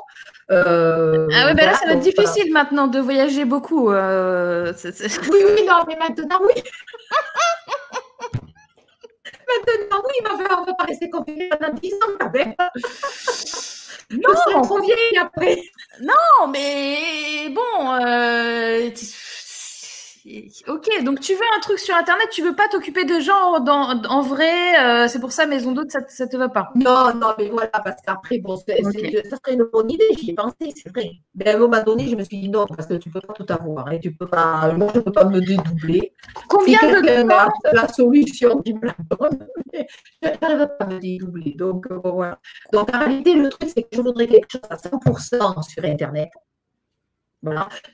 Ah 0.49 0.55
ouais, 0.55 1.53
ben 1.55 1.65
là, 1.65 1.73
ça 1.73 1.85
va 1.85 1.93
être 1.93 1.99
voilà. 1.99 2.11
difficile 2.23 2.51
maintenant 2.53 2.87
de 2.87 2.99
voyager 2.99 3.45
beaucoup. 3.45 3.89
Oui, 3.91 3.95
oui, 3.97 5.65
non, 5.67 5.83
mais 5.87 5.95
maintenant, 5.97 6.39
oui. 6.45 6.61
maintenant, 9.47 10.03
oui, 10.05 10.13
enfin, 10.31 10.55
on 10.57 10.61
ne 10.61 10.65
va 10.67 10.73
pas 10.73 10.83
rester 10.85 11.09
confiné 11.09 11.49
pendant 11.49 11.73
10 11.73 11.93
ans 11.93 12.15
quand 12.19 12.31
même. 12.33 12.53
Je 14.09 14.17
serai 14.17 14.61
trop 14.61 14.79
vieille 14.81 15.17
après. 15.19 15.61
Non, 16.01 16.47
mais 16.51 17.49
bon. 17.49 17.93
euh, 17.93 18.89
Ok, 20.67 20.87
donc 21.03 21.19
tu 21.19 21.33
veux 21.33 21.41
un 21.57 21.59
truc 21.59 21.79
sur 21.79 21.93
Internet, 21.95 22.29
tu 22.31 22.41
veux 22.41 22.55
pas 22.55 22.67
t'occuper 22.69 23.03
de 23.03 23.19
gens 23.19 23.59
dans- 23.59 24.01
en 24.09 24.21
vrai, 24.21 24.79
euh, 24.79 25.07
c'est 25.09 25.19
pour 25.19 25.33
ça 25.33 25.45
maison 25.45 25.73
d'hôte, 25.73 25.91
ça, 25.91 25.99
ça 26.07 26.27
te 26.27 26.37
va 26.37 26.47
pas. 26.47 26.71
Non, 26.75 27.13
non, 27.13 27.33
mais 27.37 27.49
voilà, 27.49 27.67
parce 27.83 28.01
qu'après, 28.05 28.37
bon, 28.39 28.55
ça 28.55 28.63
serait 28.67 29.53
une 29.53 29.65
bonne 29.71 29.91
idée, 29.91 30.07
j'y 30.17 30.31
ai 30.31 30.33
pensé, 30.33 30.55
c'est 30.75 30.89
vrai. 30.89 31.11
Mais 31.35 31.49
à 31.49 31.55
un 31.55 31.59
moment 31.59 31.83
donné, 31.83 32.07
je 32.07 32.15
me 32.15 32.23
suis 32.23 32.39
dit 32.39 32.49
non, 32.49 32.65
parce 32.67 32.87
que 32.87 32.93
tu 32.95 33.09
peux 33.09 33.19
pas 33.19 33.33
tout 33.33 33.45
avoir. 33.49 33.87
Hein, 33.89 33.99
tu 34.01 34.13
peux 34.13 34.27
pas, 34.27 34.71
moi, 34.73 34.89
je 34.93 34.99
ne 34.99 35.03
peux 35.03 35.11
pas 35.11 35.25
me 35.25 35.41
dédoubler. 35.41 36.13
Combien 36.47 36.79
Si 36.79 36.87
de 36.87 37.27
temps 37.27 37.35
a 37.69 37.73
la 37.73 37.87
solution 37.89 38.61
qui 38.61 38.73
me 38.75 38.85
la 38.85 38.95
donne, 39.19 39.47
je 40.21 40.29
n'arrive 40.41 40.67
pas 40.79 40.85
à 40.85 40.87
me 40.87 40.99
dédoubler. 40.99 41.53
Donc, 41.57 41.85
euh, 41.91 41.99
voilà. 42.03 42.39
Donc, 42.71 42.93
en 42.95 42.99
réalité, 42.99 43.33
le 43.35 43.49
truc, 43.49 43.69
c'est 43.75 43.83
que 43.83 43.89
je 43.91 44.01
voudrais 44.01 44.27
quelque 44.27 44.49
chose 44.51 44.61
à 44.69 44.77
100% 44.77 45.61
sur 45.63 45.83
Internet. 45.83 46.29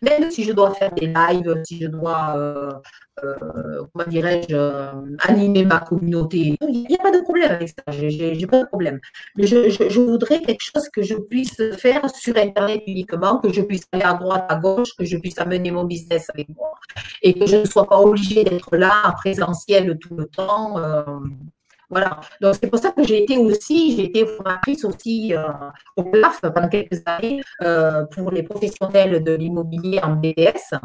Même 0.02 0.30
si 0.32 0.44
je 0.44 0.54
dois 0.54 0.74
faire 0.76 0.92
des 0.94 1.08
lives, 1.08 1.62
si 1.66 1.80
je 1.82 1.88
dois, 1.88 2.36
euh, 2.38 2.72
euh, 3.24 3.84
comment 3.94 4.08
dirais-je, 4.10 4.56
euh, 4.56 4.92
animer 5.28 5.66
ma 5.66 5.80
communauté, 5.80 6.56
il 6.62 6.86
n'y 6.88 6.96
a 6.96 7.00
pas 7.04 7.12
de 7.12 7.22
problème 7.22 7.52
avec 7.52 7.70
ça, 7.70 7.84
j'ai 7.92 8.48
pas 8.48 8.62
de 8.62 8.68
problème. 8.68 9.00
Mais 9.36 9.48
je, 9.48 9.70
je- 9.70 9.90
je 9.90 10.00
voudrais 10.00 10.42
quelque 10.42 10.62
chose 10.62 10.88
que 10.90 11.02
je 11.02 11.16
puisse 11.16 11.58
faire 11.78 12.10
sur 12.16 12.38
Internet 12.38 12.82
uniquement, 12.88 13.40
que 13.40 13.52
je 13.52 13.62
puisse 13.62 13.84
aller 13.92 14.04
à 14.04 14.14
droite, 14.14 14.46
à 14.50 14.56
gauche, 14.56 14.90
que 14.98 15.06
je 15.06 15.18
puisse 15.18 15.38
amener 15.40 15.72
mon 15.72 15.84
business 15.86 16.28
avec 16.34 16.48
moi 16.50 16.74
et 17.22 17.34
que 17.34 17.46
je 17.48 17.58
ne 17.58 17.66
sois 17.66 17.88
pas 17.88 18.00
obligée 18.00 18.44
d'être 18.44 18.76
là 18.78 18.94
en 19.08 19.12
présentiel 19.14 19.98
tout 20.00 20.16
le 20.16 20.26
temps. 20.28 20.76
Voilà. 21.90 22.20
Donc, 22.40 22.56
c'est 22.56 22.70
pour 22.70 22.80
ça 22.80 22.92
que 22.92 23.04
j'ai 23.04 23.24
été 23.24 23.38
aussi, 23.38 23.96
j'ai 23.96 24.06
été 24.06 24.26
formatrice 24.26 24.86
aussi 24.86 25.34
euh, 25.34 25.48
au 25.96 26.04
PLAF 26.04 26.42
pendant 26.42 26.70
quelques 26.70 27.02
années 27.06 27.42
euh, 27.64 28.06
pour 28.06 28.32
les 28.32 28.44
professionnels 28.44 29.24
de 29.24 29.34
l'immobilier 29.34 30.00
en 30.04 30.16
BTS. 30.16 30.76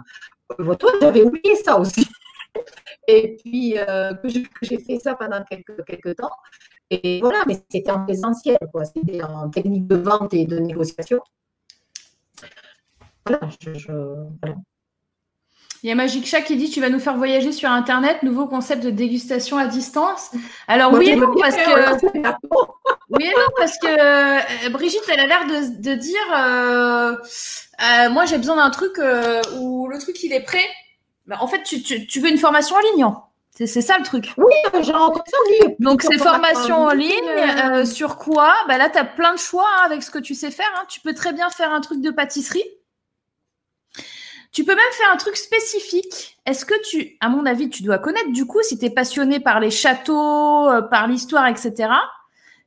Euh, 0.60 0.74
toi, 0.74 0.92
j'avais 1.00 1.22
oublié 1.22 1.56
ça 1.56 1.78
aussi. 1.78 2.06
Et 3.08 3.36
puis, 3.36 3.74
que 3.74 4.28
j'ai 4.62 4.78
fait 4.78 4.98
ça 4.98 5.14
pendant 5.14 5.42
quelques, 5.44 5.84
quelques 5.84 6.16
temps. 6.16 6.30
Et 6.88 7.20
voilà, 7.20 7.42
mais 7.46 7.60
c'était 7.68 7.90
en 7.90 8.04
présentiel, 8.04 8.58
quoi. 8.72 8.84
C'était 8.84 9.22
en 9.22 9.50
technique 9.50 9.86
de 9.86 9.96
vente 9.96 10.32
et 10.32 10.46
de 10.46 10.58
négociation. 10.58 11.20
Voilà, 13.26 13.40
je. 13.58 13.92
Il 15.84 15.88
y 15.88 15.92
a 15.92 15.94
Magic 15.94 16.26
Chat 16.26 16.40
qui 16.40 16.56
dit 16.56 16.70
tu 16.70 16.80
vas 16.80 16.88
nous 16.88 16.98
faire 16.98 17.14
voyager 17.18 17.52
sur 17.52 17.70
Internet, 17.70 18.22
nouveau 18.22 18.46
concept 18.46 18.82
de 18.82 18.88
dégustation 18.88 19.58
à 19.58 19.66
distance. 19.66 20.30
Alors 20.66 20.92
oui 20.98 21.10
et 21.10 21.16
non, 21.16 21.30
parce 21.38 21.56
que. 21.56 22.06
Oui 23.10 23.24
et 23.24 23.28
non, 23.36 23.46
parce 23.58 23.76
que 23.78 24.70
Brigitte, 24.70 25.02
elle 25.12 25.20
a 25.20 25.26
l'air 25.26 25.44
de, 25.46 25.82
de 25.82 25.94
dire 25.94 26.20
euh, 26.34 27.14
euh, 27.82 28.10
moi 28.10 28.24
j'ai 28.24 28.38
besoin 28.38 28.56
d'un 28.56 28.70
truc 28.70 28.98
euh, 28.98 29.42
où 29.60 29.86
le 29.88 29.98
truc 29.98 30.22
il 30.24 30.32
est 30.32 30.40
prêt. 30.42 30.64
Bah, 31.26 31.36
en 31.40 31.46
fait, 31.46 31.62
tu, 31.62 31.82
tu, 31.82 32.06
tu 32.06 32.20
veux 32.20 32.30
une 32.30 32.38
formation 32.38 32.76
en 32.76 32.80
ligne. 32.94 33.02
hein. 33.04 33.22
C'est 33.56 33.66
ça 33.82 33.98
le 33.98 34.04
truc. 34.04 34.32
Oui, 34.38 34.52
j'ai 34.82 34.92
rencontré 34.92 35.30
ça, 35.30 35.36
oui. 35.50 35.74
Donc 35.80 36.00
c'est 36.02 36.08
Plusieurs 36.08 36.32
formation 36.32 36.76
en 36.76 36.90
ligne. 36.92 37.84
sur 37.84 38.16
quoi? 38.16 38.54
Bah, 38.68 38.78
Là, 38.78 38.88
tu 38.88 38.98
as 38.98 39.04
plein 39.04 39.32
de 39.34 39.38
choix 39.38 39.66
hein, 39.78 39.82
avec 39.84 40.02
ce 40.02 40.10
que 40.10 40.18
tu 40.18 40.34
sais 40.34 40.50
faire. 40.50 40.70
hein. 40.76 40.84
Tu 40.88 41.00
peux 41.00 41.12
très 41.14 41.32
bien 41.34 41.50
faire 41.50 41.72
un 41.72 41.80
truc 41.82 42.00
de 42.00 42.10
pâtisserie. 42.10 42.64
Tu 44.54 44.64
peux 44.64 44.74
même 44.74 44.92
faire 44.92 45.10
un 45.12 45.16
truc 45.16 45.36
spécifique. 45.36 46.38
Est-ce 46.46 46.64
que 46.64 46.74
tu, 46.88 47.16
à 47.20 47.28
mon 47.28 47.44
avis, 47.44 47.68
tu 47.68 47.82
dois 47.82 47.98
connaître 47.98 48.30
du 48.30 48.46
coup, 48.46 48.62
si 48.62 48.78
tu 48.78 48.84
es 48.86 48.90
passionné 48.90 49.40
par 49.40 49.58
les 49.60 49.70
châteaux, 49.70 50.68
euh, 50.70 50.80
par 50.80 51.08
l'histoire, 51.08 51.46
etc., 51.48 51.90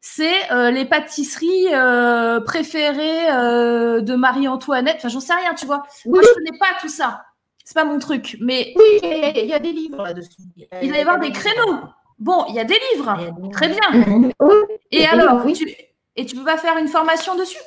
c'est 0.02 0.52
euh, 0.52 0.70
les 0.70 0.86
pâtisseries 0.86 1.68
euh, 1.74 2.40
préférées 2.42 3.32
euh, 3.32 4.02
de 4.02 4.16
Marie-Antoinette. 4.16 4.98
Enfin, 4.98 5.08
j'en 5.10 5.20
sais 5.20 5.34
rien, 5.34 5.54
tu 5.54 5.66
vois. 5.66 5.84
Moi, 6.06 6.22
je 6.22 6.34
connais 6.34 6.58
pas 6.60 6.68
tout 6.82 6.90
ça. 6.90 7.24
C'est 7.64 7.74
pas 7.74 7.84
mon 7.86 8.00
truc. 8.00 8.38
Mais 8.40 8.74
oui, 8.76 8.84
il 9.04 9.10
y 9.10 9.14
a- 9.24 9.40
il 9.44 9.50
y 9.50 9.54
a 9.54 9.60
des 9.60 9.72
livres 9.72 10.04
là-dessus. 10.04 10.38
il 10.82 10.92
va 10.92 10.98
y 10.98 11.02
avoir 11.02 11.20
des 11.20 11.32
créneaux. 11.32 11.80
Bon, 12.20 12.46
il 12.50 12.56
y 12.56 12.60
a 12.60 12.64
des 12.64 12.80
livres. 12.94 13.10
A 13.10 13.18
des- 13.32 13.50
Très 13.52 13.70
bien. 13.70 13.80
Oui, 14.40 14.54
Et 14.92 15.02
Et 15.02 15.06
alors, 15.08 15.46
oui. 15.46 15.54
tu... 15.54 15.70
et 16.16 16.26
tu 16.26 16.36
peux 16.36 16.44
pas 16.46 16.58
faire 16.58 16.78
une 16.78 16.88
formation 16.88 17.36
dessus? 17.36 17.58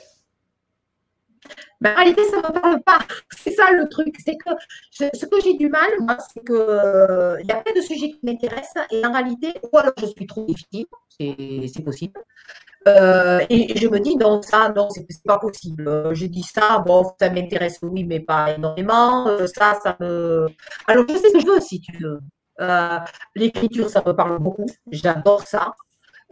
Ben, 1.81 1.93
en 1.93 1.97
réalité, 1.97 2.25
ça 2.25 2.37
ne 2.37 2.43
me 2.43 2.61
parle 2.61 2.83
pas. 2.83 2.99
C'est 3.37 3.53
ça 3.53 3.71
le 3.73 3.89
truc. 3.89 4.15
C'est 4.25 4.37
que 4.37 4.51
ce 4.91 5.25
que 5.27 5.41
j'ai 5.43 5.55
du 5.55 5.69
mal, 5.69 5.89
moi, 6.01 6.19
c'est 6.33 6.45
que 6.45 6.53
euh, 6.53 7.41
y 7.43 7.51
a 7.51 7.57
plein 7.57 7.75
de 7.75 7.81
sujets 7.81 8.11
qui 8.11 8.21
m'intéressent 8.23 8.85
et 8.91 9.05
en 9.05 9.13
réalité, 9.13 9.55
ou 9.73 9.79
alors 9.79 9.93
je 9.99 10.07
suis 10.07 10.27
trop 10.27 10.45
difficile, 10.45 10.87
c'est 11.19 11.83
possible. 11.85 12.21
Euh, 12.89 13.41
et 13.51 13.79
je 13.79 13.89
me 13.89 13.99
dis, 14.01 14.17
non, 14.17 14.41
ça, 14.43 14.71
non, 14.75 14.89
c'est 14.91 15.07
pas 15.25 15.39
possible. 15.39 15.87
Euh, 15.89 16.15
Je 16.15 16.27
dis 16.27 16.43
ça, 16.43 16.79
bon, 16.81 17.11
ça 17.21 17.31
m'intéresse, 17.31 17.79
oui, 17.83 18.05
mais 18.05 18.21
pas 18.21 18.55
énormément. 18.55 19.27
Euh, 19.29 19.47
ça, 19.47 19.79
ça 19.83 19.97
me. 20.01 20.49
Alors, 20.87 21.05
je 21.09 21.15
sais 21.15 21.29
ce 21.29 21.33
que 21.35 21.41
je 21.41 21.47
veux, 21.47 21.61
si 21.61 21.81
tu 21.81 21.93
veux. 21.99 22.21
L'écriture, 23.35 23.89
ça 23.89 24.03
me 24.07 24.13
parle 24.13 24.39
beaucoup. 24.39 24.67
J'adore 24.91 25.47
ça. 25.47 25.75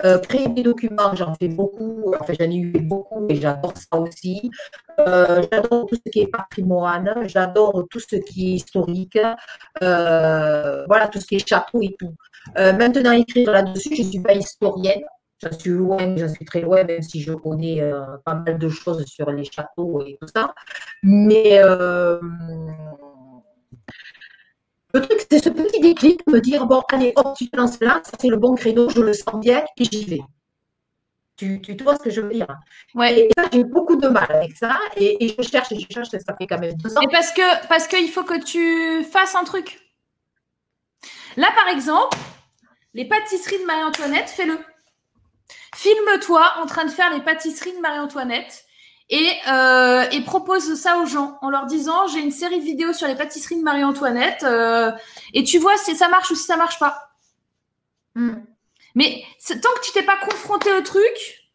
Euh, 0.04 0.18
créer 0.18 0.48
des 0.48 0.62
documents, 0.62 1.14
j'en 1.14 1.34
fais 1.34 1.48
beaucoup. 1.48 2.14
Enfin, 2.20 2.32
j'en 2.38 2.46
ai 2.46 2.56
eu 2.56 2.80
beaucoup 2.80 3.26
et 3.28 3.36
j'adore 3.36 3.74
ça 3.76 3.98
aussi. 3.98 4.50
Euh, 5.00 5.42
j'adore 5.50 5.86
tout 5.86 5.96
ce 5.96 6.10
qui 6.10 6.20
est 6.20 6.26
patrimoine, 6.28 7.26
j'adore 7.26 7.84
tout 7.90 8.00
ce 8.00 8.16
qui 8.16 8.52
est 8.52 8.54
historique, 8.56 9.18
euh, 9.82 10.84
voilà, 10.86 11.08
tout 11.08 11.20
ce 11.20 11.26
qui 11.26 11.36
est 11.36 11.48
château 11.48 11.82
et 11.82 11.96
tout. 11.98 12.14
Maintenant, 12.56 13.12
écrire 13.12 13.52
là-dessus, 13.52 13.94
je 13.96 14.02
ne 14.02 14.08
suis 14.08 14.20
pas 14.20 14.34
historienne, 14.34 15.02
j'en 15.42 15.52
suis 15.52 15.70
loin, 15.70 16.16
j'en 16.16 16.28
suis 16.28 16.44
très 16.44 16.60
loin, 16.60 16.84
même 16.84 17.02
si 17.02 17.20
je 17.20 17.32
connais 17.32 17.82
pas 18.24 18.34
mal 18.34 18.58
de 18.58 18.68
choses 18.68 19.04
sur 19.06 19.30
les 19.30 19.44
châteaux 19.44 20.02
et 20.06 20.16
tout 20.20 20.28
ça. 20.34 20.54
Mais 21.02 21.60
le 24.94 25.00
truc, 25.02 25.26
c'est 25.30 25.42
ce 25.42 25.50
petit 25.50 25.80
déclic, 25.80 26.26
me 26.26 26.40
dire, 26.40 26.66
bon, 26.66 26.82
allez, 26.92 27.12
hop, 27.16 27.36
tu 27.36 27.48
te 27.48 27.56
lances 27.56 27.78
là, 27.80 28.00
ça 28.04 28.12
c'est 28.20 28.28
le 28.28 28.36
bon 28.36 28.54
créneau, 28.54 28.88
je 28.88 29.00
le 29.00 29.12
sens 29.12 29.38
bien 29.40 29.64
et 29.76 29.84
j'y 29.84 30.04
vais. 30.04 30.20
Tu, 31.36 31.60
tu 31.60 31.76
vois 31.84 31.94
ce 31.96 32.02
que 32.02 32.10
je 32.10 32.20
veux 32.20 32.32
dire 32.32 32.48
Ouais. 32.96 33.16
et 33.16 33.28
ça, 33.36 33.44
j'ai 33.52 33.62
beaucoup 33.62 33.94
de 33.94 34.08
mal 34.08 34.26
avec 34.28 34.56
ça. 34.56 34.76
Et, 34.96 35.24
et 35.24 35.36
je 35.38 35.48
cherche, 35.48 35.70
et 35.70 35.78
je 35.78 35.86
cherche, 35.88 36.08
ça 36.08 36.34
fait 36.36 36.48
quand 36.48 36.58
même 36.58 36.74
deux 36.74 36.96
ans. 36.96 37.00
Et 37.00 37.08
parce 37.12 37.30
que 37.30 37.68
parce 37.68 37.86
qu'il 37.86 38.10
faut 38.10 38.24
que 38.24 38.42
tu 38.42 39.04
fasses 39.04 39.36
un 39.36 39.44
truc. 39.44 39.78
Là, 41.36 41.48
par 41.54 41.68
exemple, 41.68 42.18
les 42.94 43.04
pâtisseries 43.04 43.60
de 43.60 43.64
Marie-Antoinette, 43.66 44.28
fais-le. 44.28 44.58
Filme-toi 45.76 46.54
en 46.60 46.66
train 46.66 46.86
de 46.86 46.90
faire 46.90 47.14
les 47.14 47.20
pâtisseries 47.20 47.76
de 47.76 47.80
Marie-Antoinette 47.80 48.64
et, 49.10 49.32
euh, 49.50 50.06
et 50.10 50.20
propose 50.22 50.74
ça 50.74 50.98
aux 50.98 51.06
gens 51.06 51.38
en 51.40 51.50
leur 51.50 51.66
disant 51.66 52.06
j'ai 52.08 52.20
une 52.20 52.30
série 52.30 52.58
de 52.58 52.64
vidéos 52.64 52.92
sur 52.92 53.06
les 53.06 53.14
pâtisseries 53.14 53.56
de 53.56 53.62
Marie-Antoinette 53.62 54.42
euh, 54.42 54.92
et 55.32 55.44
tu 55.44 55.58
vois 55.58 55.76
si 55.78 55.96
ça 55.96 56.08
marche 56.08 56.30
ou 56.30 56.34
si 56.34 56.44
ça 56.44 56.56
marche 56.56 56.78
pas. 56.78 57.10
Hmm. 58.14 58.34
Mais 58.94 59.22
tant 59.46 59.70
que 59.74 59.80
tu 59.84 59.92
t'es 59.92 60.02
pas 60.02 60.18
confronté 60.18 60.72
au 60.72 60.82
truc, 60.82 61.48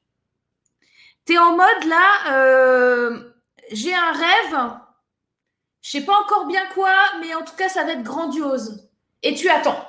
tu 1.25 1.33
es 1.33 1.37
en 1.37 1.55
mode 1.55 1.83
là, 1.87 2.33
euh, 2.33 3.33
j'ai 3.71 3.93
un 3.93 4.11
rêve, 4.11 4.71
je 5.81 5.91
sais 5.91 6.05
pas 6.05 6.19
encore 6.19 6.47
bien 6.47 6.65
quoi, 6.73 6.93
mais 7.21 7.35
en 7.35 7.43
tout 7.43 7.55
cas, 7.55 7.69
ça 7.69 7.83
va 7.83 7.91
être 7.91 8.03
grandiose. 8.03 8.89
Et 9.21 9.35
tu 9.35 9.49
attends. 9.49 9.87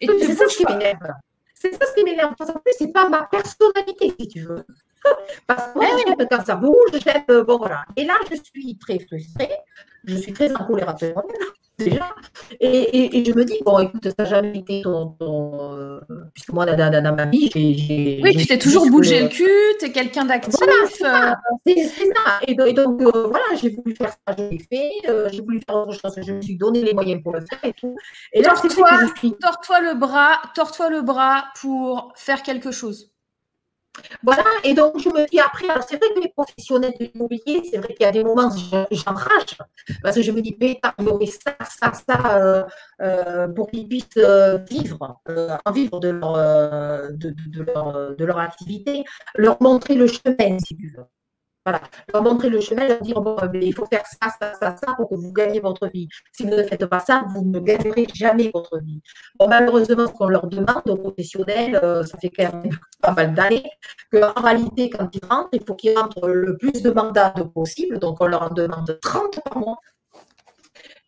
c'est 0.00 0.34
ça 0.34 0.46
qui 0.46 0.64
m'énerve. 0.64 1.12
C'est 1.54 1.72
ça 1.74 1.86
ce 1.86 1.94
qui 1.94 2.04
m'énerve. 2.04 2.34
En 2.38 2.44
plus, 2.44 2.72
c'est 2.78 2.92
pas 2.92 3.08
ma 3.08 3.24
personnalité, 3.24 4.14
si 4.18 4.28
tu 4.28 4.40
veux. 4.40 4.64
Parce 5.46 5.72
que 5.72 5.78
moi, 5.78 5.86
eh 5.90 6.02
j'aime 6.06 6.28
quand 6.28 6.44
ça 6.44 6.56
bouge, 6.56 7.00
j'aime, 7.04 7.24
euh, 7.30 7.44
bon 7.44 7.58
voilà. 7.58 7.84
Et 7.96 8.04
là, 8.04 8.14
je 8.30 8.36
suis 8.36 8.76
très 8.78 8.98
frustrée, 8.98 9.50
je 10.04 10.16
suis 10.16 10.32
très 10.32 10.54
en 10.54 10.64
colère 10.64 10.94
déjà. 11.78 12.14
Et, 12.60 13.18
et, 13.18 13.24
je 13.24 13.32
me 13.32 13.44
dis, 13.44 13.58
bon, 13.64 13.78
écoute, 13.80 14.04
ça 14.04 14.14
n'a 14.18 14.24
jamais 14.24 14.58
été 14.58 14.82
ton. 14.82 15.16
Euh, 15.20 16.00
puisque 16.32 16.52
moi, 16.52 16.64
dans, 16.66 17.02
dans, 17.02 17.16
ma 17.16 17.24
vie, 17.26 17.50
j'ai. 17.52 18.20
Oui, 18.22 18.36
tu 18.36 18.46
t'es 18.46 18.58
toujours 18.58 18.88
bougé 18.88 19.22
le 19.22 19.28
cul, 19.28 19.48
tu 19.80 19.86
es 19.86 19.92
quelqu'un 19.92 20.24
d'actif. 20.24 20.54
Voilà, 20.58 20.74
c'est 20.88 20.98
ça. 20.98 21.40
ça. 21.56 22.40
Et, 22.46 22.54
donc, 22.72 23.00
euh, 23.02 23.26
voilà, 23.26 23.44
j'ai 23.60 23.70
voulu 23.70 23.96
faire 23.96 24.10
ça, 24.10 24.34
je 24.38 24.44
l'ai 24.44 24.58
fait. 24.58 25.32
j'ai 25.32 25.40
voulu 25.40 25.60
faire 25.66 25.76
autre 25.76 25.92
chose, 25.92 26.14
je 26.24 26.32
me 26.32 26.40
suis 26.40 26.56
donné 26.56 26.82
les 26.82 26.94
moyens 26.94 27.20
pour 27.22 27.32
le 27.32 27.40
faire 27.40 27.58
et 27.64 27.72
tout. 27.72 27.96
Et 28.32 28.42
là, 28.42 28.54
c'est 28.60 28.68
toi, 28.68 28.90
Tords-toi 29.40 29.80
le 29.80 29.94
bras, 29.94 30.40
tords-toi 30.54 30.90
le 30.90 31.02
bras 31.02 31.46
pour 31.60 32.12
faire 32.14 32.42
quelque 32.42 32.70
chose. 32.70 33.11
Voilà, 34.22 34.44
et 34.64 34.74
donc 34.74 34.98
je 34.98 35.08
me 35.08 35.28
dis 35.28 35.40
après, 35.40 35.68
alors 35.68 35.82
c'est 35.82 35.96
vrai 35.96 36.08
que 36.14 36.20
les 36.20 36.28
professionnels 36.30 36.94
de 36.98 37.06
l'immobilier, 37.06 37.62
c'est 37.70 37.78
vrai 37.78 37.88
qu'il 37.88 38.02
y 38.02 38.08
a 38.08 38.12
des 38.12 38.24
moments 38.24 38.48
où 38.48 38.94
j'enrage, 38.94 39.58
parce 40.02 40.16
que 40.16 40.22
je 40.22 40.32
me 40.32 40.40
dis, 40.40 40.56
mais 40.60 40.80
il 41.20 41.28
ça, 41.28 41.56
ça, 41.64 41.92
ça, 41.92 42.38
euh, 42.38 42.64
euh, 43.00 43.48
pour 43.48 43.70
qu'ils 43.70 43.88
puissent 43.88 44.06
euh, 44.16 44.58
vivre, 44.58 45.20
en 45.64 45.72
vivre 45.72 46.00
de 46.00 46.08
leur, 46.08 46.32
de, 47.12 47.34
leur, 47.62 48.16
de 48.16 48.24
leur 48.24 48.38
activité, 48.38 49.04
leur 49.34 49.60
montrer 49.62 49.94
le 49.94 50.06
chemin, 50.06 50.58
si 50.58 50.76
tu 50.76 50.94
veux. 50.96 51.04
Voilà, 51.64 51.80
leur 52.12 52.22
montrer 52.24 52.48
le 52.48 52.60
chemin, 52.60 52.88
leur 52.88 53.00
dire 53.00 53.20
bon, 53.20 53.36
il 53.54 53.72
faut 53.72 53.86
faire 53.86 54.04
ça, 54.04 54.28
ça, 54.40 54.54
ça, 54.54 54.76
ça 54.76 54.94
pour 54.94 55.08
que 55.08 55.14
vous 55.14 55.32
gagnez 55.32 55.60
votre 55.60 55.86
vie. 55.86 56.08
Si 56.32 56.42
vous 56.42 56.50
ne 56.50 56.62
faites 56.64 56.86
pas 56.86 56.98
ça, 56.98 57.24
vous 57.28 57.44
ne 57.44 57.60
gagnerez 57.60 58.06
jamais 58.12 58.50
votre 58.52 58.80
vie. 58.80 59.00
Bon, 59.38 59.46
malheureusement, 59.48 60.08
ce 60.08 60.12
qu'on 60.12 60.26
leur 60.26 60.48
demande 60.48 60.82
aux 60.88 60.96
professionnels, 60.96 61.78
euh, 61.82 62.02
ça 62.02 62.18
fait 62.18 62.30
quand 62.30 62.52
même 62.52 62.76
pas 63.00 63.12
mal 63.12 63.34
d'années, 63.34 63.64
qu'en 64.10 64.32
réalité, 64.42 64.90
quand 64.90 65.08
ils 65.14 65.24
rentrent, 65.24 65.50
il 65.52 65.64
faut 65.64 65.76
qu'ils 65.76 65.96
rentrent 65.96 66.28
le 66.28 66.56
plus 66.56 66.82
de 66.82 66.90
mandats 66.90 67.34
possible. 67.54 68.00
Donc, 68.00 68.20
on 68.20 68.26
leur 68.26 68.42
en 68.42 68.50
demande 68.50 68.98
30 69.00 69.40
par 69.44 69.58
mois 69.58 69.78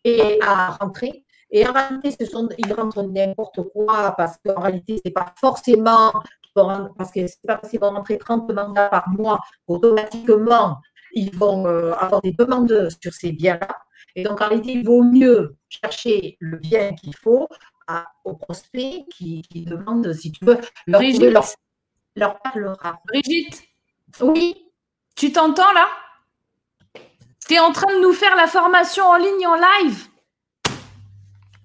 et 0.05 0.39
à 0.41 0.71
rentrer. 0.71 1.25
Et 1.51 1.67
en 1.67 1.73
réalité, 1.73 2.15
ce 2.17 2.25
sont, 2.25 2.47
ils 2.57 2.73
rentrent 2.73 3.03
n'importe 3.03 3.61
quoi 3.73 4.13
parce 4.17 4.37
qu'en 4.37 4.61
réalité, 4.61 4.97
ce 4.97 5.01
n'est 5.05 5.13
pas 5.13 5.33
forcément 5.39 6.13
parce 6.55 7.11
que 7.11 7.27
c'est 7.27 7.41
pas 7.45 7.57
parce 7.57 7.69
qu'ils 7.69 7.79
vont 7.79 7.91
rentrer 7.91 8.17
30 8.17 8.51
mandats 8.51 8.89
par 8.89 9.09
mois, 9.09 9.39
automatiquement, 9.67 10.79
ils 11.13 11.35
vont 11.35 11.67
euh, 11.67 11.93
avoir 11.93 12.21
des 12.21 12.31
demandes 12.31 12.89
sur 13.01 13.13
ces 13.13 13.31
biens-là. 13.31 13.67
Et 14.15 14.23
donc, 14.23 14.41
en 14.41 14.47
réalité, 14.47 14.71
il 14.73 14.85
vaut 14.85 15.03
mieux 15.03 15.55
chercher 15.67 16.37
le 16.39 16.57
bien 16.57 16.93
qu'il 16.93 17.15
faut 17.15 17.47
à, 17.87 18.05
aux 18.23 18.35
prospects 18.35 19.05
qui, 19.11 19.41
qui, 19.43 19.65
demandent, 19.65 20.13
si 20.13 20.31
tu 20.31 20.45
veux, 20.45 20.57
leur, 20.87 21.01
Brigitte. 21.01 21.31
leur, 21.31 21.45
leur 22.15 22.39
parlera. 22.39 22.99
Brigitte. 23.05 23.61
Oui. 24.21 24.71
Tu 25.15 25.31
t'entends 25.31 25.73
là? 25.73 25.87
Tu 27.47 27.53
es 27.55 27.59
en 27.59 27.71
train 27.71 27.93
de 27.93 28.01
nous 28.01 28.13
faire 28.13 28.35
la 28.35 28.47
formation 28.47 29.05
en 29.05 29.17
ligne, 29.17 29.47
en 29.47 29.55
live? 29.55 30.07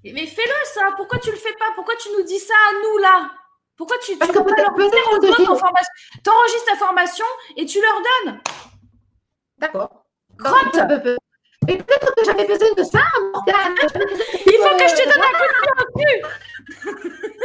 Mais 0.05 0.27
fais-le 0.27 0.67
ça. 0.75 0.93
Pourquoi 0.97 1.19
tu 1.19 1.31
le 1.31 1.37
fais 1.37 1.53
pas? 1.55 1.73
Pourquoi 1.75 1.95
tu 1.97 2.09
nous 2.17 2.25
dis 2.25 2.39
ça 2.39 2.55
à 2.55 2.73
nous 2.75 2.99
là? 2.99 3.31
Pourquoi 3.81 3.97
tu, 3.97 4.13
tu 4.13 4.19
Parce 4.19 4.31
que 4.31 4.39
peut 4.41 4.53
enregistres 6.29 6.67
ta 6.67 6.77
formation 6.77 7.25
et 7.57 7.65
tu 7.65 7.81
leur 7.81 7.95
donnes. 7.95 8.41
D'accord. 9.57 10.05
Crotte 10.39 10.77
Et 11.67 11.79
peut-être 11.79 12.15
que 12.15 12.25
j'avais 12.27 12.47
besoin 12.47 12.73
de 12.77 12.83
ça, 12.83 13.01
Morgane. 13.33 13.75
Il 14.45 14.59
faut 14.59 14.77
que 14.77 14.87
je 14.87 14.97
te 14.97 15.09
donne 15.09 15.23
un 15.23 15.33
coup 15.33 15.47
de 15.49 15.61
pied 15.63 15.73
au 15.79 15.93
cul. 15.97 16.21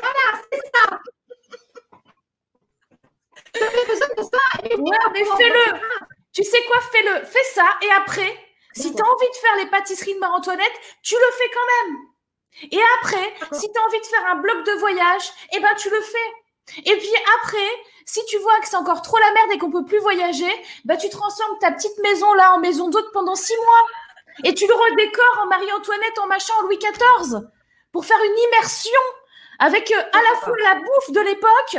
Voilà, 0.00 0.42
c'est 0.50 0.62
ça. 0.74 0.98
J'avais 3.54 3.84
besoin 3.86 4.08
de 4.16 4.22
ça. 4.22 4.44
Et 4.64 4.74
ouais, 4.74 4.98
mais 5.12 5.24
fais-le. 5.36 5.78
Tu 6.32 6.42
sais 6.42 6.64
quoi, 6.64 6.80
fais-le. 6.90 7.24
Fais 7.24 7.44
ça 7.54 7.68
et 7.82 7.90
après, 7.96 8.36
si 8.74 8.92
tu 8.92 9.00
as 9.00 9.06
envie 9.06 9.28
de 9.28 9.36
faire 9.36 9.56
les 9.58 9.66
pâtisseries 9.66 10.14
de 10.14 10.18
Marie-Antoinette, 10.18 10.80
tu 11.04 11.14
le 11.14 11.32
fais 11.36 11.50
quand 11.54 11.86
même 11.86 12.07
et 12.62 12.80
après, 12.98 13.34
si 13.52 13.70
tu 13.70 13.78
as 13.78 13.84
envie 13.84 14.00
de 14.00 14.06
faire 14.06 14.26
un 14.26 14.36
bloc 14.36 14.64
de 14.64 14.72
voyage, 14.72 15.32
eh 15.52 15.60
ben 15.60 15.74
tu 15.76 15.90
le 15.90 16.00
fais. 16.00 16.78
Et 16.78 16.96
puis 16.96 17.12
après, 17.40 17.70
si 18.04 18.24
tu 18.26 18.38
vois 18.38 18.58
que 18.60 18.68
c'est 18.68 18.76
encore 18.76 19.02
trop 19.02 19.18
la 19.18 19.32
merde 19.32 19.52
et 19.52 19.58
qu'on 19.58 19.70
peut 19.70 19.84
plus 19.84 19.98
voyager, 19.98 20.50
bah 20.84 20.96
tu 20.96 21.08
transformes 21.08 21.58
ta 21.60 21.70
petite 21.70 21.98
maison 21.98 22.32
là 22.34 22.54
en 22.54 22.58
maison 22.58 22.88
d'hôte 22.88 23.10
pendant 23.12 23.34
six 23.34 23.56
mois. 23.56 23.86
Et 24.44 24.54
tu 24.54 24.66
le 24.66 24.74
redécores 24.74 25.40
en 25.42 25.46
Marie-Antoinette, 25.46 26.18
en 26.18 26.26
machin, 26.26 26.54
en 26.58 26.62
Louis 26.62 26.78
XIV, 26.78 27.40
pour 27.92 28.04
faire 28.04 28.22
une 28.22 28.38
immersion 28.48 29.00
avec 29.58 29.90
euh, 29.90 30.00
à 30.12 30.22
la 30.22 30.36
fois 30.40 30.54
la 30.62 30.74
bouffe 30.76 31.10
de 31.10 31.20
l'époque 31.20 31.76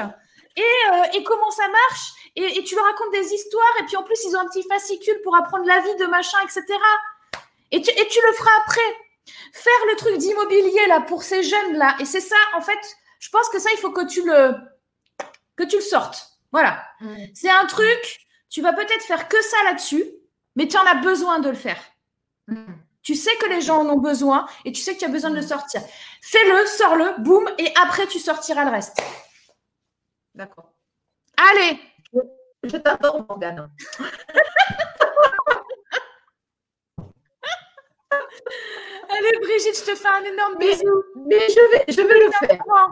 et, 0.57 0.61
euh, 0.61 1.03
et, 1.14 1.23
comment 1.23 1.51
ça 1.51 1.68
marche. 1.69 2.11
Et, 2.35 2.64
tu 2.64 2.76
leur 2.76 2.84
racontes 2.85 3.11
des 3.11 3.34
histoires. 3.34 3.76
Et 3.80 3.85
puis 3.85 3.95
en 3.95 4.03
plus, 4.03 4.19
ils 4.26 4.35
ont 4.35 4.39
un 4.39 4.47
petit 4.47 4.64
fascicule 4.68 5.22
pour 5.23 5.35
apprendre 5.35 5.65
la 5.65 5.80
vie 5.80 5.95
de 5.95 6.06
machin, 6.06 6.38
etc. 6.43 6.65
Et 7.72 7.81
tu 7.81 8.19
le 8.27 8.34
feras 8.34 8.51
après. 8.65 9.09
Faire 9.53 9.85
le 9.89 9.95
truc 9.95 10.18
d'immobilier 10.18 10.88
là 10.88 11.01
pour 11.01 11.23
ces 11.23 11.43
jeunes 11.43 11.77
là, 11.77 11.95
et 11.99 12.06
c'est 12.06 12.22
ça 12.22 12.35
en 12.56 12.61
fait, 12.61 12.80
je 13.19 13.30
pense 13.30 13.49
que 13.49 13.60
ça 13.60 13.69
il 13.73 13.77
faut 13.77 13.91
que 13.91 14.06
tu 14.06 14.26
le 14.26 14.56
que 15.56 15.64
tu 15.64 15.76
le 15.77 15.81
sortes. 15.81 16.30
Voilà. 16.51 16.84
C'est 17.34 17.49
un 17.49 17.65
truc, 17.65 18.27
tu 18.49 18.61
vas 18.61 18.73
peut-être 18.73 19.03
faire 19.03 19.27
que 19.27 19.41
ça 19.41 19.57
là-dessus, 19.65 20.03
mais 20.56 20.68
tu 20.68 20.77
en 20.77 20.85
as 20.85 20.95
besoin 20.95 21.39
de 21.39 21.49
le 21.49 21.56
faire. 21.56 21.80
Tu 23.01 23.15
sais 23.15 23.35
que 23.38 23.47
les 23.47 23.61
gens 23.61 23.80
en 23.80 23.89
ont 23.89 23.99
besoin 23.99 24.47
et 24.65 24.72
tu 24.72 24.81
sais 24.81 24.93
que 24.93 24.99
tu 24.99 25.06
as 25.06 25.10
besoin 25.10 25.30
de 25.30 25.35
le 25.35 25.41
sortir. 25.41 25.81
Fais-le, 26.22 26.65
sors-le, 26.65 27.22
boum, 27.22 27.47
et 27.57 27.72
après 27.81 28.07
tu 28.07 28.19
sortiras 28.19 28.65
le 28.65 28.72
reste. 28.72 29.01
D'accord. 30.34 30.73
Allez. 31.38 31.80
Je, 32.64 32.77
t'adore, 32.77 33.26
Morgane. 33.27 33.69
Allez, 39.10 39.38
Brigitte, 39.49 39.80
je 39.80 39.91
te 39.91 39.95
fais 39.95 40.07
un 40.07 40.23
énorme 40.23 40.57
bisou. 40.57 41.03
Mais 41.27 41.39
je 41.49 41.71
vais, 41.71 41.85
je 41.88 42.01
vais 42.01 42.19
le 42.19 42.31
faire. 42.31 42.89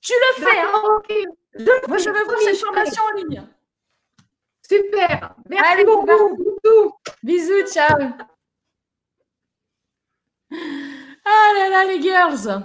Tu 0.00 0.12
le 0.14 0.44
fais. 0.44 0.58
Hein 0.58 1.02
je 1.54 1.88
Moi, 1.88 1.98
je 1.98 2.10
veux 2.10 2.24
voir 2.24 2.38
cette 2.40 2.56
formation 2.56 3.02
en 3.02 3.16
ligne. 3.16 3.46
Super. 4.66 5.34
Merci 5.48 5.72
Allez, 5.72 5.84
beaucoup. 5.84 6.36
Bisous. 6.36 6.92
Bisous, 7.22 7.66
ciao. 7.72 7.98
Ah 10.50 11.52
là 11.54 11.68
là, 11.68 11.84
les 11.84 12.00
girls. 12.00 12.62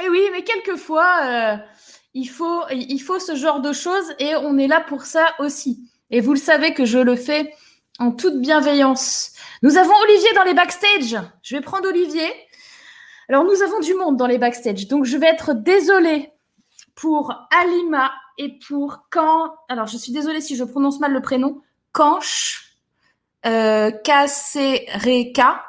Et 0.00 0.04
eh 0.04 0.08
oui, 0.08 0.28
mais 0.30 0.44
quelquefois, 0.44 1.18
euh, 1.24 1.56
il, 2.14 2.28
faut, 2.28 2.62
il 2.70 3.00
faut 3.00 3.18
ce 3.18 3.34
genre 3.34 3.60
de 3.60 3.72
choses 3.72 4.14
et 4.18 4.36
on 4.36 4.56
est 4.56 4.68
là 4.68 4.80
pour 4.80 5.02
ça 5.02 5.34
aussi. 5.40 5.90
Et 6.10 6.20
vous 6.20 6.32
le 6.32 6.38
savez 6.38 6.74
que 6.74 6.84
je 6.84 6.98
le 6.98 7.16
fais 7.16 7.52
en 7.98 8.12
toute 8.12 8.40
bienveillance. 8.40 9.32
Nous 9.62 9.76
avons 9.76 9.94
Olivier 10.04 10.32
dans 10.34 10.44
les 10.44 10.54
backstage. 10.54 11.16
Je 11.42 11.56
vais 11.56 11.62
prendre 11.62 11.88
Olivier. 11.88 12.32
Alors, 13.32 13.46
nous 13.46 13.62
avons 13.62 13.80
du 13.80 13.94
monde 13.94 14.18
dans 14.18 14.26
les 14.26 14.36
backstage. 14.36 14.88
Donc, 14.88 15.06
je 15.06 15.16
vais 15.16 15.26
être 15.26 15.54
désolée 15.54 16.34
pour 16.94 17.32
Alima 17.50 18.12
et 18.36 18.58
pour 18.68 19.06
Quand. 19.08 19.54
Alors, 19.70 19.86
je 19.86 19.96
suis 19.96 20.12
désolée 20.12 20.42
si 20.42 20.54
je 20.54 20.64
prononce 20.64 21.00
mal 21.00 21.14
le 21.14 21.22
prénom. 21.22 21.62
Kanch. 21.92 22.76
Euh, 23.46 23.90
Kasereka. 23.90 25.62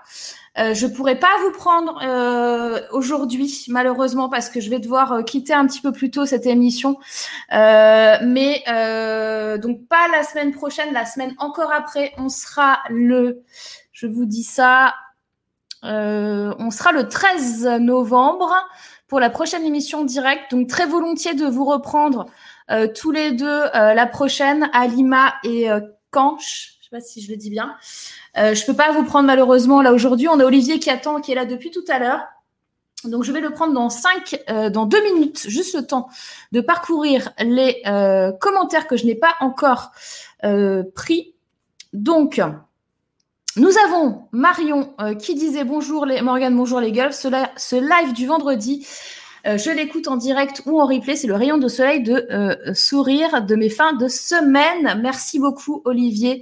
Euh, 0.57 0.73
je 0.73 0.87
pourrais 0.87 1.17
pas 1.17 1.31
vous 1.41 1.51
prendre 1.51 2.01
euh, 2.03 2.81
aujourd'hui, 2.91 3.63
malheureusement, 3.69 4.27
parce 4.27 4.49
que 4.49 4.59
je 4.59 4.69
vais 4.69 4.79
devoir 4.79 5.13
euh, 5.13 5.21
quitter 5.23 5.53
un 5.53 5.65
petit 5.65 5.79
peu 5.79 5.93
plus 5.93 6.11
tôt 6.11 6.25
cette 6.25 6.45
émission. 6.45 6.97
Euh, 7.53 8.17
mais 8.23 8.61
donc 9.57 9.87
pas 9.87 10.09
la 10.11 10.23
semaine 10.23 10.51
prochaine, 10.51 10.93
la 10.93 11.05
semaine 11.05 11.33
encore 11.37 11.71
après, 11.71 12.11
on 12.17 12.27
sera 12.27 12.79
le 12.89 13.41
je 13.93 14.07
vous 14.07 14.25
dis 14.25 14.43
ça. 14.43 14.93
Euh, 15.83 16.53
on 16.59 16.71
sera 16.71 16.91
le 16.91 17.07
13 17.07 17.65
novembre 17.81 18.53
pour 19.07 19.19
la 19.19 19.29
prochaine 19.29 19.63
émission 19.63 20.05
directe. 20.05 20.51
Donc 20.51 20.67
très 20.67 20.85
volontiers 20.85 21.35
de 21.35 21.45
vous 21.45 21.65
reprendre 21.65 22.25
euh, 22.71 22.87
tous 22.87 23.11
les 23.11 23.31
deux 23.31 23.45
euh, 23.45 23.93
la 23.93 24.07
prochaine, 24.07 24.69
Alima 24.73 25.35
et 25.43 25.67
Kanch. 26.11 26.77
Je 26.79 26.85
sais 26.85 26.89
pas 26.89 27.01
si 27.01 27.21
je 27.21 27.29
le 27.29 27.37
dis 27.37 27.49
bien. 27.49 27.75
Euh, 28.37 28.55
je 28.55 28.65
peux 28.65 28.73
pas 28.73 28.91
vous 28.91 29.03
prendre 29.03 29.27
malheureusement 29.27 29.81
là 29.81 29.93
aujourd'hui. 29.93 30.27
On 30.27 30.39
a 30.39 30.45
Olivier 30.45 30.79
qui 30.79 30.89
attend, 30.89 31.21
qui 31.21 31.31
est 31.31 31.35
là 31.35 31.45
depuis 31.45 31.71
tout 31.71 31.83
à 31.89 31.99
l'heure. 31.99 32.21
Donc 33.03 33.23
je 33.23 33.31
vais 33.31 33.41
le 33.41 33.49
prendre 33.49 33.73
dans 33.73 33.89
cinq, 33.89 34.41
dans 34.47 34.85
deux 34.85 35.03
minutes, 35.03 35.45
juste 35.49 35.75
le 35.75 35.85
temps 35.85 36.07
de 36.53 36.61
parcourir 36.61 37.33
les 37.37 37.81
commentaires 38.39 38.87
que 38.87 38.95
je 38.95 39.05
n'ai 39.05 39.15
pas 39.15 39.35
encore 39.41 39.91
pris. 40.95 41.35
Donc 41.91 42.41
nous 43.55 43.71
avons 43.85 44.27
Marion 44.31 44.95
euh, 44.99 45.13
qui 45.13 45.35
disait 45.35 45.63
bonjour 45.63 46.07
les 46.07 46.21
Morgane, 46.21 46.55
bonjour 46.55 46.79
les 46.79 46.91
gueules. 46.91 47.13
Ce, 47.13 47.75
live 47.75 48.13
du 48.13 48.25
vendredi 48.25 48.87
Euh, 49.45 49.57
je 49.57 49.69
l'écoute 49.69 50.07
en 50.07 50.15
direct 50.15 50.61
ou 50.65 50.79
en 50.79 50.85
replay. 50.85 51.17
C'est 51.17 51.27
le 51.27 51.35
rayon 51.35 51.57
de 51.57 51.67
soleil 51.67 52.01
de 52.01 52.25
euh, 52.31 52.73
sourire 52.73 53.43
de 53.43 53.55
mes 53.55 53.69
fins 53.69 53.91
de 53.91 54.07
semaine. 54.07 54.97
Merci 55.01 55.37
beaucoup, 55.37 55.81
Olivier. 55.83 56.41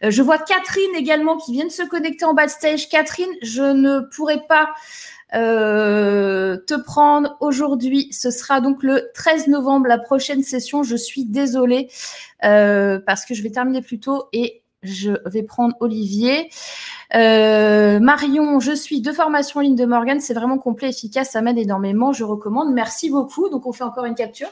Je 0.00 0.22
vois 0.22 0.38
Catherine 0.38 0.94
également 0.94 1.36
qui 1.38 1.52
vient 1.52 1.66
de 1.66 1.72
se 1.72 1.82
connecter 1.82 2.24
en 2.24 2.34
bas 2.34 2.46
de 2.46 2.52
stage. 2.52 2.88
Catherine, 2.88 3.34
je 3.42 3.62
ne 3.62 3.98
pourrai 4.14 4.40
pas 4.48 4.68
te 5.32 6.82
prendre 6.84 7.36
aujourd'hui. 7.40 8.12
Ce 8.12 8.30
sera 8.30 8.60
donc 8.60 8.84
le 8.84 9.10
13 9.12 9.48
novembre, 9.48 9.88
la 9.88 9.98
prochaine 9.98 10.44
session. 10.44 10.84
Je 10.84 10.94
suis 10.94 11.24
désolée 11.24 11.88
parce 12.40 13.24
que 13.26 13.34
je 13.34 13.42
vais 13.42 13.50
terminer 13.50 13.82
plus 13.82 13.98
tôt 13.98 14.28
et 14.32 14.62
je 14.86 15.12
vais 15.26 15.42
prendre 15.42 15.76
Olivier. 15.80 16.50
Euh, 17.14 18.00
Marion, 18.00 18.60
je 18.60 18.72
suis 18.72 19.00
de 19.00 19.12
formation 19.12 19.60
en 19.60 19.62
ligne 19.62 19.76
de 19.76 19.84
Morgan. 19.84 20.20
C'est 20.20 20.34
vraiment 20.34 20.58
complet, 20.58 20.88
efficace, 20.90 21.30
ça 21.30 21.42
m'aide 21.42 21.58
énormément. 21.58 22.12
Je 22.12 22.24
recommande. 22.24 22.72
Merci 22.72 23.10
beaucoup. 23.10 23.48
Donc, 23.48 23.66
on 23.66 23.72
fait 23.72 23.84
encore 23.84 24.04
une 24.04 24.14
capture 24.14 24.48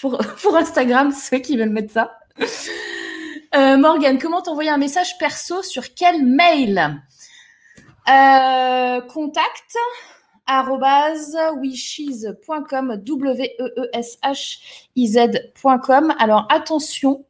pour, 0.00 0.18
Instagram, 0.56 1.12
ceux 1.12 1.38
qui 1.38 1.56
veulent 1.56 1.70
mettre 1.70 1.92
ça. 1.92 2.18
Euh, 3.54 3.76
Morgan, 3.76 4.18
comment 4.18 4.40
t'envoyer 4.40 4.70
un 4.70 4.78
message 4.78 5.18
perso 5.18 5.62
sur 5.62 5.94
quel 5.94 6.24
mail? 6.24 7.02
Euh, 8.08 9.00
Contact 9.02 9.76
wishes.com 11.60 12.96
w 12.96 13.54
e 13.58 13.72
e 13.76 13.90
s 13.92 14.18
h 14.22 14.58
i 14.96 15.06
z.com. 15.06 16.14
Alors 16.18 16.46
attention, 16.50 17.24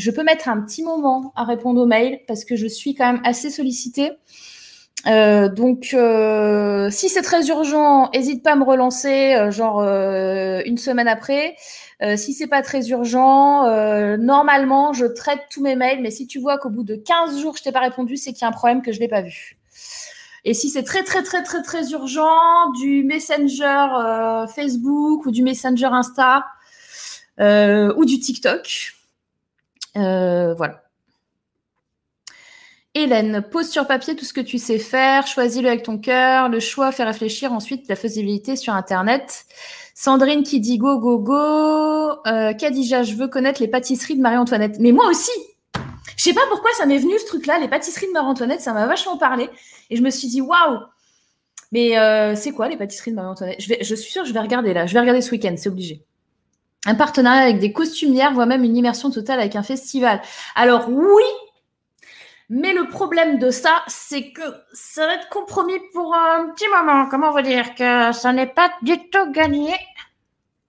je 0.00 0.10
peux 0.10 0.22
mettre 0.22 0.48
un 0.48 0.60
petit 0.60 0.82
moment 0.82 1.32
à 1.36 1.44
répondre 1.44 1.80
aux 1.80 1.86
mails 1.86 2.20
parce 2.26 2.44
que 2.44 2.56
je 2.56 2.66
suis 2.66 2.94
quand 2.94 3.12
même 3.12 3.22
assez 3.24 3.50
sollicitée. 3.50 4.12
Euh, 5.06 5.48
donc, 5.48 5.90
euh, 5.94 6.90
si 6.90 7.08
c'est 7.08 7.22
très 7.22 7.48
urgent, 7.48 8.10
n'hésite 8.14 8.42
pas 8.42 8.52
à 8.52 8.56
me 8.56 8.64
relancer, 8.64 9.34
euh, 9.34 9.50
genre 9.50 9.80
une 9.82 10.78
semaine 10.78 11.08
après. 11.08 11.56
si 12.16 12.32
c'est 12.32 12.46
pas 12.46 12.62
très 12.62 12.88
urgent, 12.88 13.64
normalement, 14.16 14.92
je 14.92 15.04
traite 15.06 15.40
tous 15.50 15.62
mes 15.62 15.76
mails. 15.76 16.00
Mais 16.02 16.10
si 16.10 16.26
tu 16.26 16.38
vois 16.40 16.58
qu'au 16.58 16.70
bout 16.70 16.84
de 16.84 16.96
15 16.96 17.40
jours, 17.40 17.56
je 17.56 17.62
t'ai 17.62 17.72
pas 17.72 17.80
répondu, 17.80 18.16
c'est 18.16 18.32
qu'il 18.32 18.42
y 18.42 18.44
a 18.44 18.48
un 18.48 18.52
problème 18.52 18.82
que 18.82 18.92
je 18.92 19.00
l'ai 19.00 19.08
pas 19.08 19.22
vu. 19.22 19.58
Et 20.46 20.54
si 20.54 20.70
c'est 20.70 20.84
très 20.84 21.02
très 21.02 21.22
très 21.22 21.42
très 21.42 21.62
très 21.62 21.90
urgent, 21.90 22.70
du 22.80 23.04
Messenger 23.04 24.46
Facebook 24.54 25.26
ou 25.26 25.30
du 25.30 25.42
Messenger 25.42 25.90
Insta 25.92 26.46
ou 27.38 28.04
du 28.06 28.18
TikTok, 28.18 28.94
euh, 29.96 30.54
voilà. 30.54 30.82
Hélène, 32.94 33.42
pose 33.42 33.68
sur 33.68 33.86
papier 33.86 34.16
tout 34.16 34.24
ce 34.24 34.32
que 34.32 34.40
tu 34.40 34.58
sais 34.58 34.78
faire, 34.78 35.26
choisis-le 35.26 35.68
avec 35.68 35.84
ton 35.84 35.96
cœur, 35.96 36.48
le 36.48 36.58
choix 36.58 36.90
fait 36.90 37.04
réfléchir 37.04 37.52
ensuite 37.52 37.88
la 37.88 37.94
faisabilité 37.94 38.56
sur 38.56 38.74
Internet. 38.74 39.46
Sandrine 39.94 40.42
qui 40.42 40.60
dit 40.60 40.78
go, 40.78 40.98
go, 40.98 41.18
go. 41.18 41.34
Euh, 42.26 42.52
je 42.58 43.14
veux 43.16 43.28
connaître 43.28 43.60
les 43.60 43.68
pâtisseries 43.68 44.16
de 44.16 44.22
Marie-Antoinette. 44.22 44.78
Mais 44.80 44.92
moi 44.92 45.06
aussi 45.06 45.30
Je 46.16 46.24
sais 46.24 46.32
pas 46.32 46.40
pourquoi 46.48 46.70
ça 46.72 46.86
m'est 46.86 46.98
venu 46.98 47.18
ce 47.18 47.26
truc-là, 47.26 47.58
les 47.58 47.68
pâtisseries 47.68 48.06
de 48.06 48.12
Marie-Antoinette, 48.12 48.60
ça 48.60 48.72
m'a 48.72 48.86
vachement 48.86 49.18
parlé. 49.18 49.48
Et 49.90 49.96
je 49.96 50.02
me 50.02 50.10
suis 50.10 50.26
dit, 50.26 50.40
waouh 50.40 50.78
Mais 51.70 51.96
euh, 51.96 52.34
c'est 52.34 52.50
quoi 52.50 52.68
les 52.68 52.76
pâtisseries 52.76 53.12
de 53.12 53.16
Marie-Antoinette? 53.16 53.60
Je, 53.60 53.94
suis 53.94 54.10
sûre, 54.10 54.24
je 54.24 54.32
vais 54.32 54.40
regarder 54.40 54.72
là. 54.72 54.86
Je 54.86 54.94
vais 54.94 55.00
regarder 55.00 55.20
ce 55.20 55.30
week-end, 55.30 55.54
c'est 55.56 55.68
obligé 55.68 56.02
un 56.86 56.94
partenariat 56.94 57.42
avec 57.42 57.58
des 57.58 57.72
costumières, 57.72 58.32
voire 58.32 58.46
même 58.46 58.64
une 58.64 58.76
immersion 58.76 59.10
totale 59.10 59.40
avec 59.40 59.56
un 59.56 59.62
festival. 59.62 60.20
Alors 60.54 60.88
oui, 60.88 61.24
mais 62.48 62.72
le 62.72 62.88
problème 62.88 63.38
de 63.38 63.50
ça, 63.50 63.82
c'est 63.86 64.32
que 64.32 64.42
ça 64.72 65.06
va 65.06 65.14
être 65.14 65.28
compromis 65.28 65.78
pour 65.92 66.14
un 66.14 66.48
petit 66.50 66.66
moment. 66.68 67.06
Comment 67.08 67.32
va 67.32 67.42
dire 67.42 67.74
que 67.74 68.12
ça 68.12 68.32
n'est 68.32 68.46
pas 68.46 68.72
du 68.82 68.98
tout 69.10 69.30
gagné? 69.30 69.72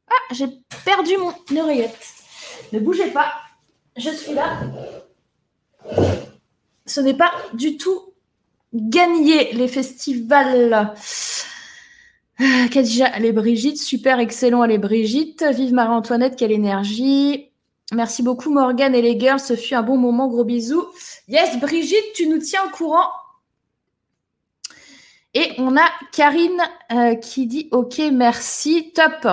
Ah, 0.07 0.33
j'ai 0.33 0.47
perdu 0.85 1.13
mon 1.17 1.33
oreillette. 1.61 1.97
Ne 2.71 2.79
bougez 2.79 3.11
pas, 3.11 3.33
je 3.97 4.09
suis 4.09 4.33
là. 4.33 4.59
Ce 6.85 6.99
n'est 6.99 7.15
pas 7.15 7.31
du 7.53 7.77
tout 7.77 8.13
gagné 8.73 9.53
les 9.53 9.67
festivals. 9.67 10.93
Ah, 12.43 12.68
Kadija, 12.69 13.05
allez 13.05 13.34
Brigitte, 13.34 13.77
super 13.77 14.18
excellent, 14.18 14.63
allez 14.63 14.80
Brigitte. 14.80 15.43
Vive 15.43 15.73
Marie-Antoinette, 15.73 16.35
quelle 16.35 16.51
énergie. 16.51 17.51
Merci 17.93 18.23
beaucoup 18.23 18.49
Morgane 18.49 18.95
et 18.95 19.01
les 19.03 19.19
girls, 19.19 19.39
ce 19.39 19.55
fut 19.55 19.76
un 19.76 19.84
bon 19.84 19.97
moment, 19.97 20.27
gros 20.27 20.43
bisous. 20.43 20.88
Yes, 21.27 21.59
Brigitte, 21.59 22.13
tu 22.15 22.27
nous 22.27 22.39
tiens 22.39 22.65
au 22.65 22.69
courant. 22.69 23.11
Et 25.35 25.51
on 25.59 25.77
a 25.77 25.88
Karine 26.11 26.63
euh, 26.91 27.13
qui 27.13 27.45
dit 27.45 27.68
OK, 27.72 28.01
merci, 28.11 28.91
top. 28.91 29.27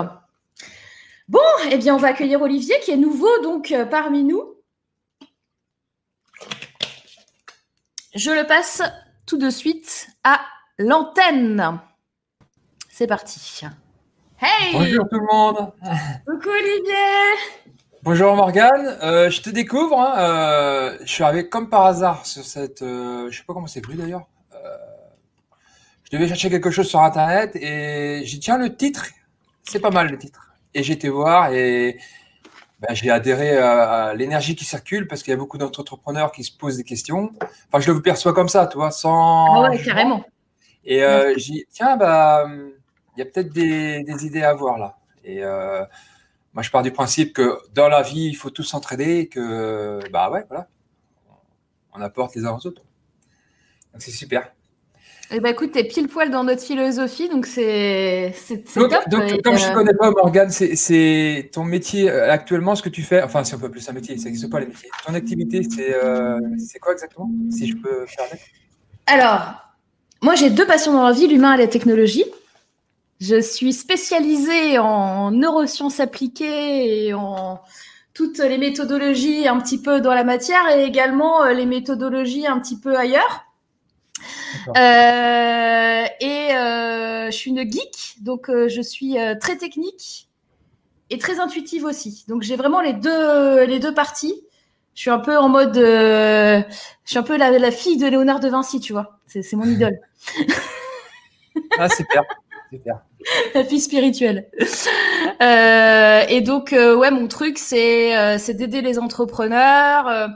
Bon, 1.29 1.41
eh 1.71 1.79
bien, 1.79 1.95
on 1.95 1.99
va 1.99 2.09
accueillir 2.09 2.43
Olivier 2.43 2.79
qui 2.83 2.91
est 2.91 2.99
nouveau 2.99 3.41
donc 3.43 3.73
euh, 3.73 3.87
parmi 3.87 4.23
nous. 4.23 4.55
Je 8.15 8.33
le 8.33 8.47
passe 8.47 8.83
tout 9.25 9.39
de 9.39 9.49
suite 9.49 10.09
à 10.25 10.43
l'antenne. 10.79 11.81
C'est 12.99 13.07
parti. 13.07 13.61
Hey 14.41 14.73
Bonjour 14.73 15.09
tout 15.09 15.21
le 15.21 15.27
monde 15.33 15.73
Coucou 16.27 16.49
Olivier 16.49 17.63
Bonjour 18.03 18.35
Morgane, 18.35 18.99
euh, 19.05 19.31
je 19.31 19.41
te 19.41 19.51
découvre, 19.51 20.01
hein, 20.01 20.15
euh, 20.19 20.99
je 21.03 21.07
suis 21.07 21.23
arrivé 21.23 21.49
comme 21.49 21.71
par 21.71 21.87
hasard 21.87 22.27
sur 22.27 22.43
cette... 22.43 22.83
Euh, 22.83 23.31
je 23.31 23.39
sais 23.39 23.45
pas 23.45 23.55
comment 23.55 23.69
c'est 23.69 23.83
plus 23.83 23.95
d'ailleurs. 23.95 24.27
je 26.03 26.11
devais 26.11 26.27
chercher 26.27 26.51
quelque 26.51 26.73
chose 26.73 26.89
sur 26.89 27.01
internet 27.01 27.55
et 27.55 28.23
j'ai 28.25 28.41
tiens 28.41 28.59
le 28.59 28.75
titre, 28.75 29.07
c'est 29.63 29.79
pas 29.79 29.91
mal 29.91 30.11
le 30.11 30.19
titre. 30.19 30.51
Et 30.75 30.83
j'ai 30.83 30.95
été 30.95 31.09
voir 31.09 31.53
et 31.53 32.01
ben, 32.81 32.97
j'ai 32.97 33.11
adhéré 33.11 33.59
à, 33.59 34.13
l'énergie 34.15 34.57
qui 34.57 34.65
circule 34.65 35.07
parce 35.07 35.23
qu'il 35.23 35.31
y 35.31 35.35
a 35.35 35.39
beaucoup 35.39 35.57
d'entrepreneurs 35.57 36.33
qui 36.33 36.43
se 36.43 36.51
posent 36.51 36.79
des 36.79 36.83
questions. 36.83 37.31
Enfin, 37.69 37.79
je 37.79 37.93
le 37.93 38.03
perçois 38.03 38.33
comme 38.33 38.49
ça, 38.49 38.67
tu 38.67 38.77
vois, 38.77 38.91
sans... 38.91 39.55
Ah 39.55 39.71
ouais, 39.71 39.81
carrément. 39.81 40.25
Et 40.85 40.99
j'ai 41.37 41.53
dit, 41.53 41.65
tiens, 41.71 41.97
bah 41.97 42.45
il 43.19 43.23
y 43.23 43.23
a 43.23 43.31
peut-être 43.31 43.53
des, 43.53 44.27
idées 44.27 44.43
à 44.43 44.51
avoir 44.51 44.79
là. 44.79 44.97
Et 45.25 45.43
euh, 45.43 45.85
moi, 46.55 46.63
je 46.63 46.71
pars 46.71 46.83
du 46.83 46.93
principe 46.93 47.33
que 47.33 47.59
dans 47.75 47.89
la 47.89 48.03
vie, 48.03 48.27
il 48.27 48.35
faut 48.35 48.51
tous 48.51 48.63
s'entraider 48.63 49.19
et 49.19 49.29
que, 49.29 49.99
bah 50.13 50.31
ouais, 50.31 50.45
voilà, 50.49 50.69
on 51.95 52.01
apporte 52.01 52.37
les 52.37 52.45
uns 52.47 52.53
aux 52.53 52.65
autres. 52.65 52.83
Donc, 53.93 54.03
c'est 54.03 54.13
super. 54.13 54.53
Eh 55.33 55.41
ben, 55.41 55.51
écoute, 55.51 55.73
tu 55.73 55.81
es 55.81 55.85
pile 55.85 56.07
poil 56.07 56.31
dans 56.31 56.45
notre 56.45 56.63
philosophie, 56.63 57.29
donc 57.29 57.47
c'est 57.47 58.33
top. 58.73 59.09
Donc, 59.09 59.43
comme 59.43 59.59
je 59.59 59.67
ne 59.67 59.71
euh, 59.71 59.75
connais 59.75 59.95
pas, 59.95 60.13
Morgane, 60.13 60.51
c'est 60.51 61.51
ton 61.53 61.65
métier 61.65 62.09
euh, 62.09 62.31
actuellement, 62.31 62.77
ce 62.77 62.83
que 62.83 62.89
tu 62.89 63.03
fais, 63.03 63.21
enfin, 63.21 63.43
c'est 63.43 63.57
un 63.57 63.59
peu 63.59 63.69
plus 63.69 63.87
un 63.89 63.93
métier, 63.93 64.17
ça 64.17 64.27
n'existe 64.27 64.49
pas 64.49 64.61
les 64.61 64.67
métiers. 64.67 64.89
Ton 65.05 65.15
activité, 65.15 65.63
c'est 65.65 66.79
quoi 66.79 66.93
exactement, 66.93 67.29
si 67.51 67.67
je 67.67 67.77
peux 67.77 68.07
faire 68.07 68.27
Alors, 69.07 69.57
moi, 70.23 70.37
j'ai 70.37 70.51
deux 70.51 70.67
passions 70.67 70.93
dans 70.93 71.03
la 71.03 71.13
vie, 71.13 71.27
l'humain 71.27 71.55
et 71.55 71.59
la 71.59 71.67
technologie. 71.67 72.25
Je 73.21 73.41
suis 73.41 73.73
spécialisée 73.73 74.79
en 74.79 75.33
neurosciences 75.33 75.99
appliquées 75.99 77.07
et 77.07 77.15
en 77.15 77.61
toutes 78.15 78.39
les 78.39 78.59
méthodologies 78.59 79.49
un 79.49 79.61
petit 79.61 79.81
peu 79.81 80.01
dans 80.01 80.15
la 80.15 80.25
matière 80.25 80.69
et 80.71 80.85
également 80.85 81.45
euh, 81.45 81.53
les 81.53 81.67
méthodologies 81.67 82.47
un 82.47 82.59
petit 82.61 82.79
peu 82.79 82.97
ailleurs. 82.97 83.45
Euh, 84.77 86.05
et 86.21 86.53
euh, 86.53 87.27
je 87.27 87.31
suis 87.31 87.51
une 87.51 87.61
geek, 87.71 88.17
donc 88.21 88.51
je 88.51 88.81
suis 88.83 89.17
très 89.41 89.57
technique 89.57 90.29
et 91.11 91.19
très 91.19 91.39
intuitive 91.39 91.85
aussi. 91.85 92.25
Donc 92.29 92.43
j'ai 92.43 92.57
vraiment 92.57 92.81
les 92.81 92.93
deux 92.93 93.65
les 93.65 93.79
deux 93.79 93.95
parties. 93.95 94.35
Je 94.95 95.03
suis 95.03 95.11
un 95.11 95.21
peu 95.21 95.39
en 95.39 95.49
mode, 95.49 95.77
je 95.77 96.65
suis 97.05 97.19
un 97.19 97.23
peu 97.23 97.37
la, 97.37 97.53
la, 97.53 97.71
fille 97.71 97.99
de 97.99 98.07
Léonard 98.09 98.41
de 98.41 98.49
Vinci, 98.49 98.81
tu 98.81 98.93
vois. 98.93 99.21
C'est 99.27 99.55
mon 99.55 99.65
idole. 99.65 100.01
ah 101.79 101.89
super. 101.89 102.25
La 103.55 103.65
fille 103.65 103.81
spirituelle. 103.81 104.49
Euh, 105.41 106.23
et 106.29 106.41
donc, 106.41 106.73
euh, 106.73 106.97
ouais, 106.97 107.11
mon 107.11 107.29
truc, 107.29 107.59
c'est 107.59 108.17
euh, 108.17 108.39
d'aider 108.53 108.81
les 108.81 108.99
entrepreneurs, 108.99 110.31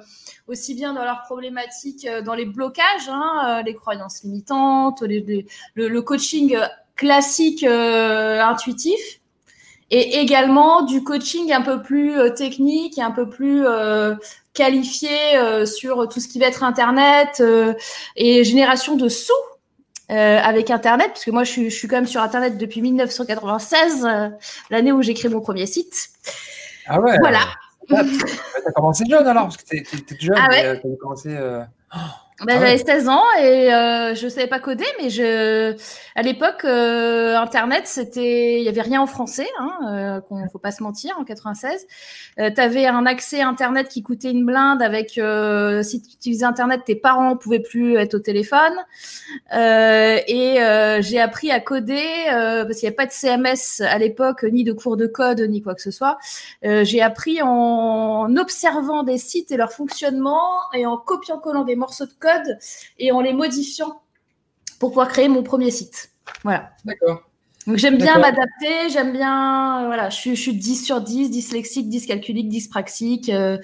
aussi 0.46 0.74
bien 0.74 0.92
dans 0.92 1.04
leurs 1.04 1.22
problématiques, 1.22 2.06
dans 2.24 2.34
les 2.34 2.44
blocages, 2.44 3.08
hein, 3.08 3.62
les 3.64 3.74
croyances 3.74 4.22
limitantes, 4.22 5.02
le, 5.02 6.00
coaching 6.00 6.56
classique 6.96 7.64
intuitif, 7.64 9.20
et 9.90 10.20
également 10.20 10.82
du 10.82 11.02
coaching 11.02 11.52
un 11.52 11.62
peu 11.62 11.82
plus 11.82 12.14
technique 12.34 12.98
et 12.98 13.02
un 13.02 13.10
peu 13.10 13.28
plus 13.28 13.64
qualifié 14.54 15.16
sur 15.64 16.08
tout 16.08 16.20
ce 16.20 16.28
qui 16.28 16.38
va 16.38 16.46
être 16.46 16.62
Internet 16.64 17.42
et 18.16 18.44
génération 18.44 18.96
de 18.96 19.08
sous 19.08 19.32
euh, 20.12 20.38
avec 20.42 20.70
Internet, 20.70 21.08
parce 21.08 21.24
que 21.24 21.30
moi, 21.30 21.44
je 21.44 21.68
suis, 21.68 21.88
quand 21.88 21.96
même 21.96 22.06
sur 22.06 22.20
Internet 22.20 22.58
depuis 22.58 22.82
1996, 22.82 24.04
euh, 24.04 24.28
l'année 24.70 24.92
où 24.92 25.02
j'ai 25.02 25.14
créé 25.14 25.30
mon 25.30 25.40
premier 25.40 25.66
site. 25.66 26.10
Ah 26.86 27.00
ouais 27.00 27.16
Voilà. 27.20 27.40
Ah, 27.90 28.02
tu 28.04 28.68
as 28.68 28.72
commencé 28.72 29.04
jeune 29.08 29.26
alors, 29.26 29.44
parce 29.44 29.56
que 29.56 29.64
tu 29.64 29.76
étais 29.76 30.16
jeune, 30.20 30.36
ah 30.36 30.48
ouais. 30.48 30.80
tu 30.80 30.92
as 30.92 30.96
commencé. 30.96 31.36
Ben, 32.46 32.56
Ah 32.56 32.60
ouais. 32.60 32.76
J'avais 32.78 32.78
16 32.78 33.08
ans 33.08 33.22
et 33.40 33.72
euh, 33.72 34.14
je 34.14 34.28
savais 34.28 34.46
pas 34.46 34.58
coder, 34.58 34.84
mais 35.00 35.10
je, 35.10 35.74
à 36.16 36.22
l'époque, 36.22 36.64
euh, 36.64 37.36
Internet, 37.36 37.86
c'était, 37.86 38.58
il 38.58 38.64
y 38.64 38.68
avait 38.68 38.80
rien 38.80 39.00
en 39.00 39.06
français, 39.06 39.46
hein, 39.58 39.72
euh, 39.88 40.20
qu'on 40.20 40.48
faut 40.48 40.58
pas 40.58 40.72
se 40.72 40.82
mentir, 40.82 41.16
en 41.18 41.24
96. 41.24 41.86
Euh, 42.40 42.50
tu 42.54 42.60
avais 42.60 42.86
un 42.86 43.06
accès 43.06 43.40
Internet 43.42 43.88
qui 43.88 44.02
coûtait 44.02 44.30
une 44.30 44.44
blinde 44.44 44.82
avec, 44.82 45.18
euh, 45.18 45.82
si 45.82 46.02
tu 46.02 46.14
utilisais 46.14 46.44
Internet, 46.44 46.82
tes 46.84 46.96
parents 46.96 47.36
pouvaient 47.36 47.60
plus 47.60 47.96
être 47.96 48.14
au 48.14 48.18
téléphone. 48.18 48.72
Euh, 49.54 50.18
et 50.26 50.62
euh, 50.62 51.00
j'ai 51.00 51.20
appris 51.20 51.50
à 51.50 51.60
coder 51.60 52.04
euh, 52.32 52.64
parce 52.64 52.78
qu'il 52.78 52.88
n'y 52.88 52.94
avait 52.94 52.96
pas 52.96 53.06
de 53.06 53.12
CMS 53.12 53.80
à 53.86 53.98
l'époque, 53.98 54.42
ni 54.44 54.64
de 54.64 54.72
cours 54.72 54.96
de 54.96 55.06
code, 55.06 55.40
ni 55.40 55.62
quoi 55.62 55.74
que 55.74 55.82
ce 55.82 55.90
soit. 55.90 56.18
Euh, 56.64 56.84
j'ai 56.84 57.02
appris 57.02 57.40
en 57.42 58.34
observant 58.36 59.02
des 59.02 59.18
sites 59.18 59.50
et 59.52 59.56
leur 59.56 59.72
fonctionnement 59.72 60.40
et 60.74 60.86
en 60.86 60.96
copiant-collant 60.96 61.64
des 61.64 61.76
morceaux 61.76 62.06
de 62.06 62.12
code 62.18 62.31
et 62.98 63.12
en 63.12 63.20
les 63.20 63.32
modifiant 63.32 64.02
pour 64.78 64.90
pouvoir 64.90 65.08
créer 65.08 65.28
mon 65.28 65.42
premier 65.42 65.70
site. 65.70 66.10
Voilà. 66.44 66.70
D'accord. 66.84 67.22
Donc 67.66 67.76
j'aime 67.76 67.96
bien 67.96 68.18
m'adapter, 68.18 68.88
j'aime 68.92 69.12
bien, 69.12 69.82
euh, 69.82 69.86
voilà, 69.86 70.10
je 70.10 70.16
suis, 70.16 70.34
je 70.36 70.40
suis 70.42 70.54
10 70.56 70.84
sur 70.84 71.00
10, 71.00 71.30
dyslexique, 71.30 71.88
dyscalculique, 71.88 72.48
dyspraxique. 72.48 73.28
euh, 73.28 73.56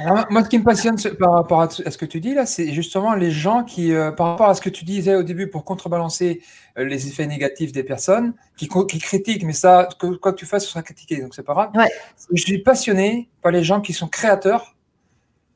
Alors, 0.00 0.26
moi, 0.30 0.42
ce 0.42 0.48
qui 0.48 0.58
me 0.58 0.64
passionne 0.64 0.98
ce- 0.98 1.08
par 1.08 1.34
rapport 1.34 1.60
à 1.60 1.70
ce 1.70 1.86
à 1.86 1.90
ce 1.92 1.98
que 1.98 2.06
tu 2.06 2.20
dis 2.20 2.34
là, 2.34 2.44
c'est 2.46 2.72
justement 2.72 3.14
les 3.14 3.30
gens 3.30 3.62
qui, 3.62 3.92
euh, 3.92 4.10
par 4.10 4.28
rapport 4.30 4.48
à 4.48 4.54
ce 4.54 4.60
que 4.60 4.70
tu 4.70 4.84
disais 4.84 5.14
au 5.14 5.22
début 5.22 5.46
pour 5.48 5.64
contrebalancer 5.64 6.42
euh, 6.78 6.84
les 6.84 7.06
effets 7.06 7.26
négatifs 7.28 7.70
des 7.70 7.84
personnes, 7.84 8.32
qui, 8.56 8.68
qui 8.88 8.98
critiquent, 8.98 9.44
mais 9.44 9.52
ça, 9.52 9.88
que- 10.00 10.16
quoi 10.16 10.32
que 10.32 10.38
tu 10.38 10.46
fasses, 10.46 10.64
ce 10.64 10.70
sera 10.70 10.82
critiqué, 10.82 11.20
donc 11.20 11.32
c'est 11.34 11.44
pas 11.44 11.52
grave. 11.54 11.70
Ouais. 11.76 11.90
Je 12.32 12.42
suis 12.42 12.58
passionné 12.58 13.28
par 13.42 13.52
les 13.52 13.62
gens 13.62 13.80
qui 13.80 13.92
sont 13.92 14.08
créateurs, 14.08 14.74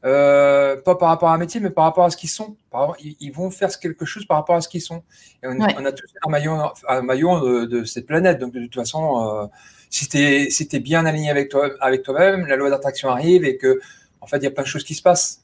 euh, 0.04 0.76
pas 0.82 0.96
par 0.96 1.08
rapport 1.08 1.30
à 1.30 1.34
un 1.34 1.38
métier, 1.38 1.60
mais 1.60 1.70
par 1.70 1.84
rapport 1.84 2.04
à 2.04 2.10
ce 2.10 2.16
qu'ils 2.16 2.28
sont. 2.30 2.56
Par 2.70 2.80
rapport- 2.82 2.96
ils, 3.00 3.16
ils 3.20 3.32
vont 3.32 3.50
faire 3.50 3.70
quelque 3.78 4.04
chose 4.04 4.26
par 4.26 4.36
rapport 4.36 4.54
à 4.56 4.60
ce 4.60 4.68
qu'ils 4.68 4.82
sont. 4.82 5.02
Et 5.42 5.46
on, 5.46 5.52
Ouais. 5.58 5.74
on 5.78 5.84
a 5.84 5.92
tous 5.92 6.06
un 6.26 6.30
maillon, 6.30 6.70
un 6.88 7.02
maillon 7.02 7.40
de, 7.40 7.64
de 7.64 7.84
cette 7.84 8.06
planète, 8.06 8.38
donc 8.38 8.52
de 8.52 8.60
toute 8.64 8.74
façon, 8.74 9.26
euh, 9.26 9.46
si 9.90 10.08
tu 10.08 10.18
es, 10.18 10.50
si 10.50 10.66
bien 10.80 11.06
aligné 11.06 11.30
avec 11.30 11.48
toi, 11.48 11.70
avec 11.80 12.02
toi-même, 12.02 12.46
la 12.46 12.56
loi 12.56 12.68
d'attraction 12.70 13.08
arrive 13.08 13.44
et 13.44 13.56
que 13.56 13.80
en 14.20 14.26
fait, 14.26 14.38
il 14.38 14.44
y 14.44 14.46
a 14.46 14.50
plein 14.50 14.62
de 14.64 14.68
choses 14.68 14.84
qui 14.84 14.94
se 14.94 15.02
passent. 15.02 15.42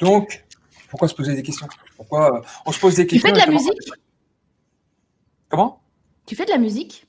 Donc, 0.00 0.44
pourquoi 0.88 1.08
se 1.08 1.14
poser 1.14 1.34
des 1.34 1.42
questions? 1.42 1.66
Pourquoi 1.96 2.38
euh, 2.38 2.42
on 2.66 2.72
se 2.72 2.80
pose 2.80 2.94
des 2.96 3.06
Tu 3.06 3.16
questions 3.20 3.28
fais 3.34 3.40
de 3.40 3.46
la 3.46 3.52
musique? 3.52 3.78
Comment? 5.48 5.80
Tu 6.26 6.34
fais 6.36 6.44
de 6.46 6.50
la 6.50 6.58
musique? 6.58 7.06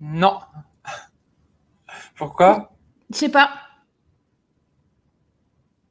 Non. 0.00 0.38
Pourquoi? 2.16 2.72
Je 3.12 3.16
sais 3.16 3.28
pas. 3.28 3.50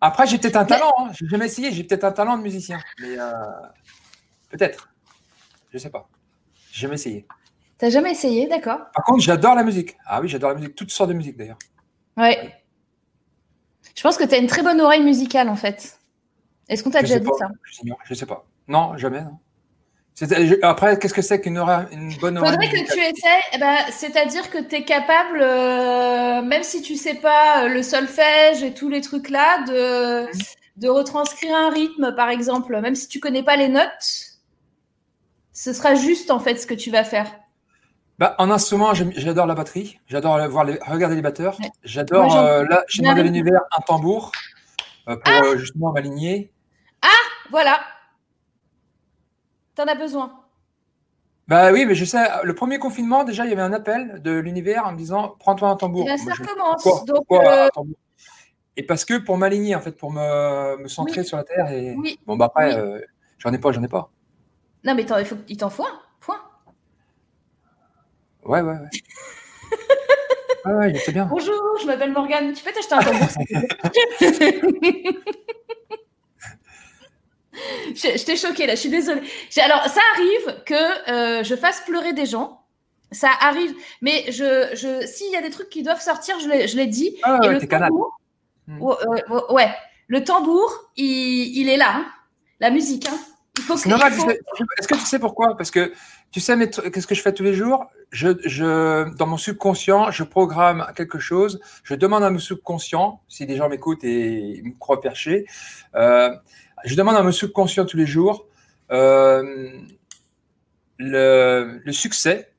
Après, 0.01 0.25
j'ai 0.27 0.37
peut-être 0.37 0.55
un 0.55 0.65
talent. 0.65 0.93
Hein. 0.99 1.11
J'ai 1.13 1.27
jamais 1.27 1.45
essayé. 1.47 1.71
J'ai 1.71 1.83
peut-être 1.83 2.03
un 2.05 2.11
talent 2.11 2.37
de 2.37 2.43
musicien, 2.43 2.79
mais 3.01 3.19
euh, 3.19 3.31
peut-être. 4.49 4.89
Je 5.71 5.77
sais 5.77 5.89
pas. 5.89 6.07
J'ai 6.71 6.81
jamais 6.81 6.95
essayé. 6.95 7.27
T'as 7.77 7.89
jamais 7.89 8.11
essayé, 8.11 8.47
d'accord 8.47 8.79
Par 8.93 9.03
contre, 9.05 9.21
j'adore 9.21 9.55
la 9.55 9.63
musique. 9.63 9.97
Ah 10.05 10.21
oui, 10.21 10.27
j'adore 10.27 10.49
la 10.49 10.55
musique. 10.55 10.75
Toutes 10.75 10.91
sortes 10.91 11.09
de 11.09 11.15
musique 11.15 11.37
d'ailleurs. 11.37 11.59
Ouais. 12.17 12.53
Je 13.95 14.01
pense 14.01 14.17
que 14.17 14.23
tu 14.23 14.33
as 14.35 14.37
une 14.37 14.47
très 14.47 14.63
bonne 14.63 14.79
oreille 14.81 15.03
musicale 15.03 15.49
en 15.49 15.55
fait. 15.55 15.99
Est-ce 16.67 16.83
qu'on 16.83 16.91
t'a 16.91 17.01
déjà 17.01 17.19
dit 17.19 17.25
pas. 17.25 17.33
ça? 17.37 17.49
Je 17.63 17.81
Je 18.05 18.13
sais 18.13 18.25
pas. 18.25 18.45
Non, 18.67 18.95
jamais. 18.97 19.21
non. 19.21 19.37
Après, 20.63 20.97
qu'est-ce 20.99 21.13
que 21.13 21.21
c'est 21.21 21.39
qu'une 21.41 21.57
oreille- 21.57 21.85
une 21.91 22.13
bonne 22.17 22.37
oreille 22.37 22.51
Faudrait 22.51 22.69
que 22.69 22.91
tu 22.93 22.99
essaies, 22.99 23.41
eh 23.53 23.57
ben, 23.57 23.77
c'est-à-dire 23.91 24.49
que 24.49 24.57
tu 24.57 24.75
es 24.75 24.83
capable, 24.83 25.39
euh, 25.41 26.41
même 26.41 26.63
si 26.63 26.81
tu 26.81 26.95
sais 26.95 27.15
pas 27.15 27.63
euh, 27.63 27.67
le 27.69 27.83
solfège 27.83 28.63
et 28.63 28.73
tous 28.73 28.89
les 28.89 29.01
trucs 29.01 29.29
là, 29.29 29.63
de, 29.63 30.25
Mhm. 30.25 30.31
de 30.77 30.87
retranscrire 30.89 31.55
un 31.55 31.69
rythme 31.69 32.13
par 32.15 32.29
exemple, 32.29 32.79
même 32.81 32.95
si 32.95 33.07
tu 33.07 33.19
connais 33.19 33.43
pas 33.43 33.55
les 33.55 33.69
notes, 33.69 34.37
ce 35.53 35.73
sera 35.73 35.95
juste 35.95 36.31
en 36.31 36.39
fait 36.39 36.55
ce 36.57 36.67
que 36.67 36.73
tu 36.73 36.91
vas 36.91 37.03
faire. 37.03 37.31
Bah, 38.17 38.35
en 38.37 38.51
instrument, 38.51 38.93
j'adore 38.93 39.45
la 39.45 39.55
batterie. 39.55 39.97
J'adore 40.07 40.45
voir 40.49 40.65
les, 40.65 40.77
regarder 40.85 41.15
les 41.15 41.21
batteurs. 41.21 41.57
Ouais. 41.61 41.69
J'adore, 41.85 42.25
Moi, 42.25 42.43
euh, 42.43 42.67
là, 42.67 42.83
chez 42.89 43.01
bien 43.01 43.11
Modèle 43.11 43.25
les- 43.31 43.39
Univers, 43.39 43.61
un 43.77 43.81
tambour 43.81 44.33
euh, 45.07 45.15
pour 45.15 45.33
Ah 45.33 45.55
justement 45.57 45.93
m'aligner. 45.93 46.51
Voilà. 47.51 47.79
T'en 49.79 49.85
as 49.85 49.95
besoin. 49.95 50.33
Bah 51.47 51.71
oui, 51.71 51.85
mais 51.85 51.95
je 51.95 52.03
sais, 52.03 52.27
le 52.43 52.53
premier 52.53 52.79
confinement, 52.79 53.23
déjà, 53.23 53.45
il 53.45 53.49
y 53.49 53.53
avait 53.53 53.61
un 53.61 53.71
appel 53.71 54.21
de 54.21 54.31
l'univers 54.37 54.85
en 54.85 54.91
me 54.91 54.97
disant 54.97 55.37
Prends-toi 55.39 55.69
un 55.69 55.77
tambour. 55.77 56.03
Et 56.05 56.09
Moi, 56.09 56.17
ça 56.17 56.33
recommence. 56.33 57.05
Donc, 57.05 57.25
pourquoi 57.25 57.67
euh, 57.77 57.83
Et 58.75 58.83
parce 58.83 59.05
que 59.05 59.13
pour 59.13 59.37
m'aligner, 59.37 59.75
en 59.75 59.79
fait, 59.79 59.93
pour 59.93 60.11
me, 60.11 60.75
me 60.83 60.89
centrer 60.89 61.21
Oui. 61.21 61.25
sur 61.25 61.37
la 61.37 61.45
terre. 61.45 61.71
Et... 61.71 61.95
oui. 61.97 62.19
Bon, 62.27 62.35
bah 62.35 62.47
après, 62.47 62.75
Oui. 62.75 62.81
euh, 62.81 62.99
j'en 63.37 63.53
ai 63.53 63.57
pas, 63.57 63.71
j'en 63.71 63.81
ai 63.81 63.87
pas. 63.87 64.11
Non, 64.83 64.95
mais 64.95 65.03
il 65.03 65.25
faut- 65.25 65.37
il 65.47 65.55
t'en 65.55 65.69
faut 65.69 65.85
un. 65.85 66.01
Point. 66.19 66.41
Ouais, 68.43 68.59
ouais, 68.59 68.73
ouais. 68.73 68.89
ouais, 70.93 71.03
bien. 71.13 71.25
Bonjour, 71.27 71.55
je 71.81 71.85
m'appelle 71.87 72.11
Morgane. 72.11 72.51
Tu 72.51 72.65
peux 72.65 72.71
t'acheter 72.73 72.95
un 72.95 72.99
tambour 72.99 73.27
Je, 77.95 78.17
je 78.17 78.25
t'ai 78.25 78.35
choqué 78.35 78.65
là, 78.67 78.75
je 78.75 78.79
suis 78.81 78.89
désolée. 78.89 79.21
Alors, 79.57 79.83
ça 79.87 80.01
arrive 80.15 80.63
que 80.65 81.09
euh, 81.11 81.43
je 81.43 81.55
fasse 81.55 81.81
pleurer 81.81 82.13
des 82.13 82.25
gens. 82.25 82.61
Ça 83.11 83.29
arrive. 83.41 83.73
Mais 84.01 84.25
je, 84.31 84.69
je, 84.73 85.05
s'il 85.07 85.31
y 85.31 85.35
a 85.35 85.41
des 85.41 85.49
trucs 85.49 85.69
qui 85.69 85.81
doivent 85.83 86.01
sortir, 86.01 86.39
je 86.39 86.47
les, 86.47 86.67
je 86.67 86.77
les 86.77 86.85
dis. 86.87 87.17
Ah, 87.23 87.39
ouais, 87.41 87.59
le 87.59 87.67
tambour, 87.67 88.15
Hmm. 88.67 88.83
ouais, 88.83 88.95
ouais, 89.07 89.23
ouais, 89.29 89.41
ouais. 89.49 89.69
le 90.07 90.23
tambour, 90.23 90.71
il, 90.95 91.57
il 91.57 91.69
est 91.69 91.77
là. 91.77 91.91
hein. 91.95 92.05
La 92.59 92.69
musique, 92.69 93.07
hein. 93.09 93.17
Il 93.57 93.63
faut 93.63 93.75
que. 93.75 93.89
Normal. 93.89 94.13
faut- 94.13 94.29
Est-ce 94.29 94.87
que 94.87 94.93
tu 94.93 95.05
sais 95.05 95.17
pourquoi? 95.17 95.57
Parce 95.57 95.71
que 95.71 95.91
tu 96.31 96.39
sais, 96.39 96.55
mais 96.55 96.69
qu'est-ce 96.69 97.07
que 97.07 97.15
je 97.15 97.21
fais 97.23 97.33
tous 97.33 97.41
les 97.43 97.55
jours? 97.55 97.87
Je, 98.11 98.29
je, 98.45 99.09
Dans 99.15 99.25
mon 99.25 99.37
subconscient, 99.37 100.11
je 100.11 100.23
programme 100.23 100.85
quelque 100.95 101.17
chose. 101.17 101.59
Je 101.83 101.95
demande 101.95 102.23
à 102.23 102.29
mon 102.29 102.37
subconscient, 102.37 103.21
si 103.27 103.47
des 103.47 103.55
gens 103.55 103.69
m'écoutent 103.69 104.03
et 104.03 104.59
ils 104.59 104.63
me 104.63 104.77
croient 104.77 105.01
perché, 105.01 105.45
euh, 105.95 106.29
je 106.85 106.95
demande 106.95 107.15
à 107.15 107.23
mon 107.23 107.31
subconscient 107.31 107.85
tous 107.85 107.97
les 107.97 108.05
jours 108.05 108.47
euh, 108.91 109.71
le, 110.97 111.81
le 111.83 111.91
succès. 111.91 112.51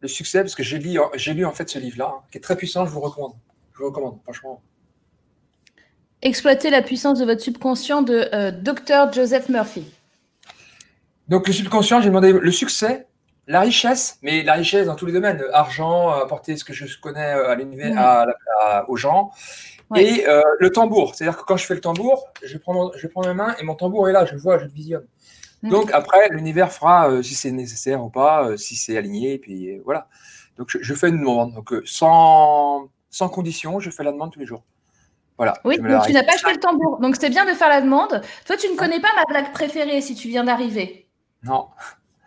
Le 0.00 0.08
succès, 0.08 0.40
parce 0.42 0.54
que 0.54 0.62
j'ai 0.62 0.78
lu, 0.78 0.98
j'ai 1.14 1.32
lu 1.32 1.46
en 1.46 1.52
fait 1.52 1.68
ce 1.70 1.78
livre-là, 1.78 2.12
hein, 2.14 2.22
qui 2.30 2.36
est 2.36 2.40
très 2.42 2.56
puissant, 2.56 2.84
je 2.84 2.90
vous 2.90 3.00
recommande. 3.00 3.32
Je 3.72 3.78
vous 3.78 3.86
recommande, 3.86 4.18
franchement. 4.22 4.60
Exploiter 6.20 6.68
la 6.70 6.82
puissance 6.82 7.18
de 7.18 7.24
votre 7.24 7.40
subconscient 7.40 8.02
de 8.02 8.28
euh, 8.34 8.50
Dr. 8.50 9.12
Joseph 9.12 9.48
Murphy. 9.48 9.84
Donc, 11.28 11.46
le 11.46 11.54
subconscient, 11.54 12.00
j'ai 12.02 12.08
demandé 12.08 12.32
le 12.32 12.50
succès, 12.50 13.06
la 13.46 13.60
richesse, 13.60 14.18
mais 14.22 14.42
la 14.42 14.54
richesse 14.54 14.86
dans 14.86 14.94
tous 14.94 15.06
les 15.06 15.12
domaines, 15.12 15.40
euh, 15.40 15.54
argent, 15.56 16.10
apporter 16.10 16.56
ce 16.58 16.64
que 16.64 16.74
je 16.74 16.84
connais 17.00 17.32
euh, 17.34 17.48
à 17.50 17.54
l'univers, 17.54 17.98
à 17.98 18.26
à- 18.60 18.90
aux 18.90 18.96
gens, 18.96 19.30
Ouais. 19.90 20.04
et 20.04 20.28
euh, 20.28 20.40
le 20.60 20.70
tambour. 20.70 21.14
C'est-à-dire 21.14 21.36
que 21.38 21.44
quand 21.44 21.56
je 21.56 21.66
fais 21.66 21.74
le 21.74 21.80
tambour, 21.80 22.24
je 22.42 22.56
prends, 22.58 22.72
mon- 22.74 22.92
je 22.96 23.06
prends 23.06 23.22
mes 23.26 23.34
mains 23.34 23.54
et 23.60 23.64
mon 23.64 23.74
tambour 23.74 24.08
est 24.08 24.12
là, 24.12 24.24
je 24.24 24.32
le 24.32 24.40
vois, 24.40 24.58
je 24.58 24.64
le 24.64 24.70
visionne. 24.70 25.06
Mhm. 25.62 25.70
Donc, 25.70 25.90
après, 25.92 26.28
l'univers 26.30 26.72
fera 26.72 27.10
euh, 27.10 27.22
si 27.22 27.34
c'est 27.34 27.50
nécessaire 27.50 28.02
ou 28.04 28.10
pas, 28.10 28.46
euh, 28.48 28.56
si 28.56 28.76
c'est 28.76 28.96
aligné, 28.96 29.34
et 29.34 29.38
puis 29.38 29.78
voilà. 29.84 30.08
Donc, 30.56 30.68
je, 30.70 30.78
je 30.80 30.94
fais 30.94 31.08
une 31.08 31.18
demande. 31.18 31.54
Donc, 31.54 31.72
sans, 31.84 32.88
sans 33.10 33.28
condition, 33.28 33.80
je 33.80 33.90
fais 33.90 34.04
la 34.04 34.12
demande 34.12 34.32
tous 34.32 34.40
les 34.40 34.46
jours. 34.46 34.64
Voilà. 35.36 35.54
Oui, 35.64 35.78
donc 35.78 36.06
tu 36.06 36.12
n'as 36.12 36.22
pas 36.22 36.34
acheté 36.34 36.52
le 36.52 36.60
tambour. 36.60 37.00
Donc 37.00 37.16
c'est 37.18 37.28
bien 37.28 37.44
de 37.44 37.50
faire 37.54 37.68
la 37.68 37.80
demande. 37.80 38.22
Toi, 38.46 38.56
tu 38.56 38.68
ne 38.70 38.76
connais 38.76 39.00
pas 39.00 39.08
ma 39.16 39.24
blague 39.24 39.52
préférée 39.52 40.00
si 40.00 40.14
tu 40.14 40.28
viens 40.28 40.44
d'arriver. 40.44 41.08
Non. 41.42 41.66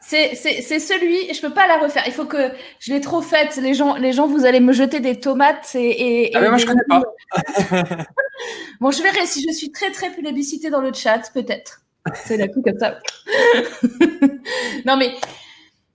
C'est 0.09 0.79
celui, 0.79 1.33
je 1.33 1.41
peux 1.41 1.53
pas 1.53 1.67
la 1.67 1.79
refaire. 1.79 2.03
Il 2.07 2.13
faut 2.13 2.23
que 2.25 2.49
je 2.79 2.93
l'ai 2.93 3.01
trop 3.01 3.21
faite. 3.21 3.57
Les 3.57 3.73
gens, 3.73 3.95
les 3.97 4.13
gens, 4.13 4.25
vous 4.25 4.45
allez 4.45 4.61
me 4.61 4.71
jeter 4.71 5.01
des 5.01 5.19
tomates 5.19 5.75
et. 5.75 6.27
et- 6.27 6.35
Ah, 6.35 6.39
mais 6.39 6.47
moi, 6.49 6.57
je 6.57 6.65
connais 6.65 6.83
pas. 6.87 7.01
Bon, 8.79 8.91
je 8.91 9.01
verrai 9.01 9.25
si 9.25 9.43
je 9.45 9.51
suis 9.53 9.71
très 9.71 9.91
très 9.91 10.11
plébiscitée 10.11 10.69
dans 10.69 10.79
le 10.79 10.93
chat, 10.93 11.29
peut-être. 11.33 11.81
C'est 12.13 12.37
la 12.37 12.47
coup 12.47 12.61
comme 12.61 12.77
ça. 12.79 12.99
non 14.85 14.95
mais, 14.95 15.13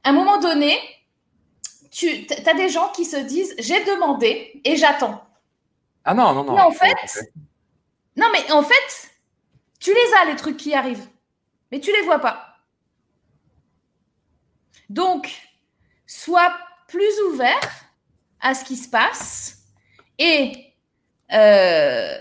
à 0.04 0.10
un 0.10 0.12
moment 0.12 0.38
donné, 0.38 0.76
tu 1.90 2.26
as 2.44 2.54
des 2.54 2.68
gens 2.68 2.88
qui 2.94 3.04
se 3.04 3.16
disent 3.16 3.54
j'ai 3.58 3.82
demandé 3.84 4.60
et 4.64 4.76
j'attends. 4.76 5.22
Ah 6.04 6.12
non, 6.14 6.34
non, 6.34 6.44
non. 6.44 6.54
Mais 6.54 6.60
en 6.62 6.72
fait, 6.72 7.20
Non, 8.16 8.26
mais 8.32 8.50
en 8.52 8.62
fait, 8.64 9.10
tu 9.80 9.90
les 9.90 10.14
as, 10.20 10.24
les 10.30 10.36
trucs 10.36 10.56
qui 10.56 10.74
arrivent, 10.74 11.06
mais 11.70 11.80
tu 11.80 11.92
les 11.92 12.02
vois 12.02 12.18
pas. 12.18 12.51
Donc, 14.92 15.30
sois 16.06 16.52
plus 16.86 17.20
ouvert 17.30 17.60
à 18.42 18.54
ce 18.54 18.62
qui 18.62 18.76
se 18.76 18.90
passe 18.90 19.62
et 20.18 20.52
euh, 21.32 22.18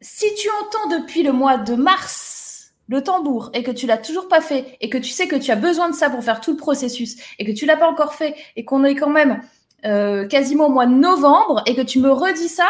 si 0.00 0.34
tu 0.36 0.48
entends 0.62 0.98
depuis 0.98 1.22
le 1.22 1.32
mois 1.32 1.58
de 1.58 1.74
mars 1.74 2.72
le 2.88 3.02
tambour 3.02 3.50
et 3.52 3.62
que 3.62 3.70
tu 3.70 3.86
l'as 3.86 3.98
toujours 3.98 4.28
pas 4.28 4.40
fait 4.40 4.78
et 4.80 4.88
que 4.88 4.96
tu 4.96 5.10
sais 5.10 5.28
que 5.28 5.36
tu 5.36 5.50
as 5.50 5.56
besoin 5.56 5.90
de 5.90 5.94
ça 5.94 6.08
pour 6.08 6.24
faire 6.24 6.40
tout 6.40 6.52
le 6.52 6.56
processus 6.56 7.16
et 7.38 7.44
que 7.44 7.52
tu 7.52 7.66
l'as 7.66 7.76
pas 7.76 7.90
encore 7.90 8.14
fait 8.14 8.34
et 8.54 8.64
qu'on 8.64 8.82
est 8.84 8.94
quand 8.94 9.10
même 9.10 9.42
euh, 9.84 10.26
quasiment 10.26 10.68
au 10.68 10.70
mois 10.70 10.86
de 10.86 10.94
novembre 10.94 11.62
et 11.66 11.74
que 11.74 11.82
tu 11.82 11.98
me 11.98 12.10
redis 12.10 12.48
ça 12.48 12.68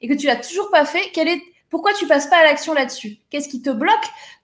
et 0.00 0.08
que 0.08 0.14
tu 0.14 0.26
l'as 0.26 0.36
toujours 0.36 0.70
pas 0.70 0.84
fait, 0.84 1.10
quel 1.12 1.28
est 1.28 1.40
Pourquoi 1.70 1.92
tu 1.92 2.08
passes 2.08 2.26
pas 2.26 2.38
à 2.38 2.42
l'action 2.42 2.74
là-dessus? 2.74 3.18
Qu'est-ce 3.30 3.48
qui 3.48 3.62
te 3.62 3.70
bloque? 3.70 3.94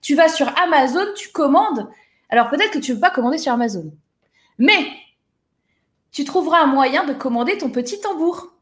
Tu 0.00 0.14
vas 0.14 0.28
sur 0.28 0.46
Amazon, 0.60 1.06
tu 1.16 1.30
commandes. 1.30 1.88
Alors 2.34 2.50
peut-être 2.50 2.72
que 2.72 2.78
tu 2.80 2.90
ne 2.90 2.96
veux 2.96 3.00
pas 3.00 3.10
commander 3.10 3.38
sur 3.38 3.52
Amazon. 3.52 3.94
Mais 4.58 4.74
tu 6.10 6.24
trouveras 6.24 6.62
un 6.62 6.66
moyen 6.66 7.04
de 7.06 7.12
commander 7.12 7.56
ton 7.58 7.70
petit 7.70 8.00
tambour. 8.00 8.52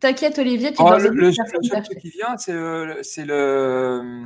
T'inquiète, 0.00 0.38
Olivier, 0.38 0.72
tu 0.72 0.80
Oh, 0.82 0.96
le, 0.96 1.10
le 1.10 1.30
seul 1.30 1.82
truc 1.82 1.98
qui 1.98 2.08
vient, 2.08 2.38
c'est 2.38 2.54
le, 2.54 3.00
c'est 3.02 3.26
le- 3.26 4.24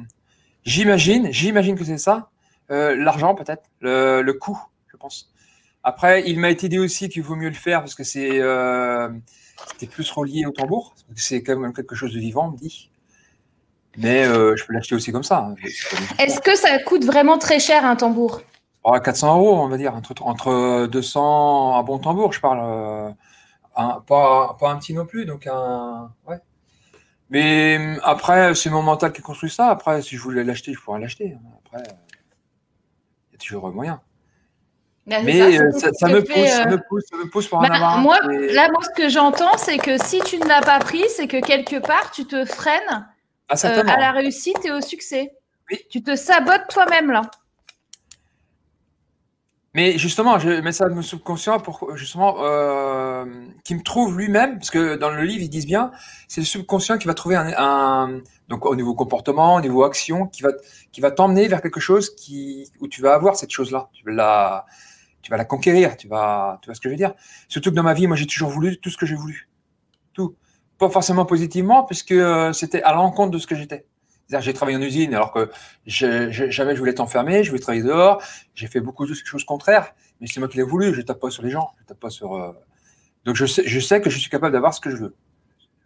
J'imagine, 0.62 1.32
j'imagine 1.32 1.76
que 1.76 1.84
c'est 1.84 1.98
ça. 1.98 2.30
Euh, 2.70 2.94
L'argent, 2.94 3.34
peut-être. 3.34 3.64
Le, 3.80 4.22
le 4.22 4.32
coût, 4.34 4.56
je 4.86 4.96
pense. 4.96 5.32
Après, 5.82 6.22
il 6.30 6.38
m'a 6.38 6.50
été 6.50 6.68
dit 6.68 6.78
aussi 6.78 7.08
qu'il 7.08 7.24
vaut 7.24 7.34
mieux 7.34 7.48
le 7.48 7.54
faire 7.56 7.80
parce 7.80 7.96
que 7.96 8.04
c'est 8.04 8.40
euh, 8.40 9.10
c'était 9.72 9.88
plus 9.88 10.08
relié 10.12 10.46
au 10.46 10.52
tambour. 10.52 10.94
C'est 11.16 11.42
quand 11.42 11.58
même 11.58 11.72
quelque 11.74 11.96
chose 11.96 12.14
de 12.14 12.20
vivant, 12.20 12.46
on 12.46 12.52
me 12.52 12.56
dit. 12.56 12.88
Mais 13.96 14.24
euh, 14.26 14.56
je 14.56 14.64
peux 14.64 14.72
l'acheter 14.72 14.94
aussi 14.94 15.12
comme 15.12 15.22
ça. 15.22 15.38
hein. 15.38 15.54
Est-ce 16.18 16.40
que 16.40 16.56
ça 16.56 16.78
coûte 16.80 17.04
vraiment 17.04 17.38
très 17.38 17.58
cher 17.60 17.84
un 17.84 17.96
tambour? 17.96 18.42
Oh, 18.82 18.92
400 18.98 19.36
euros, 19.38 19.60
on 19.60 19.68
va 19.68 19.76
dire, 19.78 19.94
entre, 19.94 20.14
entre 20.22 20.86
200, 20.86 21.76
un 21.78 21.82
bon 21.82 21.98
tambour, 21.98 22.32
je 22.32 22.40
parle. 22.40 22.60
euh, 22.62 23.10
un- 23.76 24.00
pas, 24.06 24.56
pas 24.60 24.70
un 24.70 24.76
petit 24.76 24.94
non 24.94 25.06
plus, 25.06 25.24
donc 25.26 25.46
un. 25.46 26.10
Ouais. 26.28 26.36
Mais 27.30 27.76
hum, 27.78 28.00
après, 28.04 28.54
c'est 28.54 28.70
mon 28.70 28.82
mental 28.82 29.12
qui 29.12 29.22
construit 29.22 29.50
ça. 29.50 29.68
Après, 29.70 30.02
si 30.02 30.16
je 30.16 30.22
voulais 30.22 30.44
l'acheter, 30.44 30.72
je 30.74 30.80
pourrais 30.80 31.00
l'acheter. 31.00 31.36
hein. 31.36 31.48
Après, 31.66 31.82
il 33.30 33.32
y 33.32 33.36
a 33.36 33.38
toujours 33.38 33.72
moyen. 33.72 34.00
Bah, 35.06 35.16
Mais 35.22 35.38
ça, 35.38 35.62
euh, 35.62 35.66
me 35.66 35.70
pousse, 35.72 35.98
ça 35.98 36.06
euh, 36.06 36.70
me 36.70 36.78
pousse, 36.78 37.04
ça 37.10 37.16
me 37.16 37.28
pousse 37.30 37.48
pour 37.48 37.58
en 37.58 37.62
bah, 37.62 37.74
avoir 37.74 37.98
un. 37.98 38.00
moi, 38.00 38.18
Et- 38.32 38.52
là, 38.52 38.68
moi, 38.72 38.80
ce 38.82 38.90
que 39.02 39.08
j'entends, 39.08 39.56
c'est 39.58 39.78
que 39.78 40.02
si 40.02 40.20
tu 40.20 40.38
ne 40.38 40.46
l'as 40.46 40.62
pas 40.62 40.78
pris, 40.78 41.02
c'est 41.16 41.26
que 41.26 41.40
quelque 41.40 41.76
part, 41.78 42.10
tu 42.12 42.24
te 42.26 42.44
freines 42.44 43.06
Ah, 43.48 43.54
euh, 43.64 43.82
à 43.86 43.98
la 43.98 44.12
réussite 44.12 44.64
et 44.64 44.70
au 44.72 44.80
succès. 44.80 45.32
Oui. 45.70 45.78
Tu 45.90 46.02
te 46.02 46.16
sabotes 46.16 46.68
toi-même, 46.70 47.10
là. 47.10 47.22
Mais 49.74 49.98
justement, 49.98 50.38
je 50.38 50.48
mets 50.60 50.70
ça 50.70 50.88
de 50.88 50.94
mon 50.94 51.02
subconscient 51.02 51.58
pour 51.58 51.96
justement 51.96 52.36
euh, 52.44 53.24
qu'il 53.64 53.76
me 53.76 53.82
trouve 53.82 54.16
lui-même, 54.16 54.58
parce 54.58 54.70
que 54.70 54.94
dans 54.94 55.10
le 55.10 55.22
livre 55.24 55.42
ils 55.42 55.48
disent 55.48 55.66
bien, 55.66 55.90
c'est 56.28 56.40
le 56.40 56.46
subconscient 56.46 56.96
qui 56.96 57.08
va 57.08 57.14
trouver 57.14 57.34
un, 57.34 57.52
un- 57.58 58.20
donc 58.48 58.66
au 58.66 58.76
niveau 58.76 58.94
comportement, 58.94 59.56
au 59.56 59.60
niveau 59.60 59.82
action, 59.82 60.28
qui 60.28 60.42
va 60.44 60.50
qui 60.92 61.00
va 61.00 61.10
t'emmener 61.10 61.48
vers 61.48 61.60
quelque 61.60 61.80
chose 61.80 62.14
qui 62.14 62.70
où 62.80 62.86
tu 62.86 63.02
vas 63.02 63.14
avoir 63.14 63.34
cette 63.34 63.50
chose-là, 63.50 63.88
tu 63.92 64.04
vas 64.04 64.12
la 64.12 64.64
tu 65.22 65.32
vas 65.32 65.36
la 65.38 65.44
conquérir, 65.44 65.96
tu 65.96 66.06
vas 66.06 66.60
tu 66.62 66.68
vois 66.68 66.76
ce 66.76 66.80
que 66.80 66.88
je 66.88 66.92
veux 66.92 66.96
dire? 66.98 67.14
Surtout 67.48 67.70
que 67.70 67.74
dans 67.74 67.82
ma 67.82 67.94
vie, 67.94 68.06
moi 68.06 68.16
j'ai 68.16 68.26
toujours 68.28 68.50
voulu 68.50 68.78
tout 68.78 68.90
ce 68.90 68.96
que 68.96 69.06
j'ai 69.06 69.16
voulu, 69.16 69.48
tout, 70.12 70.36
pas 70.78 70.90
forcément 70.90 71.24
positivement, 71.24 71.84
puisque 71.84 72.12
euh, 72.12 72.52
c'était 72.52 72.82
à 72.82 72.92
l'encontre 72.94 73.30
de 73.30 73.38
ce 73.38 73.46
que 73.46 73.54
j'étais. 73.54 73.86
J'ai 74.40 74.54
travaillé 74.54 74.76
en 74.78 74.80
usine 74.80 75.14
alors 75.14 75.32
que 75.32 75.50
je- 75.86 76.30
je- 76.30 76.48
jamais 76.50 76.74
je 76.74 76.78
voulais 76.78 76.92
être 76.92 77.00
enfermé, 77.00 77.44
je 77.44 77.50
voulais 77.50 77.60
travailler 77.60 77.84
dehors. 77.84 78.22
J'ai 78.54 78.66
fait 78.66 78.80
beaucoup 78.80 79.06
de 79.06 79.12
choses 79.14 79.44
contraires, 79.44 79.94
mais 80.20 80.26
c'est 80.26 80.40
moi 80.40 80.48
qui 80.48 80.56
l'ai 80.56 80.62
voulu. 80.62 80.94
Je 80.94 81.02
tape 81.02 81.20
pas 81.20 81.30
sur 81.30 81.42
les 81.42 81.50
gens, 81.50 81.70
je 81.80 81.84
tape 81.84 82.00
pas 82.00 82.10
sur. 82.10 82.34
euh, 82.34 82.52
Donc 83.26 83.36
je 83.36 83.44
sais, 83.46 83.62
je 83.66 83.80
sais 83.80 84.00
que 84.00 84.10
je 84.10 84.18
suis 84.18 84.30
capable 84.30 84.52
d'avoir 84.52 84.72
ce 84.74 84.80
que 84.80 84.90
je 84.90 84.96
veux. 84.96 85.14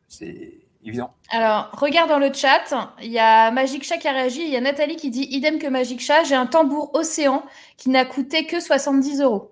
C'est 0.08 0.54
évident. 0.84 1.12
Alors, 1.30 1.70
regarde 1.72 2.08
dans 2.08 2.18
le 2.20 2.32
chat, 2.32 2.94
il 3.02 3.10
y 3.12 3.18
a 3.18 3.50
Magic 3.50 3.82
Chat 3.84 3.98
qui 3.98 4.08
a 4.08 4.12
réagi, 4.12 4.42
il 4.42 4.50
y 4.50 4.56
a 4.56 4.60
Nathalie 4.60 4.96
qui 4.96 5.10
dit 5.10 5.26
idem 5.30 5.58
que 5.58 5.66
Magic 5.66 6.00
Chat, 6.00 6.22
j'ai 6.24 6.34
un 6.36 6.46
tambour 6.46 6.90
océan 6.94 7.44
qui 7.76 7.90
n'a 7.90 8.04
coûté 8.04 8.46
que 8.46 8.60
70 8.60 9.20
euros. 9.20 9.50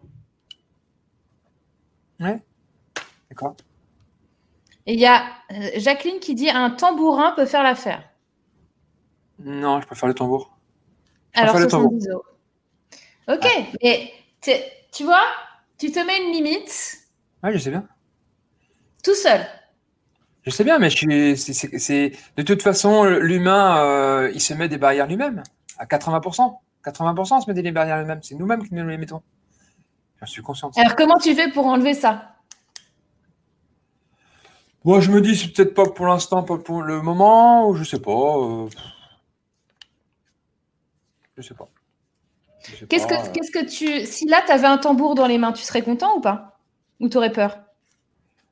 D'accord. 2.19 3.57
Et 4.87 4.95
il 4.95 5.01
y 5.01 5.07
a 5.07 5.25
euh, 5.53 5.71
Jacqueline 5.77 6.21
qui 6.21 6.35
dit 6.35 6.49
un 6.51 6.71
tambourin 6.71 7.33
peut 7.33 7.47
faire 7.47 7.63
l'affaire. 7.63 8.03
Non, 9.39 9.81
je 9.81 9.87
préfère 9.87 10.09
le 10.09 10.15
tambour. 10.15 10.57
Je 11.35 11.41
Alors, 11.41 11.59
le 11.59 11.67
tambour. 11.67 11.91
70 11.91 12.09
euros. 12.09 12.25
Ok, 13.29 13.47
mais 13.83 14.13
tu 14.93 15.05
vois, 15.05 15.25
tu 15.79 15.91
te 15.91 15.99
mets 15.99 16.25
une 16.25 16.33
limite 16.33 16.99
Ouais, 17.43 17.53
je 17.53 17.59
sais 17.59 17.71
bien. 17.71 17.87
tout 19.03 19.15
seul. 19.15 19.45
Je 20.45 20.51
sais 20.51 20.63
bien, 20.63 20.79
mais 20.79 20.89
je 20.91 20.97
suis. 20.97 21.37
c'est- 21.37 22.13
De 22.37 22.43
toute 22.43 22.63
façon, 22.63 23.03
l'humain, 23.05 23.79
euh, 23.85 24.31
il 24.33 24.41
se 24.41 24.55
met 24.55 24.69
des 24.69 24.79
barrières 24.79 25.09
lui-même. 25.09 25.43
À 25.79 25.87
80%. 25.87 26.61
80% 26.85 27.39
on 27.39 27.41
se 27.41 27.51
met 27.53 27.61
des 27.61 27.73
barrières 27.73 27.99
lui-même. 27.99 28.23
C'est 28.23 28.37
nous-mêmes 28.37 28.63
qui 28.67 28.73
nous 28.73 28.87
les 28.87 28.97
mettons. 28.97 29.23
J'en 30.21 30.27
suis 30.27 30.43
conscient. 30.43 30.69
de 30.71 30.75
ça. 30.75 30.81
Alors, 30.83 30.95
comment 30.95 31.19
tu 31.19 31.35
fais 31.35 31.51
pour 31.51 31.67
enlever 31.67 31.95
ça? 31.95 32.36
Moi, 34.87 35.01
je 35.01 35.11
me 35.11 35.21
dis, 35.21 35.35
c'est 35.37 35.49
peut-être 35.53 35.75
pas 35.75 35.87
pour 35.91 36.07
l'instant, 36.07 36.45
pas 36.45 36.59
pour 36.59 36.81
le 36.81 37.03
moment, 37.03 37.69
ou 37.69 37.75
je 37.75 37.83
sais 37.83 37.99
pas. 37.99 38.13
euh, 38.39 38.69
Je 41.37 41.43
sais 41.43 41.55
pas. 41.55 41.67
Qu'est-ce 42.89 43.09
que, 43.09 43.15
euh. 43.15 43.33
qu'est-ce 43.35 43.51
que 43.51 43.65
tu. 43.69 44.07
Si 44.07 44.29
là, 44.29 44.43
tu 44.47 44.53
avais 44.53 44.69
un 44.69 44.79
tambour 44.79 45.17
dans 45.17 45.27
les 45.27 45.39
mains, 45.39 45.51
tu 45.53 45.65
serais 45.65 45.83
content 45.83 46.17
ou 46.19 46.21
pas? 46.21 46.61
Ou 47.01 47.09
tu 47.09 47.17
aurais 47.17 47.33
peur? 47.33 47.59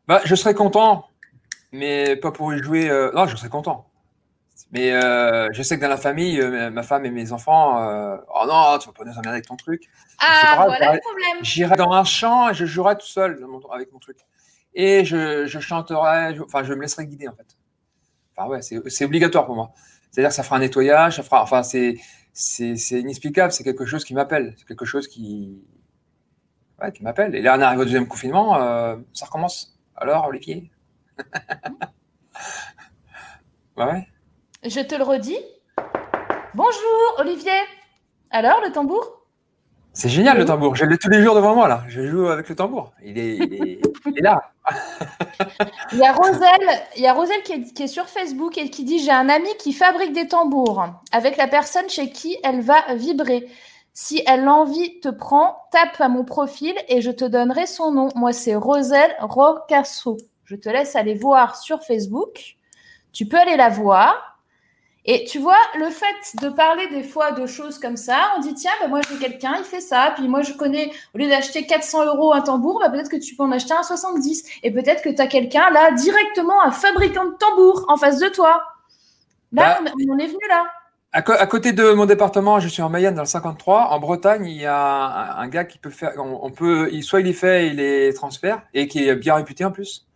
Bah, 0.08 0.22
je 0.24 0.34
serais 0.34 0.54
content, 0.54 1.06
mais 1.70 2.16
pas 2.16 2.32
pour 2.32 2.52
y 2.52 2.58
jouer. 2.60 2.90
euh, 2.90 3.12
Non, 3.14 3.26
je 3.28 3.36
serais 3.36 3.48
content. 3.48 3.86
Mais 4.72 4.90
euh, 4.92 5.52
je 5.52 5.62
sais 5.62 5.76
que 5.76 5.82
dans 5.82 5.88
la 5.88 5.96
famille, 5.96 6.40
ma 6.72 6.82
femme 6.82 7.06
et 7.06 7.10
mes 7.12 7.30
enfants, 7.30 7.76
oh 7.78 8.44
non, 8.48 8.76
tu 8.78 8.88
vas 8.88 8.92
pas 8.92 9.04
nous 9.04 9.12
emmerder 9.12 9.28
avec 9.28 9.46
ton 9.46 9.54
truc. 9.54 9.88
Ah, 10.18 10.54
pas 10.56 10.64
voilà 10.64 10.94
le 10.94 11.00
problème. 11.00 11.38
J'irai 11.42 11.76
dans 11.76 11.92
un 11.92 12.02
champ 12.02 12.48
et 12.50 12.54
je 12.54 12.66
jouerai 12.66 12.96
tout 12.98 13.06
seul 13.06 13.46
avec 13.72 13.92
mon 13.92 14.00
truc. 14.00 14.16
Et 14.74 15.04
je, 15.04 15.46
je 15.46 15.60
chanterai, 15.60 16.34
je- 16.34 16.42
enfin, 16.42 16.62
je 16.64 16.72
me 16.74 16.80
laisserai 16.82 17.06
guider 17.06 17.28
en 17.28 17.34
fait. 17.34 17.56
Enfin, 18.36 18.48
ouais, 18.48 18.60
c'est 18.62 19.04
obligatoire 19.04 19.46
pour 19.46 19.54
moi. 19.54 19.72
C'est-à-dire 20.10 20.30
que 20.30 20.34
ça 20.34 20.42
fera 20.42 20.56
un 20.56 20.60
nettoyage, 20.60 21.16
ça 21.16 21.22
fera, 21.22 21.42
enfin, 21.42 21.62
c'est 21.62 21.96
c'est 22.32 22.76
c'est 22.76 23.00
inexplicable, 23.00 23.52
c'est 23.52 23.62
quelque 23.64 23.84
chose 23.84 24.04
qui 24.04 24.14
m'appelle, 24.14 24.54
c'est 24.58 24.66
quelque 24.66 24.84
chose 24.84 25.06
qui, 25.08 25.62
ouais, 26.82 26.90
qui 26.92 27.02
m'appelle. 27.04 27.34
Et 27.36 27.42
là, 27.42 27.56
on 27.56 27.60
arrive 27.60 27.78
au 27.80 27.84
deuxième 27.84 28.08
confinement, 28.08 28.56
euh, 28.60 28.96
ça 29.12 29.26
recommence. 29.26 29.78
Alors, 29.96 30.26
Olivier? 30.26 30.70
Bah 33.76 33.88
ouais. 33.92 34.06
Je 34.62 34.80
te 34.80 34.94
le 34.94 35.02
redis. 35.04 35.38
Bonjour, 36.54 37.14
Olivier. 37.18 37.50
Alors, 38.30 38.60
le 38.64 38.70
tambour? 38.72 39.26
C'est 39.92 40.08
génial 40.08 40.38
le 40.38 40.44
tambour. 40.44 40.74
Je 40.76 40.84
l'ai 40.84 40.98
tous 40.98 41.08
les 41.08 41.22
jours 41.22 41.34
devant 41.34 41.54
moi 41.54 41.68
là. 41.68 41.84
Je 41.88 42.06
joue 42.06 42.26
avec 42.28 42.48
le 42.48 42.54
tambour. 42.56 42.92
Il 43.02 43.18
est, 43.18 43.36
il 43.36 43.54
est, 43.54 43.80
il 43.84 43.92
Il 44.06 45.98
y 45.98 46.06
a 46.06 46.12
Roselle, 46.12 47.42
qui 47.42 47.82
est 47.82 47.86
sur 47.86 48.06
Facebook 48.06 48.58
et 48.58 48.70
qui 48.70 48.84
dit 48.84 48.98
J'ai 48.98 49.10
un 49.10 49.28
ami 49.28 49.48
qui 49.58 49.72
fabrique 49.72 50.12
des 50.12 50.28
tambours 50.28 50.86
avec 51.12 51.36
la 51.36 51.46
personne 51.46 51.88
chez 51.88 52.10
qui 52.10 52.36
elle 52.42 52.60
va 52.60 52.94
vibrer. 52.94 53.48
Si 53.92 54.22
elle 54.26 54.44
l'envie 54.44 54.98
te 55.00 55.08
prend, 55.08 55.56
tape 55.70 56.00
à 56.00 56.08
mon 56.08 56.24
profil 56.24 56.74
et 56.88 57.00
je 57.00 57.12
te 57.12 57.24
donnerai 57.24 57.66
son 57.66 57.92
nom. 57.92 58.08
Moi, 58.16 58.32
c'est 58.32 58.56
Roselle 58.56 59.14
Rocasso. 59.20 60.16
Je 60.44 60.56
te 60.56 60.68
laisse 60.68 60.96
aller 60.96 61.14
voir 61.14 61.56
sur 61.56 61.82
Facebook. 61.82 62.56
Tu 63.12 63.26
peux 63.26 63.38
aller 63.38 63.56
la 63.56 63.68
voir. 63.68 64.33
Et 65.06 65.24
tu 65.24 65.38
vois, 65.38 65.58
le 65.78 65.90
fait 65.90 66.40
de 66.42 66.48
parler 66.48 66.86
des 66.88 67.02
fois 67.02 67.32
de 67.32 67.46
choses 67.46 67.78
comme 67.78 67.96
ça, 67.98 68.32
on 68.36 68.40
dit 68.40 68.54
tiens, 68.54 68.70
bah, 68.80 68.88
moi 68.88 69.00
j'ai 69.08 69.18
quelqu'un, 69.18 69.56
il 69.58 69.64
fait 69.64 69.80
ça, 69.82 70.12
puis 70.16 70.26
moi 70.28 70.40
je 70.42 70.54
connais, 70.54 70.90
au 71.14 71.18
lieu 71.18 71.28
d'acheter 71.28 71.66
400 71.66 72.06
euros 72.06 72.32
un 72.32 72.40
tambour, 72.40 72.80
bah, 72.80 72.88
peut-être 72.90 73.10
que 73.10 73.16
tu 73.16 73.36
peux 73.36 73.42
en 73.42 73.52
acheter 73.52 73.74
un 73.74 73.82
70. 73.82 74.44
Et 74.62 74.70
peut-être 74.70 75.02
que 75.02 75.10
tu 75.10 75.20
as 75.20 75.26
quelqu'un 75.26 75.68
là, 75.70 75.92
directement 75.92 76.62
un 76.62 76.70
fabricant 76.72 77.26
de 77.26 77.34
tambours 77.34 77.84
en 77.88 77.96
face 77.98 78.18
de 78.18 78.28
toi. 78.28 78.62
Là, 79.52 79.80
Bah, 79.84 79.90
on, 79.94 80.14
on 80.14 80.18
est 80.18 80.26
venu 80.26 80.38
là. 80.48 80.64
À, 81.12 81.22
côté 81.22 81.72
de 81.72 81.92
mon 81.92 82.06
département, 82.06 82.58
je 82.58 82.66
suis 82.66 82.82
en 82.82 82.88
Mayenne 82.90 83.14
dans 83.14 83.22
le 83.22 83.26
53. 83.28 83.90
En 83.90 84.00
Bretagne, 84.00 84.46
il 84.46 84.56
y 84.60 84.66
a 84.66 85.36
un, 85.38 85.42
un 85.42 85.48
gars 85.48 85.64
qui 85.64 85.78
peut 85.78 85.90
faire. 85.90 86.12
On, 86.16 86.40
on 86.42 86.50
peut, 86.50 86.88
il- 86.92 87.04
soit 87.04 87.20
il 87.20 87.26
les 87.26 87.32
fait, 87.32 87.68
il 87.68 87.76
les 87.76 88.12
transfère 88.14 88.62
et 88.74 88.88
qui 88.88 89.06
est 89.08 89.14
bien 89.14 89.36
réputé 89.36 89.64
en 89.64 89.70
plus. 89.70 90.06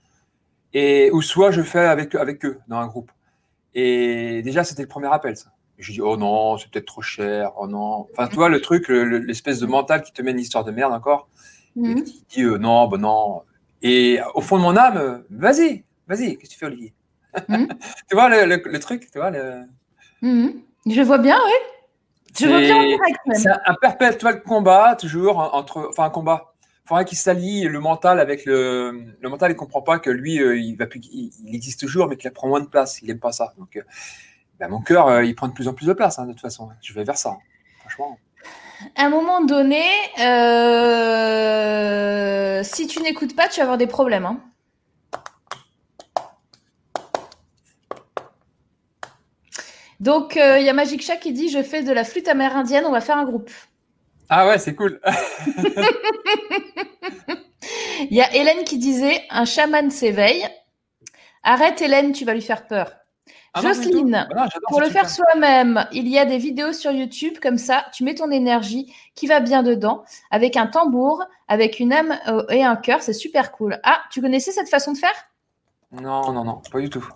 Et 0.74 1.10
ou 1.12 1.23
soit 1.23 1.51
je 1.51 1.62
fais 1.62 1.81
avec 1.86 2.15
avec 2.15 2.44
eux 2.44 2.59
dans 2.69 2.78
un 2.78 2.86
groupe. 2.89 3.10
Et 3.74 4.43
déjà, 4.43 4.65
c'était 4.65 4.82
le 4.82 4.89
premier 4.89 5.09
appel. 5.12 5.36
Ça. 5.36 5.51
Et 5.78 5.82
je 5.82 5.93
dis 5.93 6.01
oh 6.01 6.16
non, 6.16 6.59
c'est 6.59 6.70
peut-être 6.70 6.86
trop 6.86 7.03
cher. 7.03 7.53
Oh 7.59 7.66
non. 7.69 8.07
Enfin, 8.12 8.27
tu 8.28 8.35
vois 8.36 8.49
le 8.49 8.61
truc, 8.61 8.89
le- 8.89 9.05
le- 9.05 9.19
l'espèce 9.19 9.61
de 9.61 9.66
mental 9.66 10.03
qui 10.03 10.12
te 10.12 10.23
met 10.23 10.32
une 10.32 10.40
histoire 10.40 10.65
de 10.65 10.70
merde 10.73 10.93
encore. 10.93 11.28
et 11.77 11.81
Mhm. 11.81 12.03
qui 12.03 12.24
dit 12.31 12.43
euh, 12.43 12.59
non, 12.59 12.89
ben 12.89 12.99
non. 12.99 13.43
Et 13.82 14.19
au 14.35 14.40
fond 14.40 14.57
de 14.57 14.62
mon 14.62 14.77
âme, 14.77 15.23
vas-y, 15.31 15.85
vas-y, 16.09 16.36
qu'est-ce 16.36 16.49
que 16.51 16.55
tu 16.55 16.59
fais, 16.59 16.66
Olivier? 16.66 16.93
Mhm. 17.49 17.69
Tu 18.09 18.15
vois 18.16 18.28
le, 18.28 18.47
le- 18.47 18.62
le 18.65 18.81
truc, 18.81 19.09
tu 19.12 19.19
vois 19.19 19.31
le... 19.31 19.61
Mhm. 20.23 20.55
Je 20.86 21.03
vois 21.03 21.19
bien, 21.19 21.39
oui. 21.47 21.53
Je 22.40 22.47
vois 22.49 22.59
bien 22.61 22.77
en 22.77 22.82
direct 22.86 23.19
même. 23.27 23.36
C'est 23.39 23.49
un, 23.51 23.61
un 23.66 23.74
perpétuel 23.74 24.43
combat, 24.43 24.97
toujours, 24.97 25.39
en- 25.39 25.55
entre. 25.55 25.89
Enfin, 25.90 26.05
un 26.05 26.11
combat 26.11 26.53
faudrait 26.89 27.05
qu'il 27.05 27.19
s'allie 27.19 27.65
le 27.65 27.81
mental 27.81 28.19
avec 28.19 28.47
le. 28.47 29.05
Le 29.20 29.28
mental, 29.28 29.51
il 29.51 29.55
ne 29.55 29.59
comprend 29.59 29.82
pas 29.82 29.98
que 29.98 30.10
lui, 30.10 30.40
euh, 30.40 30.56
il, 30.56 30.77
va 30.77 30.86
plus... 30.86 31.01
il 31.12 31.55
existe 31.55 31.81
toujours, 31.81 32.09
mais 32.09 32.16
qu'il 32.16 32.31
prend 32.31 32.48
moins 32.48 32.60
de 32.60 32.66
place. 32.66 33.01
Il 33.02 33.10
aime 33.10 33.20
pas 33.20 33.32
ça. 33.32 33.52
Donc, 33.59 33.77
euh, 33.77 33.82
ben, 34.59 34.69
mon 34.69 34.81
cœur, 34.81 35.06
euh, 35.09 35.24
il 35.24 35.35
prend 35.35 35.48
de 35.48 35.52
plus 35.52 35.69
en 35.69 35.74
plus 35.74 35.86
de 35.86 35.93
place, 35.93 36.19
hein, 36.19 36.24
de 36.27 36.32
toute 36.32 36.40
façon. 36.40 36.70
Je 36.81 36.94
vais 36.94 37.05
vers 37.05 37.19
ça, 37.19 37.31
hein, 37.31 37.39
franchement. 37.81 38.19
À 38.97 39.05
un 39.05 39.10
moment 39.10 39.44
donné, 39.44 39.82
si 42.65 42.86
tu 42.86 43.02
n'écoutes 43.02 43.36
pas, 43.36 43.48
tu 43.48 43.60
vas 43.60 43.65
avoir 43.65 43.78
des 43.78 43.89
problèmes. 43.89 44.24
Hein. 44.24 44.40
Donc, 50.01 50.36
il 50.36 50.62
y 50.62 50.69
a 50.69 50.73
Magic 50.73 51.02
Chat 51.02 51.16
qui 51.16 51.32
dit 51.32 51.48
Je 51.48 51.62
fais 51.62 51.82
de 51.82 51.93
la 51.93 52.05
flûte 52.05 52.28
amérindienne, 52.28 52.85
on 52.86 52.93
va 52.93 53.01
faire 53.01 53.19
un 53.19 53.24
groupe. 53.24 53.51
Ah 54.28 54.46
ouais, 54.46 54.59
c'est 54.59 54.74
cool. 54.74 55.00
Il 58.10 58.16
y 58.16 58.20
a 58.20 58.34
Hélène 58.34 58.64
qui 58.64 58.78
disait 58.78 59.22
Un 59.30 59.44
chaman 59.44 59.90
s'éveille. 59.90 60.46
Arrête, 61.42 61.80
Hélène, 61.82 62.12
tu 62.12 62.24
vas 62.24 62.34
lui 62.34 62.42
faire 62.42 62.66
peur. 62.66 62.92
Ah 63.55 63.62
Jocelyne, 63.62 64.28
bah 64.34 64.48
pour 64.68 64.80
le 64.80 64.88
faire 64.88 65.09
soi-même, 65.09 65.86
il 65.92 66.06
y 66.06 66.18
a 66.18 66.26
des 66.26 66.36
vidéos 66.38 66.72
sur 66.72 66.92
YouTube 66.92 67.38
comme 67.40 67.56
ça, 67.56 67.86
tu 67.92 68.05
mets 68.05 68.14
ton 68.14 68.30
énergie 68.30 68.94
qui 69.14 69.26
va 69.26 69.40
bien 69.40 69.62
dedans, 69.62 70.05
avec 70.30 70.56
un 70.56 70.66
tambour, 70.66 71.24
avec 71.48 71.80
une 71.80 71.92
âme 71.92 72.18
euh, 72.28 72.44
et 72.50 72.62
un 72.62 72.76
cœur, 72.76 73.02
c'est 73.02 73.14
super 73.14 73.50
cool. 73.52 73.80
Ah, 73.84 74.02
tu 74.10 74.20
connaissais 74.20 74.52
cette 74.52 74.68
façon 74.68 74.92
de 74.92 74.98
faire? 74.98 75.14
Non, 75.92 76.32
non, 76.32 76.44
non, 76.44 76.60
pas 76.70 76.80
du 76.80 76.90
tout. 76.90 77.06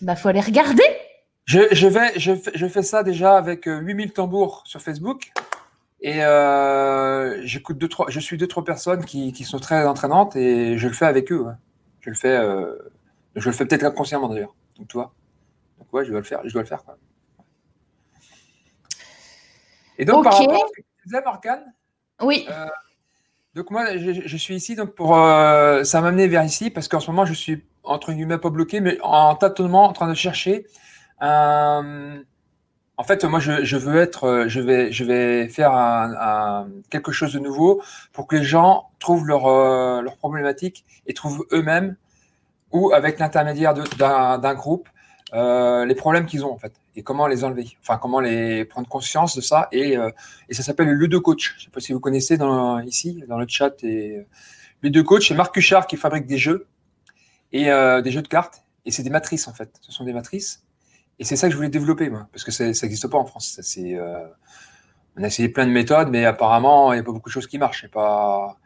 Bah, 0.00 0.16
faut 0.16 0.28
aller 0.28 0.40
regarder. 0.40 0.82
Je, 1.44 1.86
vais, 1.86 2.18
je, 2.18 2.32
je, 2.54 2.66
fais 2.66 2.82
ça 2.82 3.02
déjà 3.02 3.36
avec 3.36 3.66
8000 3.66 4.08
euh, 4.08 4.12
tambours 4.12 4.62
sur 4.64 4.80
Facebook. 4.80 5.32
Et 6.00 6.24
euh, 6.24 7.40
j'écoute 7.44 7.78
deux, 7.78 7.88
trois, 7.88 8.06
je 8.08 8.20
suis 8.20 8.36
deux, 8.36 8.46
trois 8.46 8.64
personnes 8.64 9.04
qui, 9.04 9.32
qui, 9.32 9.44
sont 9.44 9.58
très 9.58 9.86
entraînantes 9.86 10.34
et 10.34 10.76
je 10.76 10.88
le 10.88 10.94
fais 10.94 11.06
avec 11.06 11.30
eux. 11.30 11.46
Je 12.00 12.10
le 12.10 12.16
fais. 12.16 12.36
Euh, 12.36 12.76
je 13.36 13.48
le 13.48 13.54
fais 13.54 13.66
peut-être 13.66 13.84
inconsciemment 13.84 14.28
d'ailleurs. 14.28 14.54
Donc, 14.78 14.88
tu 14.88 14.96
vois. 14.96 15.14
Donc, 15.78 15.92
ouais, 15.92 16.04
je 16.04 16.10
dois 16.10 16.20
le 16.20 16.26
faire. 16.26 16.40
Je 16.44 16.52
dois 16.52 16.62
le 16.62 16.68
faire. 16.68 16.82
Et 19.98 20.04
donc, 20.04 20.24
par 20.24 20.36
rapport 20.36 20.64
à 20.64 20.68
ce 20.68 20.72
que 20.72 20.80
tu 20.80 21.04
disais, 21.06 21.22
Morgane 21.24 21.72
Oui. 22.20 22.46
Euh, 22.50 22.66
donc, 23.54 23.70
moi, 23.70 23.96
je, 23.96 24.36
suis 24.36 24.56
ici 24.56 24.74
donc 24.74 24.94
pour. 24.94 25.10
Ça 25.14 26.00
m'a 26.00 26.08
amené 26.08 26.26
vers 26.26 26.44
ici 26.44 26.70
parce 26.70 26.88
qu'en 26.88 27.00
ce 27.00 27.10
moment, 27.10 27.26
je 27.26 27.34
suis 27.34 27.64
entre 27.84 28.12
guillemets 28.12 28.38
pas 28.38 28.50
bloqué, 28.50 28.80
mais 28.80 28.98
en 29.02 29.34
tâtonnement, 29.36 29.84
en 29.84 29.92
train 29.92 30.08
de 30.08 30.14
chercher 30.14 30.66
un. 31.22 32.22
En 32.98 33.04
fait, 33.04 33.24
moi, 33.24 33.40
je, 33.40 33.76
veux 33.76 34.00
être, 34.00 34.44
je 34.48 34.60
vais, 34.60 34.92
je 34.92 35.04
vais 35.04 35.48
faire 35.48 35.72
quelque 36.90 37.10
chose 37.10 37.32
de 37.32 37.38
nouveau 37.38 37.82
pour 38.12 38.26
que 38.26 38.36
les 38.36 38.44
gens 38.44 38.90
trouvent 39.00 39.26
leur, 39.26 39.46
euh, 39.46 40.02
leur 40.02 40.18
problématique 40.18 40.84
et 41.06 41.14
trouvent 41.14 41.46
eux-mêmes 41.52 41.96
ou 42.70 42.92
avec 42.92 43.18
l'intermédiaire 43.18 43.74
d'un 43.74 44.54
groupe 44.54 44.88
euh, 45.34 45.86
les 45.86 45.94
problèmes 45.94 46.26
qu'ils 46.26 46.44
ont 46.44 46.52
en 46.52 46.58
fait 46.58 46.74
et 46.94 47.02
comment 47.02 47.26
les 47.26 47.42
enlever, 47.42 47.66
enfin 47.80 47.96
comment 47.96 48.20
les 48.20 48.66
prendre 48.66 48.86
conscience 48.86 49.34
de 49.34 49.40
ça 49.40 49.68
et, 49.72 49.96
euh, 49.96 50.10
et 50.50 50.54
ça 50.54 50.62
s'appelle 50.62 50.88
le 50.88 50.92
Ludo 50.92 51.22
Coach. 51.22 51.54
Je 51.56 51.64
sais 51.64 51.70
pas 51.70 51.80
si 51.80 51.94
vous 51.94 52.00
connaissez 52.00 52.36
ici 52.84 53.24
dans 53.26 53.38
le 53.38 53.46
chat 53.48 53.82
et 53.82 54.26
Ludo 54.82 55.02
Coach, 55.04 55.28
c'est 55.28 55.34
Marc 55.34 55.54
Cuchard 55.54 55.86
qui 55.86 55.96
fabrique 55.96 56.26
des 56.26 56.36
jeux 56.36 56.66
et 57.52 57.70
euh, 57.70 58.02
des 58.02 58.10
jeux 58.10 58.20
de 58.20 58.28
cartes 58.28 58.62
et 58.84 58.90
c'est 58.90 59.02
des 59.02 59.10
matrices 59.10 59.48
en 59.48 59.54
fait. 59.54 59.70
Ce 59.80 59.90
sont 59.90 60.04
des 60.04 60.12
matrices 60.12 60.64
et 61.18 61.24
c'est 61.24 61.36
ça 61.36 61.46
que 61.46 61.52
je 61.52 61.56
voulais 61.56 61.68
développer 61.68 62.10
moi 62.10 62.28
parce 62.32 62.44
que 62.44 62.50
ça 62.50 62.64
n'existe 62.64 63.06
pas 63.08 63.18
en 63.18 63.24
France. 63.24 63.58
C'est 63.62 63.98
on 65.16 65.22
a 65.22 65.26
essayé 65.26 65.48
plein 65.48 65.66
de 65.66 65.72
méthodes 65.72 66.08
mais 66.08 66.24
apparemment 66.24 66.92
il 66.92 66.96
n'y 66.96 67.00
a 67.00 67.04
pas 67.04 67.12
beaucoup 67.12 67.28
de 67.28 67.32
choses 67.32 67.46
qui 67.46 67.58
marchent. 67.58 67.86
Pas 67.88 68.56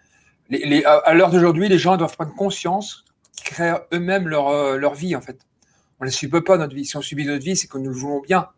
à 1.04 1.14
l'heure 1.14 1.30
d'aujourd'hui, 1.30 1.68
les 1.68 1.78
gens 1.78 1.96
doivent 1.96 2.14
prendre 2.14 2.34
conscience 2.34 3.04
créent 3.46 3.80
eux-mêmes 3.92 4.28
leur, 4.28 4.48
euh, 4.48 4.94
vie, 4.94 5.16
en 5.16 5.20
fait. 5.20 5.38
On 6.00 6.04
ne 6.04 6.10
subit 6.10 6.40
pas, 6.42 6.58
notre 6.58 6.74
vie. 6.74 6.84
Si 6.84 6.96
on 6.96 7.00
subit 7.00 7.24
notre 7.24 7.44
vie, 7.44 7.56
c'est 7.56 7.68
que 7.68 7.78
nous 7.78 7.90
le 7.90 7.96
voulons 7.96 8.20
bien. 8.20 8.48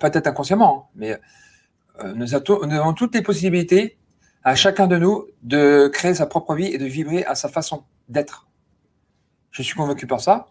Peut-être 0.00 0.26
inconsciemment, 0.26 0.88
hein, 0.88 0.90
mais 0.96 1.20
euh, 2.00 2.12
nous, 2.14 2.34
avons 2.34 2.92
toutes 2.92 3.14
les 3.14 3.22
possibilités 3.22 3.98
à 4.42 4.56
chacun 4.56 4.88
de 4.88 4.96
nous 4.96 5.26
de 5.42 5.88
créer 5.92 6.14
sa 6.14 6.26
propre 6.26 6.54
vie 6.54 6.66
et 6.66 6.78
de 6.78 6.86
vibrer 6.86 7.24
à 7.24 7.36
sa 7.36 7.48
façon 7.48 7.84
d'être. 8.08 8.48
Je 9.52 9.62
suis 9.62 9.76
convaincu 9.76 10.06
par 10.06 10.20
ça. 10.20 10.46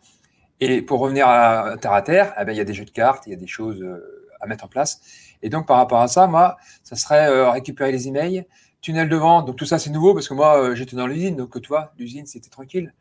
Et 0.60 0.82
pour 0.82 1.00
revenir 1.00 1.28
à 1.28 1.76
terre 1.80 1.94
à 1.94 2.02
terre, 2.02 2.34
eh 2.40 2.46
ben, 2.46 2.52
il 2.52 2.58
y 2.58 2.62
a 2.62 2.66
des 2.66 2.74
jeux 2.74 2.86
de 2.86 2.92
cartes, 2.92 3.26
il 3.28 3.32
y 3.32 3.34
a 3.34 3.38
des 3.38 3.48
choses 3.48 3.82
euh, 3.82 4.28
à 4.42 4.48
mettre 4.48 4.66
en 4.66 4.68
place. 4.68 5.02
Et 5.42 5.50
donc, 5.50 5.68
par 5.68 5.78
rapport 5.78 6.02
à 6.02 6.08
ça, 6.08 6.28
moi, 6.28 6.58
ça 6.84 6.96
serait 6.96 7.50
récupérer 7.50 7.92
les 7.94 8.08
emails, 8.10 8.46
tunnel 8.82 9.08
de 9.08 9.16
vente. 9.16 9.46
Donc, 9.48 9.56
tout 9.56 9.66
ça, 9.66 9.80
c'est 9.80 9.90
nouveau 9.90 10.14
parce 10.14 10.28
que 10.28 10.34
moi, 10.34 10.76
j'étais 10.76 10.98
dans 10.98 11.08
l'usine. 11.08 11.38
Donc, 11.38 11.62
toi, 11.62 11.94
l'usine, 11.98 12.26
c'était 12.26 12.50
tranquille. 12.50 12.94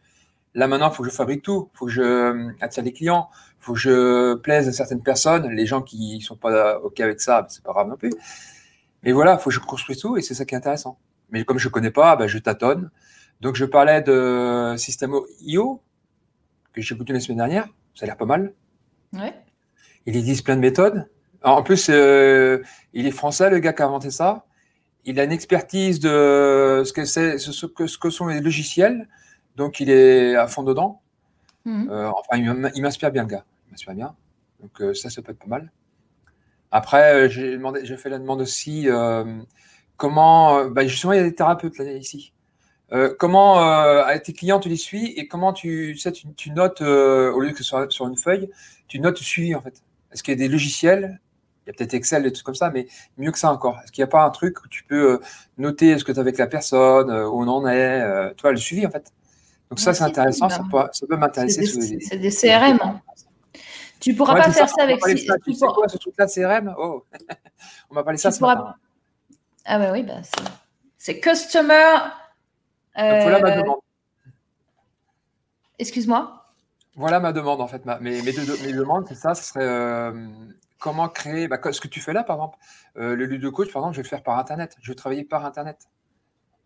Là 0.55 0.67
maintenant, 0.67 0.91
il 0.91 0.95
faut 0.95 1.03
que 1.03 1.09
je 1.09 1.15
fabrique 1.15 1.43
tout. 1.43 1.71
Il 1.73 1.79
faut 1.79 1.87
que 1.87 1.93
je 1.93 2.03
euh, 2.03 2.51
attire 2.61 2.83
les 2.83 2.93
clients. 2.93 3.29
Il 3.61 3.65
faut 3.65 3.73
que 3.75 3.79
je 3.79 4.35
plaise 4.35 4.69
à 4.69 4.73
certaines 4.73 5.03
personnes. 5.03 5.49
Les 5.51 5.67
gens 5.67 5.83
qui 5.83 6.21
sont 6.21 6.37
pas 6.37 6.79
OK 6.81 7.01
avec 7.01 7.21
ça, 7.21 7.47
c'est 7.49 7.63
pas 7.63 7.73
grave 7.73 7.89
non 7.89 7.97
plus. 7.97 8.13
Mais 9.03 9.13
voilà, 9.13 9.35
il 9.35 9.39
faut 9.39 9.51
que 9.51 9.55
je 9.55 9.61
construise 9.61 9.99
tout 9.99 10.17
et 10.17 10.23
c'est 10.23 10.35
ça 10.35 10.45
qui 10.45 10.55
est 10.55 10.59
intéressant. 10.59 10.99
Mais 11.31 11.45
comme 11.45 11.59
je 11.59 11.69
connais 11.69 11.91
pas, 11.91 12.17
ben, 12.17 12.27
je 12.27 12.39
tâtonne. 12.39 12.91
Donc 13.41 13.55
je 13.55 13.65
parlais 13.65 14.03
de 14.03 14.75
System.io 14.77 15.81
que 16.81 16.87
j'ai 16.87 16.95
écouté 16.95 17.13
la 17.13 17.21
semaine 17.21 17.39
dernière. 17.39 17.69
Ça 17.95 18.05
a 18.05 18.07
l'air 18.07 18.17
pas 18.17 18.27
mal. 18.27 18.53
Ouais. 19.13 19.35
Il 20.07 20.17
existe 20.17 20.45
plein 20.45 20.57
de 20.57 20.61
méthodes. 20.61 21.09
En 21.43 21.63
plus, 21.63 21.89
euh, 21.91 22.63
il 22.93 23.07
est 23.07 23.13
français, 23.13 23.51
le 23.51 23.59
gars 23.59 23.73
qui 23.73 23.83
a 23.83 23.87
inventé 23.87 24.11
ça. 24.11 24.45
Il 25.05 25.21
a 25.21 25.25
une 25.25 25.33
expertise 25.33 26.01
de 26.01 26.83
ce 26.85 26.93
que, 26.93 27.05
c'est, 27.05 27.39
ce 27.39 27.67
que, 27.67 27.87
ce 27.87 27.99
que 27.99 28.11
sont 28.11 28.27
les 28.27 28.41
logiciels. 28.41 29.09
Donc, 29.57 29.81
il 29.81 29.91
est 29.91 30.35
à 30.37 30.47
fond 30.47 30.63
dedans. 30.63 31.01
Mhm. 31.65 31.89
Euh, 31.91 32.11
enfin, 32.11 32.71
il 32.75 32.83
m'inspire 32.83 33.11
bien, 33.11 33.23
le 33.23 33.29
gars. 33.29 33.45
Il 33.67 33.71
m'inspire 33.73 33.95
bien. 33.95 34.15
Donc, 34.61 34.81
euh, 34.81 34.95
ça, 34.95 35.11
ça 35.11 35.23
peut 35.23 35.33
être 35.33 35.39
pas 35.39 35.47
mal. 35.47 35.71
Après, 36.71 37.31
j'ai 37.31 37.53
demandé, 37.53 37.81
j'ai 37.85 37.97
fait 37.97 38.11
la 38.11 38.19
demande 38.19 38.43
aussi 38.43 38.89
comment. 39.97 40.67
Bah, 40.67 40.87
justement, 40.87 41.15
il 41.15 41.17
y 41.17 41.21
a 41.21 41.25
des 41.25 41.35
thérapeutes 41.35 41.79
là, 41.79 41.93
ici. 41.93 42.33
Comment 43.19 43.59
avec 43.59 44.23
tes 44.23 44.33
clients 44.33 44.61
tu 44.61 44.69
les 44.69 44.77
suis 44.77 45.07
et 45.13 45.29
comment 45.29 45.53
tu 45.53 45.97
sais 45.99 46.13
tu, 46.13 46.51
notes 46.51 46.81
au 46.81 47.41
lieu 47.41 47.53
que 47.53 47.63
sur, 47.63 47.91
sur 47.93 48.07
une 48.07 48.17
feuille 48.17 48.51
tu 48.87 48.99
notes 49.01 49.19
suivi 49.19 49.55
en 49.55 49.61
fait 49.61 49.83
est-ce 50.13 50.23
qu'il 50.23 50.33
y 50.33 50.37
a 50.37 50.39
des 50.39 50.49
logiciels? 50.49 51.21
Il 51.67 51.69
y 51.69 51.71
a 51.71 51.75
peut-être 51.75 51.93
Excel 51.93 52.25
et 52.25 52.33
tout 52.33 52.43
comme 52.43 52.55
ça 52.55 52.71
mais 52.71 52.87
mieux 53.19 53.31
que 53.31 53.39
ça 53.39 53.53
encore 53.53 53.79
est-ce 53.85 53.93
qu'il 53.93 54.03
n'y 54.03 54.09
a 54.09 54.11
pas 54.11 54.25
un 54.25 54.31
truc 54.31 54.65
où 54.65 54.69
tu 54.69 54.85
peux 54.85 55.21
noter 55.59 55.99
ce 55.99 56.05
que 56.05 56.13
tu 56.13 56.19
as 56.19 56.23
avec 56.23 56.39
la 56.39 56.47
personne 56.47 57.11
où 57.11 57.43
on 57.43 57.49
en 57.49 57.67
est 57.67 58.35
tu 58.37 58.43
vois 58.43 58.53
le 58.53 58.57
suivi 58.57 58.87
en 58.87 58.91
fait 58.91 59.13
donc 59.71 59.81
ça, 59.81 59.93
c'est 59.93 60.05
intéressant, 60.05 60.49
ça 60.49 60.63
peut, 60.71 61.17
m'intéresser. 61.17 61.67
C'est 62.01 62.17
des, 62.17 62.31
CRM. 62.31 62.79
Hein. 62.83 63.01
Tu 64.01 64.15
pourras 64.15 64.35
pas 64.35 64.51
faire 64.51 64.69
ça, 64.69 64.83
avec... 64.83 65.01
Ça. 65.01 65.35
Tu 65.45 65.53
sais 65.53 65.67
quoi, 65.67 65.89
ce 65.89 65.99
truc-là, 65.99 66.27
CRM 66.27 66.75
oh. 66.79 67.05
On 67.91 67.95
m'a 67.95 68.03
parlé 68.03 68.19
ça 68.19 68.31
ce 68.31 68.41
matin. 68.41 68.75
Ah 69.65 69.79
bah 69.79 69.91
oui, 69.93 70.03
bah, 70.03 70.21
c'est 70.97 71.21
Customer... 71.21 71.97
Euh... 72.99 73.23
voilà 73.23 73.41
ma 73.41 73.51
demande. 73.57 73.79
Excuse-moi 75.79 76.53
Voilà 76.97 77.21
ma 77.21 77.33
demande, 77.33 77.61
en 77.61 77.69
fait. 77.69 77.85
mes, 78.01 78.23
mes, 78.23 78.33
deux, 78.33 78.67
mes 78.67 78.73
demandes, 78.73 79.07
c'est 79.09 79.15
ça, 79.15 79.35
ce 79.35 79.45
serait... 79.45 79.65
Euh, 79.65 80.27
comment 80.79 81.09
créer 81.09 81.49
bah, 81.49 81.59
ce 81.71 81.81
que 81.81 81.89
tu 81.89 82.01
fais 82.01 82.13
là, 82.13 82.25
par 82.25 82.37
exemple, 82.37 82.59
euh, 82.97 83.15
le 83.15 83.27
lieu 83.27 83.39
de 83.39 83.49
coach, 83.49 83.73
par 83.73 83.83
exemple, 83.83 83.95
je 83.95 84.01
vais 84.01 84.05
le 84.05 84.09
faire 84.09 84.23
par 84.23 84.39
Internet. 84.39 84.77
Je 84.81 84.91
vais 84.91 84.97
travailler 84.97 85.25
par 85.25 85.45
Internet. 85.45 85.89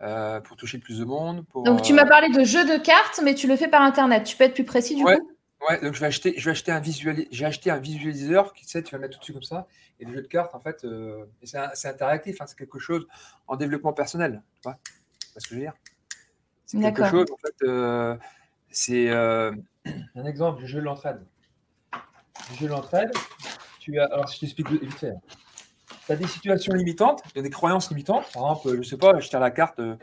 Euh, 0.02 0.40
pour 0.40 0.56
toucher 0.56 0.78
le 0.78 0.82
plus 0.82 0.98
de 0.98 1.04
monde. 1.04 1.44
donc, 1.54 1.82
tu 1.82 1.92
m'as 1.92 2.02
euh, 2.02 2.08
parlé 2.08 2.28
de 2.28 2.42
jeu 2.42 2.64
de 2.64 2.82
cartes, 2.82 3.20
mais 3.22 3.36
tu 3.36 3.46
le 3.46 3.54
fais 3.54 3.68
par 3.68 3.82
Internet. 3.82 4.24
Tu 4.24 4.36
peux 4.36 4.42
être 4.42 4.54
plus 4.54 4.64
précis 4.64 4.96
du 4.96 5.04
coup? 5.04 5.10
Ouais, 5.68 5.80
donc 5.80 5.94
je 5.94 6.00
vais 6.00 6.06
acheter, 6.06 6.34
je 6.36 6.44
vais 6.44 6.50
acheter 6.50 6.72
un 6.72 6.82
j'ai 6.82 7.46
acheté 7.46 7.70
un 7.70 7.78
visualiseur 7.78 8.52
qui, 8.52 8.64
tu 8.64 8.72
sais, 8.72 8.82
tu 8.82 8.96
vas 8.96 8.98
mettre 8.98 9.14
tout 9.14 9.20
dessus 9.20 9.32
comme 9.32 9.44
ça. 9.44 9.68
Et 10.00 10.04
le 10.04 10.14
jeu 10.14 10.22
de 10.22 10.26
cartes, 10.26 10.56
en 10.56 10.60
fait, 10.60 10.84
euh, 10.84 11.26
c'est 11.44 11.86
interactif, 11.86 12.40
hein, 12.40 12.46
c'est 12.48 12.58
quelque 12.58 12.80
chose 12.80 13.06
en 13.46 13.54
développement 13.54 13.92
personnel. 13.92 14.42
Tu 14.56 14.62
vois 14.64 14.76
ce 15.36 15.46
que 15.46 15.54
je 15.54 15.60
veux 15.60 15.60
dire? 15.60 15.74
C'est 16.72 16.80
quelque 16.80 17.10
chose, 17.10 17.26
en 17.30 17.36
fait, 17.36 18.18
c'est 18.70 19.10
un 19.10 20.24
exemple 20.24 20.60
du 20.60 20.66
jeu 20.66 20.80
de 20.80 20.84
l'entraide. 20.84 21.20
Le 22.50 22.56
jeu 22.56 22.66
de 22.66 22.70
l'entraide, 22.72 23.12
tu 23.78 23.98
as, 24.00 24.06
alors 24.06 24.28
si 24.28 24.36
je 24.36 24.40
t'explique 24.40 24.70
vite 24.70 24.94
fait, 24.94 25.14
tu 26.06 26.12
as 26.12 26.16
des 26.16 26.26
situations 26.26 26.72
limitantes, 26.72 27.22
a 27.36 27.42
des 27.42 27.50
croyances 27.50 27.90
limitantes. 27.90 28.24
Par 28.32 28.42
exemple, 28.42 28.70
je 28.70 28.76
ne 28.76 28.82
sais 28.82 28.96
pas, 28.96 29.18
je 29.20 29.28
tire 29.28 29.40
la 29.40 29.50
carte, 29.50 29.78
euh, 29.80 29.96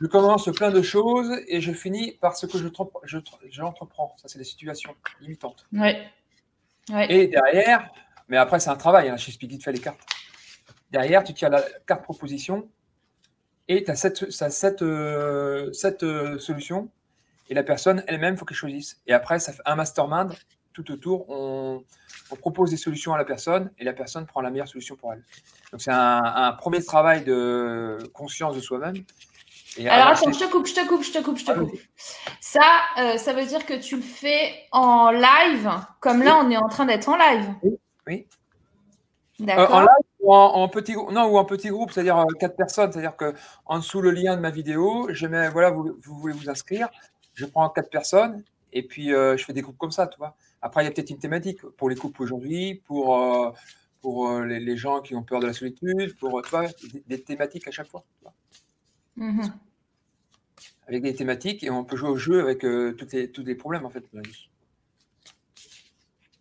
je 0.00 0.06
commence 0.06 0.50
plein 0.52 0.70
de 0.70 0.82
choses 0.82 1.30
et 1.48 1.60
je 1.60 1.72
finis 1.72 2.12
par 2.20 2.36
ce 2.36 2.46
que 2.46 2.58
je, 2.58 2.68
je, 3.04 3.18
j'entreprends. 3.50 4.14
Ça, 4.18 4.28
c'est 4.28 4.38
des 4.38 4.44
situations 4.44 4.94
limitantes. 5.20 5.66
Ouais. 5.72 6.10
Et 7.08 7.28
derrière, 7.28 7.90
mais 8.28 8.36
après, 8.36 8.60
c'est 8.60 8.70
un 8.70 8.76
travail, 8.76 9.08
hein, 9.08 9.16
chez 9.16 9.32
Speaky, 9.32 9.58
tu 9.58 9.64
fais 9.64 9.72
les 9.72 9.80
cartes. 9.80 10.04
Derrière, 10.90 11.24
tu 11.24 11.32
tires 11.32 11.50
la 11.50 11.62
carte 11.86 12.02
proposition 12.02 12.68
et 13.68 13.84
tu 13.84 13.90
as 13.90 13.96
cette, 13.96 14.30
cette, 14.30 14.82
euh, 14.82 15.70
euh, 16.02 16.38
solution 16.38 16.90
et 17.48 17.54
la 17.54 17.62
personne 17.62 18.02
elle-même, 18.06 18.34
il 18.34 18.36
faut 18.36 18.44
qu'elle 18.44 18.56
choisisse. 18.56 19.00
Et 19.06 19.12
après, 19.12 19.38
ça 19.38 19.52
fait 19.52 19.62
un 19.66 19.76
mastermind 19.76 20.32
tout 20.72 20.90
autour. 20.90 21.28
On, 21.28 21.84
on 22.30 22.36
propose 22.36 22.70
des 22.70 22.76
solutions 22.76 23.14
à 23.14 23.18
la 23.18 23.24
personne 23.24 23.70
et 23.78 23.84
la 23.84 23.92
personne 23.92 24.26
prend 24.26 24.40
la 24.40 24.50
meilleure 24.50 24.68
solution 24.68 24.96
pour 24.96 25.12
elle. 25.12 25.22
Donc 25.72 25.80
c'est 25.80 25.92
un, 25.92 26.52
premier 26.58 26.82
travail 26.82 27.24
de 27.24 27.98
conscience 28.12 28.56
de 28.56 28.60
soi-même. 28.60 29.04
Alors 29.86 30.08
attends, 30.08 30.32
je 30.32 30.38
te 30.38 30.50
coupe, 30.50 30.66
je 30.66 30.74
te 30.74 30.86
coupe, 30.86 31.02
je 31.02 31.12
te 31.12 31.18
coupe, 31.18 31.38
je 31.38 31.44
te 31.44 31.50
ah, 31.50 31.54
coupe. 31.54 31.78
Ça, 32.40 32.60
euh, 32.98 33.16
ça 33.16 33.32
veut 33.32 33.44
dire 33.44 33.66
que 33.66 33.74
tu 33.74 33.96
le 33.96 34.02
fais 34.02 34.54
en 34.70 35.10
live, 35.10 35.68
comme 36.00 36.22
là 36.22 36.40
on 36.42 36.48
est 36.50 36.56
en 36.56 36.68
train 36.68 36.86
d'être 36.86 37.08
en 37.08 37.16
live. 37.16 37.54
Oui. 38.06 38.26
D'accord. 39.40 39.70
Euh, 39.70 39.74
en 39.74 39.80
live 39.80 39.88
ou 40.24 40.32
en, 40.32 40.68
petit 40.68 40.94
groupe, 40.94 41.12
non 41.12 41.26
ou 41.26 41.36
en 41.36 41.44
petit 41.44 41.68
groupe, 41.68 41.92
c'est-à-dire 41.92 42.18
euh, 42.18 42.24
quatre 42.40 42.56
personnes, 42.56 42.90
c'est-à-dire 42.90 43.16
que 43.16 43.34
en 43.66 43.78
dessous 43.78 44.00
le 44.00 44.10
lien 44.10 44.36
de 44.36 44.40
ma 44.40 44.50
vidéo, 44.50 45.08
je 45.10 45.26
mets 45.26 45.50
voilà, 45.50 45.70
vous, 45.70 45.96
vous 46.02 46.18
voulez 46.18 46.34
vous 46.34 46.48
inscrire, 46.48 46.88
je 47.34 47.44
prends 47.44 47.68
quatre 47.68 47.90
personnes 47.90 48.42
Et 48.72 48.82
puis, 48.82 49.08
je 49.10 49.42
fais 49.44 49.52
des 49.52 49.62
groupes 49.62 49.78
comme 49.78 49.92
ça, 49.92 50.06
tu 50.06 50.18
vois. 50.18 50.34
Après, 50.62 50.82
il 50.82 50.86
y 50.86 50.88
a 50.88 50.92
peut-être 50.92 51.10
une 51.10 51.18
thématique 51.18 51.60
pour 51.76 51.90
les 51.90 51.96
couples 51.96 52.22
aujourd'hui, 52.22 52.82
pour, 52.86 53.18
pour 54.00 54.40
les, 54.40 54.76
gens 54.76 55.00
qui 55.02 55.14
ont 55.14 55.22
peur 55.22 55.40
de 55.40 55.46
la 55.46 55.52
solitude, 55.52 56.16
pour 56.16 56.40
tu 56.42 56.50
vois, 56.50 56.64
des, 57.06 57.20
thématiques 57.20 57.68
à 57.68 57.70
chaque 57.70 57.88
fois. 57.88 58.04
Mm-hmm. 59.18 59.52
Avec 60.88 61.02
des 61.02 61.14
thématiques 61.14 61.62
et 61.64 61.70
on 61.70 61.84
peut 61.84 61.96
jouer 61.96 62.08
au 62.08 62.16
jeu 62.16 62.40
avec 62.40 62.60
toutes 62.60 63.12
les, 63.12 63.30
tous 63.30 63.44
les 63.44 63.54
problèmes 63.54 63.84
en 63.84 63.90
fait. 63.90 64.04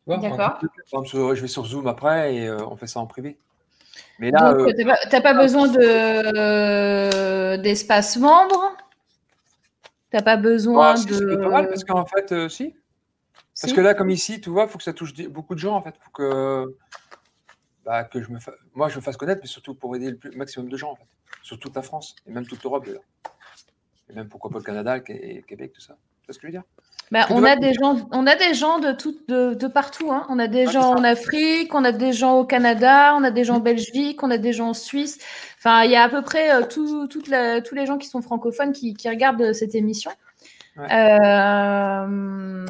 D'accord. 0.07 0.59
Je 1.05 1.41
vais 1.41 1.47
sur 1.47 1.65
Zoom 1.65 1.87
après 1.87 2.35
et 2.35 2.51
on 2.51 2.77
fait 2.77 2.87
ça 2.87 2.99
en 2.99 3.07
privé. 3.07 3.37
Mais 4.19 4.31
là, 4.31 4.53
Donc, 4.53 4.75
tu 4.75 4.85
n'as 4.85 5.21
pas, 5.21 5.33
besoin 5.33 5.67
de 5.67 7.57
d'espace 7.57 8.17
membre? 8.17 8.77
Tu 10.11 10.17
n'as 10.17 10.21
pas 10.21 10.37
besoin 10.37 10.93
de. 10.93 11.13
C'est 11.13 11.37
pas 11.37 11.49
mal 11.49 11.67
parce 11.67 11.83
qu'en 11.83 12.05
fait, 12.05 12.49
si. 12.49 12.75
Parce 13.61 13.73
que 13.73 13.81
là, 13.81 13.93
comme 13.93 14.09
ici, 14.09 14.41
tu 14.41 14.49
vois, 14.49 14.63
il 14.63 14.69
faut 14.69 14.77
que 14.77 14.83
ça 14.83 14.93
touche 14.93 15.13
beaucoup 15.29 15.53
de 15.53 15.59
gens 15.59 15.75
en 15.75 15.81
fait. 15.81 15.95
Faut 15.99 16.11
que, 16.11 16.75
bah, 17.85 18.03
que 18.03 18.21
je 18.21 18.29
me 18.31 18.39
moi, 18.73 18.89
je 18.89 18.95
me 18.95 19.01
fasse 19.01 19.17
connaître, 19.17 19.41
mais 19.41 19.47
surtout 19.47 19.75
pour 19.75 19.95
aider 19.95 20.11
le 20.11 20.31
maximum 20.31 20.69
de 20.69 20.77
gens 20.77 20.91
en 20.91 20.95
fait. 20.95 21.07
Sur 21.41 21.59
toute 21.59 21.75
la 21.75 21.81
France 21.81 22.15
et 22.27 22.31
même 22.31 22.45
toute 22.45 22.63
l'Europe 22.63 22.87
Et 24.09 24.13
même 24.13 24.29
pourquoi 24.29 24.49
pas 24.49 24.57
le 24.57 24.63
Canada, 24.63 24.97
le 24.97 25.41
Québec, 25.41 25.73
tout 25.73 25.81
ça. 25.81 25.95
Tu 26.21 26.27
vois 26.27 26.33
ce 26.33 26.39
que 26.39 26.47
je 26.47 26.47
veux 26.47 26.59
dire? 26.59 26.63
Bah, 27.13 27.27
on, 27.29 27.43
a 27.43 27.55
des 27.55 27.75
gens, 27.75 28.07
on 28.11 28.25
a 28.25 28.35
des 28.35 28.55
gens 28.55 28.79
de, 28.79 28.91
tout, 28.91 29.15
de, 29.27 29.67
partout. 29.67 30.11
Hein. 30.11 30.25
On 30.29 30.39
a 30.39 30.47
des 30.47 30.65
gens 30.65 30.95
en 30.95 31.03
Afrique, 31.03 31.75
on 31.75 31.83
a 31.83 31.91
des 31.91 32.11
gens 32.11 32.39
au 32.39 32.43
Canada, 32.43 33.13
on 33.15 33.23
a 33.23 33.29
des 33.29 33.43
gens 33.43 33.57
en 33.57 33.59
Belgique, 33.59 34.23
on 34.23 34.31
a 34.31 34.39
des 34.39 34.51
gens 34.51 34.69
en 34.69 34.73
Suisse. 34.73 35.19
Enfin, 35.59 35.83
il 35.83 35.91
y 35.91 35.95
a 35.95 36.01
à 36.01 36.09
peu 36.09 36.23
près 36.23 36.51
euh, 36.51 36.65
tout, 36.65 37.07
tous 37.07 37.75
les 37.75 37.85
gens 37.85 37.99
qui 37.99 38.07
sont 38.07 38.23
francophones 38.23 38.71
qui, 38.71 38.95
qui 38.95 39.07
regardent 39.09 39.53
cette 39.53 39.75
émission. 39.75 40.09
Euh... 40.79 42.65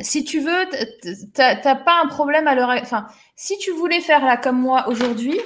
Si 0.00 0.22
tu 0.22 0.38
veux, 0.38 0.64
tu 1.02 1.10
n'as 1.38 1.74
pas 1.74 2.00
un 2.04 2.06
problème 2.06 2.46
à 2.46 2.54
l'heure. 2.54 2.70
Enfin, 2.70 3.08
si 3.34 3.58
tu 3.58 3.72
voulais 3.72 4.00
faire 4.00 4.24
là 4.24 4.36
comme 4.36 4.60
moi 4.60 4.86
aujourd'hui, 4.86 5.40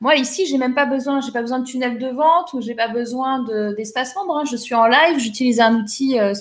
moi, 0.00 0.14
ici, 0.16 0.46
j'ai 0.46 0.58
même 0.58 0.74
pas 0.74 0.84
besoin, 0.84 1.22
j'ai 1.22 1.32
pas 1.32 1.40
besoin 1.40 1.58
de 1.60 1.64
tunnel 1.64 1.98
de 1.98 2.08
vente 2.08 2.52
ou 2.52 2.60
j'ai 2.60 2.74
pas 2.74 2.88
besoin 2.88 3.42
d'espace 3.76 4.14
membre. 4.14 4.36
Hein. 4.36 4.44
Je 4.50 4.56
suis 4.56 4.74
en 4.74 4.86
live, 4.86 5.18
j'utilise 5.18 5.58
un 5.58 5.74
outil 5.76 6.20
euh, 6.20 6.34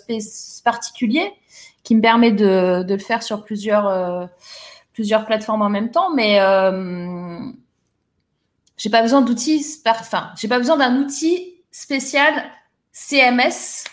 particulier 0.63 1.31
qui 1.83 1.95
me 1.95 2.01
permet 2.01 2.31
de, 2.31 2.85
le 2.87 2.97
faire 2.97 3.23
sur 3.23 3.45
plusieurs, 3.45 3.87
euh, 3.87 4.25
plusieurs 4.93 5.25
plateformes 5.25 5.61
en 5.61 5.69
même 5.69 5.89
temps, 5.89 6.13
mais 6.13 6.41
euh, 6.41 7.39
j'ai 8.75 8.89
pas 8.89 9.01
besoin 9.01 9.21
d'outils, 9.21 9.65
enfin, 9.87 10.31
j'ai 10.35 10.49
pas 10.49 10.57
besoin 10.57 10.75
d'un 10.75 10.97
outil 10.97 11.53
spécial 11.71 12.33
CMS 12.91 13.85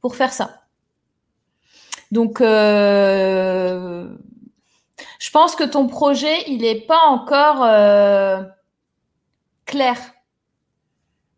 pour 0.00 0.16
faire 0.16 0.32
ça. 0.32 0.62
Donc, 2.10 2.38
je 2.40 4.06
pense 5.32 5.54
que 5.54 5.64
ton 5.64 5.86
projet, 5.86 6.48
il 6.48 6.62
n'est 6.62 6.80
pas 6.80 7.06
encore 7.06 7.62
clair. 9.68 9.96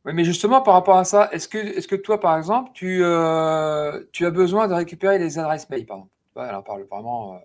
Oui, 0.07 0.13
mais 0.15 0.25
justement, 0.25 0.63
par 0.63 0.75
rapport 0.75 0.97
à 0.97 1.05
ça, 1.05 1.29
est-ce 1.33 1.47
que, 1.47 1.59
est 1.59 1.87
que 1.87 1.97
toi, 1.97 2.19
par 2.19 2.39
exemple, 2.39 2.71
tu, 2.73 3.01
euh, 3.03 4.03
tu 4.13 4.25
as 4.25 4.31
besoin 4.31 4.67
de 4.67 4.73
récupérer 4.73 5.19
les 5.19 5.39
adresses 5.39 5.69
mail, 5.69 5.85
par 5.85 5.99
exemple? 5.99 6.13
Ouais, 6.37 6.63
parle 6.65 6.85
vraiment. 6.91 7.35
Euh, 7.35 7.39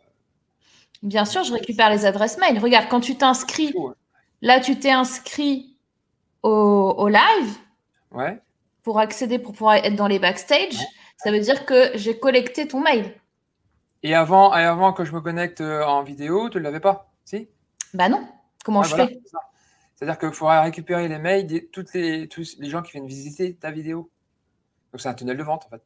Bien 1.03 1.25
sûr, 1.25 1.43
je 1.43 1.51
récupère 1.51 1.89
les 1.89 2.05
adresses 2.05 2.37
mail. 2.37 2.57
Regarde, 2.59 2.87
quand 2.89 3.01
tu 3.01 3.17
t'inscris, 3.17 3.73
là, 4.41 4.61
tu 4.61 4.79
t'es 4.79 4.91
inscrit 4.91 5.75
au, 6.43 7.09
live 7.09 7.57
ouais. 8.11 8.39
pour 8.83 8.99
accéder, 8.99 9.37
pour 9.39 9.51
pouvoir 9.51 9.75
être 9.75 9.95
dans 9.95 10.07
les 10.07 10.19
backstage. 10.19 10.77
Ça 11.17 11.31
veut 11.31 11.39
dire 11.39 11.65
que 11.65 11.91
j'ai 11.95 12.17
collecté 12.17 12.67
ton 12.67 12.79
mail. 12.79 13.13
Et 14.03 14.13
avant, 14.13 14.55
et 14.55 14.63
avant 14.63 14.93
que 14.93 15.03
je 15.03 15.11
me 15.11 15.19
connecte 15.19 15.61
euh, 15.61 15.83
en 15.83 16.03
vidéo, 16.03 16.49
tu 16.49 16.57
ne 16.59 16.63
l'avais 16.63 16.79
pas? 16.79 17.11
Si? 17.25 17.49
Bah 17.93 18.07
non. 18.07 18.25
Comment 18.63 18.83
je 18.83 18.95
fais? 18.95 19.19
C'est-à-dire 19.95 20.17
qu'il 20.17 20.33
faudra 20.33 20.61
récupérer 20.61 21.07
les 21.07 21.19
mails 21.19 21.47
de 21.47 21.59
toutes 21.59 21.93
les, 21.93 22.27
tous 22.27 22.57
les 22.59 22.69
gens 22.69 22.81
qui 22.81 22.91
viennent 22.91 23.07
visiter 23.07 23.55
ta 23.55 23.71
vidéo. 23.71 24.09
Donc 24.91 25.01
c'est 25.01 25.09
un 25.09 25.13
tunnel 25.13 25.37
de 25.37 25.43
vente 25.43 25.65
en 25.65 25.69
fait. 25.69 25.81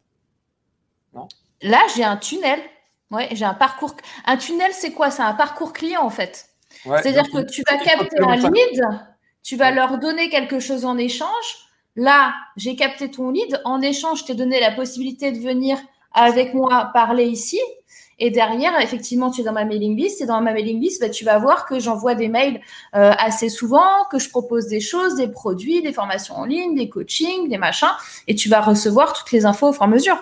Non? 1.13 1.27
Là, 1.61 1.81
j'ai 1.95 2.03
un 2.03 2.17
tunnel. 2.17 2.59
Ouais, 3.11 3.27
j'ai 3.31 3.45
un 3.45 3.53
parcours. 3.53 3.95
Un 4.25 4.37
tunnel, 4.37 4.71
c'est 4.73 4.93
quoi? 4.93 5.09
C'est 5.11 5.23
un 5.23 5.33
parcours 5.33 5.73
client 5.73 6.01
en 6.01 6.09
fait. 6.09 6.49
C'est-à-dire 6.83 7.29
que 7.31 7.39
tu 7.49 7.63
vas 7.67 7.77
capter 7.77 8.19
un 8.21 8.35
lead, 8.35 8.81
tu 9.41 9.55
vas 9.55 9.71
leur 9.71 9.97
donner 9.97 10.29
quelque 10.29 10.59
chose 10.59 10.85
en 10.85 10.97
échange. 10.97 11.67
Là, 11.95 12.33
j'ai 12.55 12.75
capté 12.75 13.09
ton 13.09 13.31
lead. 13.31 13.61
En 13.65 13.81
échange, 13.81 14.19
je 14.19 14.25
t'ai 14.25 14.35
donné 14.35 14.59
la 14.59 14.71
possibilité 14.71 15.31
de 15.31 15.39
venir 15.39 15.79
avec 16.13 16.53
moi 16.53 16.91
parler 16.93 17.25
ici. 17.25 17.59
Et 18.19 18.31
derrière, 18.31 18.79
effectivement, 18.81 19.31
tu 19.31 19.41
es 19.41 19.43
dans 19.43 19.53
ma 19.53 19.65
mailing 19.65 19.95
list. 19.97 20.21
Et 20.21 20.25
dans 20.25 20.41
ma 20.41 20.53
mailing 20.53 20.79
list, 20.79 21.01
bah, 21.01 21.09
tu 21.09 21.23
vas 21.23 21.39
voir 21.39 21.65
que 21.65 21.79
j'envoie 21.79 22.15
des 22.15 22.27
mails 22.27 22.59
euh, 22.95 23.11
assez 23.17 23.49
souvent, 23.49 24.05
que 24.11 24.19
je 24.19 24.29
propose 24.29 24.67
des 24.67 24.81
choses, 24.81 25.15
des 25.15 25.29
produits, 25.29 25.81
des 25.81 25.93
formations 25.93 26.35
en 26.35 26.45
ligne, 26.45 26.75
des 26.75 26.89
coachings, 26.89 27.49
des 27.49 27.57
machins. 27.57 27.87
Et 28.27 28.35
tu 28.35 28.49
vas 28.49 28.61
recevoir 28.61 29.13
toutes 29.13 29.31
les 29.31 29.45
infos 29.45 29.69
au 29.69 29.73
fur 29.73 29.83
et 29.83 29.85
à 29.85 29.87
mesure. 29.87 30.17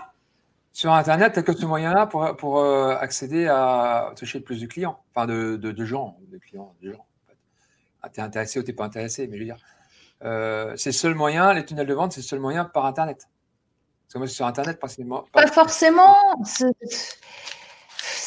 Sur 0.77 0.93
Internet, 0.93 1.33
tu 1.33 1.39
as 1.39 1.43
que 1.43 1.53
ce 1.53 1.65
moyen-là 1.65 2.05
pour, 2.05 2.37
pour 2.37 2.59
euh, 2.59 2.95
accéder 2.99 3.47
à 3.47 4.13
toucher 4.15 4.39
plus 4.39 4.61
de 4.61 4.67
clients, 4.67 4.99
enfin 5.09 5.25
de, 5.25 5.55
de, 5.55 5.85
gens, 5.85 6.19
de 6.31 6.37
clients, 6.37 6.75
de 6.83 6.91
gens. 6.91 7.05
Ah, 8.03 8.09
tu 8.09 8.19
es 8.19 8.23
intéressé 8.23 8.59
ou 8.59 8.63
tu 8.63 8.69
n'es 8.69 8.75
pas 8.75 8.85
intéressé, 8.85 9.25
mais 9.25 9.37
je 9.37 9.41
veux 9.41 9.45
dire, 9.45 9.57
euh, 10.23 10.73
c'est 10.77 10.89
le 10.89 10.93
seul 10.93 11.15
moyen, 11.15 11.51
les 11.53 11.65
tunnels 11.65 11.87
de 11.87 11.93
vente, 11.95 12.11
c'est 12.11 12.21
le 12.21 12.27
seul 12.27 12.39
moyen 12.39 12.63
par 12.63 12.85
Internet. 12.85 13.27
Parce 14.07 14.13
que 14.13 14.17
moi, 14.19 14.27
sur 14.27 14.45
Internet, 14.45 14.79
pas, 14.79 14.87
pas 15.31 15.47
forcément 15.47 16.15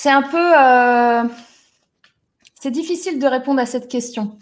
c'est 0.00 0.08
un 0.08 0.22
peu. 0.22 0.52
Euh, 0.58 1.24
c'est 2.58 2.70
difficile 2.70 3.18
de 3.18 3.26
répondre 3.26 3.60
à 3.60 3.66
cette 3.66 3.86
question. 3.86 4.38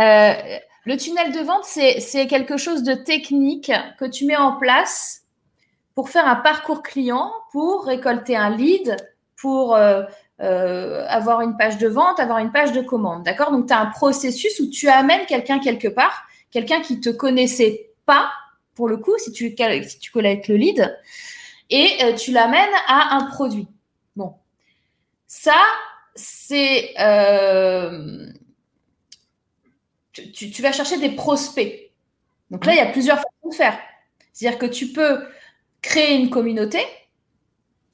Euh, 0.00 0.32
le 0.86 0.96
tunnel 0.96 1.30
de 1.30 1.40
vente, 1.40 1.64
c'est 1.64 2.26
quelque 2.26 2.56
chose 2.56 2.82
de 2.84 2.94
technique 2.94 3.70
que 3.98 4.06
tu 4.06 4.24
mets 4.24 4.36
en 4.36 4.52
place 4.56 5.24
pour 5.94 6.08
faire 6.08 6.26
un 6.26 6.36
parcours 6.36 6.82
client, 6.82 7.32
pour 7.52 7.84
récolter 7.84 8.34
un 8.34 8.48
lead, 8.56 8.96
pour 9.36 9.76
euh, 9.76 10.04
avoir 10.38 11.42
une 11.42 11.58
page 11.58 11.76
de 11.76 11.88
vente, 11.88 12.18
avoir 12.18 12.38
une 12.38 12.50
page 12.50 12.72
de 12.72 12.80
commande. 12.80 13.24
D'accord? 13.24 13.50
Donc, 13.52 13.66
tu 13.66 13.74
as 13.74 13.80
un 13.80 13.90
processus 13.90 14.58
où 14.58 14.70
tu 14.70 14.88
amènes 14.88 15.26
quelqu'un 15.26 15.58
quelque 15.58 15.88
part, 15.88 16.24
quelqu'un 16.50 16.80
qui 16.80 16.96
ne 16.96 17.02
te 17.02 17.10
connaissait 17.10 17.90
pas, 18.06 18.30
pour 18.74 18.88
le 18.88 18.96
coup, 18.96 19.16
si 19.18 19.32
tu, 19.32 19.54
si 19.86 19.98
tu 19.98 20.10
collectes 20.10 20.48
le 20.48 20.56
lead, 20.56 20.98
et 21.68 22.14
tu 22.16 22.32
l'amènes 22.32 22.74
à 22.88 23.16
un 23.16 23.26
produit. 23.26 23.68
Ça, 25.36 25.60
c'est. 26.14 26.94
Euh, 27.00 28.28
tu, 30.12 30.62
vas 30.62 30.70
chercher 30.70 30.96
des 30.98 31.10
prospects. 31.10 31.90
Donc 32.52 32.64
là, 32.64 32.72
il 32.72 32.76
y 32.76 32.80
a 32.80 32.86
plusieurs 32.86 33.16
façons 33.16 33.48
de 33.50 33.54
faire. 33.54 33.76
C'est-à-dire 34.32 34.60
que 34.60 34.66
tu 34.66 34.92
peux 34.92 35.24
créer 35.82 36.14
une 36.14 36.30
communauté. 36.30 36.78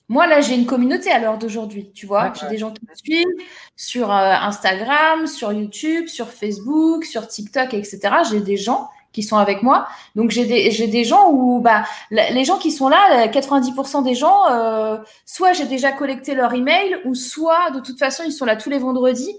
Moi, 0.08 0.26
là, 0.26 0.42
j'ai 0.42 0.54
une 0.54 0.66
communauté 0.66 1.10
à 1.10 1.18
l'heure 1.18 1.38
d'aujourd'hui. 1.38 1.90
Tu 1.94 2.04
vois, 2.04 2.30
j'ai 2.38 2.46
des 2.48 2.58
gens 2.58 2.72
qui 2.72 2.84
me 2.86 2.94
suivent 2.94 3.46
sur 3.74 4.12
euh, 4.12 4.32
Instagram, 4.34 5.26
sur 5.26 5.50
YouTube, 5.50 6.08
sur 6.08 6.28
Facebook, 6.28 7.06
sur 7.06 7.26
TikTok, 7.26 7.72
etc. 7.72 8.00
J'ai 8.30 8.40
des 8.40 8.58
gens 8.58 8.90
qui 9.12 9.22
sont 9.22 9.36
avec 9.36 9.62
moi. 9.62 9.86
Donc 10.14 10.30
j'ai 10.30 10.46
des, 10.46 10.70
j'ai 10.70 10.86
des 10.86 11.04
gens 11.04 11.30
où 11.30 11.60
bah, 11.60 11.84
les 12.10 12.44
gens 12.44 12.58
qui 12.58 12.70
sont 12.70 12.88
là, 12.88 13.26
90% 13.26 14.04
des 14.04 14.14
gens, 14.14 14.48
euh, 14.50 14.98
soit 15.26 15.52
j'ai 15.52 15.66
déjà 15.66 15.92
collecté 15.92 16.34
leur 16.34 16.54
email, 16.54 16.98
ou 17.04 17.14
soit 17.14 17.70
de 17.70 17.80
toute 17.80 17.98
façon 17.98 18.22
ils 18.24 18.32
sont 18.32 18.44
là 18.44 18.56
tous 18.56 18.70
les 18.70 18.78
vendredis. 18.78 19.34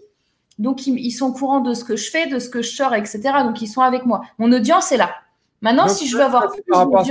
Donc 0.60 0.86
ils, 0.86 1.12
sont 1.12 1.28
au 1.28 1.34
courant 1.34 1.62
de 1.62 1.74
ce 1.74 1.84
que 1.84 1.96
je 1.96 2.12
fais, 2.12 2.28
de 2.28 2.38
ce 2.38 2.50
que 2.50 2.62
je 2.62 2.70
sors, 2.70 2.94
etc. 2.94 3.22
Donc 3.44 3.62
ils 3.62 3.68
sont 3.68 3.82
avec 3.82 4.06
moi. 4.06 4.22
Mon 4.38 4.52
audience 4.52 4.92
est 4.92 4.98
là. 4.98 5.12
Maintenant, 5.62 5.88
si 5.88 6.08
je 6.08 6.18
veux 6.18 6.24
avoir 6.24 6.48
plus 6.50 6.62
d'audience, 6.68 7.06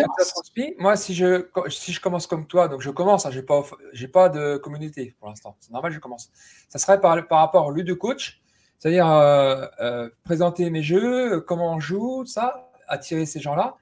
moi, 0.79 0.97
si 0.97 1.15
je 1.15 1.47
si 1.69 1.93
je 1.93 2.01
commence 2.01 2.27
comme 2.27 2.47
toi, 2.47 2.67
donc 2.67 2.81
je 2.81 2.91
commence, 2.91 3.25
hein, 3.25 3.31
j'ai 3.33 3.43
pas 3.43 3.63
j'ai 3.93 4.09
pas 4.09 4.29
de 4.29 4.57
communauté 4.57 5.15
pour 5.19 5.29
l'instant. 5.29 5.57
C'est 5.61 5.73
normal, 5.73 5.93
je 5.93 6.01
commence. 6.01 6.31
Ça 6.69 6.79
serait 6.79 7.01
par 7.01 7.27
par 7.27 7.39
rapport 7.39 7.67
au 7.67 7.71
lieu 7.71 7.85
de 7.85 7.95
coach 7.95 8.40
c'est-à-dire 8.81 9.11
euh, 9.11 9.67
euh, 9.81 10.09
présenter 10.25 10.71
mes 10.71 10.83
jeux, 10.83 11.43
comment 11.43 11.75
on 11.75 11.81
joue, 11.81 12.25
ça, 12.25 12.71
attirer 12.89 13.27
ces 13.27 13.39
gens-là, 13.39 13.77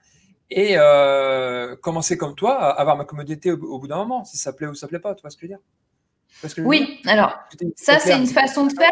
et 0.50 0.74
euh, 0.76 1.76
commencer 1.76 2.18
comme 2.18 2.34
toi, 2.34 2.60
à 2.60 2.70
avoir 2.70 2.96
ma 2.96 3.04
commodité 3.04 3.52
au, 3.52 3.78
bout 3.78 3.86
d'un 3.86 3.98
moment, 3.98 4.24
si 4.24 4.36
ça 4.36 4.52
plaît 4.52 4.66
ou 4.66 4.74
ça 4.74 4.88
plaît 4.88 4.98
pas, 4.98 5.14
tu 5.14 5.22
vois 5.22 5.30
ce 5.30 5.36
que 5.36 5.46
je 5.46 5.52
veux 5.52 5.56
dire? 5.56 6.66
Oui, 6.66 7.00
alors, 7.06 7.32
ça, 7.76 8.00
c'est 8.00 8.18
une 8.18 8.26
façon 8.26 8.66
de 8.66 8.72
faire 8.72 8.90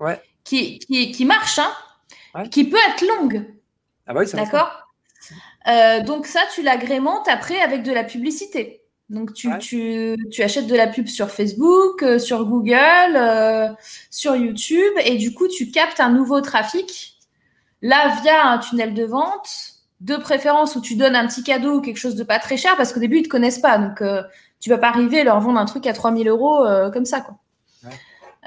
ouais. 0.00 0.20
qui, 0.42 0.80
qui, 0.80 1.24
marche, 1.24 1.60
hein, 1.60 2.48
qui 2.50 2.68
peut 2.68 2.78
être 2.88 3.06
longue. 3.06 3.54
Ah 4.08 4.14
bah 4.14 4.22
oui, 4.24 4.32
D'accord? 4.32 4.88
Donc 6.06 6.26
ça, 6.26 6.40
tu 6.52 6.62
l'agrémentes 6.62 7.28
après 7.28 7.60
avec 7.60 7.84
de 7.84 7.92
la 7.92 8.02
publicité. 8.02 8.79
Donc, 9.10 9.34
tu, 9.34 9.50
tu, 9.58 10.42
achètes 10.42 10.66
de 10.68 10.76
la 10.76 10.86
pub 10.86 11.08
sur 11.08 11.30
Facebook, 11.30 12.02
euh, 12.02 12.18
sur 12.18 12.44
Google, 12.46 13.16
euh, 13.16 13.68
sur 14.10 14.36
YouTube, 14.36 14.92
et 15.04 15.16
du 15.16 15.34
coup, 15.34 15.48
tu 15.48 15.70
captes 15.70 16.00
un 16.00 16.10
nouveau 16.10 16.40
trafic, 16.40 17.18
là, 17.82 18.14
via 18.22 18.46
un 18.46 18.58
tunnel 18.58 18.94
de 18.94 19.04
vente, 19.04 19.80
de 20.00 20.16
préférence 20.16 20.76
où 20.76 20.80
tu 20.80 20.96
donnes 20.96 21.14
un 21.14 21.26
petit 21.26 21.42
cadeau 21.42 21.76
ou 21.76 21.80
quelque 21.80 21.98
chose 21.98 22.16
de 22.16 22.24
pas 22.24 22.38
très 22.38 22.56
cher 22.56 22.76
parce 22.76 22.92
qu'au 22.92 23.00
début, 23.00 23.18
ils 23.18 23.22
te 23.22 23.28
connaissent 23.28 23.58
pas. 23.58 23.78
Donc, 23.78 24.00
euh, 24.00 24.22
tu 24.58 24.70
vas 24.70 24.78
pas 24.78 24.88
arriver 24.88 25.18
et 25.18 25.24
leur 25.24 25.40
vendre 25.40 25.58
un 25.58 25.66
truc 25.66 25.86
à 25.86 25.92
3000 25.92 26.28
euros 26.28 26.64
euh, 26.64 26.90
comme 26.90 27.04
ça. 27.04 27.20
Quoi. 27.20 27.36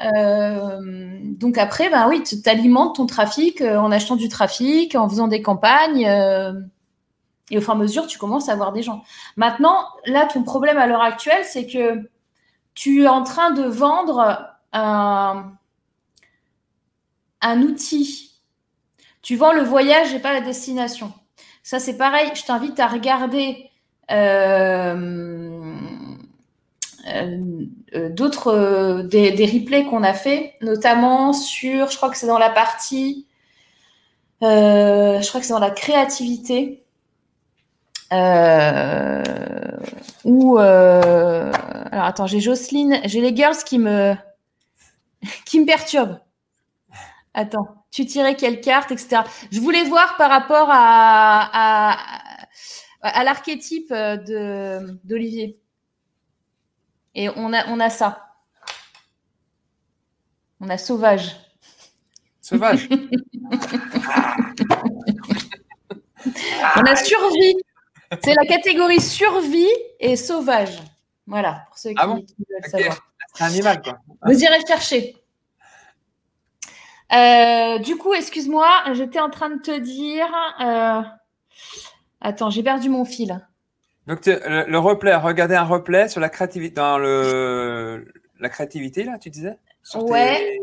Euh, 0.04 0.80
donc 1.38 1.60
après, 1.60 1.90
ben 1.90 2.08
oui, 2.10 2.24
tu 2.24 2.38
alimentes 2.50 2.96
ton 2.96 3.06
trafic 3.06 3.62
en 3.62 3.92
achetant 3.92 4.16
du 4.16 4.28
trafic, 4.28 4.96
en 4.96 5.08
faisant 5.08 5.28
des 5.28 5.42
campagnes. 5.42 6.10
Et 7.54 7.58
au 7.60 7.62
fur 7.62 7.74
et 7.74 7.78
à 7.78 7.80
mesure, 7.80 8.08
tu 8.08 8.18
commences 8.18 8.50
à 8.50 8.54
avoir 8.54 8.74
des 8.74 8.82
gens. 8.82 9.04
Maintenant, 9.38 9.86
là, 10.08 10.26
ton 10.26 10.44
problème 10.44 10.80
à 10.80 10.88
l'heure 10.88 11.04
actuelle, 11.04 11.46
c'est 11.46 11.68
que 11.68 12.10
tu 12.74 13.04
es 13.04 13.08
en 13.08 13.24
train 13.24 13.52
de 13.52 13.62
vendre 13.64 14.50
un, 14.72 15.54
outil. 17.62 18.32
Tu 19.22 19.36
vends 19.36 19.54
le 19.54 19.62
voyage 19.62 20.16
et 20.16 20.20
pas 20.20 20.34
la 20.34 20.42
destination. 20.42 21.14
Ça, 21.62 21.80
c'est 21.80 21.96
pareil. 21.96 22.32
Je 22.34 22.44
t'invite 22.44 22.80
à 22.80 22.88
regarder 22.88 23.70
euh, 24.10 24.96
euh, 27.08 27.66
euh, 27.94 28.10
d'autres 28.10 29.04
des, 29.04 29.46
replays 29.46 29.86
qu'on 29.86 30.02
a 30.02 30.14
fait, 30.14 30.56
notamment 30.62 31.34
sur, 31.34 31.92
je 31.92 31.98
crois 31.98 32.10
que 32.10 32.18
c'est 32.18 32.26
dans 32.26 32.40
la 32.40 32.50
partie, 32.50 33.28
je 34.42 35.28
crois 35.28 35.40
que 35.40 35.46
c'est 35.46 35.54
dans 35.54 35.60
la 35.60 35.70
créativité. 35.70 36.83
Ou 40.24 40.58
alors 40.58 42.06
attends, 42.06 42.28
j'ai 42.28 42.40
Jocelyne, 42.40 43.02
j'ai 43.06 43.22
les 43.22 43.36
girls 43.36 43.58
qui 43.66 43.80
me 43.80 44.16
qui 45.46 45.60
me 45.60 45.66
perturbent. 45.66 46.20
Attends 47.34 47.84
tu 47.94 48.06
tirais 48.08 48.36
quelle 48.36 48.60
carte, 48.60 48.92
etc. 48.92 49.22
Je 49.52 49.60
voulais 49.62 49.84
voir 49.84 50.18
par 50.18 50.32
rapport 50.32 50.68
à, 50.72 52.02
à, 53.02 53.24
l'archétype 53.24 53.94
de, 53.94 55.00
d'Olivier. 55.04 55.60
Et 57.14 57.30
on 57.30 57.54
a, 57.54 57.68
on 57.68 57.80
a 57.80 57.92
ça. 57.92 58.34
On 60.60 60.70
a 60.70 60.80
sauvage. 60.80 61.36
Sauvage. 62.42 62.90
on 66.76 66.84
a 66.84 66.96
survie. 66.96 67.56
C'est 68.24 68.36
la 68.36 68.46
catégorie 68.46 69.02
survie 69.02 69.72
et 70.00 70.16
sauvage. 70.16 70.82
Voilà, 71.26 71.64
pour 71.68 71.78
ceux 71.78 71.92
qui, 71.92 71.96
ah 71.98 72.08
veulent 72.08 72.26
savoir. 72.70 72.98
C'est 73.34 73.44
un 73.44 73.48
animal, 73.48 73.82
quoi. 73.82 73.98
Vous 74.26 74.44
irez 74.44 74.60
chercher. 74.68 75.16
Euh, 77.14 77.78
du 77.80 77.96
coup, 77.96 78.14
excuse-moi, 78.14 78.68
j'étais 78.94 79.20
en 79.20 79.30
train 79.30 79.50
de 79.50 79.62
te 79.62 79.78
dire. 79.80 80.28
Euh, 80.62 81.02
attends, 82.22 82.50
j'ai 82.50 82.64
perdu 82.64 82.90
mon 82.90 83.06
fil. 83.06 83.46
Donc 84.08 84.26
le, 84.26 84.78
replay, 84.78 85.16
regarder 85.16 85.56
un 85.56 85.64
replay 85.64 86.10
sur 86.10 86.20
la 86.20 86.30
créativité 86.30 86.76
dans 86.76 86.98
le 86.98 88.06
la 88.40 88.50
créativité 88.50 89.06
là, 89.06 89.18
tu 89.18 89.30
disais? 89.30 89.58
Ouais. 89.96 90.60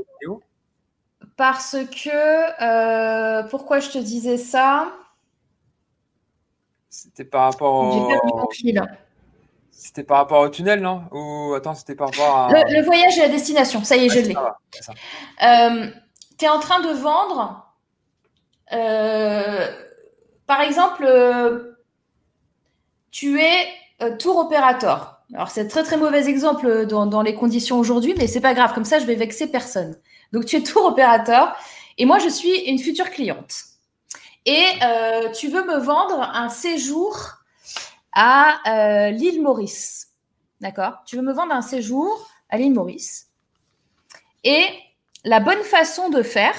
Parce 1.37 1.77
que 1.87 2.63
euh, 2.63 3.43
pourquoi 3.45 3.81
je 3.81 3.91
te 3.91 3.99
disais 3.99 4.37
ça? 4.37 4.93
C'était 6.91 7.25
par 7.25 7.45
rapport 7.45 7.75
au. 7.75 7.93
J'ai 7.93 8.15
perdu 8.15 8.33
mon 8.35 8.51
fil. 8.51 8.99
C'était 9.71 10.03
par 10.03 10.19
rapport 10.19 10.41
au 10.41 10.49
tunnel, 10.49 10.81
non? 10.81 11.05
Ou 11.13 11.55
attends, 11.55 11.75
c'était 11.75 11.95
par 11.95 12.11
rapport 12.11 12.37
à. 12.37 12.49
Le, 12.51 12.85
voyage 12.85 13.17
et 13.17 13.23
la 13.23 13.29
destination, 13.29 13.83
ça 13.83 13.97
y 13.97 14.07
est, 14.07 14.09
je 14.11 14.19
l'ai. 14.19 14.35
Euh, 14.37 15.91
tu 16.39 16.45
es 16.45 16.49
en 16.49 16.59
train 16.59 16.81
de 16.81 16.91
vendre, 16.91 17.71
euh, 18.73 19.67
par 20.47 20.61
exemple, 20.61 21.05
euh, 21.07 21.77
tu 23.11 23.41
es 23.41 23.69
euh, 24.03 24.17
tour 24.17 24.37
opérateur. 24.39 25.23
Alors, 25.35 25.51
c'est 25.51 25.63
un 25.63 25.69
très 25.69 25.83
très 25.83 25.97
mauvais 25.97 26.29
exemple 26.29 26.87
dans, 26.87 27.23
les 27.23 27.35
conditions 27.35 27.79
aujourd'hui, 27.79 28.15
mais 28.17 28.27
c'est 28.27 28.41
pas 28.41 28.55
grave, 28.55 28.75
comme 28.75 28.85
ça, 28.85 28.99
je 28.99 29.07
vais 29.07 29.15
vexer 29.15 29.47
personne. 29.47 29.97
Donc, 30.33 30.45
tu 30.45 30.57
es 30.57 30.63
tour 30.63 30.85
opérateur 30.87 31.55
et 31.99 32.05
moi, 32.05 32.19
je 32.19 32.29
suis 32.29 32.53
une 32.67 32.79
future 32.79 33.11
cliente. 33.11 33.55
Et 34.47 34.67
tu 35.35 35.49
veux 35.49 35.65
me 35.65 35.79
vendre 35.79 36.21
un 36.21 36.49
séjour 36.49 37.43
à 38.13 39.11
l'île 39.11 39.43
Maurice. 39.43 40.09
D'accord? 40.61 41.03
Tu 41.07 41.17
veux 41.17 41.23
me 41.23 41.33
vendre 41.33 41.55
un 41.55 41.63
séjour 41.63 42.29
à 42.49 42.59
l'île 42.59 42.75
Maurice. 42.75 43.29
Et 44.45 44.65
la 45.25 45.41
bonne 45.41 45.63
façon 45.63 46.09
de 46.09 46.23
faire 46.23 46.55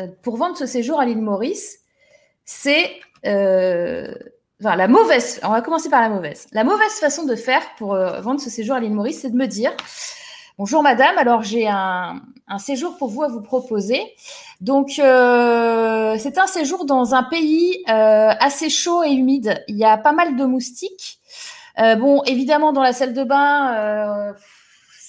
euh, 0.00 0.08
pour 0.22 0.36
vendre 0.36 0.56
ce 0.56 0.66
séjour 0.66 1.00
à 1.00 1.04
l'île 1.04 1.22
Maurice, 1.22 1.80
c'est 2.44 3.00
euh, 3.26 4.12
enfin, 4.60 4.76
la 4.76 4.88
mauvaise. 4.88 5.40
On 5.42 5.50
va 5.50 5.62
commencer 5.62 5.88
par 5.88 6.00
la 6.00 6.08
mauvaise. 6.08 6.46
La 6.52 6.64
mauvaise 6.64 6.92
façon 6.92 7.24
de 7.24 7.36
faire 7.36 7.62
pour 7.76 7.94
euh, 7.94 8.20
vendre 8.20 8.40
ce 8.40 8.50
séjour 8.50 8.74
à 8.74 8.80
l'île 8.80 8.94
Maurice, 8.94 9.20
c'est 9.20 9.30
de 9.30 9.36
me 9.36 9.46
dire 9.46 9.72
Bonjour 10.56 10.82
madame, 10.82 11.18
alors 11.18 11.42
j'ai 11.42 11.66
un, 11.66 12.20
séjour 12.58 12.96
pour 12.96 13.08
vous 13.08 13.22
à 13.24 13.28
vous 13.28 13.42
proposer. 13.42 14.00
Donc 14.60 14.90
c'est 14.90 15.02
un 16.38 16.46
séjour 16.46 16.84
dans 16.84 17.14
un 17.14 17.24
pays 17.24 17.82
assez 17.86 18.70
chaud 18.70 19.02
et 19.02 19.10
humide. 19.10 19.62
Il 19.68 19.76
y 19.76 19.84
a 19.84 19.98
pas 19.98 20.12
mal 20.12 20.36
de 20.36 20.44
moustiques. 20.44 21.18
bon, 21.76 22.22
évidemment 22.24 22.72
dans 22.72 22.82
la 22.82 22.92
salle 22.92 23.14
de 23.14 23.24
bain 23.24 24.34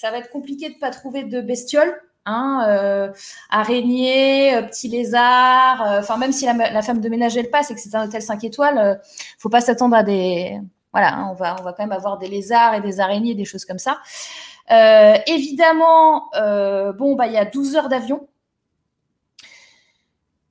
ça 0.06 0.10
va 0.10 0.18
être 0.18 0.30
compliqué 0.30 0.68
de 0.68 0.78
pas 0.78 0.90
trouver 0.90 1.24
de 1.24 1.40
bestioles. 1.40 1.94
Hein, 2.28 2.64
euh, 2.68 3.12
araignées, 3.50 4.56
euh, 4.56 4.62
petits 4.62 4.88
lézards. 4.88 5.80
Euh, 5.80 6.00
enfin, 6.00 6.16
même 6.16 6.32
si 6.32 6.44
la, 6.44 6.82
femme 6.82 7.00
de 7.00 7.08
ménage 7.08 7.36
elle 7.36 7.50
passe 7.50 7.70
et 7.70 7.74
que 7.74 7.80
c'est 7.80 7.94
un 7.94 8.04
hôtel 8.04 8.20
5 8.20 8.42
étoiles, 8.42 8.78
euh, 8.78 8.94
faut 9.38 9.48
pas 9.48 9.60
s'attendre 9.60 9.94
à 9.94 10.02
des. 10.02 10.58
Voilà, 10.92 11.14
hein, 11.14 11.28
on 11.30 11.34
va 11.34 11.54
on 11.60 11.62
va 11.62 11.72
quand 11.72 11.84
même 11.84 11.92
avoir 11.92 12.18
des 12.18 12.26
lézards 12.26 12.74
et 12.74 12.80
des 12.80 12.98
araignées, 12.98 13.36
des 13.36 13.44
choses 13.44 13.64
comme 13.64 13.78
ça. 13.78 14.00
Évidemment, 14.68 16.30
bon 16.98 17.14
bah 17.16 17.26
il 17.26 17.32
y 17.32 17.38
a 17.38 17.44
12 17.44 17.76
heures 17.76 17.88
d'avion. 17.88 18.28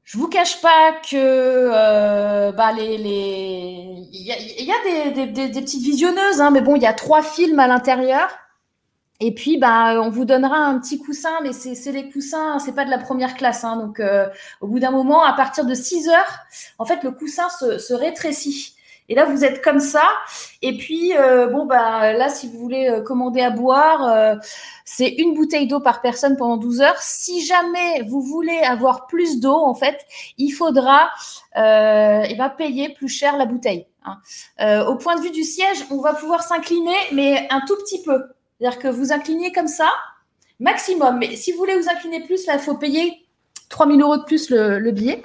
Je 0.03 0.17
vous 0.19 0.27
cache 0.27 0.61
pas 0.61 0.93
que 1.09 2.51
bah 2.51 2.71
les 2.73 2.97
les 2.97 4.07
il 4.11 4.65
y 4.65 4.71
a, 4.71 5.13
des, 5.13 5.61
petites 5.61 5.83
visionneuses, 5.83 6.41
hein, 6.41 6.51
mais 6.51 6.61
bon 6.61 6.75
il 6.75 6.81
y 6.81 6.87
a 6.87 6.93
trois 6.93 7.21
films 7.21 7.59
à 7.59 7.67
l'intérieur. 7.67 8.29
Et 9.21 9.33
puis, 9.33 9.57
bah, 9.57 10.01
on 10.01 10.09
vous 10.09 10.25
donnera 10.25 10.57
un 10.57 10.77
petit 10.79 10.99
coussin, 10.99 11.39
mais 11.41 11.53
c'est 11.53 11.91
les 11.91 12.09
coussins, 12.09 12.59
c'est 12.59 12.73
pas 12.73 12.83
de 12.83 12.89
la 12.89 12.97
première 12.97 13.35
classe. 13.35 13.63
Hein, 13.63 13.77
donc, 13.77 14.01
euh, 14.01 14.27
au 14.59 14.67
bout 14.67 14.79
d'un 14.79 14.91
moment, 14.91 15.23
à 15.23 15.33
partir 15.33 15.65
de 15.65 15.73
6 15.73 16.09
heures, 16.09 16.39
en 16.79 16.85
fait, 16.85 17.01
le 17.03 17.11
coussin 17.11 17.47
se, 17.49 17.93
rétrécit. 17.93 18.74
Et 19.09 19.15
là, 19.15 19.25
vous 19.25 19.45
êtes 19.45 19.63
comme 19.63 19.79
ça. 19.79 20.03
Et 20.61 20.77
puis, 20.77 21.15
euh, 21.15 21.47
bon, 21.47 21.65
bah, 21.65 22.13
là, 22.13 22.29
si 22.29 22.47
vous 22.47 22.57
voulez 22.57 22.89
euh, 22.89 23.01
commander 23.01 23.41
à 23.41 23.51
boire, 23.51 24.37
c'est 24.83 25.09
une 25.09 25.33
bouteille 25.33 25.67
d'eau 25.67 25.79
par 25.79 26.01
personne 26.01 26.37
pendant 26.37 26.57
12 26.57 26.81
heures. 26.81 26.97
Si 26.99 27.45
jamais 27.45 28.01
vous 28.07 28.21
voulez 28.21 28.57
avoir 28.59 29.07
plus 29.07 29.39
d'eau, 29.39 29.55
en 29.55 29.75
fait, 29.75 30.05
il 30.37 30.51
faudra 30.51 31.09
et 31.55 32.35
ben, 32.37 32.49
payer 32.57 32.89
plus 32.89 33.09
cher 33.09 33.37
la 33.37 33.45
bouteille. 33.45 33.87
Hein. 34.07 34.85
au 34.87 34.95
point 34.95 35.15
de 35.15 35.21
vue 35.21 35.31
du 35.31 35.43
siège, 35.43 35.85
on 35.89 35.99
va 35.99 36.13
pouvoir 36.13 36.43
s'incliner, 36.43 36.95
mais 37.11 37.47
un 37.49 37.61
tout 37.61 37.75
petit 37.77 38.03
peu. 38.03 38.23
C'est-à-dire 38.59 38.79
que 38.79 38.87
vous 38.87 39.11
inclinez 39.11 39.51
comme 39.51 39.67
ça, 39.67 39.89
maximum. 40.59 41.17
Mais 41.19 41.35
si 41.35 41.51
vous 41.51 41.57
voulez 41.57 41.77
vous 41.77 41.89
incliner 41.89 42.21
plus, 42.23 42.45
là, 42.47 42.53
il 42.53 42.59
faut 42.59 42.75
payer 42.75 43.25
3000 43.69 44.01
euros 44.01 44.17
de 44.17 44.23
plus 44.23 44.49
le, 44.49 44.91
billet. 44.91 45.23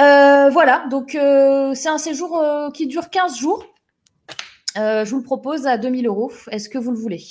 Euh, 0.00 0.48
voilà, 0.50 0.86
donc 0.90 1.14
euh, 1.14 1.74
c'est 1.74 1.88
un 1.88 1.98
séjour 1.98 2.38
euh, 2.38 2.70
qui 2.70 2.86
dure 2.86 3.10
15 3.10 3.36
jours. 3.36 3.66
je 4.76 5.10
vous 5.10 5.18
le 5.18 5.24
propose 5.24 5.66
à 5.66 5.76
2000 5.76 6.06
euros. 6.06 6.32
Est-ce 6.50 6.68
que 6.68 6.78
vous 6.78 6.92
le 6.92 6.98
voulez? 6.98 7.24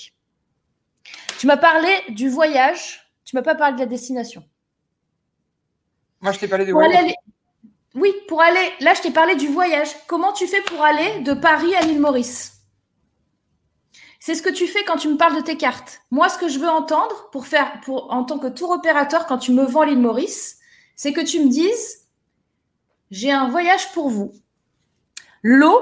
Tu 1.39 1.47
m'as 1.47 1.57
parlé 1.57 1.89
du 2.09 2.29
voyage, 2.29 3.11
tu 3.23 3.35
m'as 3.35 3.41
pas 3.41 3.55
parlé 3.55 3.75
de 3.75 3.79
la 3.79 3.85
destination. 3.85 4.43
Moi, 6.19 6.31
je 6.31 6.39
t'ai 6.39 6.47
parlé 6.47 6.65
du 6.65 6.71
voyage. 6.71 7.13
Oui, 7.95 8.13
pour 8.27 8.41
aller. 8.41 8.73
Là, 8.81 8.93
je 8.95 9.01
t'ai 9.01 9.11
parlé 9.11 9.35
du 9.35 9.47
voyage. 9.47 9.89
Comment 10.07 10.33
tu 10.33 10.47
fais 10.47 10.61
pour 10.61 10.83
aller 10.83 11.21
de 11.21 11.33
Paris 11.33 11.73
à 11.75 11.81
l'île 11.81 12.01
Maurice? 12.01 12.53
C'est 14.19 14.35
ce 14.35 14.41
que 14.41 14.49
tu 14.49 14.67
fais 14.67 14.83
quand 14.83 14.97
tu 14.97 15.07
me 15.07 15.15
parles 15.15 15.35
de 15.35 15.41
tes 15.41 15.57
cartes. 15.57 16.01
Moi, 16.11 16.27
ce 16.27 16.37
que 16.37 16.49
je 16.49 16.59
veux 16.59 16.67
entendre 16.67 17.29
pour 17.31 17.47
faire, 17.47 17.79
pour, 17.81 18.11
en 18.11 18.23
tant 18.23 18.39
que 18.39 18.47
tour 18.47 18.71
opérateur, 18.71 19.25
quand 19.25 19.37
tu 19.37 19.51
me 19.51 19.63
vends 19.63 19.83
l'île 19.83 19.99
Maurice, 19.99 20.57
c'est 20.95 21.13
que 21.13 21.21
tu 21.21 21.39
me 21.39 21.49
dises, 21.49 22.06
j'ai 23.11 23.31
un 23.31 23.49
voyage 23.49 23.91
pour 23.93 24.09
vous. 24.09 24.33
L'eau, 25.41 25.81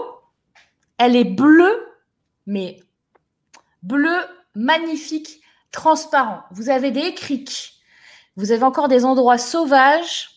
elle 0.98 1.16
est 1.16 1.24
bleue, 1.24 1.88
mais 2.46 2.80
bleu 3.84 4.18
magnifique, 4.56 5.42
transparent. 5.72 6.44
Vous 6.52 6.70
avez 6.70 6.92
des 6.92 7.14
criques. 7.14 7.74
Vous 8.36 8.52
avez 8.52 8.64
encore 8.64 8.88
des 8.88 9.06
endroits 9.06 9.38
sauvages 9.38 10.30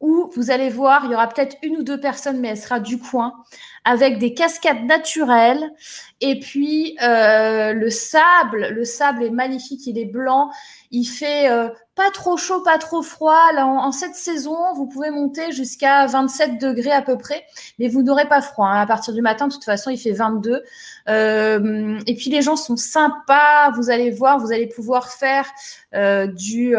où 0.00 0.30
vous 0.34 0.50
allez 0.50 0.70
voir, 0.70 1.04
il 1.04 1.10
y 1.10 1.14
aura 1.14 1.28
peut-être 1.28 1.56
une 1.62 1.76
ou 1.76 1.82
deux 1.82 2.00
personnes, 2.00 2.40
mais 2.40 2.48
elle 2.48 2.58
sera 2.58 2.80
du 2.80 2.98
coin, 2.98 3.34
avec 3.84 4.18
des 4.18 4.34
cascades 4.34 4.84
naturelles. 4.84 5.72
Et 6.20 6.38
puis 6.38 6.98
euh, 7.02 7.72
le 7.72 7.88
sable, 7.88 8.68
le 8.72 8.84
sable 8.84 9.24
est 9.24 9.30
magnifique, 9.30 9.86
il 9.86 9.98
est 9.98 10.04
blanc, 10.04 10.50
Il 10.90 11.04
fait 11.04 11.50
euh, 11.50 11.70
pas 11.94 12.10
trop 12.10 12.36
chaud, 12.36 12.62
pas 12.62 12.76
trop 12.76 13.00
froid. 13.00 13.48
En, 13.56 13.90
cette 13.90 14.14
saison, 14.14 14.56
vous 14.74 14.86
pouvez 14.86 15.10
monter 15.10 15.50
jusqu'à 15.50 16.06
27 16.06 16.60
degrés 16.60 16.92
à 16.92 17.00
peu 17.00 17.16
près, 17.16 17.46
mais 17.78 17.88
vous 17.88 18.02
n'aurez 18.02 18.28
pas 18.28 18.42
froid. 18.42 18.66
Hein. 18.66 18.82
À 18.82 18.86
partir 18.86 19.14
du 19.14 19.22
matin, 19.22 19.48
de 19.48 19.52
toute 19.54 19.64
façon, 19.64 19.88
il 19.90 19.98
fait 19.98 20.12
22. 20.12 20.62
Euh, 21.08 21.98
et 22.06 22.14
puis 22.14 22.30
les 22.30 22.42
gens 22.42 22.56
sont 22.56 22.76
sympas. 22.76 23.70
Vous 23.76 23.88
allez 23.88 24.10
voir, 24.10 24.38
vous 24.38 24.52
allez 24.52 24.66
pouvoir 24.66 25.10
faire 25.10 25.46
du, 25.94 26.76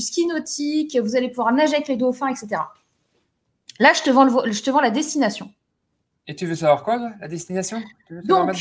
ski 0.00 0.26
nautique. 0.26 0.98
Vous 0.98 1.14
allez 1.14 1.28
pouvoir 1.28 1.52
nager 1.52 1.74
avec 1.74 1.88
les 1.88 1.96
dauphins, 1.96 2.28
etc. 2.28 2.62
Là, 3.80 3.92
je 3.92 4.02
te 4.02 4.70
vends 4.70 4.80
la 4.80 4.90
destination. 4.90 5.50
Et 6.26 6.36
tu 6.36 6.46
veux 6.46 6.54
savoir 6.54 6.84
quoi, 6.84 7.12
la 7.20 7.28
destination? 7.28 7.82
Donc, 8.10 8.56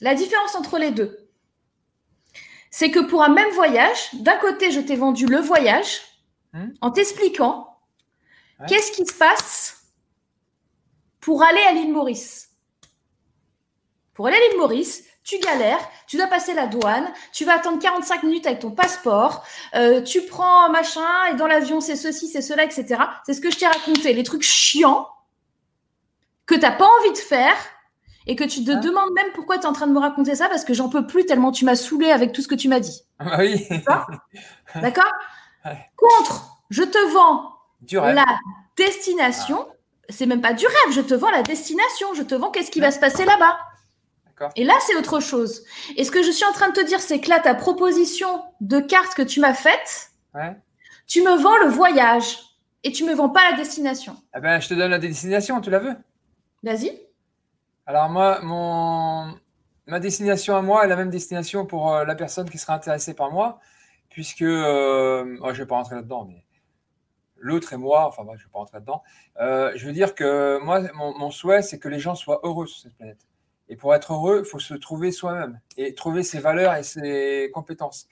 la 0.00 0.14
différence 0.14 0.54
entre 0.56 0.78
les 0.78 0.90
deux, 0.90 1.28
c'est 2.70 2.90
que 2.90 3.00
pour 3.00 3.22
un 3.22 3.28
même 3.28 3.50
voyage, 3.52 4.14
d'un 4.14 4.36
côté, 4.36 4.70
je 4.70 4.80
t'ai 4.80 4.96
vendu 4.96 5.26
le 5.26 5.38
voyage 5.38 6.00
hmm? 6.52 6.70
en 6.80 6.90
t'expliquant 6.90 7.78
qu'est-ce 8.66 8.92
qui 8.92 9.06
se 9.06 9.12
passe 9.12 9.84
pour 11.20 11.42
aller 11.42 11.60
à 11.68 11.72
l'île 11.72 11.92
Maurice. 11.92 12.50
Pour 14.14 14.26
aller 14.26 14.36
à 14.36 14.40
l'île 14.48 14.58
Maurice, 14.58 15.04
tu 15.22 15.38
galères, 15.38 15.80
tu 16.06 16.16
dois 16.16 16.26
passer 16.26 16.54
la 16.54 16.66
douane, 16.66 17.12
tu 17.32 17.44
vas 17.44 17.54
attendre 17.54 17.78
45 17.80 18.22
minutes 18.24 18.46
avec 18.46 18.60
ton 18.60 18.70
passeport, 18.70 19.44
euh, 19.74 20.02
tu 20.02 20.22
prends 20.22 20.70
machin, 20.70 21.26
et 21.30 21.34
dans 21.34 21.46
l'avion, 21.46 21.80
c'est 21.80 21.96
ceci, 21.96 22.28
c'est 22.28 22.42
cela, 22.42 22.64
etc. 22.64 23.02
C'est 23.24 23.34
ce 23.34 23.40
que 23.40 23.50
je 23.50 23.58
t'ai 23.58 23.66
raconté, 23.66 24.12
les 24.12 24.24
trucs 24.24 24.42
chiants 24.42 25.06
que 26.50 26.56
tu 26.56 26.60
n'as 26.62 26.72
pas 26.72 26.86
envie 27.00 27.12
de 27.12 27.18
faire 27.18 27.56
et 28.26 28.36
que 28.36 28.44
tu 28.44 28.64
te 28.64 28.72
ah. 28.72 28.76
demandes 28.76 29.12
même 29.14 29.32
pourquoi 29.34 29.58
tu 29.58 29.62
es 29.62 29.66
en 29.66 29.72
train 29.72 29.86
de 29.86 29.92
me 29.92 30.00
raconter 30.00 30.34
ça 30.34 30.48
parce 30.48 30.64
que 30.64 30.74
j'en 30.74 30.88
peux 30.88 31.06
plus 31.06 31.24
tellement 31.24 31.52
tu 31.52 31.64
m'as 31.64 31.76
saoulé 31.76 32.10
avec 32.10 32.32
tout 32.32 32.42
ce 32.42 32.48
que 32.48 32.54
tu 32.54 32.68
m'as 32.68 32.80
dit. 32.80 33.02
Ah 33.18 33.38
oui. 33.38 33.66
D'accord? 34.74 35.12
Contre, 35.96 36.58
je 36.70 36.82
te 36.82 37.12
vends 37.12 37.54
la 37.92 38.26
destination. 38.76 39.66
Ah. 39.68 39.74
C'est 40.08 40.26
même 40.26 40.40
pas 40.40 40.52
du 40.52 40.66
rêve, 40.66 40.92
je 40.92 41.00
te 41.00 41.14
vends 41.14 41.30
la 41.30 41.42
destination. 41.42 42.14
Je 42.14 42.22
te 42.22 42.34
vends 42.34 42.50
qu'est-ce 42.50 42.72
qui 42.72 42.80
va 42.80 42.90
se 42.90 42.98
passer 42.98 43.24
là-bas. 43.24 43.56
Et 44.56 44.64
là, 44.64 44.72
c'est 44.86 44.96
autre 44.96 45.20
chose. 45.20 45.64
Et 45.96 46.04
ce 46.04 46.10
que 46.10 46.22
je 46.22 46.30
suis 46.30 46.46
en 46.46 46.52
train 46.52 46.70
de 46.70 46.72
te 46.72 46.84
dire, 46.84 46.98
c'est 47.00 47.20
que 47.20 47.28
là, 47.28 47.40
ta 47.40 47.54
proposition 47.54 48.42
de 48.62 48.80
carte 48.80 49.14
que 49.14 49.22
tu 49.22 49.38
m'as 49.38 49.54
faite, 49.54 50.10
tu 51.06 51.22
me 51.22 51.36
vends 51.36 51.58
le 51.58 51.68
voyage 51.68 52.38
et 52.82 52.90
tu 52.90 53.04
me 53.04 53.14
vends 53.14 53.28
pas 53.28 53.50
la 53.50 53.56
destination. 53.56 54.16
Ah 54.32 54.40
ben, 54.40 54.58
je 54.58 54.68
te 54.68 54.74
donne 54.74 54.90
la 54.90 54.98
destination, 54.98 55.60
tu 55.60 55.70
la 55.70 55.78
veux? 55.78 55.94
Vas-y. 56.62 57.00
Alors 57.86 58.08
moi, 58.08 58.40
mon... 58.42 59.34
ma 59.86 60.00
destination 60.00 60.56
à 60.56 60.62
moi 60.62 60.84
est 60.84 60.88
la 60.88 60.96
même 60.96 61.10
destination 61.10 61.66
pour 61.66 61.92
euh, 61.92 62.04
la 62.04 62.14
personne 62.14 62.48
qui 62.48 62.58
sera 62.58 62.74
intéressée 62.74 63.14
par 63.14 63.30
moi, 63.30 63.60
puisque 64.10 64.42
euh, 64.42 65.38
oh, 65.40 65.46
je 65.46 65.52
ne 65.52 65.58
vais 65.58 65.66
pas 65.66 65.76
rentrer 65.76 65.96
là-dedans, 65.96 66.26
mais 66.26 66.44
l'autre 67.36 67.72
et 67.72 67.76
moi, 67.76 68.06
enfin 68.06 68.22
je 68.26 68.30
ne 68.30 68.36
vais 68.36 68.50
pas 68.52 68.58
rentrer 68.58 68.76
là-dedans. 68.76 69.02
Euh, 69.40 69.72
je 69.74 69.86
veux 69.86 69.92
dire 69.92 70.14
que 70.14 70.58
moi, 70.62 70.82
mon, 70.94 71.30
souhait, 71.30 71.62
c'est 71.62 71.78
que 71.78 71.88
les 71.88 71.98
gens 71.98 72.14
soient 72.14 72.40
heureux 72.44 72.66
sur 72.66 72.82
cette 72.82 72.96
planète. 72.96 73.26
Et 73.68 73.76
pour 73.76 73.94
être 73.94 74.12
heureux, 74.12 74.42
il 74.44 74.48
faut 74.48 74.58
se 74.58 74.74
trouver 74.74 75.12
soi-même 75.12 75.60
et 75.76 75.94
trouver 75.94 76.22
ses 76.22 76.40
valeurs 76.40 76.74
et 76.74 76.82
ses 76.82 77.50
compétences. 77.54 78.08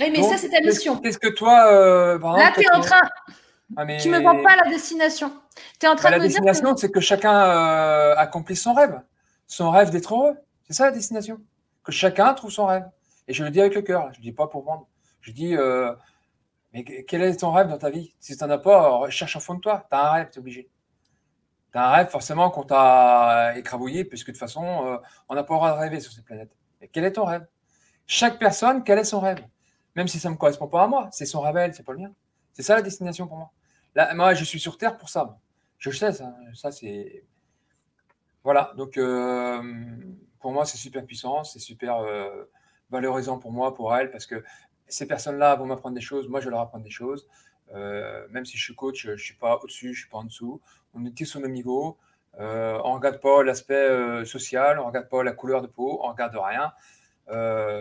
Oui, 0.00 0.10
mais 0.10 0.22
ça, 0.22 0.36
c'est 0.36 0.50
ta 0.50 0.60
mission. 0.60 0.98
Qu'est-ce 0.98 1.18
que 1.18 1.28
toi, 1.28 2.18
Là, 2.18 2.52
tu 2.52 2.62
es 2.62 2.70
en 2.74 2.80
train. 2.80 3.08
Ah, 3.76 3.86
tu 3.86 4.08
ne 4.08 4.18
me 4.18 4.22
vends 4.22 4.42
pas 4.42 4.56
la 4.56 4.68
destination. 4.68 5.32
Es 5.82 5.86
en 5.86 5.96
train 5.96 6.10
bah, 6.10 6.18
la 6.18 6.24
destination, 6.24 6.76
c'est 6.76 6.90
que 6.90 7.00
chacun 7.00 7.34
euh, 7.34 8.14
accomplisse 8.16 8.62
son 8.62 8.74
rêve. 8.74 9.00
Son 9.46 9.70
rêve 9.70 9.90
d'être 9.90 10.14
heureux. 10.14 10.36
C'est 10.66 10.72
ça 10.72 10.86
la 10.86 10.92
destination. 10.92 11.40
Que 11.82 11.92
chacun 11.92 12.32
trouve 12.34 12.50
son 12.50 12.66
rêve. 12.66 12.88
Et 13.28 13.32
je 13.34 13.44
le 13.44 13.50
dis 13.50 13.60
avec 13.60 13.74
le 13.74 13.82
cœur. 13.82 14.12
Je 14.12 14.18
ne 14.18 14.22
dis 14.22 14.32
pas 14.32 14.46
pour 14.46 14.64
vendre. 14.64 14.88
Je 15.20 15.32
dis, 15.32 15.56
euh, 15.56 15.94
mais 16.72 16.84
quel 16.84 17.22
est 17.22 17.36
ton 17.36 17.52
rêve 17.52 17.68
dans 17.68 17.78
ta 17.78 17.90
vie? 17.90 18.14
Si 18.18 18.36
tu 18.36 18.44
n'en 18.44 18.50
as 18.50 18.58
pas, 18.58 19.08
cherche 19.10 19.36
au 19.36 19.40
fond 19.40 19.54
de 19.54 19.60
toi. 19.60 19.86
Tu 19.88 19.96
as 19.96 20.08
un 20.08 20.10
rêve, 20.10 20.30
tu 20.30 20.38
es 20.38 20.40
obligé. 20.40 20.70
Tu 21.72 21.78
as 21.78 21.88
un 21.88 21.92
rêve 21.92 22.08
forcément 22.08 22.50
qu'on 22.50 22.64
t'a 22.64 23.56
écrabouillé, 23.56 24.04
puisque 24.04 24.28
de 24.28 24.32
toute 24.32 24.40
façon, 24.40 24.64
euh, 24.64 24.96
on 25.28 25.34
n'a 25.34 25.44
pas 25.44 25.54
le 25.54 25.58
droit 25.58 25.72
de 25.72 25.78
rêver 25.78 26.00
sur 26.00 26.12
cette 26.12 26.24
planète. 26.24 26.50
Et 26.80 26.88
quel 26.88 27.04
est 27.04 27.12
ton 27.12 27.24
rêve? 27.24 27.46
Chaque 28.06 28.38
personne, 28.38 28.82
quel 28.84 28.98
est 28.98 29.04
son 29.04 29.20
rêve? 29.20 29.44
Même 29.94 30.08
si 30.08 30.18
ça 30.18 30.28
ne 30.28 30.34
me 30.34 30.38
correspond 30.38 30.66
pas 30.66 30.82
à 30.82 30.86
moi, 30.86 31.08
c'est 31.12 31.26
son 31.26 31.40
rêve, 31.40 31.72
c'est 31.74 31.84
pas 31.84 31.92
le 31.92 31.98
mien. 31.98 32.12
C'est 32.52 32.62
ça 32.62 32.74
la 32.74 32.82
destination 32.82 33.26
pour 33.26 33.36
moi. 33.36 33.50
Là, 33.94 34.12
moi, 34.14 34.34
je 34.34 34.44
suis 34.44 34.58
sur 34.58 34.76
Terre 34.76 34.96
pour 34.96 35.08
ça. 35.08 35.38
Je 35.78 35.90
sais 35.90 36.12
ça. 36.12 36.34
C'est. 36.70 37.24
Voilà. 38.42 38.72
Donc, 38.76 38.96
euh, 38.96 39.62
pour 40.40 40.52
moi, 40.52 40.64
c'est 40.64 40.76
super 40.76 41.04
puissant. 41.04 41.44
C'est 41.44 41.58
super 41.58 41.98
euh, 41.98 42.44
valorisant 42.90 43.38
pour 43.38 43.52
moi, 43.52 43.74
pour 43.74 43.94
elle, 43.94 44.10
parce 44.10 44.26
que 44.26 44.42
ces 44.86 45.06
personnes-là 45.06 45.54
vont 45.56 45.66
m'apprendre 45.66 45.94
des 45.94 46.00
choses. 46.00 46.28
Moi, 46.28 46.40
je 46.40 46.46
vais 46.46 46.50
leur 46.50 46.60
apprendre 46.60 46.84
des 46.84 46.90
choses. 46.90 47.28
Euh, 47.72 48.26
même 48.30 48.44
si 48.44 48.56
je 48.56 48.62
suis 48.62 48.74
coach, 48.74 49.02
je 49.02 49.12
ne 49.12 49.16
suis 49.16 49.34
pas 49.34 49.58
au-dessus, 49.62 49.86
je 49.86 49.90
ne 49.90 50.02
suis 50.02 50.08
pas 50.08 50.18
en 50.18 50.24
dessous. 50.24 50.60
On 50.94 51.04
est 51.04 51.16
tous 51.16 51.36
au 51.36 51.40
même 51.40 51.52
niveau. 51.52 51.98
on 52.38 52.42
ne 52.42 52.94
regarde 52.94 53.20
pas 53.20 53.42
l'aspect 53.42 54.24
social, 54.24 54.78
on 54.78 54.82
ne 54.82 54.88
regarde 54.88 55.08
pas 55.08 55.22
la 55.22 55.32
couleur 55.32 55.62
de 55.62 55.66
peau, 55.66 56.00
on 56.02 56.08
ne 56.08 56.12
regarde 56.12 56.36
rien. 56.36 56.72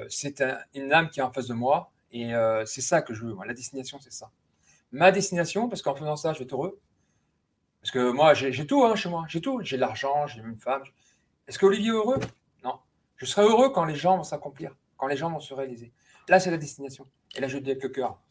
c'est 0.10 0.44
une 0.74 0.94
âme 0.94 1.10
qui 1.10 1.20
est 1.20 1.24
en 1.24 1.32
face 1.32 1.48
de 1.48 1.54
moi 1.54 1.92
et 2.12 2.32
c'est 2.66 2.82
ça 2.82 3.02
que 3.02 3.14
je 3.14 3.26
veux. 3.26 3.36
La 3.46 3.54
destination, 3.54 4.00
c'est 4.00 4.14
ça 4.14 4.32
ma 4.94 5.12
destination, 5.12 5.68
parce 5.68 5.82
qu'en 5.82 5.96
faisant 5.96 6.16
ça, 6.16 6.32
je 6.32 6.40
vais 6.40 6.46
être 6.46 6.54
heureux. 6.54 6.80
Parce 7.84 7.92
que 7.92 8.12
moi, 8.12 8.34
j'ai 8.34 8.66
tout 8.66 8.86
hein, 8.86 8.96
chez 8.96 9.10
moi, 9.10 9.26
j'ai 9.28 9.42
tout. 9.42 9.60
J'ai 9.62 9.76
de 9.76 9.82
l'argent, 9.82 10.26
j'ai 10.26 10.40
une 10.40 10.56
femme. 10.56 10.84
Est-ce 11.50 11.60
que 11.60 11.66
Olivier 11.66 11.90
est 11.90 11.92
heureux? 11.92 12.18
Non. 12.64 12.80
Je 13.18 13.26
serai 13.26 13.42
heureux 13.42 13.74
quand 13.74 13.84
les 13.84 13.96
gens 13.96 14.16
vont 14.16 14.24
s'accomplir, 14.24 14.74
quand 14.96 15.08
les 15.08 15.18
gens 15.18 15.30
vont 15.30 15.42
se 15.42 15.54
réaliser. 15.54 15.92
Là, 16.30 16.40
c'est 16.40 16.50
la 16.50 16.56
destination. 16.56 17.06
Et 17.36 17.42
là, 17.42 17.50
je 17.50 17.58
dis 17.58 17.72
avec 17.72 17.84
le 17.84 17.90
cœur. 17.90 18.22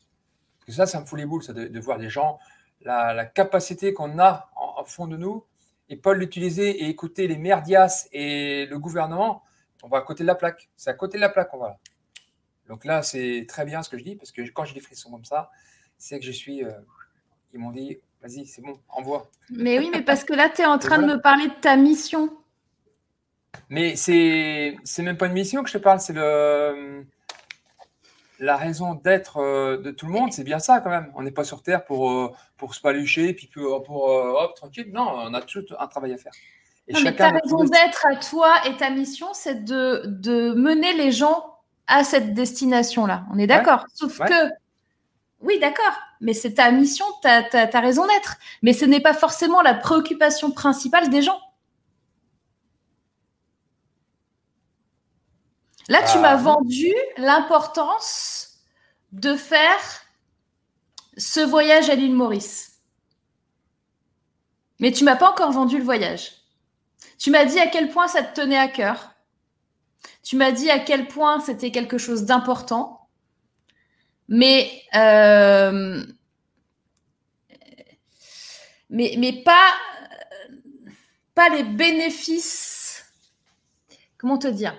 Parce 0.61 0.67
que 0.67 0.73
ça, 0.73 0.87
ça 0.87 1.03
me 1.03 1.05
fout 1.05 1.19
les 1.19 1.27
boules, 1.27 1.43
ça, 1.43 1.53
de, 1.53 1.81
voir 1.81 1.99
des 1.99 2.09
gens, 2.09 2.39
la, 2.81 3.27
capacité 3.27 3.93
qu'on 3.93 4.19
a 4.19 4.51
en, 4.57 4.85
fond 4.87 5.07
de 5.07 5.19
nous, 5.19 5.45
et 5.91 5.97
pas 5.97 6.15
l'utiliser 6.15 6.71
et 6.85 6.89
écouter 6.89 7.29
les 7.29 7.37
merdias 7.37 8.09
et 8.11 8.65
le 8.65 8.79
gouvernement, 8.79 9.43
on 9.83 9.89
va 9.89 9.99
à 9.99 10.01
côté 10.01 10.25
de 10.25 10.29
la 10.29 10.35
plaque. 10.35 10.71
C'est 10.77 10.89
à 10.89 10.95
côté 10.95 11.19
de 11.19 11.21
la 11.21 11.29
plaque, 11.29 11.53
on 11.53 11.59
va 11.59 11.69
là. 11.69 11.79
Donc 12.69 12.87
là, 12.87 13.03
c'est 13.03 13.45
très 13.47 13.67
bien 13.67 13.83
ce 13.83 13.91
que 13.91 13.99
je 13.99 14.05
dis, 14.05 14.17
parce 14.17 14.33
que 14.33 14.41
quand 14.51 14.65
j'ai 14.65 14.73
des 14.73 14.81
frissons 14.81 15.11
comme 15.11 15.27
ça, 15.27 15.51
c'est 15.99 16.19
que 16.19 16.25
je 16.25 16.33
suis. 16.33 16.65
Euh, 16.65 16.73
ils 17.53 17.61
m'ont 17.61 17.73
dit, 17.73 17.99
vas-y, 18.23 18.47
c'est 18.47 18.63
bon, 18.63 18.79
envoie. 18.89 19.31
Mais 19.51 19.79
oui, 19.79 19.91
mais 19.93 20.03
parce 20.03 20.25
que 20.25 20.33
là, 20.33 20.49
tu 20.49 20.63
es 20.63 20.67
en 20.67 20.79
train 20.79 20.99
de 20.99 21.07
me 21.07 21.21
parler 21.21 21.49
de 21.49 21.55
ta 21.61 21.77
mission. 21.77 22.31
Mais 23.69 23.97
c'est 23.97 24.77
c'est 24.85 25.03
même 25.03 25.17
pas 25.17 25.27
une 25.27 25.33
mission 25.33 25.63
que 25.63 25.69
je 25.69 25.79
te 25.79 25.83
parle, 25.83 26.01
c'est 26.01 26.13
le 26.13 27.05
la 28.39 28.57
raison 28.57 28.95
d'être 28.95 29.37
euh, 29.37 29.77
de 29.77 29.91
tout 29.93 30.07
le 30.07 30.13
monde, 30.13 30.33
c'est 30.33 30.43
bien 30.43 30.59
ça 30.59 30.81
quand 30.81 30.91
même. 30.91 31.13
On 31.15 31.23
n'est 31.23 31.31
pas 31.31 31.45
sur 31.45 31.63
Terre 31.63 31.85
pour, 31.85 32.11
euh, 32.11 32.33
pour 32.57 32.75
se 32.75 32.81
palucher, 32.81 33.35
puis 33.35 33.47
pour, 33.47 33.85
pour 33.85 34.05
hop, 34.07 34.57
tranquille. 34.57 34.91
Non, 34.93 35.09
on 35.15 35.33
a 35.33 35.41
tout 35.43 35.65
un 35.79 35.87
travail 35.87 36.13
à 36.13 36.17
faire. 36.17 36.33
Et 36.89 36.93
non, 36.93 37.01
mais 37.05 37.15
ta 37.15 37.31
raison 37.31 37.63
d'être 37.63 38.05
à 38.07 38.17
toi 38.17 38.55
et 38.67 38.77
ta 38.77 38.91
mission, 38.91 39.29
c'est 39.33 39.65
de, 39.65 40.03
de 40.07 40.55
mener 40.55 40.93
les 40.95 41.13
gens 41.13 41.53
à 41.87 42.03
cette 42.03 42.35
destination-là. 42.35 43.25
On 43.33 43.39
est 43.39 43.47
d'accord 43.47 43.87
Sauf 43.95 44.19
que 44.19 44.51
oui, 45.41 45.59
d'accord, 45.59 45.99
mais 46.23 46.35
c'est 46.35 46.55
ta 46.55 46.71
mission, 46.71 47.05
tu 47.21 47.29
as, 47.29 47.81
raison 47.81 48.07
d'être. 48.07 48.37
Mais 48.63 48.73
ce 48.73 48.85
n'est 48.85 49.01
pas 49.01 49.13
forcément 49.13 49.61
la 49.61 49.75
préoccupation 49.75 50.53
principale 50.53 51.11
des 51.11 51.21
gens. 51.21 51.41
Là, 55.89 56.01
tu 56.11 56.19
m'as 56.19 56.31
ah. 56.31 56.37
vendu 56.37 56.95
l'importance 57.19 58.61
de 59.11 59.35
faire 59.35 59.81
ce 61.17 61.41
voyage 61.41 61.91
à 61.91 61.97
l'île 61.97 62.15
Maurice. 62.15 62.81
Mais 64.79 64.93
tu 64.93 65.03
m'as 65.03 65.17
pas 65.17 65.31
encore 65.31 65.51
vendu 65.51 65.77
le 65.77 65.85
voyage. 65.85 66.35
Tu 67.19 67.33
m'as 67.33 67.45
dit 67.45 67.59
à 67.59 67.67
quel 67.67 67.91
point 67.91 68.07
ça 68.07 68.23
te 68.23 68.41
tenait 68.41 68.57
à 68.57 68.69
cœur. 68.69 69.11
Tu 70.23 70.37
m'as 70.37 70.53
dit 70.53 70.71
à 70.71 70.79
quel 70.79 71.09
point 71.09 71.41
c'était 71.41 71.73
quelque 71.73 71.99
chose 71.99 72.23
d'important 72.23 73.02
mais, 74.29 74.83
euh, 74.95 76.05
pas, 81.35 81.49
les 81.51 81.65
bénéfices. 81.65 83.05
Comment 84.19 84.39
te 84.39 84.49
dire? 84.49 84.75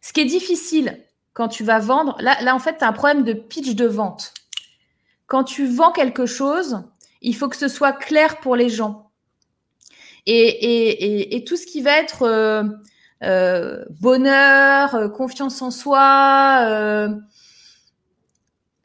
Ce 0.00 0.12
qui 0.12 0.20
est 0.20 0.26
difficile 0.26 1.04
quand 1.32 1.48
tu 1.48 1.64
vas 1.64 1.78
vendre, 1.78 2.16
là, 2.20 2.54
en 2.54 2.58
fait, 2.58 2.78
tu 2.78 2.84
as 2.84 2.88
un 2.88 2.92
problème 2.92 3.24
de 3.24 3.32
pitch 3.32 3.74
de 3.74 3.86
vente. 3.86 4.34
Quand 5.26 5.44
tu 5.44 5.66
vends 5.66 5.92
quelque 5.92 6.26
chose, 6.26 6.82
il 7.22 7.34
faut 7.34 7.48
que 7.48 7.56
ce 7.56 7.68
soit 7.68 7.92
clair 7.92 8.40
pour 8.40 8.56
les 8.56 8.68
gens. 8.68 9.10
Et, 10.26 11.44
tout 11.46 11.56
ce 11.56 11.66
qui 11.66 11.80
va 11.80 11.98
être 11.98 12.22
euh, 12.22 12.64
euh, 13.22 13.84
bonheur, 13.90 14.94
euh, 14.94 15.08
confiance 15.08 15.62
en 15.62 15.70
soi. 15.70 16.64
Euh, 16.66 17.08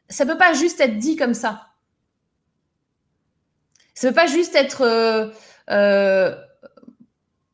ça 0.08 0.24
peut 0.26 0.38
pas 0.38 0.52
juste 0.52 0.80
être 0.80 0.98
dit 0.98 1.16
comme 1.16 1.34
ça. 1.34 1.66
Ça 3.94 4.08
peut 4.08 4.14
pas 4.14 4.26
juste 4.26 4.54
être 4.54 5.32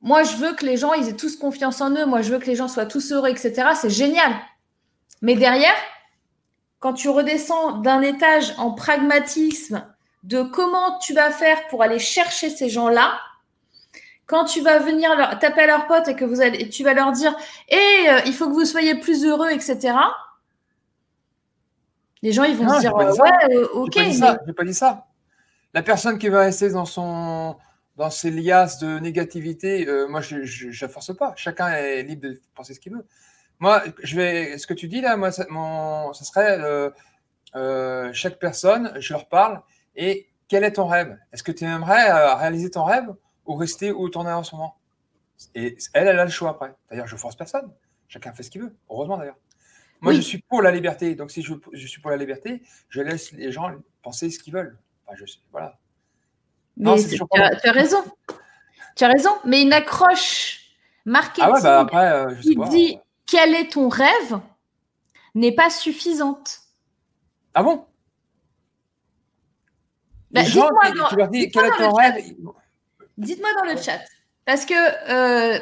moi, 0.04 0.22
je 0.22 0.36
veux 0.36 0.52
que 0.52 0.66
les 0.66 0.76
gens, 0.76 0.92
ils 0.92 1.08
aient 1.08 1.16
tous 1.16 1.34
confiance 1.36 1.80
en 1.80 1.90
eux. 1.96 2.04
Moi, 2.04 2.20
je 2.20 2.30
veux 2.30 2.38
que 2.38 2.44
les 2.44 2.56
gens 2.56 2.68
soient 2.68 2.84
tous 2.84 3.10
heureux, 3.10 3.30
etc. 3.30 3.70
C'est 3.74 3.88
génial. 3.88 4.34
Mais 5.22 5.34
derrière, 5.34 5.74
quand 6.78 6.92
tu 6.92 7.08
redescends 7.08 7.78
d'un 7.78 8.02
étage 8.02 8.52
en 8.58 8.72
pragmatisme 8.72 9.86
de 10.22 10.42
comment 10.42 10.98
tu 10.98 11.14
vas 11.14 11.30
faire 11.30 11.66
pour 11.68 11.82
aller 11.82 11.98
chercher 11.98 12.50
ces 12.50 12.68
gens-là, 12.68 13.18
quand 14.26 14.44
tu 14.44 14.62
vas 14.62 14.78
venir 14.78 15.14
leur, 15.16 15.38
taper 15.38 15.62
à 15.62 15.66
leurs 15.66 15.86
potes 15.86 16.08
et 16.08 16.16
que 16.16 16.24
vous 16.24 16.40
allez, 16.40 16.68
tu 16.68 16.82
vas 16.82 16.94
leur 16.94 17.12
dire, 17.12 17.34
et 17.68 18.08
euh, 18.08 18.20
il 18.26 18.32
faut 18.32 18.48
que 18.48 18.54
vous 18.54 18.64
soyez 18.64 18.94
plus 18.94 19.24
heureux, 19.24 19.50
etc. 19.50 19.94
Les 22.22 22.32
gens, 22.32 22.44
ils 22.44 22.56
vont 22.56 22.68
se 22.74 22.80
dire, 22.80 22.94
ouais, 22.94 23.30
euh, 23.50 23.68
ok. 23.74 23.92
J'ai 23.94 24.20
pas, 24.20 24.38
pas, 24.56 24.64
dit 24.64 24.74
ça. 24.74 25.06
La 25.74 25.82
personne 25.82 26.18
qui 26.18 26.28
va 26.28 26.40
rester 26.40 26.70
dans 26.70 26.86
son, 26.86 27.56
dans 27.96 28.08
ses 28.08 28.30
liasses 28.30 28.78
de 28.78 28.98
négativité, 28.98 29.86
euh, 29.86 30.08
moi, 30.08 30.22
je 30.22 30.36
ne 30.36 30.88
force 30.88 31.14
pas. 31.14 31.34
Chacun 31.36 31.68
est 31.68 32.02
libre 32.02 32.28
de 32.28 32.40
penser 32.54 32.72
ce 32.72 32.80
qu'il 32.80 32.92
veut. 32.92 33.04
Moi, 33.58 33.82
je 34.02 34.16
vais, 34.16 34.56
ce 34.58 34.66
que 34.66 34.74
tu 34.74 34.88
dis 34.88 35.02
là, 35.02 35.16
moi, 35.16 35.32
ça, 35.32 35.44
mon, 35.50 36.12
ça 36.14 36.24
serait 36.24 36.60
chaque 38.12 38.38
personne, 38.38 38.92
je 38.98 39.12
leur 39.12 39.28
parle 39.28 39.60
et 39.94 40.28
quel 40.48 40.64
est 40.64 40.72
ton 40.72 40.86
rêve? 40.86 41.16
Est-ce 41.32 41.42
que 41.42 41.52
tu 41.52 41.64
aimerais 41.64 42.34
réaliser 42.34 42.70
ton 42.70 42.84
rêve? 42.84 43.14
Ou 43.46 43.54
rester 43.54 43.92
où 43.92 44.08
tu 44.08 44.18
en 44.18 44.26
es 44.26 44.32
en 44.32 44.42
ce 44.42 44.54
moment. 44.54 44.76
Et 45.54 45.76
elle, 45.92 46.08
elle 46.08 46.18
a 46.18 46.24
le 46.24 46.30
choix 46.30 46.50
après. 46.50 46.74
D'ailleurs, 46.90 47.06
je 47.06 47.16
force 47.16 47.36
personne. 47.36 47.70
Chacun 48.08 48.32
fait 48.32 48.42
ce 48.42 48.50
qu'il 48.50 48.62
veut. 48.62 48.74
Heureusement 48.88 49.18
d'ailleurs. 49.18 49.36
Moi, 50.00 50.12
je 50.12 50.20
suis 50.20 50.38
pour 50.38 50.60
la 50.60 50.70
liberté. 50.70 51.14
Donc, 51.14 51.30
si 51.30 51.42
je, 51.42 51.54
je, 51.72 51.86
suis 51.86 52.00
pour 52.00 52.10
la 52.10 52.18
liberté, 52.18 52.62
je 52.90 53.00
laisse 53.00 53.32
les 53.32 53.50
gens 53.50 53.70
penser 54.02 54.28
ce 54.30 54.38
qu'ils 54.38 54.52
veulent. 54.52 54.78
Enfin, 55.06 55.16
je, 55.16 55.24
voilà. 55.50 55.78
Mais 56.76 56.96
tu, 57.02 57.18
as, 57.32 57.72
raison. 57.72 58.04
Tu 58.96 59.04
as 59.04 59.08
raison. 59.08 59.30
Mais 59.44 59.62
une 59.62 59.72
accroche 59.72 60.60
marketing 61.06 61.44
ah 61.46 61.52
ouais, 61.52 61.62
bah 61.62 61.80
après, 61.80 62.12
euh, 62.12 62.34
qui 62.34 62.56
dit 62.70 62.98
quel 63.26 63.54
est 63.54 63.72
ton 63.72 63.88
rêve 63.88 64.40
n'est 65.34 65.54
pas 65.54 65.70
suffisante. 65.70 66.60
Ah 67.54 67.62
bon? 67.62 67.86
Bah, 70.30 70.42
Les 70.42 70.48
gens, 70.48 70.68
tu 71.08 71.16
leur 71.16 71.28
dis 71.28 71.50
quel 71.50 71.66
est 71.66 71.76
ton 71.78 71.92
rêve 71.92 72.16
Dites-moi 73.18 73.50
dans 73.58 73.72
le 73.72 73.80
chat. 73.80 74.00
Parce 74.44 74.66
que 74.66 74.74
euh, 74.74 75.58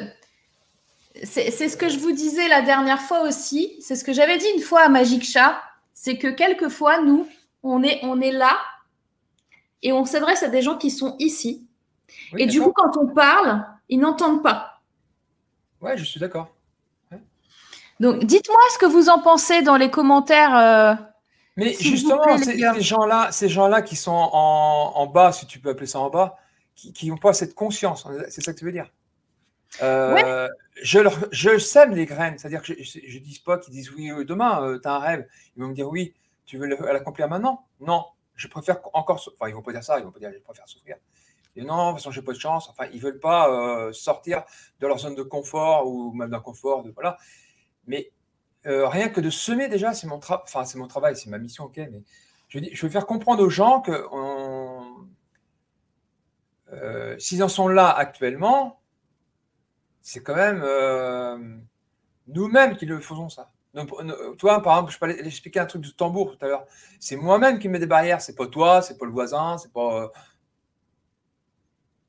c'est 1.23 1.69
ce 1.69 1.77
que 1.77 1.89
je 1.89 1.99
vous 1.99 2.11
disais 2.11 2.47
la 2.47 2.61
dernière 2.61 3.01
fois 3.01 3.21
aussi. 3.21 3.75
C'est 3.79 3.95
ce 3.95 4.03
que 4.03 4.13
j'avais 4.13 4.37
dit 4.37 4.47
une 4.55 4.61
fois 4.61 4.81
à 4.81 4.89
Magic 4.89 5.23
Chat. 5.23 5.61
C'est 5.93 6.17
que 6.17 6.27
quelquefois, 6.27 7.01
nous, 7.01 7.27
on 7.61 7.83
est, 7.83 7.99
on 8.03 8.19
est 8.19 8.31
là 8.31 8.57
et 9.81 9.93
on 9.93 10.05
s'adresse 10.05 10.43
à 10.43 10.47
des 10.47 10.61
gens 10.61 10.77
qui 10.77 10.89
sont 10.89 11.15
ici. 11.19 11.67
et 12.37 12.45
du 12.45 12.61
coup, 12.61 12.73
quand 12.75 12.97
on 12.97 13.07
parle, 13.07 13.65
ils 13.89 13.99
n'entendent 13.99 14.41
pas. 14.41 14.81
Ouais, 15.81 15.97
je 15.97 16.03
suis 16.03 16.19
d'accord. 16.19 16.49
Donc, 17.99 18.23
dites-moi 18.25 18.59
ce 18.73 18.79
que 18.79 18.85
vous 18.85 19.09
en 19.09 19.19
pensez 19.19 19.61
dans 19.61 19.77
les 19.77 19.91
commentaires. 19.91 20.57
Euh, 20.57 20.95
Mais 21.55 21.73
justement, 21.79 22.37
ces, 22.37 22.57
gens-là, 22.81 23.31
ces 23.31 23.49
gens-là 23.49 23.81
qui 23.81 23.95
sont 23.95 24.11
en, 24.11 24.93
en, 24.95 25.07
bas, 25.07 25.31
si 25.31 25.45
tu 25.45 25.59
peux 25.59 25.69
appeler 25.69 25.85
ça 25.85 25.99
en 25.99 26.09
bas, 26.09 26.37
qui 26.75 27.09
n'ont 27.09 27.17
pas 27.17 27.33
cette 27.33 27.55
conscience. 27.55 28.07
C'est 28.29 28.41
ça 28.41 28.53
que 28.53 28.59
tu 28.59 28.65
veux 28.65 28.71
dire 28.71 28.91
euh, 29.81 30.47
je, 30.81 30.99
leur, 30.99 31.17
je 31.31 31.57
sème 31.57 31.95
les 31.95 32.05
graines, 32.05 32.37
c'est-à-dire 32.37 32.61
que 32.61 32.73
je 32.81 33.17
ne 33.17 33.23
dis 33.23 33.41
pas 33.43 33.57
qu'ils 33.57 33.73
disent 33.73 33.91
oui, 33.91 34.11
euh, 34.11 34.25
demain, 34.25 34.63
euh, 34.63 34.79
tu 34.79 34.87
as 34.87 34.93
un 34.93 34.99
rêve. 34.99 35.27
Ils 35.55 35.63
vont 35.63 35.69
me 35.69 35.73
dire 35.73 35.89
oui, 35.89 36.13
tu 36.45 36.57
veux 36.57 36.67
l'accomplir 36.67 37.27
maintenant? 37.27 37.65
Non, 37.79 38.05
je 38.35 38.47
préfère 38.47 38.79
encore. 38.93 39.25
Enfin, 39.33 39.49
ils 39.49 39.55
vont 39.55 39.61
pas 39.61 39.71
dire 39.71 39.83
ça, 39.83 39.99
ils 39.99 40.05
vont 40.05 40.11
pas 40.11 40.19
dire 40.19 40.31
je 40.33 40.39
préfère 40.39 40.67
souffrir. 40.67 40.97
Et 41.55 41.63
non, 41.63 41.87
de 41.87 41.91
toute 41.91 41.99
façon, 41.99 42.11
j'ai 42.11 42.21
pas 42.21 42.33
de 42.33 42.39
chance. 42.39 42.69
Enfin, 42.69 42.85
ils 42.93 42.99
veulent 42.99 43.19
pas 43.19 43.91
sortir 43.93 44.43
de 44.79 44.87
leur 44.87 44.97
zone 44.97 45.13
de 45.13 45.21
confort 45.21 45.87
ou 45.87 46.11
même 46.13 46.31
d'un 46.31 46.39
confort. 46.39 46.83
De, 46.83 46.91
voilà. 46.91 47.17
Mais 47.85 48.11
rien 48.65 49.09
que 49.09 49.21
de 49.21 49.29
semer 49.29 49.67
déjà, 49.69 49.93
c'est 49.93 50.07
mon, 50.07 50.17
enfin, 50.17 50.63
mon 50.75 50.87
travail, 50.87 51.15
c'est 51.15 51.29
ma 51.29 51.37
mission, 51.37 51.65
ok. 51.65 51.77
Mais 51.77 52.01
je, 52.47 52.59
je 52.71 52.81
veux 52.81 52.91
faire 52.91 53.05
comprendre 53.05 53.43
aux 53.43 53.51
gens 53.51 53.81
que 53.81 54.07
on, 54.11 54.82
euh, 56.81 57.17
s'ils 57.19 57.43
en 57.43 57.47
sont 57.47 57.67
là 57.67 57.89
actuellement, 57.89 58.81
c'est 60.01 60.21
quand 60.21 60.35
même 60.35 60.61
euh, 60.63 61.37
nous-mêmes 62.27 62.75
qui 62.75 62.85
le 62.85 62.99
faisons 62.99 63.29
ça. 63.29 63.51
toi, 64.37 64.61
par 64.61 64.73
exemple, 64.73 64.91
je 64.91 64.99
parlais 64.99 65.19
expliquer 65.25 65.59
un 65.59 65.65
truc 65.65 65.81
de 65.81 65.89
tambour 65.89 66.37
tout 66.37 66.45
à 66.45 66.47
l'heure. 66.47 66.65
C'est 66.99 67.15
moi-même 67.15 67.59
qui 67.59 67.69
mets 67.69 67.79
des 67.79 67.85
barrières. 67.85 68.21
C'est 68.21 68.35
pas 68.35 68.47
toi, 68.47 68.81
c'est 68.81 68.97
pas 68.97 69.05
le 69.05 69.11
voisin, 69.11 69.57
c'est 69.57 69.71
pas. 69.71 70.03
Euh, 70.03 70.07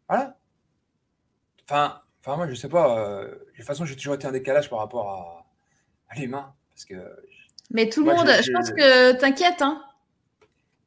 voilà. 0.08 0.36
Enfin, 1.68 2.02
enfin, 2.20 2.36
moi, 2.36 2.48
je 2.48 2.54
sais 2.54 2.68
pas. 2.68 3.24
de 3.24 3.52
toute 3.56 3.64
façon, 3.64 3.84
j'ai 3.84 3.96
toujours 3.96 4.14
été 4.14 4.26
un 4.26 4.32
décalage 4.32 4.68
par 4.68 4.80
rapport 4.80 5.46
à, 6.10 6.16
l'humain, 6.16 6.54
parce 6.70 6.84
que. 6.84 6.94
Mais 7.70 7.88
tout 7.88 8.04
le 8.04 8.14
monde, 8.14 8.26
je, 8.26 8.52
pense 8.52 8.70
que 8.70 9.12
t'inquiète, 9.18 9.62
hein. 9.62 9.82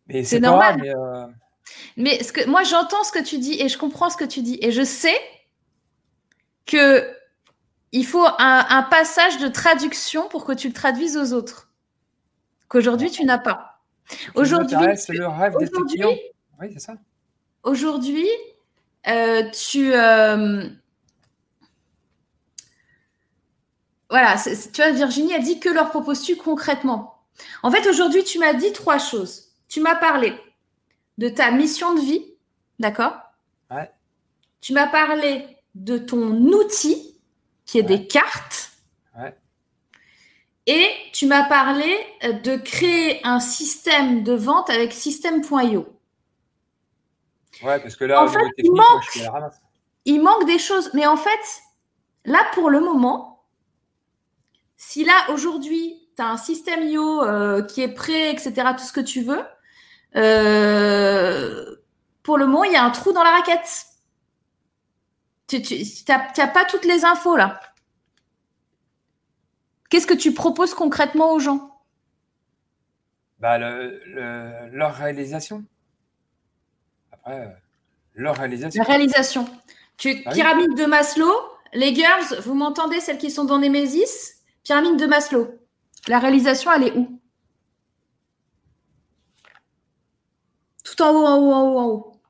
Mais 0.08 0.24
c'est 0.24 0.40
normal. 0.40 0.80
Mais 0.82 0.94
ce 1.98 2.32
que, 2.32 2.46
moi, 2.48 2.64
j'entends 2.64 3.04
ce 3.04 3.12
que 3.12 3.24
tu 3.24 3.38
dis 3.38 3.62
et 3.62 3.70
je 3.70 3.78
comprends 3.78 4.10
ce 4.10 4.18
que 4.18 4.26
tu 4.26 4.42
dis. 4.42 4.58
Et 4.62 4.72
je 4.72 4.84
sais 4.84 5.18
que 6.66 7.12
il 7.94 8.06
faut 8.06 8.26
un, 8.38 8.84
passage 8.84 9.38
de 9.38 9.48
traduction 9.48 10.28
pour 10.28 10.46
que 10.46 10.52
tu 10.52 10.68
le 10.68 10.74
traduises 10.74 11.18
aux 11.18 11.34
autres. 11.34 11.72
Qu'aujourd'hui, 12.68 13.10
tu 13.10 13.24
n'as 13.24 13.38
pas. 13.38 13.82
Aujourd'hui, 14.36 14.78
c'est 14.96 15.14
le 15.14 15.28
rêve 15.28 15.56
des 15.58 15.70
clients. 15.70 16.16
Oui, 16.60 16.68
c'est 16.74 16.80
ça. 16.80 16.96
Aujourd'hui, 17.64 18.28
euh, 19.08 19.50
tu. 19.52 19.94
Euh, 19.94 20.68
voilà, 24.10 24.36
tu 24.74 24.82
vois, 24.82 24.92
Virginie 24.92 25.34
a 25.34 25.40
dit 25.40 25.60
que 25.60 25.70
leur 25.70 25.90
proposes-tu 25.90 26.36
concrètement? 26.36 27.22
En 27.64 27.72
fait, 27.72 27.88
aujourd'hui, 27.88 28.24
tu 28.24 28.40
m'as 28.40 28.54
dit 28.54 28.74
trois 28.74 29.00
choses. 29.00 29.50
Tu 29.70 29.82
m'as 29.82 29.96
parlé 29.96 30.34
de 31.18 31.30
ta 31.30 31.52
mission 31.52 31.94
de 31.94 32.00
vie, 32.00 32.34
d'accord 32.80 33.16
ouais. 33.72 33.92
Tu 34.62 34.74
m'as 34.74 34.88
parlé 34.88 35.46
de 35.76 35.98
ton 35.98 36.32
outil, 36.54 37.18
qui 37.66 37.80
est 37.80 37.84
des 37.84 38.08
cartes. 38.08 38.72
Ouais. 39.18 39.36
Et 40.66 40.90
tu 41.14 41.28
m'as 41.28 41.48
parlé 41.48 41.96
euh, 42.24 42.34
de 42.34 42.58
créer 42.58 43.26
un 43.26 43.40
système 43.40 44.24
de 44.24 44.34
vente 44.34 44.70
avec 44.70 44.94
système.io. 44.94 45.88
Ouais, 47.64 47.80
parce 47.80 47.96
que 47.96 48.06
là, 48.06 48.24
en 48.24 48.28
fait, 48.28 48.40
il, 48.58 48.72
manque, 48.72 49.54
il 50.06 50.22
manque 50.22 50.46
des 50.46 50.60
choses. 50.60 50.92
Mais 50.94 51.08
en 51.08 51.18
fait, 51.18 51.62
là, 52.26 52.40
pour 52.54 52.70
le 52.70 52.80
moment, 52.80 53.46
si 54.76 55.04
là, 55.04 55.14
aujourd'hui, 55.30 56.10
tu 56.16 56.22
as 56.22 56.30
un 56.30 56.38
système 56.38 56.88
IO 56.88 57.24
euh, 57.24 57.64
qui 57.64 57.82
est 57.82 57.94
prêt, 57.94 58.32
etc., 58.32 58.54
tout 58.78 58.84
ce 58.84 58.94
que 58.94 59.02
tu 59.02 59.22
veux, 59.22 59.44
pour 62.24 62.38
le 62.38 62.46
moment, 62.46 62.64
il 62.64 62.74
y 62.74 62.76
a 62.76 62.84
un 62.84 62.90
trou 62.90 63.14
dans 63.14 63.24
la 63.24 63.32
raquette. 63.32 63.86
Tu 65.48 65.62
n'as 66.10 66.48
pas 66.48 66.66
toutes 66.66 66.86
les 66.86 67.06
infos 67.06 67.38
là. 67.38 67.60
Qu'est-ce 69.90 70.08
que 70.08 70.14
tu 70.14 70.34
proposes 70.34 70.74
concrètement 70.74 71.32
aux 71.32 71.40
gens? 71.40 71.72
Bah, 73.40 73.58
Leur 73.58 74.96
réalisation. 74.96 75.64
Après, 77.12 77.40
euh, 77.40 77.50
leur 78.16 78.36
réalisation. 78.36 78.84
La 78.84 78.88
réalisation. 78.88 79.48
Tu, 79.98 80.24
ah 80.26 80.32
pyramide 80.32 80.76
de 80.76 80.86
Maslow. 80.86 81.32
Les 81.74 81.94
girls, 81.94 82.40
vous 82.42 82.56
m'entendez, 82.56 83.00
celles 83.00 83.18
qui 83.18 83.32
sont 83.32 83.46
dans 83.46 83.60
Nemesis? 83.60 84.44
Pyramide 84.64 84.98
de 84.98 85.06
Maslow. 85.06 85.54
La 86.08 86.20
réalisation, 86.20 86.72
elle 86.74 86.84
est 86.84 86.98
où? 86.98 87.20
En 91.00 91.12
haut, 91.12 91.26
en 91.26 91.38
haut, 91.38 91.54
en 91.54 91.62
haut, 91.64 91.80
en 91.80 91.86
haut. 91.86 92.22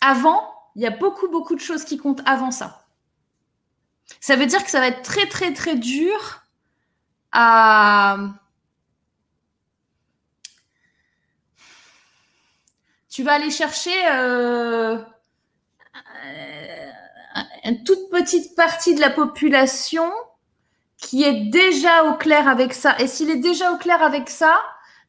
Avant, 0.00 0.54
il 0.74 0.82
y 0.82 0.86
a 0.86 0.90
beaucoup, 0.90 1.28
beaucoup 1.28 1.54
de 1.54 1.60
choses 1.60 1.84
qui 1.84 1.96
comptent 1.96 2.22
avant 2.26 2.50
ça. 2.50 2.86
Ça 4.20 4.36
veut 4.36 4.46
dire 4.46 4.64
que 4.64 4.70
ça 4.70 4.80
va 4.80 4.88
être 4.88 5.02
très, 5.02 5.26
très, 5.26 5.52
très 5.52 5.76
dur 5.76 6.42
à... 7.32 8.16
Tu 13.10 13.22
vas 13.24 13.34
aller 13.34 13.50
chercher 13.50 13.94
euh, 14.12 14.98
une 17.64 17.82
toute 17.82 18.10
petite 18.10 18.54
partie 18.54 18.94
de 18.94 19.00
la 19.00 19.10
population 19.10 20.12
qui 20.96 21.24
est 21.24 21.50
déjà 21.50 22.04
au 22.04 22.14
clair 22.14 22.46
avec 22.48 22.72
ça. 22.72 22.96
Et 23.00 23.08
s'il 23.08 23.30
est 23.30 23.40
déjà 23.40 23.72
au 23.72 23.76
clair 23.76 24.02
avec 24.02 24.30
ça, 24.30 24.60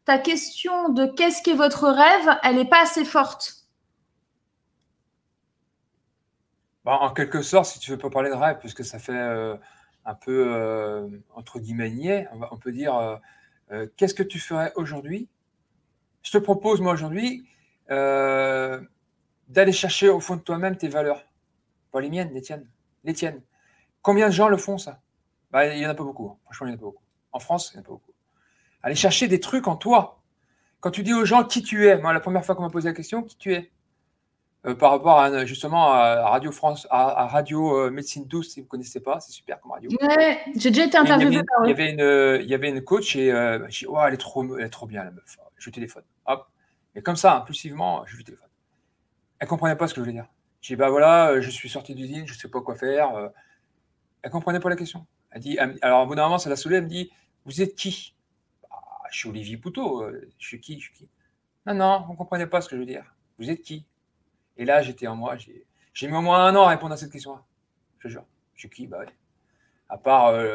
ta 0.10 0.18
question 0.18 0.90
de 0.90 1.06
qu'est-ce 1.06 1.44
qu'est 1.44 1.54
votre 1.54 1.88
rêve, 1.88 2.40
elle 2.42 2.56
n'est 2.56 2.66
pas 2.66 2.82
assez 2.82 3.06
forte. 3.06 3.68
Bah, 6.84 6.98
en 7.02 7.14
quelque 7.14 7.44
sorte, 7.44 7.68
si 7.68 7.78
tu 7.78 7.92
veux 7.92 8.00
pas 8.00 8.10
parler 8.10 8.32
de 8.32 8.36
rêve, 8.36 8.58
puisque 8.58 8.84
ça 8.84 8.98
fait 8.98 9.14
euh, 9.14 9.56
un 10.06 10.16
peu 10.16 10.52
euh, 10.52 11.08
entre 11.36 11.60
guillemets 11.60 11.92
niais, 11.92 12.28
on, 12.50 12.58
peut 12.58 12.72
dire 12.72 13.20
euh, 13.70 13.86
qu'est-ce 13.98 14.16
que 14.16 14.24
tu 14.24 14.40
ferais 14.40 14.74
aujourd'hui? 14.76 15.30
Je 16.24 16.32
te 16.32 16.40
propose 16.40 16.82
moi 16.82 16.94
aujourd'hui 16.94 17.48
d'aller 17.88 19.72
chercher 19.72 20.10
au 20.10 20.20
fond 20.20 20.38
de 20.38 20.42
toi-même 20.42 20.76
tes 20.76 20.88
valeurs. 20.88 21.22
Pas 21.92 22.02
les 22.02 22.10
miennes, 22.10 22.34
les 22.34 22.42
tiennes. 22.42 22.68
Les 23.04 23.14
tiennes. 23.14 23.44
Combien 24.02 24.30
de 24.30 24.34
gens 24.34 24.48
le 24.48 24.58
font, 24.58 24.80
ça? 24.80 25.02
Bah, 25.52 25.68
Il 25.68 25.78
n'y 25.78 25.86
en 25.86 25.92
a 25.92 25.94
pas 25.94 26.04
beaucoup. 26.04 26.30
Hein. 26.30 26.38
Franchement, 26.46 26.66
il 26.66 26.70
n'y 26.72 26.76
en 26.78 26.78
a 26.78 26.80
pas 26.80 26.86
beaucoup. 26.86 27.04
En 27.32 27.40
France, 27.40 27.70
il 27.72 27.78
n'y 27.78 27.82
en 27.82 27.84
a 27.84 27.86
pas 27.86 27.92
beaucoup. 27.92 28.09
Aller 28.84 28.96
chercher 28.96 29.28
des 29.28 29.40
trucs 29.40 29.68
en 29.68 29.76
toi. 29.76 30.22
Quand 30.80 30.92
tu 30.92 31.04
dis 31.04 31.14
aux 31.14 31.26
gens 31.26 31.44
qui 31.44 31.62
tu 31.62 31.88
es, 31.88 31.98
moi, 31.98 32.14
la 32.14 32.20
première 32.20 32.46
fois 32.46 32.56
qu'on 32.56 32.62
m'a 32.62 32.70
posé 32.70 32.88
la 32.88 32.96
question, 32.96 33.24
qui 33.24 33.36
tu 33.38 33.54
es? 33.54 33.72
Euh, 34.66 34.76
par 34.76 34.92
rapport 34.92 35.18
à 35.20 35.46
justement 35.46 35.94
à 35.94 36.30
Radio 36.30 36.52
France, 36.52 36.86
à, 36.90 37.28
Radio 37.28 37.78
euh, 37.78 37.92
Médecine 37.92 38.26
12, 38.26 38.50
si 38.50 38.60
vous 38.60 38.66
ne 38.66 38.70
connaissez 38.70 39.00
pas, 39.00 39.22
c'est 39.22 39.32
super 39.32 39.62
comme 39.62 39.72
radio. 39.72 39.90
Ouais, 40.02 40.42
j'ai 40.56 40.70
déjà 40.70 40.86
été 40.86 40.98
interviewé 40.98 41.42
par 41.44 41.66
Il 41.66 41.70
y 41.70 41.72
avait 41.72 41.92
une, 41.92 42.42
il 42.44 42.50
y 42.50 42.54
avait 42.54 42.70
une 42.70 42.84
coach 42.84 43.16
et 43.16 43.32
euh, 43.32 43.66
j'ai 43.70 43.86
dit, 43.86 43.88
oh, 43.88 43.98
elle 44.06 44.14
est 44.14 44.18
trop, 44.18 44.58
elle 44.58 44.66
est 44.66 44.70
trop 44.70 44.86
bien 44.86 45.06
la 45.06 45.12
meuf. 45.12 45.38
Je 45.58 45.66
lui 45.66 45.72
téléphone. 45.72 46.04
Hop. 46.26 46.46
Et 46.96 47.02
comme 47.02 47.16
ça, 47.16 47.38
impulsivement, 47.38 48.04
je 48.06 48.18
lui 48.18 48.26
téléphone. 48.26 48.50
Elle 49.40 49.48
comprenait 49.48 49.78
pas 49.78 49.88
ce 49.88 49.94
que 49.94 50.02
je 50.02 50.06
voulais 50.06 50.14
dire. 50.14 50.28
J'ai 50.60 50.76
dit, 50.76 50.80
bah 50.80 50.90
voilà, 50.90 51.40
je 51.40 51.50
suis 51.50 51.70
sorti 51.70 51.96
d'usine, 51.96 52.28
je 52.28 52.34
sais 52.34 52.50
pas 52.50 52.60
quoi 52.60 52.76
faire. 52.76 53.32
Elle 54.24 54.32
comprenait 54.32 54.60
pas 54.60 54.70
la 54.70 54.76
question. 54.76 55.06
Elle 55.32 55.42
dit, 55.42 55.58
alors 55.82 56.04
au 56.04 56.06
bout 56.06 56.16
d'un 56.16 56.24
moment, 56.24 56.38
ça 56.38 56.50
l'a 56.50 56.58
saoulée, 56.58 56.78
elle 56.78 56.84
me 56.84 56.90
dit, 56.90 57.10
vous 57.46 57.62
êtes 57.62 57.76
qui? 57.76 58.14
bah, 58.14 58.19
Je 59.12 59.18
suis 59.18 59.30
Olivier 59.30 59.58
Poutot. 59.58 60.10
Je 60.38 60.48
suis 60.48 60.60
qui 60.60 60.80
Je 60.80 60.86
suis 60.86 60.94
qui? 60.94 61.10
Non, 61.66 61.74
non, 61.74 62.06
on 62.10 62.16
comprenait 62.16 62.48
pas 62.48 62.62
ce 62.62 62.70
que 62.70 62.76
je 62.76 62.82
veux 62.82 62.86
dire. 62.86 63.06
Vous 63.38 63.50
êtes 63.50 63.62
qui? 63.62 63.86
Et 64.58 64.66
là, 64.66 64.82
j'étais 64.82 65.08
en 65.08 65.16
moi, 65.16 65.38
j'ai 65.38 66.08
mis 66.08 66.16
au 66.16 66.22
moins 66.22 66.46
un 66.46 66.56
an 66.56 66.64
à 66.64 66.70
répondre 66.70 66.94
à 66.94 66.98
cette 66.98 67.12
question-là. 67.12 67.44
Je 68.00 68.10
jure. 68.10 68.26
Je 68.56 68.62
suis 68.62 68.70
qui? 68.70 68.88
Bah. 68.88 69.06
À 69.88 69.98
part 69.98 70.28
euh, 70.28 70.54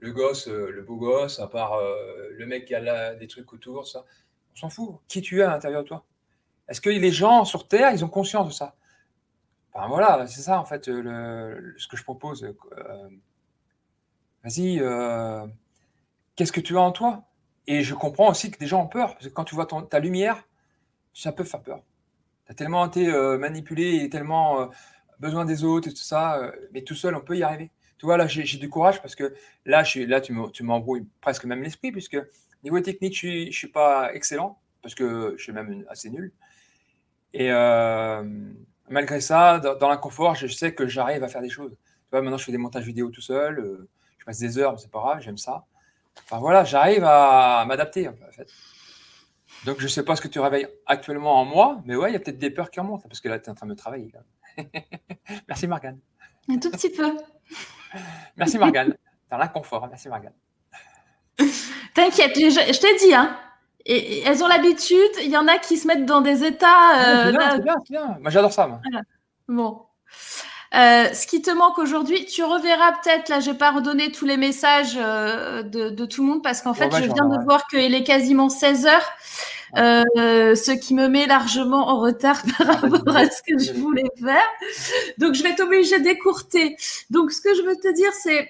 le 0.00 0.12
gosse, 0.12 0.48
euh, 0.48 0.70
le 0.70 0.82
beau 0.82 0.96
gosse, 0.96 1.40
à 1.40 1.46
part 1.46 1.74
euh, 1.74 2.30
le 2.32 2.46
mec 2.46 2.66
qui 2.66 2.74
a 2.74 3.14
des 3.14 3.26
trucs 3.26 3.52
autour, 3.52 3.86
ça. 3.86 4.04
On 4.52 4.56
s'en 4.56 4.70
fout. 4.70 4.96
Qui 5.08 5.22
tu 5.22 5.40
es 5.40 5.42
à 5.42 5.50
l'intérieur 5.50 5.82
de 5.82 5.88
toi? 5.88 6.04
Est-ce 6.68 6.80
que 6.80 6.90
les 6.90 7.10
gens 7.10 7.44
sur 7.44 7.66
Terre, 7.66 7.90
ils 7.90 8.04
ont 8.04 8.08
conscience 8.08 8.46
de 8.46 8.52
ça? 8.52 8.76
Enfin 9.72 9.88
voilà, 9.88 10.26
c'est 10.26 10.42
ça 10.42 10.60
en 10.60 10.66
fait 10.66 10.84
ce 10.84 11.88
que 11.88 11.96
je 11.96 12.02
propose. 12.04 12.46
Vas-y, 14.44 14.78
qu'est-ce 16.36 16.52
que 16.52 16.60
tu 16.60 16.76
as 16.76 16.82
en 16.82 16.92
toi? 16.92 17.24
Et 17.66 17.82
je 17.82 17.94
comprends 17.94 18.30
aussi 18.30 18.50
que 18.50 18.58
des 18.58 18.66
gens 18.66 18.82
ont 18.82 18.88
peur, 18.88 19.14
parce 19.14 19.28
que 19.28 19.32
quand 19.32 19.44
tu 19.44 19.54
vois 19.54 19.66
ta 19.66 19.98
lumière, 20.00 20.42
ça 21.14 21.32
peut 21.32 21.44
faire 21.44 21.62
peur 21.62 21.82
tu 22.46 22.52
as 22.52 22.54
tellement 22.54 22.86
été 22.86 23.08
euh, 23.08 23.38
manipulé 23.38 23.96
et 24.04 24.10
tellement 24.10 24.60
euh, 24.60 24.66
besoin 25.20 25.44
des 25.44 25.64
autres 25.64 25.88
et 25.88 25.92
tout 25.92 26.02
ça, 26.02 26.38
euh, 26.38 26.52
mais 26.72 26.82
tout 26.82 26.94
seul, 26.94 27.14
on 27.14 27.20
peut 27.20 27.36
y 27.36 27.42
arriver. 27.42 27.70
Tu 27.98 28.06
vois, 28.06 28.16
là, 28.16 28.26
j'ai 28.26 28.58
du 28.58 28.68
courage 28.68 29.00
parce 29.00 29.14
que 29.14 29.34
là, 29.64 29.84
je 29.84 30.00
là 30.00 30.20
tu 30.20 30.32
m'embrouilles 30.62 31.06
presque 31.20 31.44
même 31.44 31.62
l'esprit, 31.62 31.92
puisque 31.92 32.18
niveau 32.64 32.80
technique, 32.80 33.16
je 33.16 33.46
ne 33.46 33.50
suis, 33.52 33.68
pas 33.68 34.12
excellent, 34.12 34.58
parce 34.82 34.94
que 34.96 35.34
je 35.36 35.42
suis 35.42 35.52
même 35.52 35.84
assez 35.88 36.10
nul. 36.10 36.32
Et 37.32 37.50
malgré 38.88 39.20
ça, 39.20 39.60
dans, 39.60 39.88
l'inconfort, 39.88 40.34
je 40.34 40.48
sais 40.48 40.74
que 40.74 40.88
j'arrive 40.88 41.22
à 41.22 41.28
faire 41.28 41.42
des 41.42 41.48
choses. 41.48 41.70
Tu 41.70 42.10
vois, 42.10 42.22
maintenant, 42.22 42.38
je 42.38 42.44
fais 42.44 42.52
des 42.52 42.58
montages 42.58 42.84
vidéo 42.84 43.08
tout 43.10 43.20
seul, 43.20 43.86
je 44.18 44.24
passe 44.24 44.40
des 44.40 44.58
heures, 44.58 44.72
mais 44.72 44.78
c'est 44.78 44.90
pas 44.90 44.98
grave, 44.98 45.20
j'aime 45.20 45.38
ça. 45.38 45.64
Enfin 46.24 46.38
voilà, 46.38 46.64
j'arrive 46.64 47.04
à 47.04 47.64
m'adapter 47.66 48.08
en 48.08 48.14
fait. 48.30 48.46
Donc, 49.64 49.78
je 49.78 49.84
ne 49.84 49.88
sais 49.88 50.04
pas 50.04 50.16
ce 50.16 50.20
que 50.20 50.28
tu 50.28 50.40
réveilles 50.40 50.66
actuellement 50.86 51.40
en 51.40 51.44
moi, 51.44 51.80
mais 51.84 51.94
ouais, 51.94 52.10
il 52.10 52.14
y 52.14 52.16
a 52.16 52.18
peut-être 52.18 52.38
des 52.38 52.50
peurs 52.50 52.70
qui 52.70 52.80
remontent, 52.80 53.06
parce 53.08 53.20
que 53.20 53.28
là, 53.28 53.38
tu 53.38 53.46
es 53.46 53.50
en 53.50 53.54
train 53.54 53.66
de 53.66 53.74
travailler. 53.74 54.12
Merci, 55.48 55.68
Morgane. 55.68 55.98
Un 56.48 56.58
tout 56.58 56.70
petit 56.70 56.90
peu. 56.90 57.16
Merci, 58.36 58.58
Morgane. 58.58 58.96
Dans 59.30 59.38
l'inconfort. 59.38 59.86
Merci, 59.88 60.08
Morgane. 60.08 60.32
T'inquiète, 61.94 62.36
je, 62.36 62.80
t'ai 62.80 63.06
dit, 63.06 63.14
hein. 63.14 63.38
Et, 63.84 64.22
elles 64.22 64.42
ont 64.42 64.48
l'habitude, 64.48 65.12
il 65.22 65.30
y 65.30 65.36
en 65.36 65.46
a 65.46 65.58
qui 65.58 65.76
se 65.76 65.86
mettent 65.86 66.06
dans 66.06 66.20
des 66.20 66.44
états. 66.44 66.98
Euh, 66.98 67.24
c'est 67.26 67.32
bien, 67.62 67.76
c'est 67.84 67.92
bien, 67.92 68.18
Moi, 68.20 68.30
j'adore 68.30 68.52
ça. 68.52 68.66
Moi. 68.66 68.80
Bon. 69.48 69.82
Euh, 70.74 71.12
ce 71.12 71.26
qui 71.26 71.42
te 71.42 71.50
manque 71.50 71.78
aujourd'hui, 71.78 72.24
tu 72.24 72.42
reverras 72.42 72.92
peut-être, 72.92 73.28
là, 73.28 73.40
je 73.40 73.50
n'ai 73.50 73.58
pas 73.58 73.72
redonné 73.72 74.10
tous 74.10 74.24
les 74.24 74.38
messages 74.38 74.96
euh, 74.96 75.62
de, 75.62 76.06
tout 76.06 76.22
le 76.22 76.28
monde 76.28 76.42
parce 76.42 76.62
qu'en 76.62 76.72
fait, 76.72 76.90
je 76.90 77.04
viens 77.04 77.28
de 77.28 77.44
voir 77.44 77.66
qu'il 77.66 77.94
est 77.94 78.04
quasiment 78.04 78.48
16 78.48 78.86
heures, 78.86 79.10
euh, 79.76 80.54
ce 80.54 80.72
qui 80.72 80.94
me 80.94 81.08
met 81.08 81.26
largement 81.26 81.88
en 81.88 82.00
retard 82.00 82.40
par 82.58 82.66
ah, 82.70 82.86
bah, 82.86 82.88
rapport 82.96 83.16
à 83.16 83.28
ce 83.28 83.42
que 83.42 83.58
je 83.58 83.72
voulais 83.74 84.08
faire. 84.18 84.46
Donc, 85.18 85.34
je 85.34 85.42
vais 85.42 85.54
t'obliger 85.54 86.00
d'écourter. 86.00 86.76
Donc, 87.10 87.32
ce 87.32 87.42
que 87.42 87.54
je 87.54 87.62
veux 87.62 87.76
te 87.76 87.92
dire, 87.94 88.12
c'est 88.12 88.48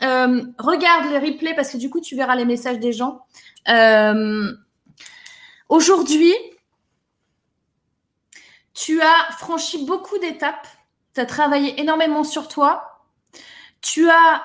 regarde 0.00 1.10
les 1.10 1.18
replays 1.18 1.54
parce 1.54 1.70
que 1.70 1.78
du 1.78 1.90
coup, 1.90 2.00
tu 2.00 2.14
verras 2.14 2.36
les 2.36 2.44
messages 2.44 2.78
des 2.78 2.92
gens. 2.92 3.20
aujourd'hui, 5.68 6.34
tu 8.74 9.00
as 9.00 9.32
franchi 9.38 9.84
beaucoup 9.86 10.18
d'étapes 10.18 10.68
tu 11.14 11.20
as 11.20 11.26
travaillé 11.26 11.80
énormément 11.80 12.24
sur 12.24 12.48
toi, 12.48 13.02
tu 13.80 14.08
as 14.10 14.44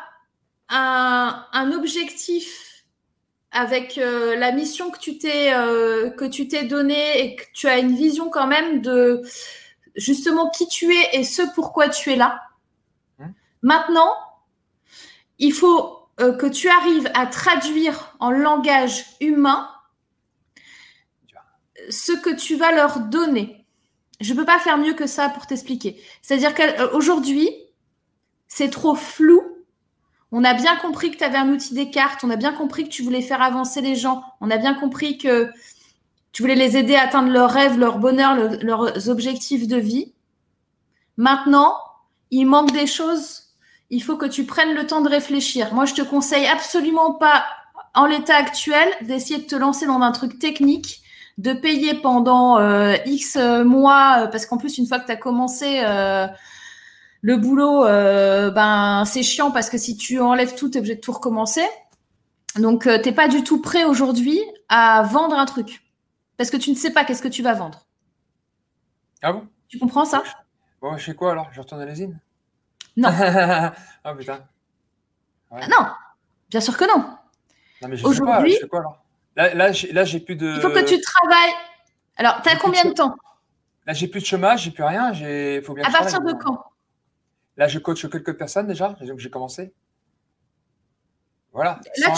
un, 0.70 1.72
objectif 1.72 2.86
avec 3.52 3.98
euh, 3.98 4.36
la 4.36 4.52
mission 4.52 4.92
que 4.92 5.00
tu 5.00 5.18
t'es 5.18 5.52
euh, 5.54 6.12
que 6.12 6.26
tu 6.26 6.48
t'es 6.48 6.66
donnée 6.66 7.24
et 7.24 7.36
que 7.36 7.44
tu 7.54 7.68
as 7.68 7.80
une 7.80 7.96
vision 7.96 8.30
quand 8.30 8.46
même 8.46 8.82
de 8.82 9.24
justement 9.96 10.50
qui 10.52 10.68
tu 10.68 10.94
es 10.94 11.10
et 11.14 11.24
ce 11.24 11.42
pourquoi 11.56 11.90
tu 11.90 12.12
es 12.12 12.16
là. 12.16 12.42
Hein 13.20 13.32
Maintenant, 13.64 14.14
il 15.40 15.54
faut 15.54 16.08
euh, 16.20 16.34
que 16.34 16.46
tu 16.46 16.70
arrives 16.70 17.10
à 17.16 17.26
traduire 17.26 18.16
en 18.20 18.30
langage 18.30 19.06
humain 19.20 19.68
ce 21.90 22.12
que 22.12 22.30
tu 22.30 22.56
vas 22.56 22.72
leur 22.72 23.00
donner 23.00 23.59
je 24.20 24.34
peux 24.34 24.46
pas 24.46 24.60
faire 24.60 24.78
mieux 24.78 24.94
que 24.94 25.08
ça 25.08 25.30
pour 25.30 25.48
t'expliquer. 25.48 26.02
C'est-à-dire 26.22 26.54
qu'aujourd'hui, 26.54 27.50
c'est 28.48 28.70
trop 28.70 28.96
flou. 28.96 29.42
On 30.32 30.44
a 30.44 30.54
bien 30.54 30.76
compris 30.76 31.12
que 31.12 31.18
tu 31.18 31.24
avais 31.24 31.38
un 31.38 31.50
outil 31.50 31.74
des 31.74 31.90
cartes, 31.90 32.24
on 32.24 32.30
a 32.30 32.36
bien 32.36 32.54
compris 32.54 32.84
que 32.84 32.90
tu 32.90 33.02
voulais 33.02 33.22
faire 33.22 33.42
avancer 33.42 33.82
les 33.82 33.96
gens, 33.96 34.24
on 34.42 34.52
a 34.52 34.58
bien 34.58 34.76
compris 34.76 35.18
que 35.18 35.50
tu 36.32 36.44
voulais 36.44 36.56
les 36.56 36.78
aider 36.78 36.96
à 36.96 37.04
atteindre 37.04 37.32
leurs 37.32 37.50
rêves, 37.50 37.80
leur 37.80 37.98
bonheur, 37.98 38.36
leurs 38.62 39.10
objectifs 39.10 39.68
de 39.68 39.78
vie. 39.78 40.14
Maintenant, 41.18 41.76
il 42.30 42.46
manque 42.46 42.72
des 42.72 42.86
choses. 42.86 43.56
Il 43.90 44.04
faut 44.04 44.18
que 44.18 44.28
tu 44.28 44.46
prennes 44.46 44.76
le 44.76 44.86
temps 44.86 45.02
de 45.02 45.10
réfléchir. 45.10 45.74
Moi, 45.74 45.86
je 45.86 45.96
te 45.96 46.04
conseille 46.04 46.46
absolument 46.46 47.16
pas, 47.16 47.44
en 47.96 48.06
l'état 48.06 48.36
actuel, 48.36 48.88
d'essayer 49.02 49.40
de 49.40 49.48
te 49.48 49.56
lancer 49.56 49.88
dans 49.88 50.00
un 50.02 50.12
truc 50.12 50.38
technique 50.38 51.02
de 51.40 51.54
payer 51.54 51.94
pendant 51.94 52.60
euh, 52.60 52.96
X 53.06 53.38
mois, 53.38 54.24
euh, 54.24 54.28
parce 54.28 54.46
qu'en 54.46 54.58
plus, 54.58 54.78
une 54.78 54.86
fois 54.86 55.00
que 55.00 55.06
tu 55.06 55.12
as 55.14 55.16
commencé 55.16 55.82
euh, 55.86 56.28
le 57.22 57.38
boulot, 57.38 57.84
ben 57.86 59.04
c'est 59.06 59.24
chiant 59.24 59.50
parce 59.50 59.70
que 59.70 59.78
si 59.78 59.96
tu 59.96 60.20
enlèves 60.20 60.56
tout, 60.56 60.70
tu 60.70 60.78
es 60.78 60.80
obligé 60.80 60.96
de 60.96 61.00
tout 61.00 61.14
recommencer. 61.14 61.66
Donc, 62.58 62.84
tu 62.84 62.90
n'es 62.90 63.16
pas 63.16 63.30
du 63.30 63.44
tout 63.44 63.62
prêt 63.62 63.86
aujourd'hui 63.86 64.40
à 64.68 65.04
vendre 65.04 65.38
un 65.38 65.46
truc. 65.46 65.82
Parce 66.36 66.50
que 66.50 66.58
tu 66.58 66.72
ne 66.72 66.76
sais 66.76 66.92
pas 66.92 67.06
qu'est-ce 67.06 67.22
que 67.22 67.28
tu 67.30 67.42
vas 67.42 67.54
vendre. 67.54 67.88
Ah 69.22 69.32
bon? 69.32 69.48
Tu 69.70 69.80
comprends 69.80 70.06
ça? 70.06 70.24
Bon, 70.82 70.98
je 70.98 71.04
fais 71.04 71.14
quoi 71.14 71.32
alors? 71.32 71.50
Je 71.54 71.62
retourne 71.62 71.82
à 71.82 71.86
l'usine? 71.86 72.20
Non. 72.98 73.10
ah 73.14 73.74
putain. 74.18 74.44
Ah, 75.52 75.68
non, 75.68 75.88
bien 76.50 76.62
sûr 76.62 76.78
que 76.78 76.86
non. 76.86 77.18
Non, 77.82 77.88
mais 77.88 77.98
Là, 79.36 79.54
là 79.54 79.72
j'ai 79.72 80.20
plus 80.20 80.36
de. 80.36 80.56
Il 80.56 80.62
faut 80.62 80.70
que 80.70 80.86
tu 80.86 81.00
travailles. 81.00 81.54
Alors, 82.18 82.42
tu 82.42 82.50
as 82.50 82.58
combien 82.58 82.84
de, 82.84 82.92
temps 82.92 83.16
Là, 83.86 83.94
j'ai 83.94 84.08
plus 84.08 84.20
de 84.20 84.26
chômage, 84.26 84.64
j'ai 84.64 84.72
plus 84.72 84.84
rien. 84.84 85.14
J'ai, 85.14 85.62
faut 85.62 85.74
bien. 85.74 85.86
À 85.86 85.92
partir 85.92 86.22
de 86.22 86.34
quand 86.34 86.64
Là, 87.56 87.68
je 87.68 87.80
coach 87.80 88.08
quelques 88.10 88.38
personnes 88.38 88.68
déjà. 88.68 88.90
Donc, 89.02 89.20
j'ai 89.20 89.30
commencé. 89.30 89.74
Voilà. 91.54 91.80
Là, 91.98 92.14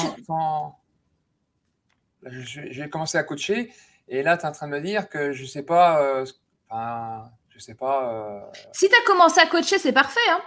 j'ai 2.23 2.89
commencé 2.89 3.17
à 3.17 3.23
coacher. 3.23 3.71
Et 4.07 4.23
là, 4.23 4.37
tu 4.37 4.43
es 4.43 4.47
en 4.47 4.51
train 4.51 4.67
de 4.67 4.73
me 4.73 4.81
dire 4.81 5.09
que 5.09 5.31
je 5.31 5.45
sais 5.45 5.63
pas. 5.63 6.01
Euh, 6.01 6.25
enfin, 6.69 7.31
je 7.49 7.59
sais 7.59 7.75
pas. 7.75 8.11
Euh, 8.11 8.41
si 8.71 8.89
tu 8.89 8.95
as 8.95 9.05
commencé 9.05 9.39
à 9.39 9.45
coacher, 9.45 9.79
c'est 9.79 9.93
parfait. 9.93 10.19
Hein 10.29 10.41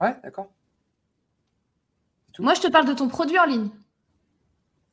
ouais, 0.00 0.16
d'accord. 0.22 0.50
Moi, 2.38 2.54
je 2.54 2.60
te 2.60 2.68
parle 2.68 2.86
de 2.86 2.94
ton 2.94 3.08
produit 3.08 3.38
en 3.38 3.44
ligne. 3.44 3.70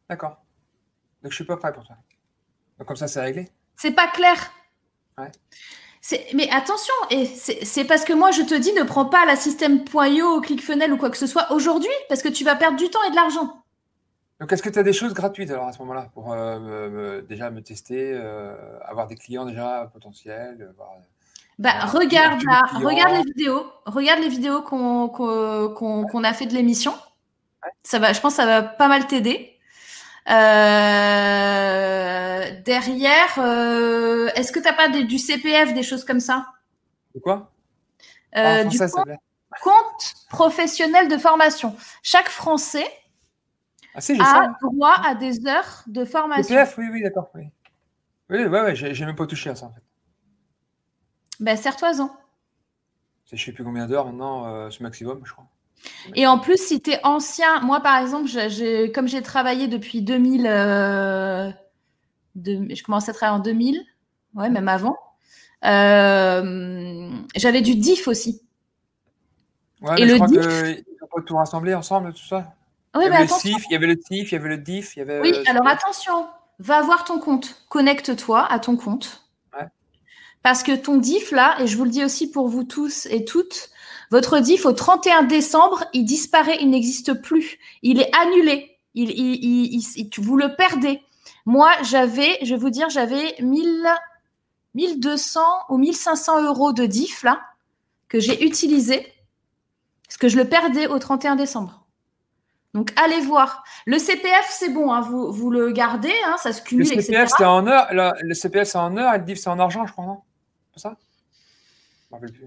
D'accord. 0.09 0.43
Donc 1.23 1.31
je 1.31 1.35
suis 1.35 1.45
pas 1.45 1.57
prêt 1.57 1.73
pour 1.73 1.85
toi. 1.85 1.95
Donc 2.77 2.87
comme 2.87 2.97
ça, 2.97 3.07
c'est 3.07 3.21
réglé. 3.21 3.49
C'est 3.75 3.91
pas 3.91 4.07
clair. 4.07 4.51
Ouais. 5.17 5.31
Mais 6.33 6.49
attention, 6.49 6.93
et 7.11 7.25
c'est 7.25 7.85
parce 7.85 8.03
que 8.05 8.13
moi 8.13 8.31
je 8.31 8.41
te 8.41 8.55
dis 8.55 8.73
ne 8.73 8.83
prends 8.83 9.05
pas 9.05 9.25
la 9.25 9.35
système.io, 9.35 10.41
ClickFunnels 10.41 10.91
ou 10.91 10.97
quoi 10.97 11.11
que 11.11 11.17
ce 11.17 11.27
soit 11.27 11.51
aujourd'hui, 11.51 11.91
parce 12.09 12.23
que 12.23 12.29
tu 12.29 12.43
vas 12.43 12.55
perdre 12.55 12.77
du 12.77 12.89
temps 12.89 13.03
et 13.07 13.11
de 13.11 13.15
l'argent. 13.15 13.63
Donc 14.39 14.51
est-ce 14.51 14.63
que 14.63 14.69
tu 14.69 14.79
as 14.79 14.83
des 14.83 14.93
choses 14.93 15.13
gratuites 15.13 15.51
alors 15.51 15.67
à 15.67 15.73
ce 15.73 15.79
moment-là 15.79 16.09
pour 16.15 16.33
euh, 16.33 17.21
déjà 17.21 17.51
me 17.51 17.61
tester, 17.61 18.11
euh, 18.13 18.55
avoir 18.83 19.05
des 19.05 19.15
clients 19.15 19.45
déjà 19.45 19.89
potentiels 19.93 20.73
bah, 21.59 21.85
regarde, 21.85 22.41
regarde 22.83 23.17
les 23.17 23.23
vidéos, 23.33 23.71
regarde 23.85 24.19
les 24.19 24.29
vidéos 24.29 24.63
qu'on 24.63 26.23
a 26.23 26.33
fait 26.33 26.47
de 26.47 26.53
l'émission. 26.53 26.93
Ça 27.83 27.99
va, 27.99 28.13
je 28.13 28.19
pense 28.19 28.33
que 28.33 28.41
ça 28.41 28.47
va 28.47 28.63
pas 28.63 28.87
mal 28.87 29.05
t'aider. 29.05 29.50
Euh, 30.29 30.33
derrière, 32.61 33.39
euh, 33.39 34.29
est-ce 34.35 34.51
que 34.51 34.59
tu 34.59 34.65
n'as 34.65 34.73
pas 34.73 34.89
du 34.89 35.17
CPF, 35.17 35.73
des 35.73 35.83
choses 35.83 36.03
comme 36.05 36.19
ça? 36.19 36.45
De 37.15 37.19
quoi? 37.19 37.51
Euh, 38.37 38.63
du 38.65 38.77
compte, 38.77 39.09
compte, 39.61 40.13
professionnel 40.29 41.07
de 41.07 41.17
formation. 41.17 41.75
Chaque 42.03 42.29
Français 42.29 42.85
ah, 43.93 44.01
si, 44.01 44.13
a 44.13 44.23
ça. 44.23 44.55
droit 44.61 44.95
à 45.03 45.15
des 45.15 45.45
heures 45.47 45.83
de 45.87 46.05
formation. 46.05 46.43
CPF, 46.43 46.77
oui, 46.77 46.85
oui, 46.91 47.03
d'accord. 47.03 47.29
Oui, 47.35 47.49
oui, 48.29 48.45
ouais, 48.45 48.61
ouais, 48.61 48.75
j'ai 48.75 49.05
même 49.05 49.15
pas 49.15 49.27
touché 49.27 49.49
à 49.49 49.55
ça 49.55 49.65
en 49.65 49.73
fait. 49.73 49.83
Ben, 51.41 51.57
serre-toi-en. 51.57 52.15
Je 53.33 53.43
sais 53.43 53.51
plus 53.51 53.63
combien 53.63 53.87
d'heures 53.87 54.05
maintenant, 54.05 54.45
euh, 54.45 54.69
ce 54.69 54.83
maximum, 54.83 55.21
je 55.25 55.31
crois. 55.31 55.47
Et 56.15 56.27
en 56.27 56.39
plus, 56.39 56.57
si 56.57 56.81
tu 56.81 56.91
es 56.91 56.99
ancien, 57.05 57.59
moi 57.61 57.79
par 57.81 57.97
exemple, 58.01 58.29
comme 58.93 59.07
j'ai 59.07 59.21
travaillé 59.21 59.67
depuis 59.67 60.01
2000, 60.01 60.47
euh, 60.47 61.49
de- 62.35 62.73
je 62.73 62.83
commençais 62.83 63.11
à 63.11 63.13
travailler 63.13 63.39
en 63.39 63.43
2000, 63.43 63.83
ouais, 64.35 64.49
même 64.49 64.67
avant, 64.67 64.97
euh, 65.65 67.09
j'avais 67.35 67.61
du 67.61 67.75
DIF 67.75 68.07
aussi. 68.07 68.41
Ouais, 69.81 69.95
Et 69.99 70.05
mais 70.05 70.07
je 70.07 70.13
le 70.13 70.15
crois 70.15 70.27
DIF 70.27 70.39
qu'ils 70.75 70.85
n'ont 71.01 71.07
pas 71.07 71.21
tout 71.25 71.35
rassemblé 71.37 71.73
ensemble, 71.73 72.13
tout 72.13 72.25
ça. 72.25 72.53
Il, 72.95 73.03
y 73.03 73.09
mais. 73.09 73.27
CIF, 73.27 73.65
il 73.69 73.73
y 73.73 73.75
avait 73.75 73.87
le 73.87 73.97
TIF, 73.97 74.31
il 74.31 74.35
y 74.35 74.37
avait 74.37 74.49
le 74.49 74.57
DIF, 74.57 74.95
il 74.95 74.99
y 74.99 75.01
avait. 75.01 75.21
Oui, 75.21 75.33
euh, 75.33 75.43
alors 75.47 75.67
attention, 75.67 76.27
va 76.59 76.81
voir 76.81 77.05
ton 77.05 77.19
compte, 77.19 77.63
connecte-toi 77.69 78.45
à 78.51 78.59
ton 78.59 78.75
compte. 78.75 79.17
Parce 80.43 80.63
que 80.63 80.75
ton 80.75 80.97
DIF, 80.97 81.31
là, 81.31 81.55
et 81.61 81.67
je 81.67 81.77
vous 81.77 81.83
le 81.83 81.91
dis 81.91 82.03
aussi 82.03 82.31
pour 82.31 82.47
vous 82.47 82.63
tous 82.63 83.05
et 83.11 83.25
toutes, 83.25 83.69
votre 84.11 84.39
DIF 84.39 84.65
au 84.65 84.73
31 84.73 85.23
décembre, 85.23 85.83
il 85.93 86.03
disparaît, 86.05 86.57
il 86.59 86.69
n'existe 86.69 87.13
plus. 87.21 87.57
Il 87.81 87.99
est 88.01 88.13
annulé. 88.15 88.77
Il, 88.93 89.09
il, 89.09 89.35
il, 89.43 89.73
il- 89.75 89.87
il- 89.95 90.09
vous 90.21 90.35
le 90.37 90.55
perdez. 90.55 91.01
Moi, 91.45 91.71
j'avais, 91.83 92.37
je 92.43 92.53
vais 92.53 92.59
vous 92.59 92.69
dire, 92.69 92.89
j'avais 92.89 93.35
1000, 93.39 93.87
1200 94.75 95.39
ou 95.69 95.77
1500 95.77 96.43
euros 96.43 96.73
de 96.73 96.85
DIF, 96.85 97.23
là, 97.23 97.41
que 98.09 98.19
j'ai 98.19 98.45
utilisé, 98.45 99.11
parce 100.07 100.17
que 100.17 100.27
je 100.27 100.37
le 100.37 100.47
perdais 100.47 100.87
au 100.87 100.99
31 100.99 101.35
décembre. 101.35 101.85
Donc, 102.73 102.93
allez 103.01 103.19
voir. 103.21 103.63
Le 103.85 103.97
CPF, 103.97 104.47
c'est 104.49 104.69
bon, 104.69 104.91
hein, 104.91 105.01
vous, 105.01 105.31
vous 105.31 105.49
le 105.51 105.71
gardez, 105.71 106.13
hein, 106.25 106.35
ça 106.37 106.53
se 106.53 106.59
Le 106.61 106.65
cumule, 106.65 106.85
etc. 106.87 107.03
CPF, 107.03 107.29
c'était 107.29 107.45
en 107.45 107.65
heure. 107.67 107.87
Le, 107.91 108.11
le 108.21 108.33
CPF, 108.33 108.67
c'est 108.67 108.77
en 108.77 108.95
heure 108.97 109.13
et 109.13 109.17
le 109.17 109.23
DIF, 109.25 109.39
c'est 109.39 109.49
en 109.49 109.59
argent, 109.59 109.85
je 109.85 109.91
crois, 109.93 110.05
non? 110.05 110.21
C'est 110.75 110.81
ça? 110.81 110.95
Je 112.09 112.15
me 112.15 112.15
rappelle 112.19 112.31
plus. 112.33 112.45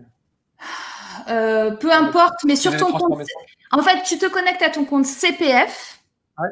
Euh, 1.28 1.70
peu 1.72 1.92
importe, 1.92 2.44
mais 2.44 2.56
sur 2.56 2.76
ton 2.76 2.92
compte. 2.92 3.26
En 3.72 3.82
fait, 3.82 4.02
tu 4.02 4.18
te 4.18 4.26
connectes 4.26 4.62
à 4.62 4.70
ton 4.70 4.84
compte 4.84 5.06
CPF, 5.06 6.00
Ouais. 6.38 6.48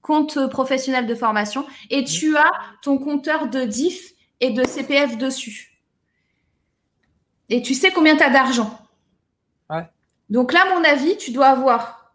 compte 0.00 0.36
euh, 0.36 0.48
professionnel 0.48 1.06
de 1.06 1.14
formation, 1.14 1.66
et 1.90 2.04
tu 2.04 2.36
as 2.36 2.50
ton 2.82 2.98
compteur 2.98 3.48
de 3.48 3.64
DIF 3.64 4.12
et 4.40 4.50
de 4.50 4.64
CPF 4.66 5.16
dessus. 5.18 5.78
Et 7.48 7.62
tu 7.62 7.74
sais 7.74 7.90
combien 7.92 8.16
tu 8.16 8.22
as 8.22 8.30
d'argent. 8.30 8.78
Ouais. 9.70 9.86
Donc 10.30 10.52
là, 10.52 10.62
à 10.66 10.74
mon 10.74 10.84
avis, 10.84 11.16
tu 11.16 11.30
dois 11.32 11.48
avoir 11.48 12.14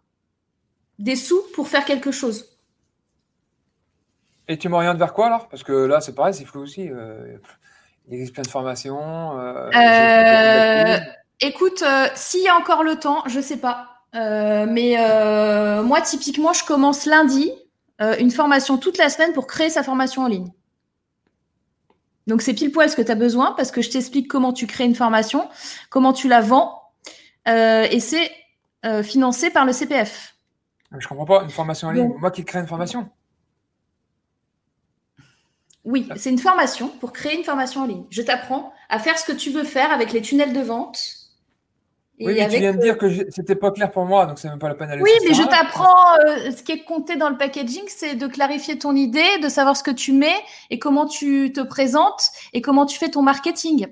des 0.99 1.15
sous 1.15 1.41
pour 1.53 1.67
faire 1.67 1.85
quelque 1.85 2.11
chose. 2.11 2.57
Et 4.47 4.57
tu 4.57 4.69
m'orientes 4.69 4.97
vers 4.97 5.13
quoi 5.13 5.27
alors? 5.27 5.47
Parce 5.49 5.63
que 5.63 5.73
là, 5.73 6.01
c'est 6.01 6.15
pareil, 6.15 6.33
c'est 6.33 6.45
flou 6.45 6.61
aussi. 6.61 6.89
euh, 6.89 7.37
il 8.07 8.13
existe 8.15 8.33
plein 8.33 8.43
de 8.43 8.47
formations. 8.47 9.37
euh, 9.39 9.69
Écoute, 11.39 11.83
euh, 11.83 12.07
s'il 12.15 12.41
y 12.43 12.47
a 12.47 12.55
encore 12.57 12.83
le 12.83 12.95
temps, 12.97 13.23
je 13.27 13.39
sais 13.39 13.57
pas. 13.57 14.03
Euh, 14.15 14.65
mais 14.67 14.95
euh, 14.99 15.83
moi, 15.83 16.01
typiquement, 16.01 16.53
je 16.53 16.63
commence 16.65 17.05
lundi 17.05 17.51
une 18.19 18.29
formation 18.29 18.77
toute 18.77 18.99
la 18.99 19.09
semaine 19.09 19.33
pour 19.33 19.47
créer 19.47 19.71
sa 19.71 19.81
formation 19.81 20.21
en 20.21 20.27
ligne. 20.27 20.51
Donc, 22.27 22.43
c'est 22.43 22.53
pile 22.53 22.71
poil 22.71 22.87
ce 22.91 22.95
que 22.95 23.01
tu 23.01 23.11
as 23.11 23.15
besoin 23.15 23.53
parce 23.53 23.71
que 23.71 23.81
je 23.81 23.89
t'explique 23.89 24.27
comment 24.27 24.53
tu 24.53 24.67
crées 24.67 24.83
une 24.85 24.93
formation, 24.93 25.49
comment 25.89 26.13
tu 26.13 26.27
la 26.27 26.41
vends, 26.41 26.79
et 27.47 27.99
c'est 27.99 28.31
financé 29.01 29.49
par 29.49 29.65
le 29.65 29.73
CPF. 29.73 30.35
Je 30.95 31.07
comprends 31.07 31.25
pas, 31.25 31.41
une 31.43 31.49
formation 31.49 31.87
en 31.87 31.91
ligne. 31.91 32.07
Donc- 32.07 32.19
Moi 32.21 32.29
qui 32.29 32.45
crée 32.45 32.59
une 32.59 32.67
formation. 32.67 33.09
Oui, 35.83 36.07
c'est 36.17 36.29
une 36.29 36.37
formation 36.37 36.89
pour 36.89 37.13
créer 37.13 37.35
une 37.35 37.43
formation 37.45 37.81
en 37.81 37.85
ligne. 37.87 38.05
Je 38.11 38.21
t'apprends 38.21 38.73
à 38.89 38.99
faire 38.99 39.17
ce 39.17 39.25
que 39.25 39.31
tu 39.35 39.49
veux 39.49 39.63
faire 39.63 39.91
avec 39.91 40.11
les 40.13 40.21
tunnels 40.21 40.53
de 40.53 40.61
vente. 40.61 41.16
Oui, 42.19 42.25
mais 42.27 42.35
tu 42.35 42.41
avec, 42.41 42.59
viens 42.59 42.73
de 42.73 42.81
dire 42.81 42.97
que 42.97 43.09
j'ai- 43.09 43.29
c'était 43.29 43.55
pas 43.55 43.71
clair 43.71 43.91
pour 43.91 44.05
moi, 44.05 44.25
donc 44.25 44.39
c'est 44.39 44.49
même 44.49 44.57
pas 44.57 44.69
la 44.69 44.75
peine 44.75 44.87
d'aller 44.87 45.03
Oui, 45.03 45.11
mais 45.27 45.35
je 45.35 45.43
t'apprends, 45.43 46.15
euh, 46.15 46.51
ce 46.51 46.63
qui 46.63 46.71
est 46.71 46.83
compté 46.83 47.15
dans 47.15 47.29
le 47.29 47.37
packaging, 47.37 47.83
c'est 47.87 48.15
de 48.15 48.25
clarifier 48.25 48.79
ton 48.79 48.95
idée, 48.95 49.37
de 49.43 49.49
savoir 49.49 49.77
ce 49.77 49.83
que 49.83 49.91
tu 49.91 50.13
mets 50.13 50.35
et 50.71 50.79
comment 50.79 51.05
tu 51.05 51.53
te 51.53 51.61
présentes 51.61 52.31
et 52.53 52.61
comment 52.61 52.87
tu 52.87 52.97
fais 52.97 53.09
ton 53.09 53.21
marketing. 53.21 53.87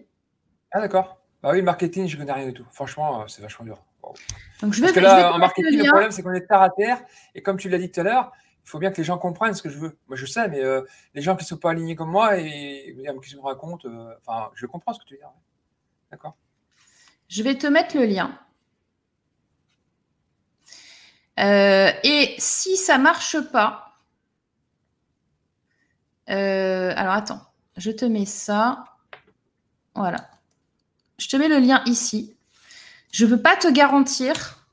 Ah 0.71 0.81
d'accord. 0.81 1.19
Bah 1.43 1.51
oui, 1.53 1.61
marketing, 1.61 2.07
je 2.07 2.17
connais 2.17 2.31
rien 2.31 2.47
du 2.47 2.53
tout. 2.53 2.65
Franchement, 2.71 3.21
euh, 3.21 3.25
c'est 3.27 3.43
vachement 3.43 3.65
dur. 3.65 3.77
Wow. 4.01 4.15
Donc, 4.61 4.73
je 4.73 4.81
vais, 4.81 4.87
Parce 4.87 4.93
que 4.93 5.01
je 5.01 5.05
là, 5.05 5.33
en 5.33 5.37
marketing, 5.37 5.77
le 5.77 5.87
problème, 5.89 6.09
c'est 6.11 6.23
qu'on 6.23 6.33
est 6.33 6.47
terre 6.47 6.61
à 6.63 6.71
terre. 6.71 7.03
Et 7.35 7.43
comme 7.43 7.57
tu 7.57 7.69
l'as 7.69 7.77
dit 7.77 7.91
tout 7.91 7.99
à 7.99 8.03
l'heure, 8.03 8.31
il 8.65 8.69
faut 8.69 8.79
bien 8.79 8.89
que 8.89 8.97
les 8.97 9.03
gens 9.03 9.19
comprennent 9.19 9.53
ce 9.53 9.61
que 9.61 9.69
je 9.69 9.77
veux. 9.77 9.95
Moi, 10.07 10.17
je 10.17 10.25
sais, 10.25 10.47
mais 10.47 10.63
euh, 10.63 10.81
les 11.13 11.21
gens 11.21 11.35
qui 11.35 11.43
ne 11.43 11.47
sont 11.47 11.57
pas 11.57 11.69
alignés 11.69 11.95
comme 11.95 12.09
moi 12.09 12.39
et 12.39 12.89
ils 12.89 12.95
me 12.97 13.41
racontent, 13.41 13.87
euh, 13.87 14.15
enfin, 14.25 14.49
je 14.55 14.65
comprends 14.65 14.93
ce 14.93 14.99
que 14.99 15.05
tu 15.05 15.13
veux 15.13 15.19
dire. 15.19 15.29
D'accord. 16.09 16.35
Je 17.27 17.43
vais 17.43 17.55
te 17.55 17.67
mettre 17.67 17.95
le 17.97 18.05
lien. 18.05 18.39
Euh, 21.39 21.91
et 22.03 22.35
si 22.37 22.77
ça 22.77 22.97
marche 22.97 23.39
pas, 23.51 23.97
euh, 26.29 26.93
alors 26.95 27.13
attends, 27.13 27.41
je 27.77 27.91
te 27.91 28.05
mets 28.05 28.25
ça. 28.25 28.83
Voilà. 29.95 30.29
Je 31.19 31.29
te 31.29 31.37
mets 31.37 31.49
le 31.49 31.59
lien 31.59 31.83
ici. 31.85 32.35
Je 33.11 33.25
ne 33.25 33.31
peux 33.35 33.41
pas 33.43 33.57
te 33.57 33.69
garantir 33.71 34.67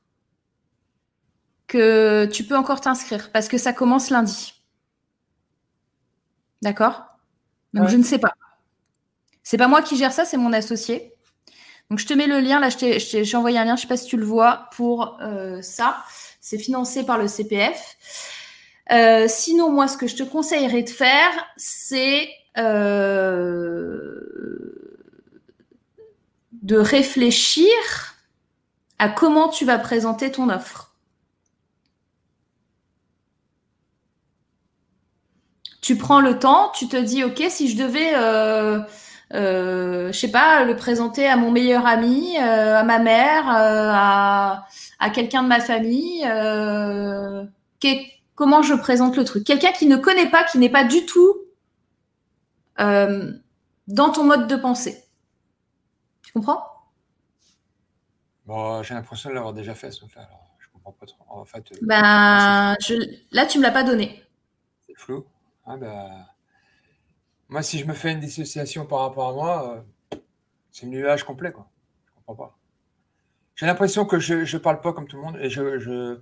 que 1.67 2.25
tu 2.31 2.45
peux 2.45 2.55
encore 2.55 2.79
t'inscrire 2.81 3.31
parce 3.31 3.47
que 3.49 3.57
ça 3.57 3.73
commence 3.73 4.09
lundi. 4.09 4.53
D'accord? 6.63 7.03
Donc 7.73 7.85
Ouais. 7.85 7.91
je 7.91 7.97
ne 7.97 8.03
sais 8.03 8.19
pas. 8.19 8.33
C'est 9.43 9.57
pas 9.57 9.67
moi 9.69 9.81
qui 9.81 9.95
gère 9.95 10.11
ça, 10.11 10.25
c'est 10.25 10.37
mon 10.37 10.51
associé. 10.53 11.12
Donc 11.89 11.99
je 11.99 12.07
te 12.07 12.13
mets 12.13 12.27
le 12.27 12.39
lien, 12.39 12.59
là 12.59 12.69
je 12.69 12.77
t'ai- 12.77 13.35
envoyé 13.35 13.57
un 13.59 13.65
lien, 13.65 13.75
je 13.75 13.81
sais 13.81 13.87
pas 13.87 13.97
si 13.97 14.07
tu 14.07 14.17
le 14.17 14.25
vois, 14.25 14.69
pour 14.75 15.17
euh, 15.21 15.61
ça. 15.61 15.97
C'est 16.41 16.57
financé 16.57 17.05
par 17.05 17.17
le 17.17 17.27
CPF. 17.27 17.95
Euh, 18.91 19.27
sinon, 19.29 19.69
moi, 19.71 19.87
ce 19.87 19.97
que 19.97 20.07
je 20.07 20.15
te 20.15 20.23
conseillerais 20.23 20.83
de 20.83 20.89
faire, 20.89 21.31
c'est 21.55 22.29
euh, 22.57 24.19
de 26.51 26.77
réfléchir 26.77 27.69
à 28.99 29.07
comment 29.09 29.49
tu 29.49 29.65
vas 29.65 29.77
présenter 29.77 30.31
ton 30.31 30.49
offre. 30.49 30.95
Tu 35.81 35.97
prends 35.97 36.21
le 36.21 36.39
temps, 36.39 36.71
tu 36.73 36.87
te 36.87 36.95
dis, 36.95 37.23
OK, 37.23 37.43
si 37.49 37.69
je 37.69 37.75
devais, 37.75 38.13
euh, 39.33 40.11
je 40.11 40.17
sais 40.19 40.31
pas, 40.31 40.63
le 40.63 40.75
présenter 40.75 41.27
à 41.27 41.35
mon 41.35 41.51
meilleur 41.51 41.85
ami, 41.85 42.37
euh, 42.39 42.77
à 42.79 42.83
ma 42.83 42.99
mère, 42.99 43.49
euh, 43.49 43.89
à, 43.93 44.67
à 44.99 45.09
quelqu'un 45.09 45.43
de 45.43 45.47
ma 45.47 45.59
famille, 45.59 46.23
euh, 46.27 47.43
comment 48.35 48.61
je 48.61 48.73
présente 48.75 49.17
le 49.17 49.23
truc? 49.25 49.43
Quelqu'un 49.45 49.71
qui 49.71 49.85
ne 49.87 49.97
connaît 49.97 50.29
pas, 50.29 50.43
qui 50.43 50.57
n'est 50.57 50.69
pas 50.69 50.83
du 50.83 51.05
tout 51.05 51.35
dans 52.77 54.11
ton 54.11 54.23
mode 54.23 54.47
de 54.47 54.55
pensée. 54.55 55.03
Tu 56.23 56.31
comprends? 56.33 56.63
Bon, 58.45 58.83
j'ai 58.83 58.93
l'impression 58.93 59.29
de 59.29 59.35
l'avoir 59.35 59.53
déjà 59.53 59.73
fait, 59.75 59.89
truc-là. 59.89 60.23
Alors, 60.23 60.49
je 60.59 60.67
comprends 60.73 60.91
pas 60.91 61.05
trop. 61.05 61.23
En 61.29 61.45
fait, 61.45 61.63
Ben, 61.81 62.75
je, 62.81 62.93
là, 63.31 63.45
tu 63.45 63.57
me 63.57 63.63
l'as 63.63 63.71
pas 63.71 63.83
donné. 63.83 64.23
c'est 64.85 64.97
flou. 64.97 65.25
Ah, 65.65 65.77
bah, 65.77 66.09
Moi, 67.53 67.61
si 67.61 67.77
je 67.77 67.85
me 67.85 67.93
fais 67.93 68.11
une 68.11 68.19
dissociation 68.19 68.87
par 68.87 69.01
rapport 69.01 69.29
à 69.29 69.33
moi, 69.33 69.83
euh, 70.11 70.17
c'est 70.71 70.87
le 70.87 70.91
nuage 70.91 71.23
complet, 71.23 71.51
quoi. 71.51 71.69
Je 72.07 72.11
comprends 72.15 72.33
pas. 72.47 72.57
J'ai 73.53 73.67
l'impression 73.67 74.07
que 74.07 74.17
je 74.17 74.33
ne 74.33 74.57
parle 74.57 74.81
pas 74.81 74.91
comme 74.91 75.07
tout 75.07 75.17
le 75.17 75.21
monde 75.21 75.37
et 75.39 75.51
je, 75.51 75.77
je, 75.77 76.19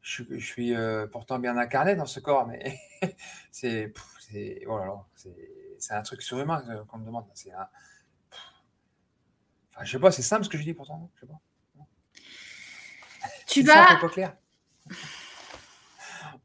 je, 0.00 0.22
je 0.30 0.38
suis 0.46 0.74
euh, 0.74 1.06
pourtant 1.06 1.38
bien 1.38 1.58
incarné 1.58 1.94
dans 1.94 2.06
ce 2.06 2.20
corps, 2.20 2.46
mais 2.46 2.78
c'est 3.52 3.88
pff, 3.88 4.02
c'est 4.18 4.64
oh 4.66 4.78
là 4.78 4.86
là, 4.86 5.04
c'est- 5.14 5.76
c'est 5.78 5.92
un 5.92 6.00
truc 6.00 6.22
surhumain 6.22 6.64
euh, 6.70 6.82
qu'on 6.86 6.96
me 6.96 7.04
demande. 7.04 7.26
C'est 7.34 7.52
un, 7.52 7.68
pff. 8.30 8.40
enfin, 9.74 9.84
je 9.84 9.92
sais 9.92 9.98
pas, 9.98 10.10
c'est 10.10 10.22
simple 10.22 10.44
ce 10.44 10.48
que 10.48 10.56
je 10.56 10.62
dis 10.62 10.72
pourtant. 10.72 11.10
Je 11.16 11.20
sais 11.20 11.26
pas. 11.26 11.38
Tu 13.46 13.60
C'est 13.60 13.66
simple 13.72 13.92
vas, 13.92 13.98
et 13.98 14.00
pas 14.00 14.08
clair. 14.08 14.36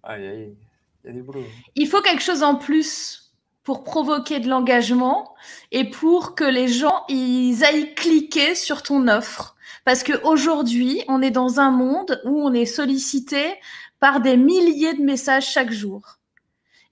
Aïe, 0.03 0.27
aïe, 0.27 0.57
il 1.05 1.07
y 1.07 1.09
a 1.11 1.13
du 1.13 1.23
boulot. 1.23 1.45
il 1.75 1.87
faut 1.87 2.01
quelque 2.01 2.21
chose 2.21 2.43
en 2.43 2.57
plus 2.57 3.26
pour 3.67 3.83
provoquer 3.83 4.39
de 4.39 4.47
l'engagement 4.47 5.35
et 5.73 5.89
pour 5.89 6.35
que 6.35 6.45
les 6.45 6.69
gens 6.69 7.03
aillent 7.09 7.93
cliquer 7.95 8.55
sur 8.55 8.81
ton 8.81 9.09
offre. 9.09 9.57
Parce 9.83 10.03
qu'aujourd'hui, 10.03 11.03
on 11.09 11.21
est 11.21 11.31
dans 11.31 11.59
un 11.59 11.69
monde 11.69 12.21
où 12.23 12.41
on 12.41 12.53
est 12.53 12.65
sollicité 12.65 13.55
par 13.99 14.21
des 14.21 14.37
milliers 14.37 14.93
de 14.93 15.01
messages 15.01 15.51
chaque 15.51 15.73
jour. 15.73 16.17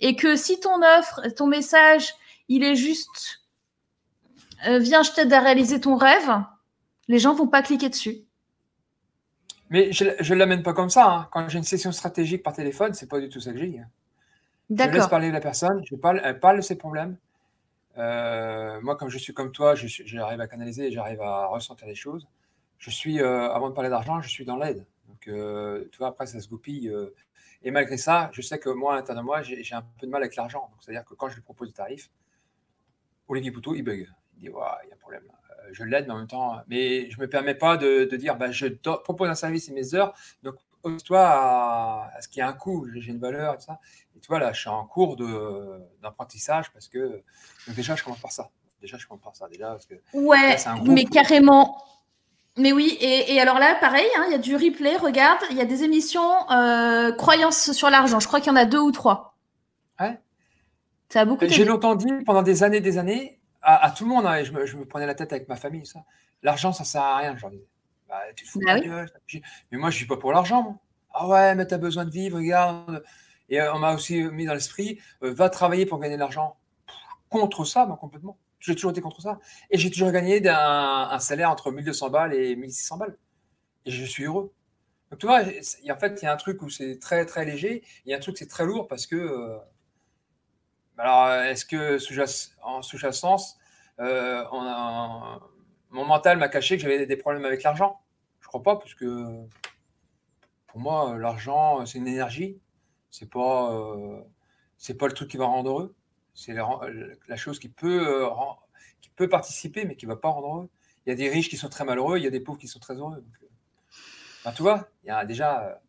Et 0.02 0.18
que 0.18 0.36
si 0.36 0.60
ton 0.60 0.82
offre, 1.00 1.22
ton 1.38 1.48
message, 1.48 2.14
il 2.50 2.62
est 2.62 2.76
juste 2.76 3.46
euh, 4.68 4.78
viens, 4.78 5.02
je 5.02 5.12
t'aide 5.12 5.32
à 5.32 5.40
réaliser 5.40 5.80
ton 5.80 5.96
rêve, 5.96 6.44
Les 7.08 7.20
gens 7.20 7.34
vont 7.34 7.48
pas 7.48 7.62
cliquer 7.62 7.88
dessus. 7.88 8.18
Mais 9.70 9.94
je 9.94 10.04
ne 10.04 10.36
l'amène 10.38 10.62
pas 10.62 10.74
comme 10.74 10.90
ça. 10.90 11.10
Hein. 11.10 11.30
Quand 11.32 11.48
j'ai 11.48 11.58
une 11.58 11.64
session 11.64 11.94
stratégique 11.94 12.44
par 12.44 12.52
téléphone, 12.52 12.94
c'est 12.94 13.08
pas 13.08 13.22
du 13.22 13.30
tout 13.30 13.40
ça 13.40 13.54
que 13.54 13.60
j'ai. 13.60 13.82
Je 14.70 14.76
laisse 14.76 15.08
parler 15.08 15.32
la 15.32 15.42
personne, 15.42 15.82
je 15.86 15.96
parle, 15.96 16.22
elle 16.24 16.40
parle 16.40 16.58
de 16.58 16.62
ses 16.62 16.76
problèmes. 16.76 17.18
Euh, 17.98 18.82
moi, 18.82 18.96
comme 18.96 19.10
je 19.10 19.18
suis 19.18 19.34
comme 19.34 19.52
toi, 19.52 19.76
j'arrive 19.76 20.42
à 20.42 20.48
canaliser, 20.48 20.92
j'arrive 20.92 21.22
à 21.22 21.48
ressentir 21.48 21.88
les 21.88 21.96
choses. 21.96 22.28
Je 22.78 22.90
suis, 22.90 23.22
euh, 23.22 23.50
avant 23.52 23.70
de 23.70 23.74
parler 23.74 23.90
d'argent, 23.90 24.22
je 24.22 24.30
suis 24.30 24.46
dans 24.46 24.58
l'aide. 24.58 24.86
Donc, 25.08 25.28
euh, 25.28 25.86
tu 25.92 26.00
vois, 26.00 26.08
après, 26.08 26.28
ça 26.28 26.40
se 26.40 26.50
goupille. 26.50 26.92
et 27.64 27.72
malgré 27.72 27.98
ça, 27.98 28.30
je 28.34 28.42
sais 28.42 28.60
que 28.60 28.70
moi, 28.70 28.94
à 28.94 28.96
l'intérieur 28.98 29.24
de 29.24 29.26
moi, 29.26 29.42
j'ai 29.42 29.74
un 29.74 29.82
peu 29.82 30.08
de 30.08 30.12
mal 30.12 30.22
avec 30.22 30.36
l'argent. 30.36 30.72
C'est-à-dire 30.80 31.06
que 31.06 31.14
quand 31.14 31.30
je 31.30 31.36
lui 31.36 31.42
propose 31.42 31.70
des 31.70 31.74
tarifs, 31.74 32.10
Olivier 33.28 33.52
Poutou, 33.52 33.76
il 33.76 33.84
bug. 33.84 34.08
Il 34.38 34.40
dit, 34.40 34.46
il 34.48 34.52
y 34.52 34.92
a 34.92 34.94
un 34.94 34.98
problème. 34.98 35.24
je 35.72 35.84
l'aide, 35.84 36.06
mais 36.08 36.14
en 36.14 36.18
même 36.18 36.28
temps, 36.28 36.62
mais 36.68 37.10
je 37.10 37.18
ne 37.18 37.22
me 37.22 37.30
permets 37.30 37.56
pas 37.56 37.78
de, 37.78 38.04
dire, 38.18 38.36
bah, 38.36 38.52
je 38.52 38.68
propose 38.68 39.30
un 39.30 39.36
service 39.36 39.70
et 39.70 39.74
mes 39.74 39.96
heures. 39.96 40.14
Donc, 40.44 40.56
toi 41.04 42.10
à, 42.16 42.22
ce 42.22 42.28
qu'il 42.28 42.40
y 42.40 42.42
a 42.42 42.48
un 42.48 42.54
coût, 42.54 42.88
j'ai 42.96 43.12
une 43.12 43.20
valeur 43.20 43.54
et 43.54 43.58
tout 43.58 43.64
ça. 43.64 43.80
Et 44.16 44.20
tu 44.20 44.28
vois, 44.28 44.40
là, 44.40 44.54
je 44.54 44.60
suis 44.60 44.70
en 44.70 44.86
cours 44.86 45.18
d'apprentissage 46.02 46.72
parce 46.72 46.88
que 46.88 47.22
déjà, 47.70 47.96
je 47.96 48.04
commence 48.04 48.20
par 48.20 48.32
ça. 48.32 48.50
Déjà, 48.82 48.98
je 48.98 49.08
commence 49.08 49.24
par 49.24 49.36
ça. 49.36 49.48
Déjà, 49.50 49.70
parce 49.70 49.86
que 49.86 49.96
ouais, 50.14 50.58
mais 50.84 51.06
carrément. 51.06 51.82
Mais 52.58 52.72
oui, 52.72 52.98
et, 53.02 53.40
alors 53.42 53.60
là, 53.60 53.76
pareil, 53.82 54.08
hein, 54.18 54.24
il 54.28 54.32
y 54.32 54.36
a 54.36 54.38
du 54.38 54.56
replay, 54.56 54.96
regarde, 54.96 55.40
il 55.52 55.58
y 55.58 55.62
a 55.62 55.66
des 55.66 55.84
émissions 55.84 56.50
euh, 56.52 57.12
croyances 57.12 57.74
sur 57.74 57.90
l'argent. 57.90 58.22
Je 58.22 58.28
crois 58.28 58.40
qu'il 58.40 58.48
y 58.48 58.54
en 58.54 58.56
a 58.56 58.66
deux 58.66 58.80
ou 58.80 58.92
trois. 58.92 59.36
Ouais. 60.00 60.18
Ça 61.10 61.22
a 61.22 61.26
beaucoup 61.26 61.46
J'ai 61.48 61.66
longtemps 61.66 61.96
dit, 61.96 62.14
pendant 62.26 62.44
des 62.44 62.64
années 62.64 62.80
des 62.80 62.98
années, 62.98 63.42
à, 63.62 63.92
tout 63.92 64.06
le 64.06 64.10
monde, 64.10 64.26
hein, 64.26 64.36
et 64.36 64.46
je 64.46 64.54
me, 64.54 64.86
prenais 64.86 65.08
la 65.08 65.16
tête 65.16 65.34
avec 65.34 65.50
ma 65.50 65.56
famille, 65.56 65.86
ça. 65.86 66.00
L'argent, 66.44 66.72
ça 66.72 66.84
sert 66.84 67.02
à 67.02 67.18
rien, 67.18 67.36
genre. 67.36 67.52
Bah, 68.16 68.34
tu 68.36 68.46
te 68.46 68.50
fous 68.50 68.60
bah 68.66 68.76
Mais 69.72 69.78
moi, 69.78 69.90
je 69.90 69.98
suis 69.98 70.06
pas 70.06 70.18
pour 70.18 70.32
l'argent. 70.32 70.82
Ah 71.14 71.28
ouais, 71.28 71.56
mais 71.56 71.68
tu 71.68 71.74
as 71.74 71.78
besoin 71.78 72.06
de 72.06 72.12
vivre, 72.12 72.38
regarde. 72.38 73.04
Et 73.50 73.62
euh, 73.62 73.74
on 73.74 73.80
m'a 73.80 73.94
aussi 73.94 74.24
mis 74.24 74.46
dans 74.46 74.54
l'esprit, 74.54 75.00
euh, 75.24 75.34
va 75.34 75.50
travailler 75.50 75.86
pour 75.86 76.00
gagner 76.00 76.16
de 76.16 76.20
l'argent. 76.20 76.58
Contre 77.30 77.66
ça, 77.66 77.86
moi, 77.86 77.98
complètement. 77.98 78.38
J'ai 78.60 78.76
toujours 78.76 78.92
été 78.92 79.02
contre 79.02 79.22
ça. 79.22 79.40
Et 79.70 79.78
j'ai 79.78 79.92
toujours 79.92 80.12
gagné 80.12 80.42
un, 80.48 81.20
salaire 81.20 81.52
entre 81.52 81.72
1200 81.72 82.10
balles 82.10 82.34
et 82.34 82.56
1600 82.56 82.98
balles. 82.98 83.18
Et 83.86 83.92
je 83.92 84.06
suis 84.06 84.24
heureux. 84.24 84.54
Donc, 85.12 85.20
tu 85.20 85.28
vois, 85.28 85.42
en 85.42 86.00
fait, 86.00 86.22
il 86.22 86.26
y 86.26 86.28
a 86.28 86.34
un 86.34 86.38
truc 86.38 86.62
où 86.62 86.70
c'est 86.70 87.00
très, 87.00 87.26
très 87.26 87.46
léger. 87.46 87.84
Il 88.06 88.12
y 88.12 88.14
a 88.14 88.18
un 88.18 88.22
truc 88.22 88.38
c'est 88.38 88.48
très 88.48 88.66
lourd 88.66 88.88
parce 88.88 89.06
que. 89.06 89.16
Euh, 89.16 89.58
alors, 90.98 91.30
est-ce 91.44 91.66
que 91.66 91.98
en 92.64 92.82
sous-jacence, 92.82 93.58
mon 94.00 95.40
mental 96.06 96.38
m'a 96.38 96.48
caché 96.48 96.78
que 96.78 96.84
j'avais 96.84 97.06
des 97.06 97.18
problèmes 97.18 97.44
avec 97.44 97.64
l'argent 97.64 98.00
pas, 98.62 98.78
parce 98.78 98.94
que 98.94 99.46
pour 100.68 100.80
moi, 100.80 101.18
l'argent, 101.18 101.86
c'est 101.86 101.98
une 102.00 102.08
énergie. 102.08 102.60
C'est 103.10 103.30
pas, 103.30 103.74
euh, 103.74 104.22
c'est 104.78 104.96
pas 104.96 105.08
le 105.08 105.14
truc 105.14 105.30
qui 105.32 105.38
va 105.38 105.46
rendre 105.46 105.70
heureux. 105.70 105.96
C'est 106.34 106.54
la, 106.54 107.38
chose 107.38 107.60
qui 107.60 107.70
peut, 107.70 108.26
euh, 108.26 108.30
qui 109.00 109.10
peut 109.10 109.30
participer, 109.30 109.86
mais 109.86 109.96
qui 109.96 110.06
va 110.06 110.18
pas 110.18 110.28
rendre 110.28 110.48
heureux. 110.48 110.70
Il 111.06 111.12
y 111.12 111.14
a 111.14 111.16
des 111.16 111.30
riches 111.30 111.50
qui 111.50 111.56
sont 111.56 111.70
très 111.70 111.86
malheureux, 111.86 112.18
il 112.18 112.26
y 112.26 112.28
a 112.28 112.30
des 112.30 112.42
pauvres 112.42 112.60
qui 112.60 112.68
sont 112.68 112.80
très 112.80 112.96
heureux. 112.96 113.24
Euh, 114.46 114.52
tu 114.54 114.64
vois, 114.64 114.90
il 115.04 115.08
y 115.08 115.12
a 115.12 115.24
déjà. 115.26 115.82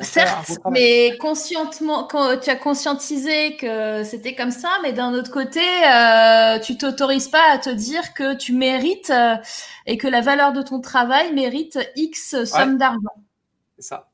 Certes, 0.00 0.58
mais 0.70 1.16
conscientement, 1.18 2.04
quand 2.04 2.38
tu 2.38 2.50
as 2.50 2.56
conscientisé 2.56 3.56
que 3.56 4.04
c'était 4.04 4.34
comme 4.34 4.50
ça, 4.50 4.68
mais 4.82 4.92
d'un 4.92 5.14
autre 5.14 5.30
côté, 5.30 5.60
euh, 5.60 6.58
tu 6.58 6.76
t'autorises 6.76 7.28
pas 7.28 7.52
à 7.52 7.58
te 7.58 7.70
dire 7.70 8.12
que 8.12 8.34
tu 8.34 8.52
mérites 8.52 9.12
et 9.86 9.96
que 9.96 10.08
la 10.08 10.20
valeur 10.20 10.52
de 10.52 10.62
ton 10.62 10.80
travail 10.80 11.32
mérite 11.32 11.78
X 11.96 12.44
somme 12.44 12.76
d'argent. 12.76 13.14
C'est 13.78 13.88
ça. 13.88 14.08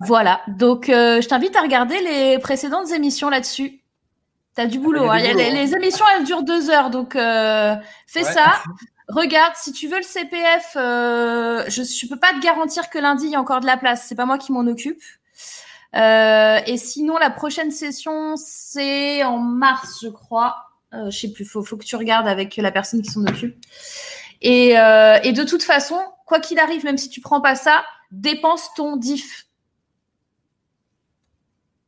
Voilà. 0.00 0.42
Donc, 0.48 0.88
euh, 0.88 1.20
je 1.20 1.28
t'invite 1.28 1.56
à 1.56 1.62
regarder 1.62 1.98
les 2.00 2.38
précédentes 2.38 2.90
émissions 2.92 3.30
là-dessus. 3.30 3.82
Tu 4.54 4.62
as 4.62 4.66
du 4.66 4.78
boulot. 4.78 5.10
Hein. 5.10 5.18
les, 5.18 5.74
émissions, 5.74 6.04
elles 6.16 6.24
durent 6.24 6.42
deux 6.42 6.70
heures. 6.70 6.90
Donc, 6.90 7.16
euh, 7.16 7.74
fais 8.06 8.24
ça. 8.24 8.62
Regarde, 9.08 9.54
si 9.56 9.72
tu 9.72 9.88
veux 9.88 9.98
le 9.98 10.02
CPF, 10.02 10.76
euh, 10.76 11.64
je 11.68 11.82
ne 11.82 12.08
peux 12.08 12.18
pas 12.18 12.32
te 12.32 12.40
garantir 12.40 12.90
que 12.90 12.98
lundi, 12.98 13.26
il 13.26 13.32
y 13.32 13.34
a 13.36 13.40
encore 13.40 13.60
de 13.60 13.66
la 13.66 13.76
place. 13.76 14.04
C'est 14.06 14.14
pas 14.14 14.26
moi 14.26 14.38
qui 14.38 14.52
m'en 14.52 14.66
occupe. 14.66 15.02
et 15.94 16.76
sinon, 16.76 17.16
la 17.16 17.30
prochaine 17.30 17.70
session, 17.70 18.34
c'est 18.36 19.22
en 19.22 19.38
mars, 19.38 20.00
je 20.02 20.08
crois. 20.08 20.56
je 20.92 21.10
sais 21.10 21.30
plus, 21.30 21.44
faut, 21.44 21.62
faut 21.62 21.76
que 21.76 21.84
tu 21.84 21.96
regardes 21.96 22.26
avec 22.26 22.56
la 22.56 22.72
personne 22.72 23.02
qui 23.02 23.10
s'en 23.10 23.24
occupe. 23.26 23.56
Et, 24.42 24.70
et 24.70 25.32
de 25.32 25.44
toute 25.44 25.62
façon, 25.62 25.98
quoi 26.26 26.40
qu'il 26.40 26.58
arrive, 26.58 26.84
même 26.84 26.98
si 26.98 27.08
tu 27.08 27.20
prends 27.20 27.40
pas 27.40 27.54
ça, 27.54 27.84
dépense 28.10 28.74
ton 28.74 28.96
diff. 28.96 29.46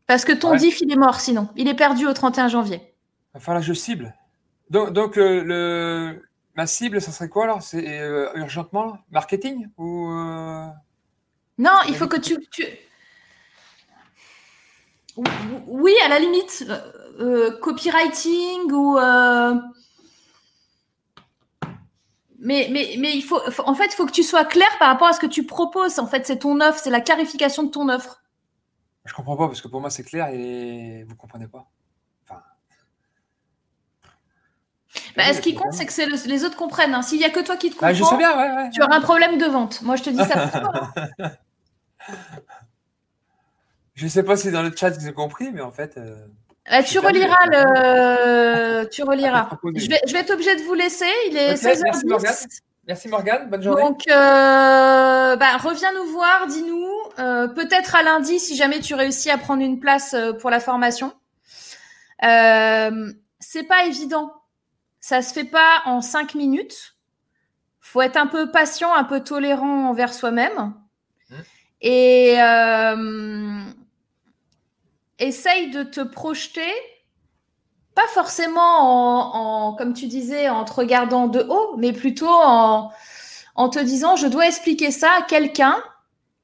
Parce 0.07 0.25
que 0.25 0.33
ton 0.33 0.57
diff, 0.57 0.81
il 0.81 0.91
est 0.91 0.97
mort 0.97 1.21
sinon. 1.21 1.49
Il 1.55 1.69
est 1.69 1.75
perdu 1.75 2.07
au 2.07 2.15
31 2.15 2.49
janvier. 2.49 2.95
Enfin 3.35 3.53
là, 3.53 3.61
je 3.61 3.75
cible. 3.75 4.15
Donc, 4.71 4.93
donc 4.93 5.19
euh, 5.19 5.43
le, 5.45 6.23
ma 6.59 6.67
cible, 6.67 7.01
ça 7.01 7.13
serait 7.13 7.29
quoi 7.29 7.45
alors 7.45 7.63
C'est 7.63 8.01
euh, 8.01 8.35
urgentement 8.35 8.99
Marketing? 9.13 9.69
Ou 9.79 10.11
euh, 10.11 10.67
Non, 11.57 11.79
il 11.89 11.95
faut 11.95 12.09
que 12.09 12.17
tu, 12.17 12.37
Oui, 15.67 15.95
à 16.05 16.09
la 16.09 16.19
limite, 16.19 16.67
copywriting 17.63 18.73
ou 18.73 18.99
mais, 22.41 22.69
mais, 22.71 22.95
mais 22.99 23.17
il 23.17 23.23
faut, 23.23 23.41
en 23.65 23.75
fait, 23.75 23.87
il 23.87 23.95
faut 23.95 24.07
que 24.07 24.13
tu 24.13 24.23
sois 24.23 24.45
clair 24.45 24.69
par 24.79 24.89
rapport 24.89 25.09
à 25.09 25.13
ce 25.13 25.19
que 25.21 25.27
tu 25.27 25.45
proposes. 25.45 25.99
En 25.99 26.07
fait, 26.07 26.27
c'est 26.27 26.39
ton 26.41 26.61
offre, 26.61 26.79
c'est 26.79 26.91
la 26.91 27.01
clarification 27.01 27.65
de 27.65 27.71
ton 27.71 27.89
offre. 27.89 28.23
Je 29.05 29.15
comprends 29.15 29.37
pas 29.37 29.47
parce 29.47 29.63
que 29.63 29.69
pour 29.69 29.81
moi 29.81 29.91
c'est 29.91 30.05
clair 30.05 30.29
et 30.29 31.03
vous 31.05 31.17
comprenez 31.17 31.49
pas. 31.49 31.67
Enfin... 32.25 32.43
Bah, 35.19 35.35
ce 35.35 35.41
qui 35.41 35.57
compte, 35.57 35.73
c'est 35.73 35.85
que 35.85 36.29
les 36.29 36.45
autres 36.45 36.57
comprennent. 36.57 36.95
Hein. 36.95 37.03
S'il 37.03 37.21
y 37.21 37.25
a 37.25 37.31
que 37.31 37.41
toi 37.41 37.57
qui 37.57 37.71
te 37.71 37.75
comprends, 37.75 37.89
bah, 37.89 37.93
je 37.93 38.05
sais 38.05 38.17
bien, 38.17 38.39
ouais, 38.39 38.71
tu 38.71 38.81
auras 38.81 38.95
un 38.95 39.01
problème 39.01 39.37
de 39.37 39.47
vente. 39.47 39.83
Moi, 39.83 39.97
je 39.97 40.05
te 40.05 40.11
dis 40.11 40.25
ça 40.25 40.47
pour 40.47 40.61
toi. 40.71 40.93
je 43.97 44.07
sais 44.07 44.23
pas 44.23 44.37
si 44.37 44.53
dans 44.53 44.63
le 44.63 44.73
chat 44.75 44.91
ils 44.91 45.09
ont 45.09 45.13
compris, 45.13 45.51
mais 45.51 45.61
en 45.61 45.73
fait. 45.73 45.97
Euh, 45.97 46.15
euh, 46.71 46.83
tu, 46.83 47.01
reliras 47.01 47.47
le... 47.47 48.89
tu 48.91 49.03
reliras 49.03 49.49
Je 49.75 49.89
vais, 49.89 50.01
je 50.07 50.13
vais 50.13 50.21
être 50.21 50.31
obligé 50.31 50.55
de 50.55 50.63
vous 50.63 50.75
laisser. 50.75 51.11
Il 51.31 51.37
est 51.37 51.55
16h10. 51.55 51.83
Merci 51.83 52.07
Morgane. 52.07 52.35
Merci 52.87 53.09
Morgane. 53.09 53.51
Bonne 53.51 53.63
journée. 53.63 53.83
Donc, 53.83 54.03
euh, 54.09 55.35
bah, 55.35 55.57
reviens 55.57 55.93
nous 55.95 56.13
voir, 56.13 56.47
dis-nous. 56.47 56.93
Euh, 57.19 57.49
peut-être 57.49 57.97
à 57.97 58.05
lundi 58.05 58.39
si 58.39 58.55
jamais 58.55 58.79
tu 58.79 58.95
réussis 58.95 59.31
à 59.31 59.39
prendre 59.39 59.63
une 59.63 59.81
place 59.81 60.15
pour 60.41 60.51
la 60.51 60.61
formation. 60.61 61.13
C'est 62.21 63.65
pas 63.67 63.85
évident. 63.85 64.38
Ça 65.01 65.23
se 65.23 65.33
fait 65.33 65.45
pas 65.45 65.83
en 65.87 66.01
cinq 66.01 66.35
minutes. 66.35 66.97
Faut 67.81 68.03
être 68.03 68.17
un 68.17 68.27
peu 68.27 68.51
patient, 68.51 68.93
un 68.95 69.05
peu 69.05 69.21
tolérant 69.21 69.89
envers 69.89 70.13
soi-même. 70.13 70.75
Mmh. 71.31 71.35
Et 71.81 72.37
essaye 75.19 75.71
de 75.71 75.83
te 75.83 76.01
projeter, 76.01 76.73
pas 77.95 78.07
forcément 78.09 79.69
en, 79.69 79.75
comme 79.75 79.93
tu 79.93 80.07
disais, 80.07 80.49
en 80.49 80.65
te 80.65 80.73
regardant 80.73 81.27
de 81.27 81.41
haut, 81.41 81.77
mais 81.77 81.93
plutôt 81.93 82.29
en, 82.29 82.93
en 83.55 83.69
te 83.69 83.79
disant, 83.79 84.17
je 84.17 84.27
dois 84.27 84.47
expliquer 84.47 84.91
ça 84.91 85.11
à 85.19 85.23
quelqu'un 85.23 85.83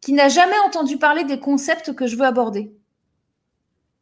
qui 0.00 0.12
n'a 0.12 0.28
jamais 0.28 0.58
entendu 0.66 0.98
parler 0.98 1.24
des 1.24 1.40
concepts 1.40 1.94
que 1.94 2.06
je 2.06 2.16
veux 2.16 2.26
aborder. 2.26 2.74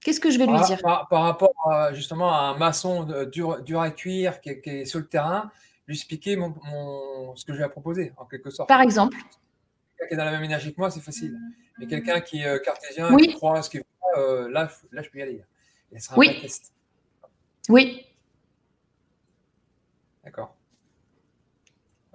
Qu'est-ce 0.04 0.20
que 0.20 0.30
je 0.30 0.38
vais 0.38 0.46
lui 0.46 0.60
dire? 0.62 0.80
par, 0.82 1.08
rapport 1.10 1.54
justement 1.92 2.32
à 2.32 2.38
un 2.48 2.56
maçon 2.56 3.04
dur, 3.30 3.62
dur 3.62 3.80
à 3.80 3.90
cuire 3.90 4.40
qui 4.40 4.50
est, 4.50 4.84
sur 4.84 4.98
le 4.98 5.06
terrain, 5.06 5.50
lui 5.86 5.94
expliquer 5.94 6.36
mon, 6.36 6.54
ce 7.36 7.44
que 7.44 7.54
je 7.54 7.58
vais 7.58 7.68
proposer, 7.68 8.12
en 8.16 8.24
quelque 8.24 8.50
sorte. 8.50 8.68
Par 8.68 8.80
exemple. 8.80 9.16
Quelqu'un 9.96 10.08
qui 10.08 10.14
est 10.14 10.16
dans 10.16 10.24
la 10.24 10.32
même 10.32 10.44
énergie 10.44 10.74
que 10.74 10.80
moi, 10.80 10.90
c'est 10.90 11.00
facile. 11.00 11.38
Mais 11.78 11.86
quelqu'un 11.86 12.20
qui 12.20 12.42
est 12.42 12.64
cartésien, 12.64 13.16
qui 13.16 13.34
croit 13.34 13.58
à 13.58 13.62
ce 13.62 13.70
qu'il 13.70 13.82
euh, 14.16 14.48
là, 14.50 14.68
là, 14.90 15.02
je 15.02 15.10
peux 15.10 15.18
y 15.18 15.22
aller. 15.22 15.42
Et 15.92 15.98
sera 15.98 16.18
oui. 16.18 16.40
test. 16.40 16.72
Oui. 17.68 18.06
D'accord. 20.24 20.54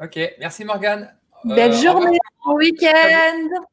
Ok, 0.01 0.19
merci 0.39 0.64
Morgane. 0.64 1.15
Euh, 1.45 1.55
Belle 1.55 1.73
journée, 1.73 2.18
bon 2.45 2.55
week-end. 2.55 3.65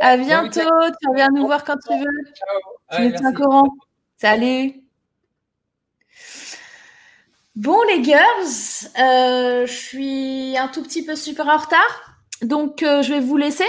À 0.00 0.16
bientôt. 0.16 0.60
tu 1.00 1.08
reviens 1.08 1.28
nous 1.30 1.46
voir 1.46 1.64
quand 1.64 1.76
tu 1.76 1.92
veux. 1.98 2.32
Ciao. 2.34 2.75
Tu 2.94 3.02
me 3.02 3.16
tiens 3.16 3.30
au 3.30 3.34
courant. 3.34 3.68
Salut. 4.16 4.82
Bon, 7.54 7.78
les 7.88 8.04
girls, 8.04 8.90
euh, 8.98 9.66
je 9.66 9.72
suis 9.72 10.56
un 10.58 10.68
tout 10.68 10.82
petit 10.82 11.04
peu 11.04 11.16
super 11.16 11.48
en 11.48 11.56
retard. 11.56 12.18
Donc, 12.42 12.76
je 12.80 13.12
vais 13.12 13.20
vous 13.20 13.36
laisser. 13.36 13.64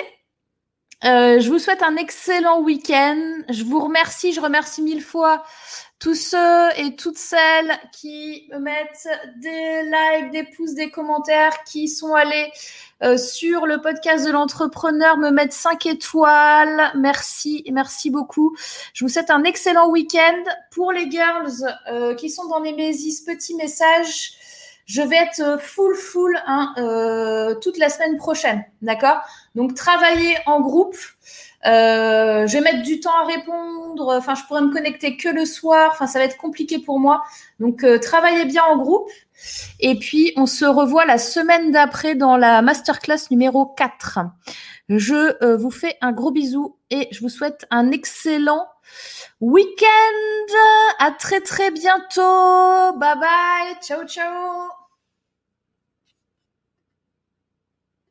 Euh, 1.06 1.40
je 1.40 1.50
vous 1.50 1.60
souhaite 1.60 1.84
un 1.84 1.96
excellent 1.96 2.62
week-end. 2.62 3.22
Je 3.50 3.64
vous 3.64 3.80
remercie, 3.80 4.34
je 4.34 4.42
remercie 4.42 4.82
mille 4.82 5.04
fois 5.04 5.44
tous 6.00 6.16
ceux 6.16 6.70
et 6.76 6.96
toutes 6.96 7.18
celles 7.20 7.72
qui 7.92 8.48
me 8.52 8.58
mettent 8.60 9.08
des 9.38 9.84
likes, 9.84 10.32
des 10.32 10.44
pouces, 10.44 10.74
des 10.74 10.90
commentaires, 10.90 11.64
qui 11.66 11.88
sont 11.88 12.14
allés 12.16 12.52
euh, 13.04 13.18
sur 13.18 13.68
le 13.68 13.80
podcast 13.80 14.26
de 14.26 14.32
l'entrepreneur, 14.32 15.18
me 15.18 15.30
mettre 15.30 15.54
5 15.54 15.86
étoiles. 15.86 16.92
Merci, 16.96 17.64
merci 17.72 18.10
beaucoup. 18.10 18.56
Je 18.94 19.06
vous 19.06 19.10
souhaite 19.10 19.30
un 19.30 19.44
excellent 19.44 19.90
week-end. 19.90 20.44
Pour 20.72 20.92
les 20.92 21.10
girls 21.12 21.52
euh, 21.92 22.16
qui 22.16 22.32
sont 22.32 22.48
dans 22.48 22.60
les 22.60 22.74
Mésis, 22.74 23.22
petit 23.22 23.54
message. 23.56 24.34
Je 24.86 25.02
vais 25.02 25.18
être 25.18 25.62
full, 25.62 25.96
full 25.96 26.40
hein, 26.46 26.74
toute 27.62 27.78
la 27.78 27.90
semaine 27.90 28.18
prochaine. 28.18 28.64
D'accord? 28.82 29.18
Donc, 29.58 29.74
travailler 29.74 30.38
en 30.46 30.62
groupe. 30.62 30.96
Euh, 31.66 32.46
je 32.46 32.54
vais 32.54 32.62
mettre 32.62 32.84
du 32.84 33.00
temps 33.00 33.20
à 33.22 33.26
répondre. 33.26 34.16
Enfin, 34.16 34.36
je 34.36 34.44
pourrais 34.48 34.62
me 34.62 34.72
connecter 34.72 35.18
que 35.18 35.28
le 35.28 35.46
soir. 35.46 35.90
Enfin, 35.92 36.06
ça 36.06 36.20
va 36.20 36.26
être 36.26 36.38
compliqué 36.38 36.78
pour 36.78 37.00
moi. 37.00 37.24
Donc, 37.60 37.84
euh, 37.84 37.98
travaillez 37.98 38.46
bien 38.46 38.64
en 38.64 38.78
groupe. 38.78 39.10
Et 39.80 39.98
puis, 39.98 40.32
on 40.38 40.46
se 40.46 40.64
revoit 40.64 41.06
la 41.06 41.18
semaine 41.18 41.72
d'après 41.72 42.14
dans 42.14 42.38
la 42.38 42.62
masterclass 42.62 43.32
numéro 43.32 43.66
4. 43.66 44.20
Je 44.90 45.44
euh, 45.44 45.58
vous 45.58 45.72
fais 45.72 45.98
un 46.02 46.12
gros 46.12 46.32
bisou 46.32 46.78
et 46.92 47.08
je 47.12 47.20
vous 47.22 47.30
souhaite 47.30 47.66
un 47.72 47.92
excellent 47.92 48.68
week-end. 49.42 50.54
À 51.00 51.12
très, 51.12 51.42
très 51.42 51.72
bientôt. 51.72 52.96
Bye 53.00 53.20
bye. 53.20 53.76
Ciao, 53.82 54.06
ciao. 54.06 54.77